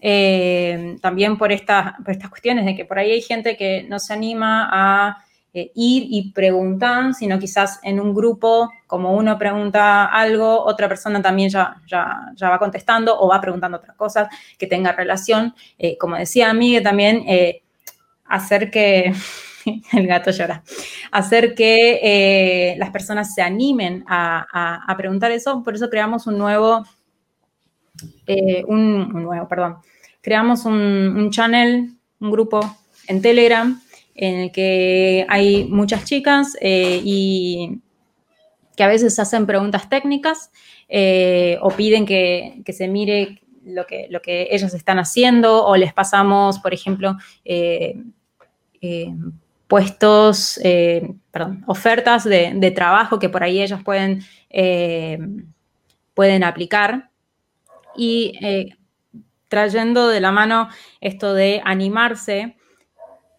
eh, 0.00 0.96
también 1.02 1.36
por, 1.36 1.50
estas 1.50 1.94
cuestiones 2.30 2.64
de 2.64 2.76
que 2.76 2.84
por 2.84 2.98
ahí 2.98 3.10
hay 3.10 3.22
gente 3.22 3.56
que 3.56 3.84
no 3.88 3.98
se 3.98 4.12
anima 4.12 4.68
a 4.70 5.24
eh, 5.54 5.72
ir 5.74 6.06
y 6.10 6.30
preguntar, 6.32 7.14
sino 7.14 7.38
quizás 7.38 7.80
en 7.82 8.00
un 8.00 8.14
grupo, 8.14 8.70
como 8.86 9.14
uno 9.14 9.38
pregunta 9.38 10.04
algo, 10.04 10.62
otra 10.62 10.90
persona 10.90 11.22
también 11.22 11.48
ya, 11.48 11.74
ya, 11.86 12.50
va 12.50 12.58
contestando 12.58 13.18
o 13.18 13.28
va 13.28 13.40
preguntando 13.40 13.78
otras 13.78 13.96
cosas 13.96 14.28
que 14.58 14.66
tenga 14.66 14.92
relación. 14.92 15.54
Eh, 15.78 15.96
como 15.96 16.16
decía 16.16 16.52
Miguel 16.52 16.82
también, 16.82 17.24
eh, 17.26 17.62
hacer 18.26 18.70
que, 18.70 19.14
el 19.92 20.06
gato 20.06 20.32
llora, 20.32 20.62
hacer 21.12 21.54
que 21.54 22.76
las 22.78 22.90
personas 22.90 23.34
se 23.34 23.40
animen 23.40 24.04
a, 24.06 24.94
preguntar 24.98 25.30
eso. 25.30 25.62
Por 25.64 25.74
eso 25.74 25.88
creamos 25.88 26.26
un 26.26 26.36
nuevo, 26.36 26.84
un, 28.66 29.08
nuevo, 29.14 29.48
perdón, 29.48 29.78
creamos 30.20 30.66
un, 30.66 30.74
un 30.74 31.30
channel, 31.30 31.96
un 32.20 32.30
grupo 32.30 32.60
en 33.06 33.22
Telegram 33.22 33.80
en 34.18 34.40
el 34.40 34.52
que 34.52 35.24
hay 35.28 35.64
muchas 35.66 36.04
chicas 36.04 36.56
eh, 36.60 37.00
y 37.04 37.78
que 38.76 38.82
a 38.82 38.88
veces 38.88 39.16
hacen 39.20 39.46
preguntas 39.46 39.88
técnicas 39.88 40.50
eh, 40.88 41.56
o 41.62 41.70
piden 41.70 42.04
que, 42.04 42.60
se 42.66 42.88
mire 42.88 43.40
lo 43.64 43.86
que, 43.86 44.08
lo 44.10 44.20
que 44.20 44.48
ellas 44.50 44.74
están 44.74 44.98
haciendo 44.98 45.64
o 45.64 45.76
les 45.76 45.92
pasamos, 45.92 46.58
por 46.58 46.74
ejemplo, 46.74 47.16
eh, 47.44 47.94
puestos, 49.68 50.58
ofertas 51.66 52.24
de, 52.24 52.72
trabajo 52.74 53.20
que 53.20 53.28
por 53.28 53.44
ahí 53.44 53.62
ellas 53.62 53.84
pueden, 53.84 54.24
pueden 56.14 56.42
aplicar. 56.42 57.10
Y 57.96 58.32
trayendo 59.48 60.08
de 60.08 60.20
la 60.20 60.30
mano 60.32 60.68
esto 61.00 61.34
de 61.34 61.60
animarse 61.64 62.57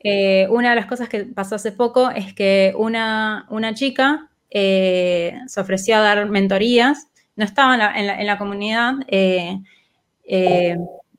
eh, 0.02 0.48
una 0.50 0.70
de 0.70 0.76
las 0.78 0.86
cosas 0.86 1.10
que 1.10 1.26
pasó 1.26 1.56
hace 1.56 1.72
poco 1.72 2.10
es 2.10 2.34
que 2.34 2.74
una, 2.78 3.46
chica 3.74 4.30
eh, 4.50 5.38
se 5.48 5.60
ofreció 5.60 5.98
a 5.98 6.00
dar 6.00 6.30
mentorías, 6.30 7.08
no 7.36 7.44
estaba 7.44 7.76
en 7.98 8.26
la, 8.26 8.38
comunidad 8.38 8.94
eh, 9.08 9.60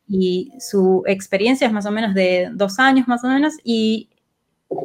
y 0.08 0.52
su 0.58 1.02
experiencia 1.06 1.66
es 1.66 1.72
más 1.72 1.86
o 1.86 1.90
menos 1.90 2.14
de 2.14 2.48
dos 2.52 2.78
años 2.78 3.06
más 3.08 3.24
o 3.24 3.28
menos 3.28 3.54
y 3.64 4.10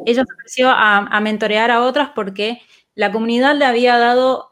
ella 0.04 0.24
se 0.24 0.34
ofreció 0.34 0.70
a, 0.70 1.20
mentorear 1.20 1.70
a 1.70 1.82
otras 1.82 2.10
porque 2.14 2.60
la 2.94 3.12
comunidad 3.12 3.56
le 3.56 3.64
había 3.64 3.98
dado 3.98 4.50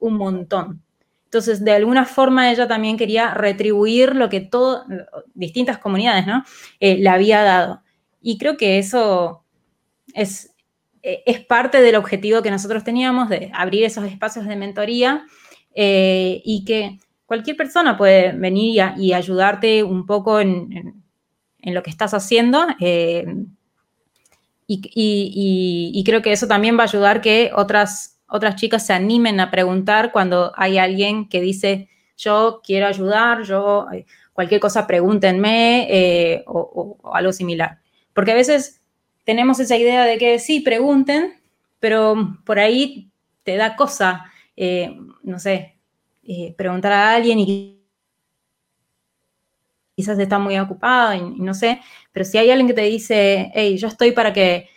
un 0.00 0.14
montón. 0.14 0.82
Entonces, 1.24 1.64
de 1.64 1.72
alguna 1.72 2.04
forma 2.04 2.50
ella 2.50 2.66
también 2.66 2.96
quería 2.96 3.34
retribuir 3.34 4.16
lo 4.16 4.28
que 4.28 4.40
todo, 4.40 4.84
distintas 5.32 5.78
comunidades, 5.78 6.26
¿no? 6.26 6.44
Le 6.80 7.08
había 7.08 7.42
dado. 7.42 7.82
Y 8.20 8.38
creo 8.38 8.56
que 8.56 8.78
eso 8.78 9.44
es, 10.14 10.54
eh, 11.02 11.22
es 11.26 11.40
parte 11.40 11.80
del 11.80 11.96
objetivo 11.96 12.42
que 12.42 12.50
nosotros 12.50 12.84
teníamos 12.84 13.28
de 13.28 13.50
abrir 13.54 13.84
esos 13.84 14.04
espacios 14.04 14.46
de 14.46 14.56
mentoría 14.56 15.24
eh, 15.74 16.42
y 16.44 16.64
que 16.64 16.98
cualquier 17.26 17.56
persona 17.56 17.96
puede 17.96 18.32
venir 18.32 18.82
y, 18.96 19.12
ayudarte 19.12 19.82
un 19.82 20.06
poco 20.06 20.40
en, 20.40 21.02
lo 21.62 21.82
que 21.82 21.90
estás 21.90 22.14
haciendo. 22.14 22.66
y, 24.66 26.02
creo 26.04 26.22
que 26.22 26.32
eso 26.32 26.46
también 26.48 26.76
va 26.76 26.82
a 26.82 26.86
ayudar 26.86 27.20
que 27.20 27.50
otras 27.54 28.20
otras 28.30 28.54
chicas 28.56 28.86
se 28.86 28.92
animen 28.92 29.40
a 29.40 29.50
preguntar 29.50 30.12
cuando 30.12 30.52
hay 30.56 30.78
alguien 30.78 31.28
que 31.28 31.40
dice, 31.40 31.88
yo 32.16 32.60
quiero 32.64 32.86
ayudar, 32.86 33.42
yo, 33.42 33.86
eh, 33.92 34.06
cualquier 34.32 34.60
cosa 34.60 34.86
pregúntenme 34.86 35.86
eh, 35.90 36.44
o, 36.46 36.96
algo 37.12 37.32
similar. 37.32 37.80
Porque 38.12 38.32
a 38.32 38.34
veces 38.34 38.80
tenemos 39.24 39.60
esa 39.60 39.76
idea 39.76 40.04
de 40.04 40.18
que 40.18 40.38
sí, 40.38 40.60
pregunten, 40.60 41.40
pero 41.78 42.38
por 42.44 42.58
ahí 42.58 43.10
te 43.42 43.56
da 43.56 43.76
cosa, 43.76 44.24
eh, 44.56 44.96
no 45.22 45.38
sé, 45.38 45.76
preguntar 46.56 46.92
a 46.92 47.14
alguien 47.14 47.38
y 47.40 47.80
quizás 49.96 50.18
está 50.18 50.38
muy 50.38 50.58
ocupado 50.58 51.14
y, 51.14 51.40
no 51.40 51.54
sé, 51.54 51.80
pero 52.12 52.24
si 52.24 52.38
hay 52.38 52.50
alguien 52.50 52.68
que 52.68 52.74
te 52.74 52.82
dice, 52.82 53.50
hey, 53.54 53.76
yo 53.76 53.88
estoy 53.88 54.12
para 54.12 54.32
que 54.32 54.68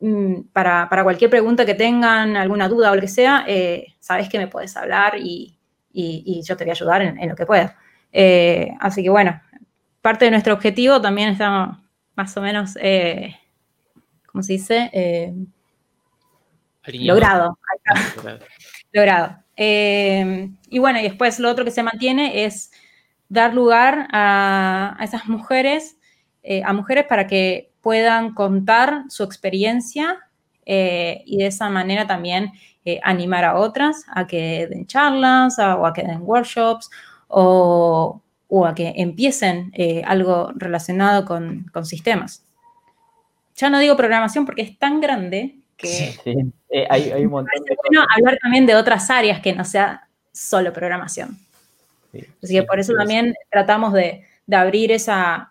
Mm, 0.00 0.44
para, 0.54 0.88
cualquier 1.02 1.28
pregunta 1.30 1.66
que 1.66 1.74
tengan, 1.74 2.36
alguna 2.36 2.68
duda 2.68 2.90
o 2.90 2.94
lo 2.94 3.02
que 3.02 3.08
sea, 3.08 3.44
eh, 3.46 3.94
sabes 4.00 4.28
que 4.30 4.38
me 4.38 4.48
puedes 4.48 4.76
hablar 4.76 5.16
y, 5.18 5.56
yo 5.92 6.56
te 6.56 6.64
voy 6.64 6.70
a 6.70 6.72
ayudar 6.72 7.02
en, 7.02 7.28
lo 7.28 7.36
que 7.36 7.46
pueda. 7.46 7.76
Eh, 8.12 8.70
así 8.80 9.02
que 9.02 9.10
bueno, 9.10 9.40
parte 10.00 10.24
de 10.24 10.30
nuestro 10.30 10.54
objetivo 10.54 11.00
también 11.00 11.30
está 11.30 11.79
más 12.20 12.36
o 12.36 12.42
menos, 12.42 12.76
eh, 12.80 13.36
¿cómo 14.26 14.42
se 14.42 14.54
dice? 14.54 14.90
logrado. 16.84 17.58
logrado. 18.92 19.36
y 19.56 20.78
bueno, 20.78 21.00
y 21.00 21.02
después 21.02 21.38
lo 21.38 21.50
otro 21.50 21.64
que 21.64 21.70
se 21.70 21.82
mantiene 21.82 22.44
es 22.44 22.70
dar 23.28 23.54
lugar 23.54 24.08
a, 24.12 24.96
a 24.98 25.04
esas 25.04 25.26
mujeres, 25.28 25.96
a 26.64 26.72
mujeres 26.72 27.06
para 27.06 27.26
que 27.26 27.70
puedan 27.80 28.34
contar 28.34 29.04
su 29.08 29.22
experiencia 29.22 30.18
eh, 30.66 31.22
y 31.26 31.38
de 31.38 31.46
esa 31.46 31.68
manera 31.68 32.06
también 32.06 32.52
eh, 32.84 33.00
animar 33.02 33.44
a 33.44 33.56
otras 33.56 34.04
a 34.08 34.26
que 34.26 34.66
den 34.68 34.86
charlas 34.86 35.58
o 35.58 35.86
a 35.86 35.92
que 35.92 36.02
den 36.02 36.22
workshops 36.22 36.90
o, 37.28 38.22
a 38.66 38.74
que 38.74 38.92
empiecen 38.96 39.72
eh, 39.74 40.02
algo 40.04 40.52
relacionado 40.54 41.24
con, 41.24 41.70
sistemas. 41.84 42.44
Ya 43.56 43.70
no 43.70 43.78
digo 43.78 43.96
programación 43.96 44.44
porque 44.46 44.62
es 44.62 44.78
tan 44.78 45.00
grande 45.00 45.56
que 45.76 46.14
sí, 46.24 46.52
hay, 46.88 47.12
un 47.24 47.30
montón 47.30 47.64
de 47.64 47.76
bueno 47.88 48.06
hablar 48.16 48.38
también 48.42 48.66
de 48.66 48.74
otras 48.74 49.10
áreas 49.10 49.40
que 49.40 49.52
no 49.54 49.64
sea 49.64 50.08
solo 50.32 50.72
programación. 50.72 51.38
Así 52.42 52.54
que 52.54 52.62
por 52.64 52.80
eso 52.80 52.92
también 52.94 53.34
tratamos 53.50 53.92
de 53.92 54.24
abrir 54.50 54.90
esa, 54.90 55.50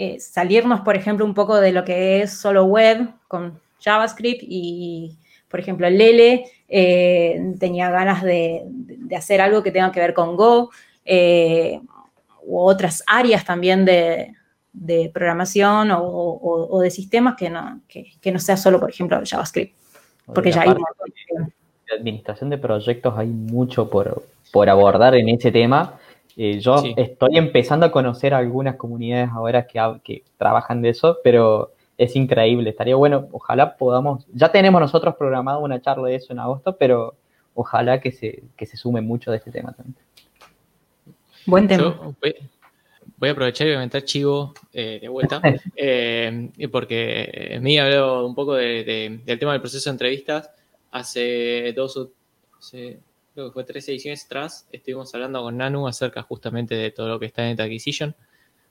eh, 0.00 0.20
salirnos, 0.20 0.82
por 0.82 0.94
ejemplo, 0.94 1.26
un 1.26 1.34
poco 1.34 1.60
de 1.60 1.72
lo 1.72 1.84
que 1.84 2.22
es 2.22 2.32
solo 2.32 2.66
web 2.66 3.08
con 3.26 3.60
JavaScript 3.80 4.44
y, 4.46 5.16
por 5.48 5.58
ejemplo, 5.58 5.90
Lele 5.90 6.44
eh, 6.68 7.54
tenía 7.58 7.90
ganas 7.90 8.22
de, 8.22 8.62
hacer 9.16 9.40
algo 9.40 9.64
que 9.64 9.72
tenga 9.72 9.90
que 9.90 9.98
ver 9.98 10.14
con 10.14 10.36
Go 10.36 10.70
eh, 11.08 11.80
u 12.42 12.58
otras 12.58 13.02
áreas 13.06 13.44
también 13.44 13.84
de, 13.84 14.34
programación 15.12 15.90
o, 15.92 16.80
de 16.82 16.90
sistemas 16.90 17.36
que 17.36 17.50
no, 17.50 17.80
no 18.24 18.38
sea 18.38 18.56
solo, 18.56 18.78
por 18.78 18.90
ejemplo, 18.90 19.20
JavaScript. 19.24 19.74
Porque 20.26 20.52
ya 20.52 20.62
hay 20.62 20.70
de 20.70 21.96
administración 21.96 22.50
de 22.50 22.58
proyectos 22.58 23.14
hay 23.16 23.28
mucho 23.28 23.88
por, 23.88 24.22
por 24.52 24.68
abordar 24.68 25.14
en 25.14 25.30
ese 25.30 25.50
tema 25.50 25.98
eh, 26.40 26.60
yo 26.60 26.76
estoy 26.96 27.36
empezando 27.36 27.84
a 27.84 27.90
conocer 27.90 28.32
algunas 28.32 28.76
comunidades 28.76 29.28
ahora 29.32 29.66
que, 29.66 29.80
que 30.04 30.22
trabajan 30.36 30.80
de 30.82 30.90
eso, 30.90 31.18
pero 31.24 31.72
es 31.98 32.14
increíble. 32.14 32.70
Estaría 32.70 32.94
bueno, 32.94 33.26
ojalá 33.32 33.76
podamos, 33.76 34.24
ya 34.32 34.52
tenemos 34.52 34.80
nosotros 34.80 35.16
programado 35.16 35.58
una 35.58 35.80
charla 35.80 36.06
de 36.06 36.14
eso 36.14 36.32
en 36.32 36.38
agosto, 36.38 36.76
pero 36.76 37.16
ojalá 37.54 38.00
que 38.00 38.12
se, 38.12 38.44
que 38.56 38.66
se 38.66 38.76
sume 38.76 39.00
mucho 39.00 39.32
de 39.32 39.38
este 39.38 39.50
tema 39.50 39.72
también. 39.72 39.96
Buen 41.48 41.66
tema. 41.66 42.14
voy, 43.16 43.28
a 43.28 43.32
aprovechar 43.32 43.66
y 43.66 43.70
voy 43.70 43.78
a 43.78 43.80
meter 43.80 44.04
chivo 44.04 44.52
eh, 44.70 44.98
de 45.00 45.08
vuelta, 45.08 45.40
eh, 45.76 46.50
porque 46.70 47.58
me 47.62 47.80
habló 47.80 48.26
un 48.26 48.34
poco 48.34 48.52
del 48.54 49.22
tema 49.24 49.52
del 49.52 49.62
proceso 49.62 49.88
de 49.88 49.94
entrevistas 49.94 50.50
hace 50.90 51.72
dos 51.74 51.96
o 51.96 52.12
creo 52.60 53.46
que 53.46 53.52
fue 53.52 53.64
tres 53.64 53.88
ediciones 53.88 54.26
atrás, 54.26 54.68
estuvimos 54.70 55.14
hablando 55.14 55.40
con 55.42 55.56
Nanu 55.56 55.88
acerca 55.88 56.22
justamente 56.22 56.74
de 56.74 56.90
todo 56.90 57.08
lo 57.08 57.18
que 57.18 57.26
está 57.26 57.48
en 57.48 57.58
Acquisition. 57.58 58.14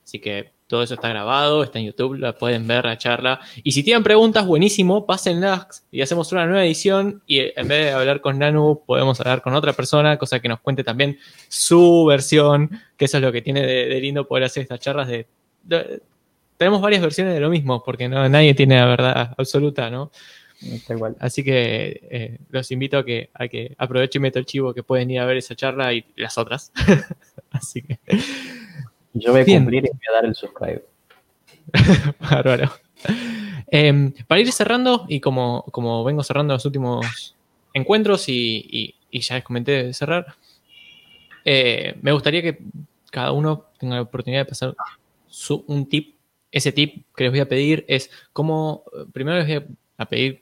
Así 0.08 0.20
que 0.20 0.52
todo 0.66 0.82
eso 0.82 0.94
está 0.94 1.10
grabado, 1.10 1.62
está 1.62 1.78
en 1.78 1.84
YouTube, 1.84 2.16
la 2.16 2.32
pueden 2.32 2.66
ver 2.66 2.86
la 2.86 2.96
charla. 2.96 3.40
Y 3.62 3.72
si 3.72 3.82
tienen 3.82 4.02
preguntas, 4.02 4.46
buenísimo, 4.46 5.04
pásenlas 5.04 5.86
y 5.90 6.00
hacemos 6.00 6.32
una 6.32 6.46
nueva 6.46 6.64
edición. 6.64 7.22
Y 7.26 7.40
en 7.40 7.68
vez 7.68 7.84
de 7.84 7.90
hablar 7.90 8.22
con 8.22 8.38
Nanu, 8.38 8.84
podemos 8.86 9.20
hablar 9.20 9.42
con 9.42 9.52
otra 9.52 9.74
persona, 9.74 10.16
cosa 10.16 10.40
que 10.40 10.48
nos 10.48 10.60
cuente 10.60 10.82
también 10.82 11.18
su 11.48 12.06
versión, 12.06 12.70
que 12.96 13.04
eso 13.04 13.18
es 13.18 13.22
lo 13.22 13.30
que 13.30 13.42
tiene 13.42 13.66
de, 13.66 14.00
lindo 14.00 14.26
poder 14.26 14.44
hacer 14.44 14.62
estas 14.62 14.80
charlas 14.80 15.08
de, 15.08 15.26
tenemos 16.56 16.80
varias 16.80 17.02
versiones 17.02 17.34
de 17.34 17.40
lo 17.40 17.50
mismo, 17.50 17.84
porque 17.84 18.08
no, 18.08 18.26
nadie 18.30 18.54
tiene 18.54 18.76
la 18.76 18.86
verdad 18.86 19.34
absoluta, 19.36 19.90
¿no? 19.90 20.10
igual. 20.88 21.16
Así 21.20 21.44
que 21.44 22.00
eh, 22.10 22.38
los 22.48 22.70
invito 22.70 22.96
a 22.96 23.04
que, 23.04 23.28
a 23.34 23.46
que 23.46 23.74
aprovechen 23.76 24.20
y 24.20 24.22
meto 24.22 24.38
el 24.38 24.46
chivo 24.46 24.72
que 24.72 24.82
pueden 24.82 25.10
ir 25.10 25.20
a 25.20 25.26
ver 25.26 25.36
esa 25.36 25.54
charla 25.54 25.92
y 25.92 26.06
las 26.16 26.38
otras. 26.38 26.72
Así 27.50 27.82
que. 27.82 27.98
Yo 29.12 29.32
voy 29.32 29.42
a 29.42 29.44
cumplir 29.44 29.84
y 29.84 29.88
voy 29.88 30.00
a 30.10 30.12
dar 30.12 30.24
el 30.24 30.34
subscribe. 30.34 30.84
Bárbaro. 32.20 32.70
Em, 33.70 34.12
para 34.26 34.40
ir 34.40 34.50
cerrando, 34.52 35.06
y 35.08 35.20
como, 35.20 35.64
como 35.70 36.04
vengo 36.04 36.22
cerrando 36.22 36.54
los 36.54 36.64
últimos 36.64 37.36
encuentros 37.74 38.28
y, 38.28 38.94
ya 39.12 39.36
les 39.36 39.44
comenté 39.44 39.84
de 39.84 39.92
cerrar, 39.92 40.34
eh, 41.44 41.96
me 42.02 42.12
gustaría 42.12 42.42
que 42.42 42.58
cada 43.10 43.32
uno 43.32 43.66
tenga 43.78 43.96
la 43.96 44.02
oportunidad 44.02 44.42
de 44.42 44.48
pasar 44.48 44.74
un 45.66 45.88
tip. 45.88 46.14
Ese 46.50 46.72
tip 46.72 47.04
que 47.14 47.24
les 47.24 47.32
voy 47.32 47.40
a 47.40 47.48
pedir 47.48 47.84
es 47.88 48.10
cómo, 48.32 48.84
primero 49.12 49.38
les 49.38 49.46
voy 49.46 49.76
a 49.98 50.06
pedir 50.06 50.40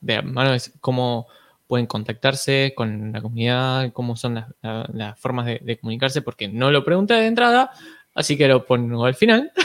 de 0.00 0.22
mano 0.22 0.54
es 0.54 0.72
cómo 0.80 1.26
pueden 1.66 1.86
contactarse 1.86 2.74
con 2.76 3.12
la 3.12 3.20
comunidad, 3.20 3.92
cómo 3.92 4.16
son 4.16 4.44
las, 4.62 5.18
formas 5.18 5.46
de, 5.46 5.78
comunicarse, 5.78 6.22
porque 6.22 6.48
no 6.48 6.70
lo 6.70 6.84
pregunté 6.84 7.14
de 7.14 7.26
entrada, 7.26 7.72
así 8.16 8.36
que 8.36 8.48
lo 8.48 8.64
pongo 8.66 9.04
al 9.04 9.14
final. 9.14 9.52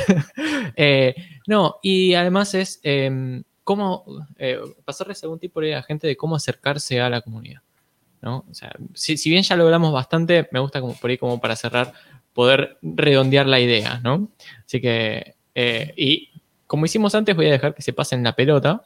Eh, 0.78 1.16
no, 1.48 1.80
y 1.82 2.14
además 2.14 2.54
es 2.54 2.80
em, 2.84 3.44
cómo 3.64 4.06
eh, 4.38 4.60
pasarles 4.86 5.22
algún 5.24 5.40
tipo 5.40 5.60
de 5.60 5.82
gente 5.84 6.08
de 6.08 6.16
cómo 6.16 6.36
acercarse 6.36 7.02
a 7.02 7.10
la 7.10 7.22
comunidad. 7.22 7.62
¿no? 8.22 8.46
O 8.50 8.54
sea, 8.54 8.72
si, 8.94 9.18
bien 9.30 9.44
ya 9.44 9.56
lo 9.56 9.66
hablamos 9.66 9.92
bastante, 9.92 10.48
me 10.52 10.60
gusta 10.60 10.80
como 10.80 10.94
por 10.94 11.10
ahí 11.10 11.18
como 11.18 11.42
para 11.42 11.56
cerrar, 11.56 11.94
poder 12.34 12.78
redondear 12.82 13.48
la 13.48 13.60
idea, 13.60 14.00
¿no? 14.04 14.30
Así 14.66 14.80
que, 14.80 15.36
eh, 15.56 15.94
y 15.98 16.30
como 16.68 16.86
hicimos 16.86 17.16
antes, 17.16 17.36
voy 17.36 17.48
a 17.48 17.52
dejar 17.52 17.74
que 17.74 17.82
se 17.82 17.94
pasen 17.94 18.24
la 18.24 18.36
pelota. 18.36 18.84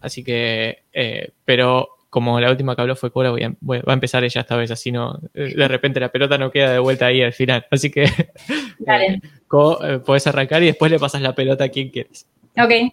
Así 0.00 0.22
que, 0.22 0.84
eh, 0.92 1.32
pero 1.44 1.88
como 2.12 2.38
la 2.38 2.50
última 2.50 2.76
que 2.76 2.82
habló 2.82 2.94
fue 2.94 3.10
Cora, 3.10 3.30
voy 3.30 3.42
a, 3.42 3.48
va 3.48 3.80
a 3.86 3.92
empezar 3.94 4.22
ella 4.22 4.42
esta 4.42 4.54
vez, 4.54 4.70
así 4.70 4.92
no, 4.92 5.18
eh, 5.32 5.54
de 5.56 5.66
repente 5.66 5.98
la 5.98 6.12
pelota 6.12 6.36
no 6.36 6.50
queda 6.50 6.70
de 6.70 6.78
vuelta 6.78 7.06
ahí 7.06 7.22
al 7.22 7.32
final. 7.32 7.66
Así 7.70 7.90
que 7.90 8.04
Dale. 8.78 9.22
Eh, 9.22 9.98
puedes 10.04 10.26
arrancar 10.26 10.62
y 10.62 10.66
después 10.66 10.92
le 10.92 10.98
pasas 10.98 11.22
la 11.22 11.34
pelota 11.34 11.64
a 11.64 11.68
quien 11.70 11.88
quieres. 11.88 12.28
Ok. 12.58 12.92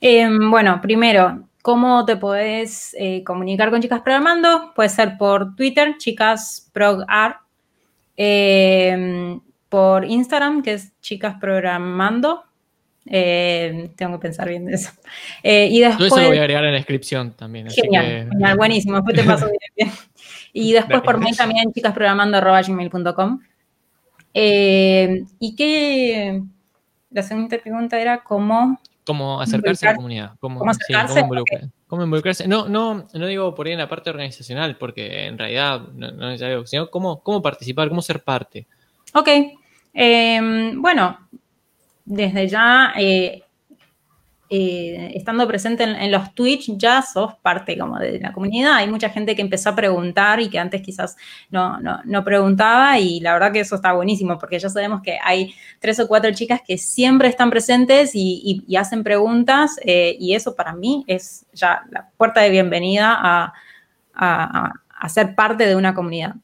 Em, 0.00 0.52
bueno, 0.52 0.78
primero, 0.80 1.48
¿cómo 1.62 2.04
te 2.04 2.14
puedes 2.14 2.94
comunicar 3.26 3.72
con 3.72 3.82
Chicas 3.82 4.02
Programando? 4.02 4.72
Puede 4.72 4.88
ser 4.88 5.18
por 5.18 5.56
Twitter, 5.56 5.96
Chicas 5.98 6.70
em, 8.16 9.40
por 9.68 10.04
Instagram, 10.04 10.62
que 10.62 10.74
es 10.74 10.92
Chicas 11.00 11.34
Programando, 11.40 12.44
eh, 13.06 13.90
tengo 13.96 14.12
que 14.18 14.22
pensar 14.22 14.48
bien 14.48 14.66
de 14.66 14.74
eso. 14.74 14.90
Eh, 15.42 15.68
y 15.70 15.80
después, 15.80 16.08
eso 16.12 16.20
lo 16.20 16.28
voy 16.28 16.38
a 16.38 16.40
agregar 16.42 16.64
en 16.64 16.72
la 16.72 16.76
descripción 16.76 17.32
también. 17.32 17.68
genial, 17.70 18.28
buenísimo. 18.56 18.96
Después 18.96 19.16
te 19.16 19.24
paso 19.24 19.46
bien. 19.76 19.92
Y 20.52 20.72
después 20.74 21.00
por 21.00 21.18
mail 21.18 21.36
también 21.36 21.72
chicasprogramando.gmail.com. 21.72 23.40
Eh, 24.34 25.24
y 25.38 25.56
que 25.56 26.42
la 27.10 27.22
segunda 27.22 27.58
pregunta 27.58 28.00
era 28.00 28.22
cómo... 28.22 28.80
cómo 29.04 29.40
acercarse 29.40 29.88
a 29.88 29.90
la 29.90 29.96
comunidad. 29.96 30.32
Cómo, 30.38 30.60
¿Cómo 30.60 30.72
sí, 30.74 30.80
acercarse? 30.82 31.20
cómo, 31.20 31.34
involucrar- 31.34 31.70
cómo 31.88 32.02
involucrarse. 32.04 32.46
No, 32.46 32.68
no, 32.68 33.06
no 33.12 33.26
digo 33.26 33.54
por 33.54 33.66
ahí 33.66 33.72
en 33.72 33.78
la 33.80 33.88
parte 33.88 34.10
organizacional, 34.10 34.76
porque 34.76 35.26
en 35.26 35.38
realidad 35.38 35.80
no, 35.94 36.12
no 36.12 36.30
es 36.30 36.40
algo, 36.42 36.66
sino 36.66 36.90
cómo, 36.90 37.20
cómo 37.22 37.42
participar, 37.42 37.88
cómo 37.88 38.02
ser 38.02 38.22
parte. 38.22 38.66
Ok. 39.14 39.28
Eh, 39.92 40.72
bueno, 40.76 41.18
desde 42.10 42.48
ya, 42.48 42.92
eh, 42.96 43.44
eh, 44.52 45.12
estando 45.14 45.46
presente 45.46 45.84
en, 45.84 46.10
los 46.10 46.34
Twitch, 46.34 46.72
ya 46.76 47.02
sos 47.02 47.36
parte 47.36 47.78
como 47.78 48.00
de 48.00 48.18
la 48.18 48.32
comunidad. 48.32 48.74
Hay 48.74 48.90
mucha 48.90 49.08
gente 49.08 49.36
que 49.36 49.42
empezó 49.42 49.70
a 49.70 49.76
preguntar 49.76 50.40
y 50.40 50.50
que 50.50 50.58
antes 50.58 50.82
quizás 50.82 51.16
no, 51.50 51.78
no, 51.78 52.00
no 52.04 52.24
preguntaba 52.24 52.98
y 52.98 53.20
la 53.20 53.32
verdad 53.34 53.52
que 53.52 53.60
eso 53.60 53.76
está 53.76 53.92
buenísimo 53.92 54.38
porque 54.38 54.58
ya 54.58 54.68
sabemos 54.68 55.02
que 55.02 55.18
hay 55.22 55.54
tres 55.78 56.00
o 56.00 56.08
cuatro 56.08 56.32
chicas 56.32 56.62
que 56.66 56.78
siempre 56.78 57.28
están 57.28 57.48
presentes 57.48 58.10
y, 58.14 58.66
hacen 58.76 59.04
preguntas 59.04 59.78
eh, 59.84 60.16
y 60.18 60.34
eso 60.34 60.56
para 60.56 60.74
mí 60.74 61.04
es 61.06 61.46
ya 61.52 61.84
la 61.90 62.08
puerta 62.16 62.40
de 62.40 62.50
bienvenida 62.50 63.16
a, 63.20 63.52
a- 64.14 65.08
ser 65.08 65.34
parte 65.36 65.66
de 65.66 65.76
una 65.76 65.94
comunidad. 65.94 66.34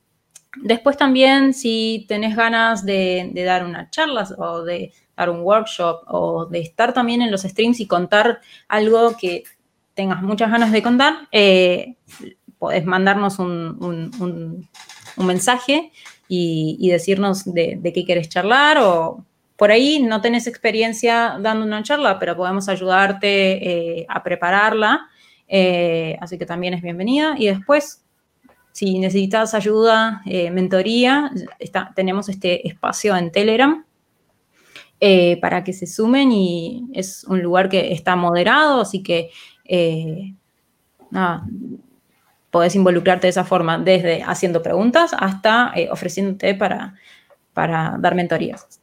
Después 0.62 0.96
también, 0.96 1.52
si 1.52 2.06
tenés 2.08 2.36
ganas 2.36 2.86
de, 2.86 3.30
de 3.34 3.42
dar 3.44 3.64
unas 3.64 3.90
charlas 3.90 4.32
o 4.38 4.62
de 4.62 4.92
dar 5.16 5.30
un 5.30 5.40
workshop 5.40 6.02
o 6.08 6.46
de 6.46 6.60
estar 6.60 6.92
también 6.92 7.22
en 7.22 7.30
los 7.30 7.42
streams 7.42 7.80
y 7.80 7.86
contar 7.86 8.40
algo 8.68 9.16
que 9.16 9.44
tengas 9.94 10.22
muchas 10.22 10.50
ganas 10.50 10.72
de 10.72 10.82
contar, 10.82 11.28
eh, 11.32 11.94
podés 12.58 12.84
mandarnos 12.84 13.38
un, 13.38 13.78
un- 13.80 14.68
mensaje 15.26 15.92
y, 16.28 16.88
decirnos 16.90 17.44
de, 17.52 17.80
qué 17.94 18.04
querés 18.04 18.28
charlar 18.28 18.76
o 18.78 19.24
por 19.56 19.70
ahí 19.70 20.02
no 20.02 20.20
tenés 20.20 20.46
experiencia 20.46 21.38
dando 21.40 21.64
una 21.64 21.82
charla, 21.82 22.18
pero 22.18 22.36
podemos 22.36 22.68
ayudarte 22.68 24.00
eh, 24.00 24.06
a 24.08 24.22
prepararla. 24.22 25.08
eh, 25.48 26.18
así 26.20 26.36
que 26.36 26.44
también 26.44 26.74
es 26.74 26.82
bienvenida. 26.82 27.36
Y 27.38 27.46
después, 27.46 28.04
si 28.72 28.98
necesitas 28.98 29.54
ayuda, 29.54 30.20
eh, 30.26 30.50
mentoría, 30.50 31.30
está- 31.58 31.92
tenemos 31.96 32.28
este 32.28 32.68
espacio 32.68 33.16
en 33.16 33.30
Telegram 33.32 33.84
eh, 35.00 35.38
para 35.40 35.62
que 35.64 35.72
se 35.72 35.86
sumen 35.86 36.32
y 36.32 36.88
es 36.94 37.24
un 37.24 37.42
lugar 37.42 37.68
que 37.68 37.92
está 37.92 38.16
moderado, 38.16 38.80
así 38.80 39.02
que 39.02 39.30
eh, 39.64 40.34
nada, 41.10 41.46
podés 42.50 42.74
involucrarte 42.74 43.26
de 43.26 43.30
esa 43.30 43.44
forma, 43.44 43.78
desde 43.78 44.22
haciendo 44.22 44.62
preguntas 44.62 45.14
hasta 45.18 45.72
eh, 45.76 45.88
ofreciéndote 45.90 46.54
para, 46.54 46.94
para 47.52 47.96
dar 47.98 48.14
mentorías. 48.14 48.80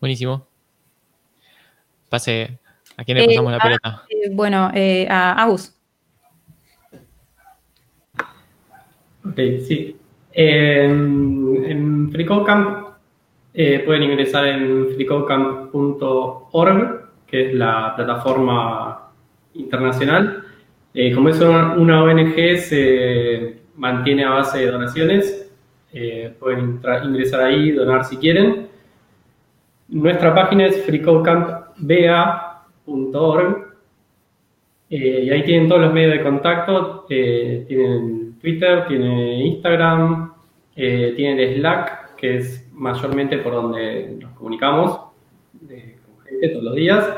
Buenísimo. 0.00 0.46
Pase, 2.08 2.58
¿a 2.96 3.04
quién 3.04 3.18
le 3.18 3.24
Eh, 3.24 3.26
pasamos 3.28 3.52
la 3.52 3.58
ah, 3.58 3.62
pelota? 3.62 4.02
Eh, 4.10 4.30
bueno, 4.32 4.70
eh, 4.74 5.06
a 5.08 5.40
Agus. 5.40 5.74
Ok, 9.24 9.36
sí. 9.66 9.96
En, 10.32 11.64
en 11.64 12.10
FreeCodeCamp 12.10 12.91
eh, 13.54 13.82
pueden 13.84 14.04
ingresar 14.04 14.46
en 14.46 14.94
freecodecamp.org, 14.94 17.10
que 17.26 17.48
es 17.48 17.54
la 17.54 17.92
plataforma 17.94 19.10
internacional. 19.54 20.44
Eh, 20.94 21.14
como 21.14 21.28
es 21.28 21.38
una, 21.40 22.02
ONG, 22.02 22.56
se 22.58 23.58
mantiene 23.76 24.24
a 24.24 24.30
base 24.30 24.60
de 24.60 24.70
donaciones. 24.70 25.52
Eh, 25.92 26.32
pueden 26.38 26.80
ingresar 27.04 27.42
ahí, 27.42 27.72
donar 27.72 28.04
si 28.04 28.16
quieren. 28.16 28.68
Nuestra 29.88 30.34
página 30.34 30.64
es 30.66 30.82
freecodecampba.org. 30.84 33.72
Y 34.88 35.30
ahí 35.30 35.42
tienen 35.44 35.68
todos 35.68 35.82
los 35.82 35.92
medios 35.92 36.12
de 36.12 36.22
contacto. 36.22 37.04
tienen 37.06 38.38
Twitter, 38.40 38.86
tienen 38.88 39.46
Instagram, 39.46 40.32
tienen 40.74 41.54
Slack, 41.54 42.16
que 42.16 42.38
es 42.38 42.61
mayormente 42.82 43.38
por 43.38 43.52
donde 43.52 44.16
nos 44.20 44.32
comunicamos 44.32 44.98
con 45.60 46.26
gente 46.26 46.48
todos 46.48 46.64
los 46.64 46.74
días. 46.74 47.08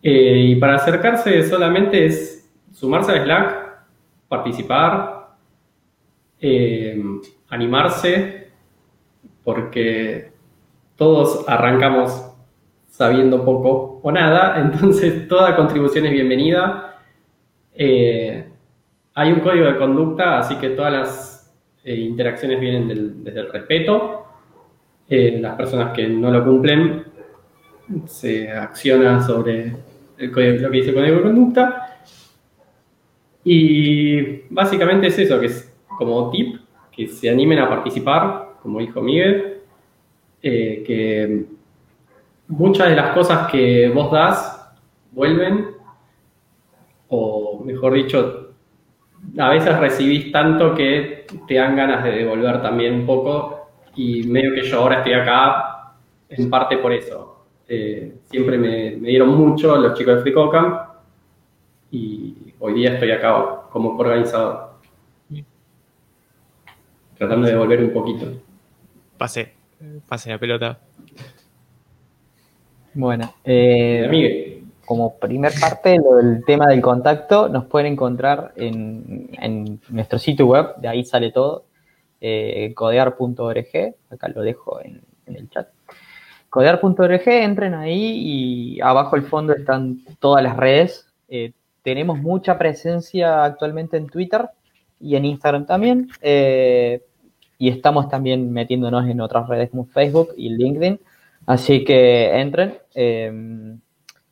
Eh, 0.00 0.50
y 0.50 0.56
para 0.56 0.76
acercarse 0.76 1.42
solamente 1.42 2.06
es 2.06 2.48
sumarse 2.72 3.10
a 3.12 3.24
Slack, 3.24 3.78
participar, 4.28 5.36
eh, 6.40 7.02
animarse, 7.48 8.52
porque 9.42 10.30
todos 10.94 11.44
arrancamos 11.48 12.30
sabiendo 12.88 13.44
poco 13.44 13.98
o 14.04 14.12
nada, 14.12 14.60
entonces 14.60 15.26
toda 15.26 15.56
contribución 15.56 16.06
es 16.06 16.12
bienvenida. 16.12 17.00
Eh, 17.74 18.48
hay 19.14 19.32
un 19.32 19.40
código 19.40 19.66
de 19.66 19.78
conducta, 19.78 20.38
así 20.38 20.54
que 20.56 20.70
todas 20.70 20.92
las 20.92 21.35
eh, 21.86 21.94
interacciones 21.94 22.58
vienen 22.58 23.22
desde 23.22 23.40
el 23.40 23.52
respeto. 23.52 24.26
Eh, 25.08 25.38
las 25.40 25.54
personas 25.54 25.94
que 25.94 26.08
no 26.08 26.32
lo 26.32 26.44
cumplen 26.44 27.04
se 28.06 28.50
acciona 28.50 29.22
sobre 29.22 29.70
lo 30.18 30.34
que 30.34 30.68
dice 30.70 30.88
el 30.88 30.94
código 30.94 31.16
de 31.16 31.22
conducta. 31.22 32.00
Y 33.44 34.48
básicamente 34.50 35.06
es 35.06 35.18
eso, 35.20 35.38
que 35.38 35.46
es 35.46 35.72
como 35.86 36.28
tip, 36.30 36.56
que 36.90 37.06
se 37.06 37.30
animen 37.30 37.60
a 37.60 37.68
participar, 37.68 38.56
como 38.60 38.80
dijo 38.80 39.00
Miguel, 39.00 39.58
eh, 40.42 40.82
que 40.84 41.44
muchas 42.48 42.88
de 42.88 42.96
las 42.96 43.14
cosas 43.14 43.48
que 43.48 43.88
vos 43.90 44.10
das 44.10 44.74
vuelven, 45.12 45.68
o 47.06 47.62
mejor 47.64 47.94
dicho, 47.94 48.45
a 49.38 49.48
veces 49.50 49.78
recibís 49.78 50.32
tanto 50.32 50.74
que 50.74 51.26
te 51.46 51.54
dan 51.54 51.76
ganas 51.76 52.04
de 52.04 52.10
devolver 52.10 52.62
también 52.62 52.94
un 52.94 53.06
poco, 53.06 53.70
y 53.94 54.24
medio 54.24 54.54
que 54.54 54.62
yo 54.62 54.80
ahora 54.80 54.98
estoy 54.98 55.14
acá 55.14 55.94
en 56.28 56.50
parte 56.50 56.78
por 56.78 56.92
eso. 56.92 57.46
Eh, 57.68 58.18
siempre 58.24 58.58
me, 58.58 58.96
me 58.96 59.08
dieron 59.08 59.30
mucho 59.36 59.76
los 59.76 59.98
chicos 59.98 60.16
de 60.16 60.20
FreeCodeCamp 60.22 60.80
y 61.90 62.54
hoy 62.60 62.74
día 62.74 62.94
estoy 62.94 63.10
acá 63.10 63.62
como 63.70 63.96
organizador. 63.96 64.66
Tratando 67.16 67.46
de 67.46 67.52
devolver 67.52 67.82
un 67.82 67.92
poquito. 67.92 68.26
Pase, 69.16 69.54
pase 70.06 70.30
la 70.30 70.38
pelota. 70.38 70.78
Bueno, 72.92 73.34
eh, 73.44 74.06
Miguel. 74.10 74.65
Como 74.86 75.18
primer 75.18 75.52
parte, 75.60 75.98
lo 75.98 76.16
del 76.16 76.44
tema 76.44 76.68
del 76.68 76.80
contacto, 76.80 77.48
nos 77.48 77.66
pueden 77.66 77.92
encontrar 77.92 78.52
en, 78.56 79.28
en 79.42 79.80
nuestro 79.90 80.18
sitio 80.18 80.46
web, 80.46 80.76
de 80.76 80.88
ahí 80.88 81.04
sale 81.04 81.32
todo, 81.32 81.64
eh, 82.20 82.72
codear.org, 82.74 83.94
acá 84.10 84.28
lo 84.28 84.42
dejo 84.42 84.80
en, 84.80 85.02
en 85.26 85.36
el 85.36 85.50
chat. 85.50 85.68
Codear.org, 86.48 87.28
entren 87.28 87.74
ahí 87.74 88.76
y 88.76 88.80
abajo 88.80 89.16
al 89.16 89.22
fondo 89.22 89.52
están 89.52 89.98
todas 90.20 90.42
las 90.42 90.56
redes. 90.56 91.06
Eh, 91.28 91.52
tenemos 91.82 92.18
mucha 92.18 92.56
presencia 92.56 93.44
actualmente 93.44 93.96
en 93.96 94.06
Twitter 94.06 94.48
y 95.00 95.16
en 95.16 95.24
Instagram 95.26 95.66
también. 95.66 96.08
eh, 96.22 97.02
y 97.58 97.70
estamos 97.70 98.08
también 98.10 98.52
metiéndonos 98.52 99.08
en 99.08 99.20
otras 99.20 99.48
redes 99.48 99.70
como 99.70 99.86
Facebook 99.86 100.28
y 100.36 100.50
LinkedIn. 100.50 101.00
Así 101.46 101.84
que 101.84 102.38
entren. 102.38 102.74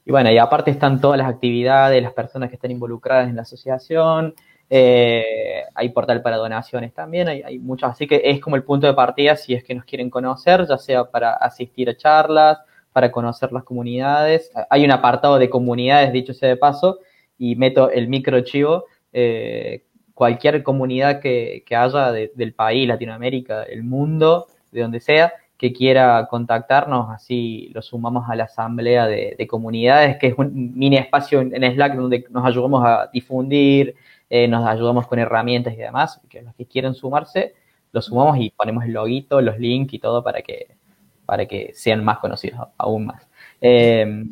Y 0.04 0.10
bueno, 0.10 0.30
y 0.30 0.38
aparte 0.38 0.70
están 0.70 1.00
todas 1.00 1.18
las 1.18 1.28
actividades, 1.28 2.02
las 2.02 2.12
personas 2.12 2.48
que 2.50 2.56
están 2.56 2.70
involucradas 2.70 3.28
en 3.28 3.36
la 3.36 3.42
asociación. 3.42 4.34
eh, 4.70 5.62
hay 5.74 5.88
portal 5.90 6.22
para 6.22 6.36
donaciones 6.36 6.92
también, 6.94 7.28
hay, 7.28 7.42
hay 7.42 7.58
muchos. 7.58 7.90
Así 7.90 8.06
que 8.06 8.20
es 8.24 8.40
como 8.40 8.56
el 8.56 8.64
punto 8.64 8.86
de 8.86 8.94
partida 8.94 9.36
si 9.36 9.54
es 9.54 9.62
que 9.64 9.74
nos 9.74 9.84
quieren 9.84 10.10
conocer, 10.10 10.66
ya 10.68 10.78
sea 10.78 11.04
para 11.10 11.32
asistir 11.34 11.88
a 11.90 11.96
charlas, 11.96 12.58
para 12.92 13.10
conocer 13.12 13.52
las 13.52 13.64
comunidades. 13.64 14.50
Hay 14.70 14.84
un 14.84 14.90
apartado 14.90 15.38
de 15.38 15.50
comunidades, 15.50 16.12
dicho 16.12 16.32
sea 16.34 16.48
de 16.48 16.56
paso, 16.56 16.98
y 17.38 17.56
meto 17.56 17.90
el 17.90 18.08
microchivo. 18.08 18.86
eh, 19.12 19.84
cualquier 20.12 20.62
comunidad 20.62 21.20
que, 21.20 21.62
que 21.66 21.74
haya 21.76 22.10
de- 22.12 22.32
del 22.34 22.52
país, 22.54 22.86
Latinoamérica, 22.88 23.62
el 23.64 23.82
mundo, 23.84 24.46
de 24.72 24.80
donde 24.82 25.00
sea, 25.00 25.32
que 25.64 25.72
quiera 25.72 26.26
contactarnos, 26.28 27.08
así 27.10 27.70
lo 27.72 27.80
sumamos 27.80 28.28
a 28.28 28.36
la 28.36 28.44
asamblea 28.44 29.06
de, 29.06 29.34
de 29.38 29.46
comunidades, 29.46 30.18
que 30.18 30.26
es 30.26 30.34
un 30.36 30.74
mini 30.76 30.98
espacio 30.98 31.40
en, 31.40 31.72
Slack 31.74 31.94
donde 31.94 32.26
nos 32.28 32.44
ayudamos 32.44 32.84
a 32.84 33.08
difundir, 33.10 33.94
eh, 34.28 34.46
nos 34.46 34.68
ayudamos 34.68 35.06
con 35.06 35.18
herramientas 35.18 35.72
y 35.72 35.78
demás, 35.78 36.20
que 36.28 36.42
los 36.42 36.54
que 36.54 36.66
quieran 36.66 36.94
sumarse, 36.94 37.54
los 37.92 38.04
sumamos 38.04 38.36
y 38.38 38.50
ponemos 38.50 38.84
el 38.84 38.92
loguito, 38.92 39.40
los 39.40 39.58
links 39.58 39.94
y 39.94 39.98
todo 39.98 40.22
para 40.22 40.42
que, 40.42 40.76
para 41.24 41.46
que 41.46 41.70
sean 41.72 42.04
más 42.04 42.18
conocidos 42.18 42.60
aún 42.76 43.06
más. 43.06 43.26
Eh, 43.62 44.22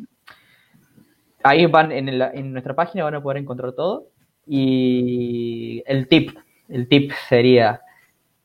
ahí 1.41 1.65
van 1.65 1.91
en 1.91 2.51
nuestra 2.53 2.75
página, 2.75 3.05
van 3.05 3.15
a 3.15 3.23
poder 3.23 3.39
encontrar 3.39 3.71
todo. 3.71 4.05
Y 4.45 5.81
el 5.87 6.07
tip, 6.07 6.37
el 6.69 6.87
tip 6.87 7.11
sería, 7.27 7.81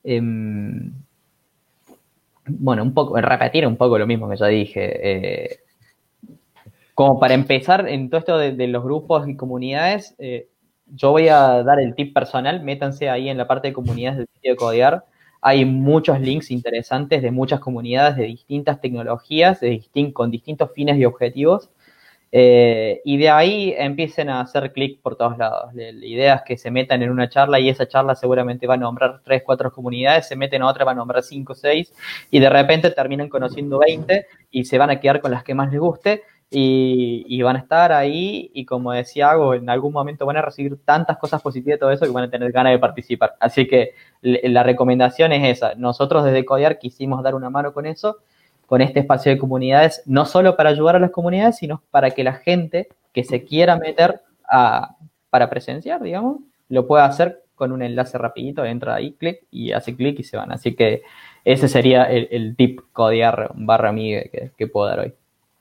em, 0.04 0.92
bueno, 2.48 2.82
un 2.82 2.94
poco, 2.94 3.20
repetir 3.20 3.66
un 3.66 3.76
poco 3.76 3.98
lo 3.98 4.06
mismo 4.06 4.28
que 4.28 4.36
ya 4.36 4.46
dije. 4.46 5.00
eh, 5.02 5.58
como 6.98 7.20
para 7.20 7.34
empezar 7.34 7.88
en 7.88 8.10
todo 8.10 8.18
esto 8.18 8.38
de, 8.38 8.66
los 8.66 8.82
grupos 8.82 9.28
y 9.28 9.36
comunidades, 9.36 10.16
eh, 10.18 10.48
yo 10.86 11.12
voy 11.12 11.28
a 11.28 11.62
dar 11.62 11.78
el 11.78 11.94
tip 11.94 12.12
personal, 12.12 12.60
métanse 12.64 13.08
ahí 13.08 13.28
en 13.28 13.38
la 13.38 13.46
parte 13.46 13.68
de 13.68 13.72
comunidades 13.72 14.18
del 14.18 14.28
sitio 14.34 14.50
de 14.50 14.56
Codear. 14.56 15.04
Hay 15.40 15.64
muchos 15.64 16.20
links 16.20 16.50
interesantes 16.50 17.22
de 17.22 17.30
muchas 17.30 17.60
comunidades 17.60 18.16
de 18.16 18.24
distintas 18.24 18.80
tecnologías, 18.80 19.60
con 20.12 20.32
distintos 20.32 20.72
fines 20.72 20.98
y 20.98 21.04
objetivos. 21.04 21.70
Eh, 22.30 23.00
y 23.04 23.16
de 23.16 23.30
ahí 23.30 23.74
empiecen 23.76 24.28
a 24.28 24.40
hacer 24.40 24.72
clic 24.72 25.00
por 25.00 25.16
todos 25.16 25.38
lados. 25.38 25.72
La, 25.74 25.88
idea 25.88 26.34
es 26.36 26.42
que 26.42 26.56
se 26.58 26.70
metan 26.70 27.02
en 27.02 27.10
una 27.10 27.28
charla 27.28 27.58
y 27.60 27.68
esa 27.68 27.88
charla 27.88 28.14
seguramente 28.14 28.66
va 28.66 28.74
a 28.74 28.76
nombrar 28.78 29.20
tres, 29.24 29.42
cuatro 29.44 29.72
comunidades, 29.72 30.28
se 30.28 30.36
meten 30.36 30.62
a 30.62 30.66
otra, 30.68 30.84
va 30.84 30.92
a 30.92 30.94
nombrar 30.94 31.22
cinco, 31.22 31.54
seis, 31.54 31.92
y 32.30 32.40
de 32.40 32.50
repente 32.50 32.90
terminan 32.90 33.28
conociendo 33.28 33.78
20 33.78 34.26
y 34.50 34.64
se 34.64 34.78
van 34.78 34.90
a 34.90 35.00
quedar 35.00 35.20
con 35.20 35.30
las 35.30 35.42
que 35.44 35.54
más 35.54 35.70
les 35.70 35.80
guste 35.80 36.22
y, 36.50 37.42
van 37.42 37.56
a 37.56 37.58
estar 37.58 37.92
ahí 37.92 38.50
y 38.54 38.64
como 38.64 38.92
decía 38.92 39.30
Hago, 39.30 39.54
en 39.54 39.68
algún 39.68 39.92
momento 39.92 40.24
van 40.24 40.38
a 40.38 40.42
recibir 40.42 40.78
tantas 40.84 41.18
cosas 41.18 41.42
positivas 41.42 41.76
de 41.76 41.78
todo 41.78 41.90
eso 41.90 42.06
que 42.06 42.12
van 42.12 42.24
a 42.24 42.30
tener 42.30 42.52
ganas 42.52 42.72
de 42.72 42.78
participar. 42.78 43.36
Así 43.40 43.66
que 43.66 43.94
la 44.22 44.62
recomendación 44.62 45.32
es 45.32 45.58
esa. 45.58 45.74
Nosotros 45.74 46.24
desde 46.24 46.44
Codear 46.44 46.78
quisimos 46.78 47.22
dar 47.22 47.34
una 47.34 47.50
mano 47.50 47.72
con 47.72 47.86
eso, 47.86 48.18
con 48.68 48.82
este 48.82 49.00
espacio 49.00 49.32
de 49.32 49.38
comunidades, 49.38 50.02
no 50.04 50.26
solo 50.26 50.54
para 50.54 50.68
ayudar 50.68 50.94
a 50.94 50.98
las 50.98 51.10
comunidades, 51.10 51.56
sino 51.56 51.82
para 51.90 52.10
que 52.10 52.22
la 52.22 52.34
gente 52.34 52.88
que 53.14 53.24
se 53.24 53.42
quiera 53.42 53.78
meter 53.78 54.20
a, 54.46 54.94
para 55.30 55.48
presenciar, 55.48 56.02
digamos, 56.02 56.40
lo 56.68 56.86
pueda 56.86 57.06
hacer 57.06 57.42
con 57.54 57.72
un 57.72 57.82
enlace 57.82 58.18
rapidito, 58.18 58.66
entra 58.66 58.96
ahí, 58.96 59.12
clic 59.12 59.46
y 59.50 59.72
hace 59.72 59.96
clic 59.96 60.20
y 60.20 60.22
se 60.22 60.36
van. 60.36 60.52
Así 60.52 60.74
que 60.74 61.00
ese 61.46 61.66
sería 61.66 62.04
el, 62.04 62.54
tip 62.56 62.80
Codear 62.92 63.52
barra 63.54 63.90
Migue 63.90 64.28
que, 64.30 64.50
que 64.54 64.66
puedo 64.66 64.86
dar 64.86 65.00
hoy. 65.00 65.14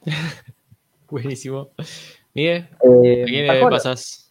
Buenísimo. 1.10 1.70
Miguel, 2.34 2.68
eh, 2.84 3.24
¿a 3.24 3.26
quién 3.26 3.48
le 3.48 3.62
pasas? 3.62 4.27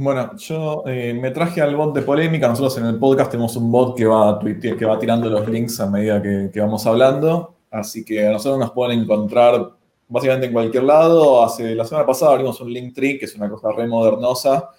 Bueno, 0.00 0.36
yo 0.36 0.84
eh, 0.86 1.12
me 1.12 1.32
traje 1.32 1.60
al 1.60 1.74
bot 1.74 1.92
de 1.92 2.02
polémica. 2.02 2.46
Nosotros 2.46 2.78
en 2.78 2.86
el 2.86 3.00
podcast 3.00 3.32
tenemos 3.32 3.56
un 3.56 3.72
bot 3.72 3.96
que 3.96 4.06
va, 4.06 4.38
que 4.38 4.84
va 4.84 4.96
tirando 4.96 5.28
los 5.28 5.48
links 5.48 5.80
a 5.80 5.90
medida 5.90 6.22
que, 6.22 6.60
vamos 6.60 6.86
hablando. 6.86 7.56
Así 7.68 8.04
que 8.04 8.24
a 8.24 8.30
nosotros 8.30 8.60
nos 8.60 8.70
pueden 8.70 9.00
encontrar 9.00 9.72
básicamente 10.06 10.46
en 10.46 10.52
cualquier 10.52 10.84
lado. 10.84 11.42
Hace, 11.42 11.74
la 11.74 11.84
semana 11.84 12.06
pasada 12.06 12.30
abrimos 12.34 12.60
un 12.60 12.72
link 12.72 12.94
tree, 12.94 13.18
que 13.18 13.24
es 13.24 13.34
una 13.34 13.50
cosa 13.50 13.72
re 13.72 13.88
modernosa, 13.88 14.70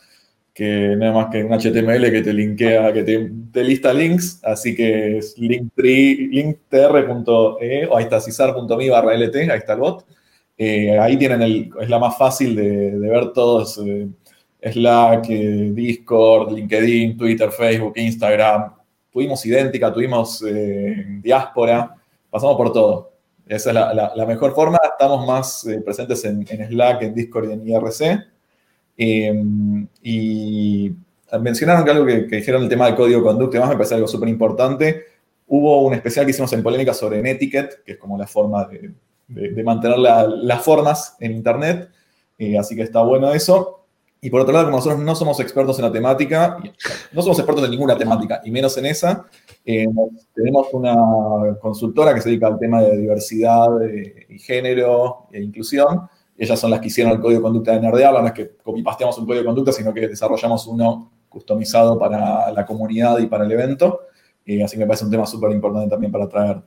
que 0.53 0.93
es 0.93 0.97
más 0.97 1.27
que 1.29 1.43
un 1.43 1.51
HTML 1.51 2.11
que 2.11 2.21
te 2.21 2.31
linkea, 2.31 2.93
que 2.93 3.03
te, 3.03 3.63
lista 3.65 3.93
links, 3.93 4.39
así 4.45 4.73
que 4.73 5.17
es 5.17 5.37
linktree, 5.37 6.29
linktr.e 6.31 7.87
o 7.87 7.97
ahí 7.97 8.03
está 8.05 8.21
cisar.me 8.21 8.89
barra 8.89 9.15
lt, 9.15 9.35
ahí 9.35 9.57
está 9.57 9.73
el 9.73 9.79
bot. 9.81 10.05
Eh, 10.57 10.97
ahí 10.97 11.17
tienen 11.17 11.41
el, 11.41 11.71
es 11.81 11.89
la 11.89 11.99
más 11.99 12.17
fácil 12.17 12.55
de, 12.55 12.91
ver 12.99 13.33
todos, 13.33 13.77
eh, 13.85 14.07
Slack, 14.61 15.29
eh, 15.29 15.71
Discord, 15.73 16.51
LinkedIn, 16.51 17.17
Twitter, 17.17 17.51
Facebook, 17.51 17.93
Instagram. 17.95 18.73
Tuvimos 19.11 19.45
idéntica, 19.45 19.91
tuvimos 19.91 20.43
diáspora, 21.21 21.95
pasamos 22.29 22.55
por 22.55 22.71
todo. 22.71 23.11
Esa 23.47 23.69
es 23.69 23.75
la, 24.15 24.25
mejor 24.27 24.53
forma. 24.53 24.77
Estamos 24.83 25.25
más 25.25 25.65
presentes 25.83 26.23
en, 26.25 26.45
en 26.47 26.67
Slack, 26.67 27.01
en 27.01 27.15
Discord 27.15 27.49
y 27.49 27.53
en 27.53 27.67
IRC. 27.67 28.29
Em, 29.01 29.87
y 30.03 30.91
mencionaron 31.39 31.85
que 31.85 31.91
algo 31.91 32.05
que, 32.05 32.23
dijeron 32.23 32.63
el 32.63 32.69
tema 32.69 32.85
del 32.87 32.95
código 32.95 33.19
de 33.19 33.25
conducta 33.25 33.55
y 33.55 33.59
demás 33.59 33.69
me 33.69 33.77
parece 33.77 33.95
algo 33.95 34.09
súper 34.09 34.27
importante. 34.27 35.05
Hubo 35.47 35.83
un 35.83 35.93
especial 35.93 36.25
que 36.25 36.31
hicimos 36.31 36.51
en 36.51 36.61
Polémica 36.61 36.93
sobre 36.93 37.21
Netiquette, 37.21 37.81
que 37.85 37.93
es 37.93 37.97
como 37.97 38.17
la 38.17 38.27
forma 38.27 38.65
de, 38.65 39.63
mantener 39.63 39.97
las 39.99 40.61
formas 40.63 41.15
en 41.21 41.31
Internet, 41.31 41.89
eh, 42.37 42.57
así 42.57 42.75
que 42.75 42.81
está 42.81 43.01
bueno 43.01 43.33
eso. 43.33 43.85
Y 44.21 44.29
por 44.29 44.41
otro 44.41 44.53
lado, 44.53 44.65
como 44.65 44.77
nosotros 44.77 44.99
no 44.99 45.15
somos 45.15 45.39
expertos 45.39 45.79
en 45.79 45.85
la 45.85 45.91
temática, 45.91 46.57
no 47.13 47.21
somos 47.21 47.39
expertos 47.39 47.63
en 47.63 47.71
ninguna 47.71 47.97
temática, 47.97 48.41
y 48.43 48.51
menos 48.51 48.77
en 48.77 48.85
esa, 48.87 49.25
eh, 49.65 49.87
tenemos 50.33 50.67
una 50.73 50.95
consultora 51.61 52.13
que 52.13 52.19
se 52.19 52.29
dedica 52.29 52.47
al 52.47 52.59
tema 52.59 52.81
de 52.81 52.97
diversidad 52.97 53.81
eh, 53.81 54.25
y 54.27 54.39
género 54.39 55.27
e 55.31 55.41
inclusión, 55.41 56.01
ellas 56.37 56.59
son 56.59 56.71
las 56.71 56.81
que 56.81 56.87
hicieron 56.87 57.13
el 57.13 57.21
código 57.21 57.39
de 57.39 57.43
conducta 57.43 57.71
de 57.71 57.79
Nerdearla, 57.79 58.21
no 58.21 58.27
es 58.27 58.33
que 58.33 58.57
copy-pasteamos 58.57 59.17
un 59.19 59.25
código 59.25 59.41
de 59.41 59.45
conducta, 59.45 59.71
sino 59.71 59.93
que 59.93 60.07
desarrollamos 60.07 60.67
uno 60.67 61.11
customizado 61.29 61.97
para 61.97 62.51
la 62.51 62.65
comunidad 62.65 63.19
y 63.19 63.27
para 63.27 63.45
el 63.45 63.51
evento. 63.51 64.01
Eh, 64.45 64.63
así 64.63 64.75
que 64.75 64.81
me 64.81 64.87
parece 64.87 65.05
un 65.05 65.11
tema 65.11 65.25
súper 65.25 65.51
importante 65.51 65.89
también 65.89 66.11
para 66.11 66.27
traer. 66.27 66.61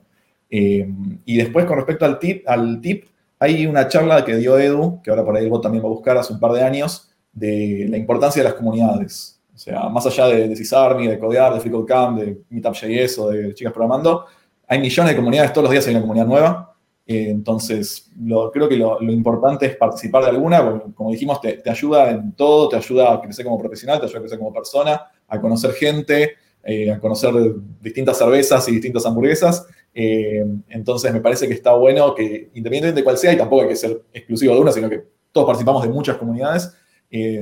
Y 0.49 1.37
después, 1.37 1.65
con 1.65 1.77
respecto 1.77 2.05
al 2.05 2.19
tip, 2.19 2.47
al 2.47 2.79
tip, 2.79 3.05
hay 3.39 3.65
una 3.65 3.87
charla 3.87 4.23
que 4.23 4.37
dio 4.37 4.57
Edu, 4.57 5.01
que 5.01 5.09
ahora 5.09 5.25
por 5.25 5.35
ahí 5.35 5.49
bot 5.49 5.63
también 5.63 5.83
va 5.83 5.87
a 5.87 5.91
buscar 5.91 6.15
hace 6.17 6.31
un 6.31 6.39
par 6.39 6.53
de 6.53 6.63
años, 6.63 7.12
de 7.33 7.87
la 7.89 7.97
importancia 7.97 8.41
de 8.41 8.49
las 8.49 8.57
comunidades. 8.57 9.41
O 9.53 9.57
sea, 9.57 9.89
más 9.89 10.05
allá 10.05 10.27
de, 10.27 10.47
de 10.47 10.55
CISARMI, 10.55 11.07
de 11.07 11.19
Codear, 11.19 11.53
de 11.53 11.59
FreeCodeCamp, 11.59 12.19
de 12.19 12.41
Meetup.js 12.49 13.19
o 13.19 13.29
de 13.29 13.53
Chicas 13.53 13.73
Programando, 13.73 14.25
hay 14.67 14.79
millones 14.79 15.11
de 15.11 15.15
comunidades, 15.15 15.53
todos 15.53 15.65
los 15.65 15.71
días 15.71 15.85
hay 15.87 15.93
una 15.93 16.01
comunidad 16.01 16.25
nueva. 16.25 16.73
Eh, 17.05 17.29
entonces, 17.29 18.09
creo 18.53 18.69
que 18.69 18.77
lo, 18.77 19.01
importante 19.01 19.65
es 19.65 19.75
participar 19.75 20.23
de 20.23 20.29
alguna, 20.29 20.81
como 20.95 21.11
dijimos, 21.11 21.41
te, 21.41 21.61
ayuda 21.69 22.11
en 22.11 22.31
todo, 22.33 22.69
te 22.69 22.77
ayuda 22.77 23.13
a 23.13 23.21
crecer 23.21 23.43
como 23.43 23.59
profesional, 23.59 23.99
te 23.99 24.05
ayuda 24.05 24.19
a 24.19 24.21
crecer 24.21 24.39
como 24.39 24.53
persona, 24.53 25.01
a 25.27 25.41
conocer 25.41 25.73
gente, 25.73 26.35
eh, 26.63 26.91
a 26.91 26.99
conocer 26.99 27.33
distintas 27.81 28.17
cervezas 28.17 28.67
y 28.69 28.71
distintas 28.71 29.05
hamburguesas. 29.05 29.67
Eh, 29.93 30.45
entonces, 30.69 31.11
me 31.11 31.19
parece 31.19 31.47
que 31.47 31.53
está 31.53 31.73
bueno 31.73 32.15
que, 32.15 32.49
independientemente 32.53 33.01
de 33.01 33.03
cuál 33.03 33.17
sea, 33.17 33.33
y 33.33 33.37
tampoco 33.37 33.63
hay 33.63 33.69
que 33.69 33.75
ser 33.75 34.01
exclusivo 34.13 34.55
de 34.55 34.61
una, 34.61 34.71
sino 34.71 34.89
que 34.89 35.03
todos 35.31 35.45
participamos 35.45 35.83
de 35.83 35.89
muchas 35.89 36.17
comunidades, 36.17 36.73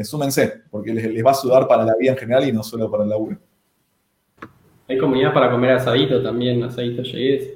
súmense, 0.03 0.63
porque 0.69 0.93
les, 0.93 1.25
va 1.25 1.31
a 1.31 1.39
ayudar 1.39 1.67
para 1.67 1.85
la 1.85 1.95
vida 1.95 2.11
en 2.11 2.17
general 2.17 2.47
y 2.47 2.51
no 2.51 2.63
solo 2.63 2.91
para 2.91 3.03
el 3.03 3.09
laburo. 3.09 3.37
Hay 4.87 4.97
comunidad 4.97 5.33
para 5.33 5.49
comer 5.49 5.71
asadito 5.71 6.21
también, 6.21 6.63
asadito 6.63 7.03
llegues. 7.03 7.53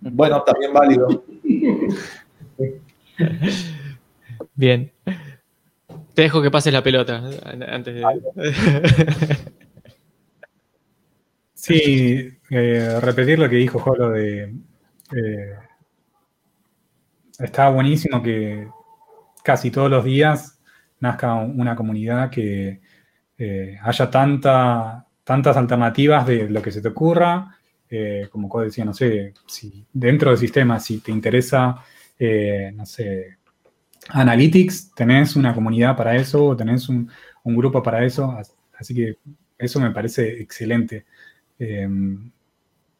Bueno, 0.00 0.42
también 0.42 0.72
válido. 0.72 1.24
Bien. 4.54 4.92
Te 6.14 6.22
dejo 6.22 6.42
que 6.42 6.50
pases 6.50 6.72
la 6.72 6.82
pelota 6.82 7.22
antes 7.68 7.94
de... 7.94 8.02
Sí, 11.54 12.38
eh, 12.48 13.00
repetir 13.00 13.38
lo 13.38 13.48
que 13.48 13.56
dijo 13.56 13.78
Jolo 13.78 14.10
de... 14.10 14.54
Eh, 15.14 15.54
está 17.38 17.68
buenísimo 17.68 18.22
que 18.22 18.66
casi 19.42 19.70
todos 19.70 19.90
los 19.90 20.04
días 20.04 20.59
nazca 21.00 21.34
una 21.34 21.74
comunidad 21.74 22.30
que 22.30 22.80
eh, 23.38 23.78
haya 23.82 24.10
tanta, 24.10 25.06
tantas 25.24 25.56
alternativas 25.56 26.26
de 26.26 26.48
lo 26.48 26.62
que 26.62 26.70
se 26.70 26.82
te 26.82 26.88
ocurra, 26.88 27.56
eh, 27.88 28.28
como 28.30 28.60
decía, 28.60 28.84
no 28.84 28.94
sé, 28.94 29.34
si 29.46 29.84
dentro 29.92 30.30
del 30.30 30.38
sistema, 30.38 30.78
si 30.78 31.00
te 31.00 31.10
interesa, 31.10 31.76
eh, 32.18 32.72
no 32.74 32.86
sé, 32.86 33.38
Analytics, 34.10 34.94
tenés 34.94 35.36
una 35.36 35.54
comunidad 35.54 35.96
para 35.96 36.16
eso, 36.16 36.56
tenés 36.56 36.88
un, 36.88 37.10
grupo 37.44 37.82
para 37.82 38.04
eso, 38.04 38.36
así 38.78 38.94
que 38.94 39.16
eso 39.58 39.80
me 39.80 39.90
parece 39.90 40.40
excelente. 40.40 41.06
Em, 41.58 42.30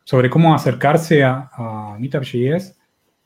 sobre 0.04 0.28
cómo 0.28 0.54
acercarse 0.54 1.22
a, 1.22 1.50
a 1.52 1.96
Meetup.js, 1.98 2.76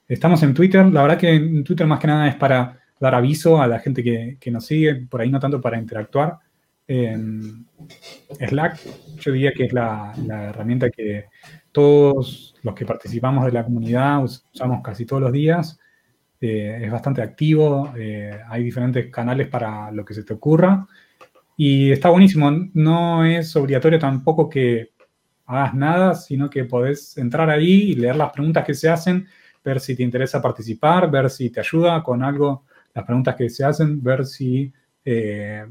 estamos 0.09 0.43
en 0.43 0.55
Twitter, 0.55 0.87
la 0.87 1.03
verdad 1.03 1.19
que 1.19 1.35
en 1.35 1.65
Twitter 1.65 1.87
más 1.87 1.99
que 1.99 2.07
nada 2.07 2.29
es 2.29 2.37
para 2.37 2.84
dar 3.01 3.15
aviso 3.15 3.61
a 3.61 3.67
la 3.67 3.79
gente 3.81 4.03
que, 4.03 4.51
nos 4.51 4.67
sigue, 4.67 4.95
por 4.95 5.21
ahí 5.21 5.31
no 5.31 5.41
tanto 5.41 5.61
para 5.61 5.79
interactuar. 5.79 6.39
Slack, 6.87 8.79
yo 9.19 9.33
diría 9.33 9.53
que 9.53 9.65
es 9.65 9.73
la, 9.73 10.13
herramienta 10.51 10.91
que 10.91 11.27
todos 11.73 12.55
los 12.63 12.75
que 12.75 12.85
participamos 12.85 13.47
de 13.47 13.53
la 13.53 13.65
comunidad 13.65 14.23
usamos 14.23 14.83
casi 14.83 15.07
todos 15.07 15.23
los 15.23 15.33
días. 15.33 15.79
Eh, 16.41 16.83
es 16.85 16.93
bastante 16.93 17.23
activo, 17.23 17.95
eh, 17.97 18.39
hay 18.49 18.63
diferentes 18.63 19.11
canales 19.11 19.49
para 19.49 19.91
lo 19.91 20.05
que 20.05 20.15
se 20.15 20.25
te 20.25 20.35
ocurra. 20.35 20.87
Y 21.57 21.93
está 21.93 22.11
buenísimo, 22.11 22.51
no 22.75 23.25
es 23.25 23.55
obligatorio 23.57 23.99
tampoco 23.99 24.49
que 24.49 24.91
hagas 25.47 25.75
nada, 25.75 26.15
sino 26.15 26.51
que 26.51 26.65
podés 26.65 27.17
entrar 27.17 27.49
ahí 27.51 27.91
y 27.93 27.95
leer 27.95 28.17
las 28.17 28.33
preguntas 28.33 28.65
que 28.65 28.75
se 28.75 28.89
hacen, 28.89 29.27
ver 29.65 29.81
si 29.81 29.95
te 29.95 30.03
interesa 30.03 30.43
participar, 30.43 31.11
ver 31.11 31.31
si 31.31 31.51
te 31.51 31.61
ayuda 31.61 32.03
con 32.03 32.23
algo, 32.23 32.65
las 32.95 33.05
preguntas 33.05 33.35
que 33.37 33.51
se 33.51 33.65
hacen, 33.65 34.03
ver 34.03 34.25
si 34.25 34.73
eh, 35.05 35.67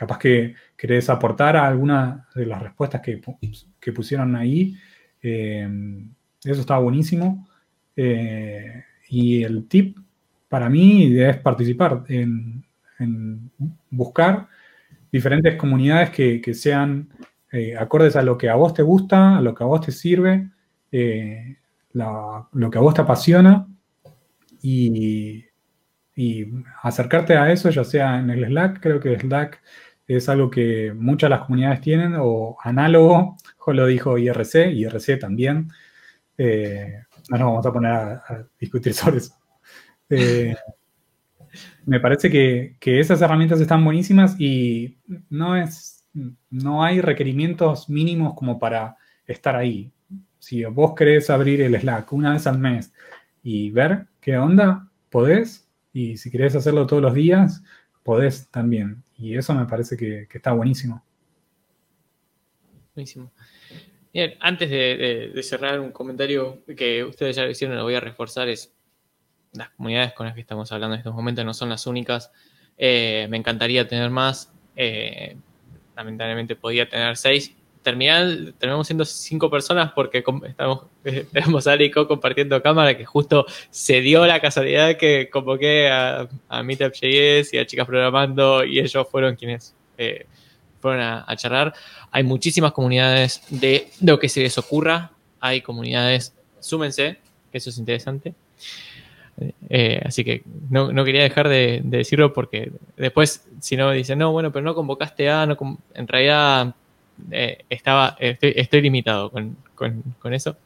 capaz 0.00 0.18
que 0.18 0.54
querés 0.78 1.10
aportar 1.10 1.58
a 1.58 1.66
alguna 1.66 2.26
de 2.34 2.46
las 2.46 2.62
respuestas 2.62 3.02
que, 3.02 3.20
pusieron 3.92 4.34
ahí. 4.34 4.74
Eh, 5.22 5.68
eso 6.42 6.60
estaba 6.62 6.80
buenísimo. 6.80 7.46
Eh, 7.94 8.82
y 9.10 9.42
el 9.42 9.68
tip 9.68 9.98
para 10.48 10.70
mí 10.70 11.20
es 11.20 11.36
participar 11.36 12.04
en, 12.08 12.64
buscar 13.90 14.48
diferentes 15.12 15.56
comunidades 15.56 16.08
que, 16.08 16.54
sean 16.54 17.10
eh, 17.52 17.76
acordes 17.76 18.16
a 18.16 18.22
lo 18.22 18.38
que 18.38 18.48
a 18.48 18.54
vos 18.54 18.72
te 18.72 18.82
gusta, 18.82 19.36
a 19.36 19.42
lo 19.42 19.54
que 19.54 19.64
a 19.64 19.66
vos 19.66 19.82
te 19.82 19.92
sirve. 19.92 20.48
lo 21.92 22.70
que 22.70 22.78
a 22.78 22.80
vos 22.80 22.94
te 22.94 23.02
apasiona 23.02 23.68
y, 24.62 25.44
y 26.14 26.46
acercarte 26.82 27.36
a 27.36 27.50
eso, 27.52 27.70
ya 27.70 27.84
sea 27.84 28.18
en 28.18 28.30
el 28.30 28.44
Slack, 28.46 28.80
creo 28.80 29.00
que 29.00 29.18
Slack 29.18 29.62
es 30.06 30.28
algo 30.28 30.50
que 30.50 30.92
muchas 30.92 31.28
de 31.30 31.36
las 31.36 31.46
comunidades 31.46 31.80
tienen, 31.80 32.14
o 32.18 32.56
análogo, 32.62 33.36
lo 33.66 33.86
dijo 33.86 34.18
IRC, 34.18 34.72
IRC 34.72 35.18
también. 35.18 35.68
Eh, 36.36 37.04
no 37.28 37.38
nos 37.38 37.46
vamos 37.46 37.66
a 37.66 37.72
poner 37.72 37.92
a, 37.92 38.46
discutir 38.58 38.92
sobre 38.94 39.18
eso. 39.18 39.34
Eh, 40.08 40.54
me 41.86 42.00
parece 42.00 42.30
que, 42.30 42.76
esas 42.80 43.22
herramientas 43.22 43.60
están 43.60 43.84
buenísimas 43.84 44.36
y 44.38 44.98
no, 45.28 45.56
es, 45.56 46.04
no 46.50 46.82
hay 46.82 47.00
requerimientos 47.00 47.88
mínimos 47.88 48.34
como 48.34 48.58
para 48.58 48.96
estar 49.26 49.56
ahí. 49.56 49.92
Si 50.38 50.64
vos 50.64 50.94
querés 50.94 51.30
abrir 51.30 51.60
el 51.60 51.78
Slack 51.78 52.12
una 52.12 52.32
vez 52.32 52.46
al 52.46 52.58
mes 52.58 52.92
y 53.42 53.70
ver 53.70 54.06
qué 54.20 54.38
onda, 54.38 54.88
podés. 55.08 55.69
Y 55.92 56.16
si 56.16 56.30
querés 56.30 56.54
hacerlo 56.54 56.86
todos 56.86 57.02
los 57.02 57.14
días, 57.14 57.62
podés 58.02 58.48
también. 58.48 59.02
Y 59.18 59.36
eso 59.36 59.54
me 59.54 59.66
parece 59.66 59.96
que, 59.96 60.26
está 60.32 60.52
buenísimo. 60.52 61.04
Buenísimo. 62.94 63.30
Bien, 64.12 64.34
antes 64.40 64.70
de, 64.70 65.40
cerrar 65.42 65.80
un 65.80 65.92
comentario 65.92 66.62
que 66.76 67.04
ustedes 67.04 67.36
ya 67.36 67.44
lo 67.44 67.50
hicieron, 67.50 67.76
lo 67.76 67.84
voy 67.84 67.94
a 67.94 68.00
reforzar, 68.00 68.48
es 68.48 68.72
las 69.52 69.70
comunidades 69.70 70.12
con 70.12 70.26
las 70.26 70.34
que 70.34 70.40
estamos 70.40 70.70
hablando 70.72 70.94
en 70.94 71.00
estos 71.00 71.14
momentos 71.14 71.44
no 71.44 71.54
son 71.54 71.68
las 71.68 71.86
únicas. 71.86 72.30
Eh, 72.78 73.26
me 73.30 73.36
encantaría 73.36 73.86
tener 73.86 74.10
más. 74.10 74.52
Eh, 74.76 75.36
lamentablemente 75.96 76.56
podía 76.56 76.88
tener 76.88 77.16
seis. 77.16 77.54
Terminal, 77.82 78.54
terminamos 78.58 78.86
siendo 78.86 79.04
cinco 79.04 79.48
personas 79.50 79.92
porque 79.92 80.22
estamos, 80.44 80.84
tenemos 81.32 81.66
a 81.66 81.72
Arico 81.72 82.06
compartiendo 82.06 82.62
cámara 82.62 82.96
que 82.96 83.04
justo 83.04 83.46
se 83.70 84.00
dio 84.00 84.26
la 84.26 84.40
casualidad 84.40 84.96
que 84.96 85.30
convoqué 85.30 85.88
a, 85.88 86.28
a 86.48 86.62
Meetup.js 86.62 87.54
y 87.54 87.58
a 87.58 87.66
Chicas 87.66 87.86
Programando 87.86 88.64
y 88.64 88.80
ellos 88.80 89.06
fueron 89.10 89.36
quienes 89.36 89.74
eh, 89.96 90.26
fueron 90.80 91.00
a, 91.00 91.24
a, 91.26 91.36
charlar. 91.36 91.72
Hay 92.10 92.22
muchísimas 92.22 92.72
comunidades 92.72 93.42
de 93.48 93.88
lo 94.02 94.18
que 94.18 94.28
se 94.28 94.40
les 94.40 94.58
ocurra. 94.58 95.12
Hay 95.40 95.62
comunidades, 95.62 96.34
súmense, 96.60 97.18
que 97.50 97.58
eso 97.58 97.70
es 97.70 97.78
interesante. 97.78 98.34
Eh, 99.68 100.00
así 100.04 100.24
que 100.24 100.42
no, 100.68 101.04
quería 101.04 101.22
dejar 101.22 101.48
de, 101.48 101.80
decirlo 101.82 102.32
porque 102.32 102.72
después, 102.96 103.46
si 103.60 103.76
no, 103.76 103.90
dicen, 103.90 104.18
no, 104.18 104.32
bueno, 104.32 104.52
pero 104.52 104.64
no 104.64 104.74
convocaste 104.74 105.30
a, 105.30 105.46
no, 105.46 105.56
en 105.94 106.08
realidad 106.08 106.74
eh, 107.30 107.64
estaba, 107.68 108.16
estoy, 108.18 108.80
limitado 108.80 109.30
con, 109.30 109.56
eso. 110.32 110.56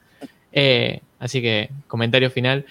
Eh, 0.53 1.01
así 1.19 1.43
que, 1.43 1.71
comentario 1.87 2.31
final. 2.31 2.65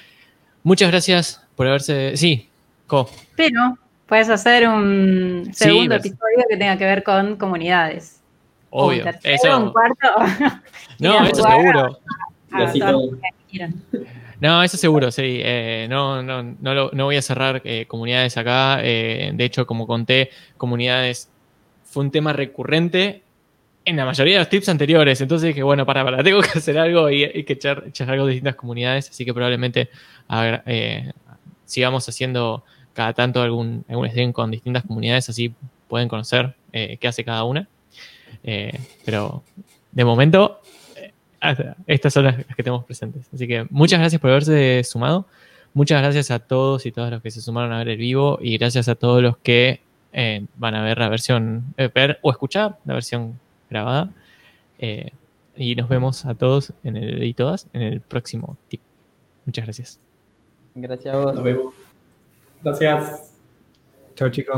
Muchas 0.64 0.89
gracias 0.89 1.45
por 1.55 1.68
haberse. 1.68 2.15
Sí, 2.18 2.49
Co. 2.88 3.10
Pero 3.35 3.77
puedes 4.05 4.30
hacer 4.30 4.68
un 4.68 5.49
segundo 5.53 5.95
episodio 5.95 6.45
que 6.49 6.57
tenga 6.57 6.77
que 6.77 6.85
ver 6.85 7.03
con 7.03 7.38
comunidades. 7.38 8.22
Obvio. 8.69 9.05
eso... 9.23 9.57
un 9.57 9.72
cuarto. 9.72 10.07
no, 10.99 11.26
eso 11.26 11.43
seguro. 11.43 11.99
No, 14.39 14.61
eso 14.61 14.77
seguro, 14.77 15.10
sí. 15.10 15.39
Eh, 15.41 15.88
no, 15.89 16.22
no, 16.22 16.43
no, 16.43 16.91
no, 16.91 17.05
voy 17.05 17.15
a 17.15 17.22
cerrar 17.22 17.61
eh, 17.64 17.85
comunidades 17.88 18.35
acá. 18.38 18.80
Eh, 18.84 19.31
de 19.34 19.45
hecho, 19.45 19.65
como 19.65 19.88
conté, 19.88 20.31
comunidades 20.57 21.30
fue 21.85 22.03
un 22.03 22.11
tema 22.11 22.34
recurrente 22.34 23.22
en 23.85 23.97
la 23.97 24.05
mayoría 24.05 24.35
de 24.35 24.39
los 24.39 24.49
tips 24.49 24.69
anteriores. 24.69 25.22
Entonces 25.22 25.47
dije, 25.47 25.64
bueno, 25.64 25.85
para, 25.85 26.03
para, 26.03 26.23
tengo 26.23 26.41
que 26.41 26.57
hacer 26.57 26.77
algo 26.77 27.10
y 27.10 27.23
hay 27.23 27.43
que 27.43 27.53
echar, 27.53 27.84
echar, 27.88 28.10
algo 28.10 28.26
de 28.26 28.34
distintas 28.34 28.55
comunidades. 28.55 29.10
Así 29.10 29.26
que 29.26 29.34
probablemente 29.34 29.89
sigamos 31.65 32.07
haciendo 32.07 32.64
cada 32.93 33.14
tanto 33.14 33.41
algún, 33.41 33.84
algún 33.89 34.10
stream 34.10 34.31
con 34.31 34.51
distintas 34.51 34.84
comunidades, 34.84 35.27
así 35.30 35.53
pueden 35.88 36.07
conocer 36.07 36.55
qué 36.72 37.07
hace 37.07 37.23
cada 37.23 37.43
una. 37.43 37.68
pero 39.05 39.43
de 39.91 40.05
momento 40.05 40.61
estas 41.88 42.14
son 42.14 42.26
las 42.26 42.38
que 42.38 42.64
tenemos 42.64 42.85
presentes. 42.85 43.27
Así 43.34 43.47
que 43.47 43.65
muchas 43.69 43.99
gracias 43.99 44.22
por 44.22 44.31
haberse 44.31 44.84
sumado. 44.84 45.26
Muchas 45.73 46.01
gracias 46.01 46.31
a 46.31 46.39
todos 46.39 46.85
y 46.85 46.91
todas 46.91 47.11
los 47.11 47.22
que 47.22 47.31
se 47.31 47.41
sumaron 47.41 47.73
a 47.73 47.80
ver 47.80 47.89
el 47.89 47.97
vivo 47.97 48.38
y 48.41 48.57
gracias 48.57 48.88
a 48.88 48.95
todos 48.95 49.22
los 49.22 49.38
que 49.38 49.81
eh, 50.14 50.45
van 50.55 50.76
a 50.76 50.84
ver 50.84 50.99
la 50.99 51.10
versión, 51.10 51.73
eh, 51.77 51.89
ver 51.93 52.19
o 52.22 52.31
escuchar 52.31 52.77
la 52.85 52.93
versión 52.93 53.39
grabada. 53.73 54.09
Eh, 54.79 55.11
y 55.55 55.75
nos 55.75 55.89
vemos 55.89 56.25
a 56.25 56.33
todos 56.33 56.73
en 56.83 56.97
el, 56.97 57.23
y 57.23 57.33
todas 57.33 57.67
en 57.73 57.81
el 57.81 58.01
próximo 58.01 58.57
tip. 58.69 58.81
Muchas 59.45 59.65
gracias. 59.65 59.99
Gracias 60.75 61.13
a 61.13 61.17
vos. 61.19 61.35
Nos 61.35 61.43
vemos. 61.43 61.73
Gracias. 62.63 63.33
Chao 64.15 64.29
chicos. 64.29 64.51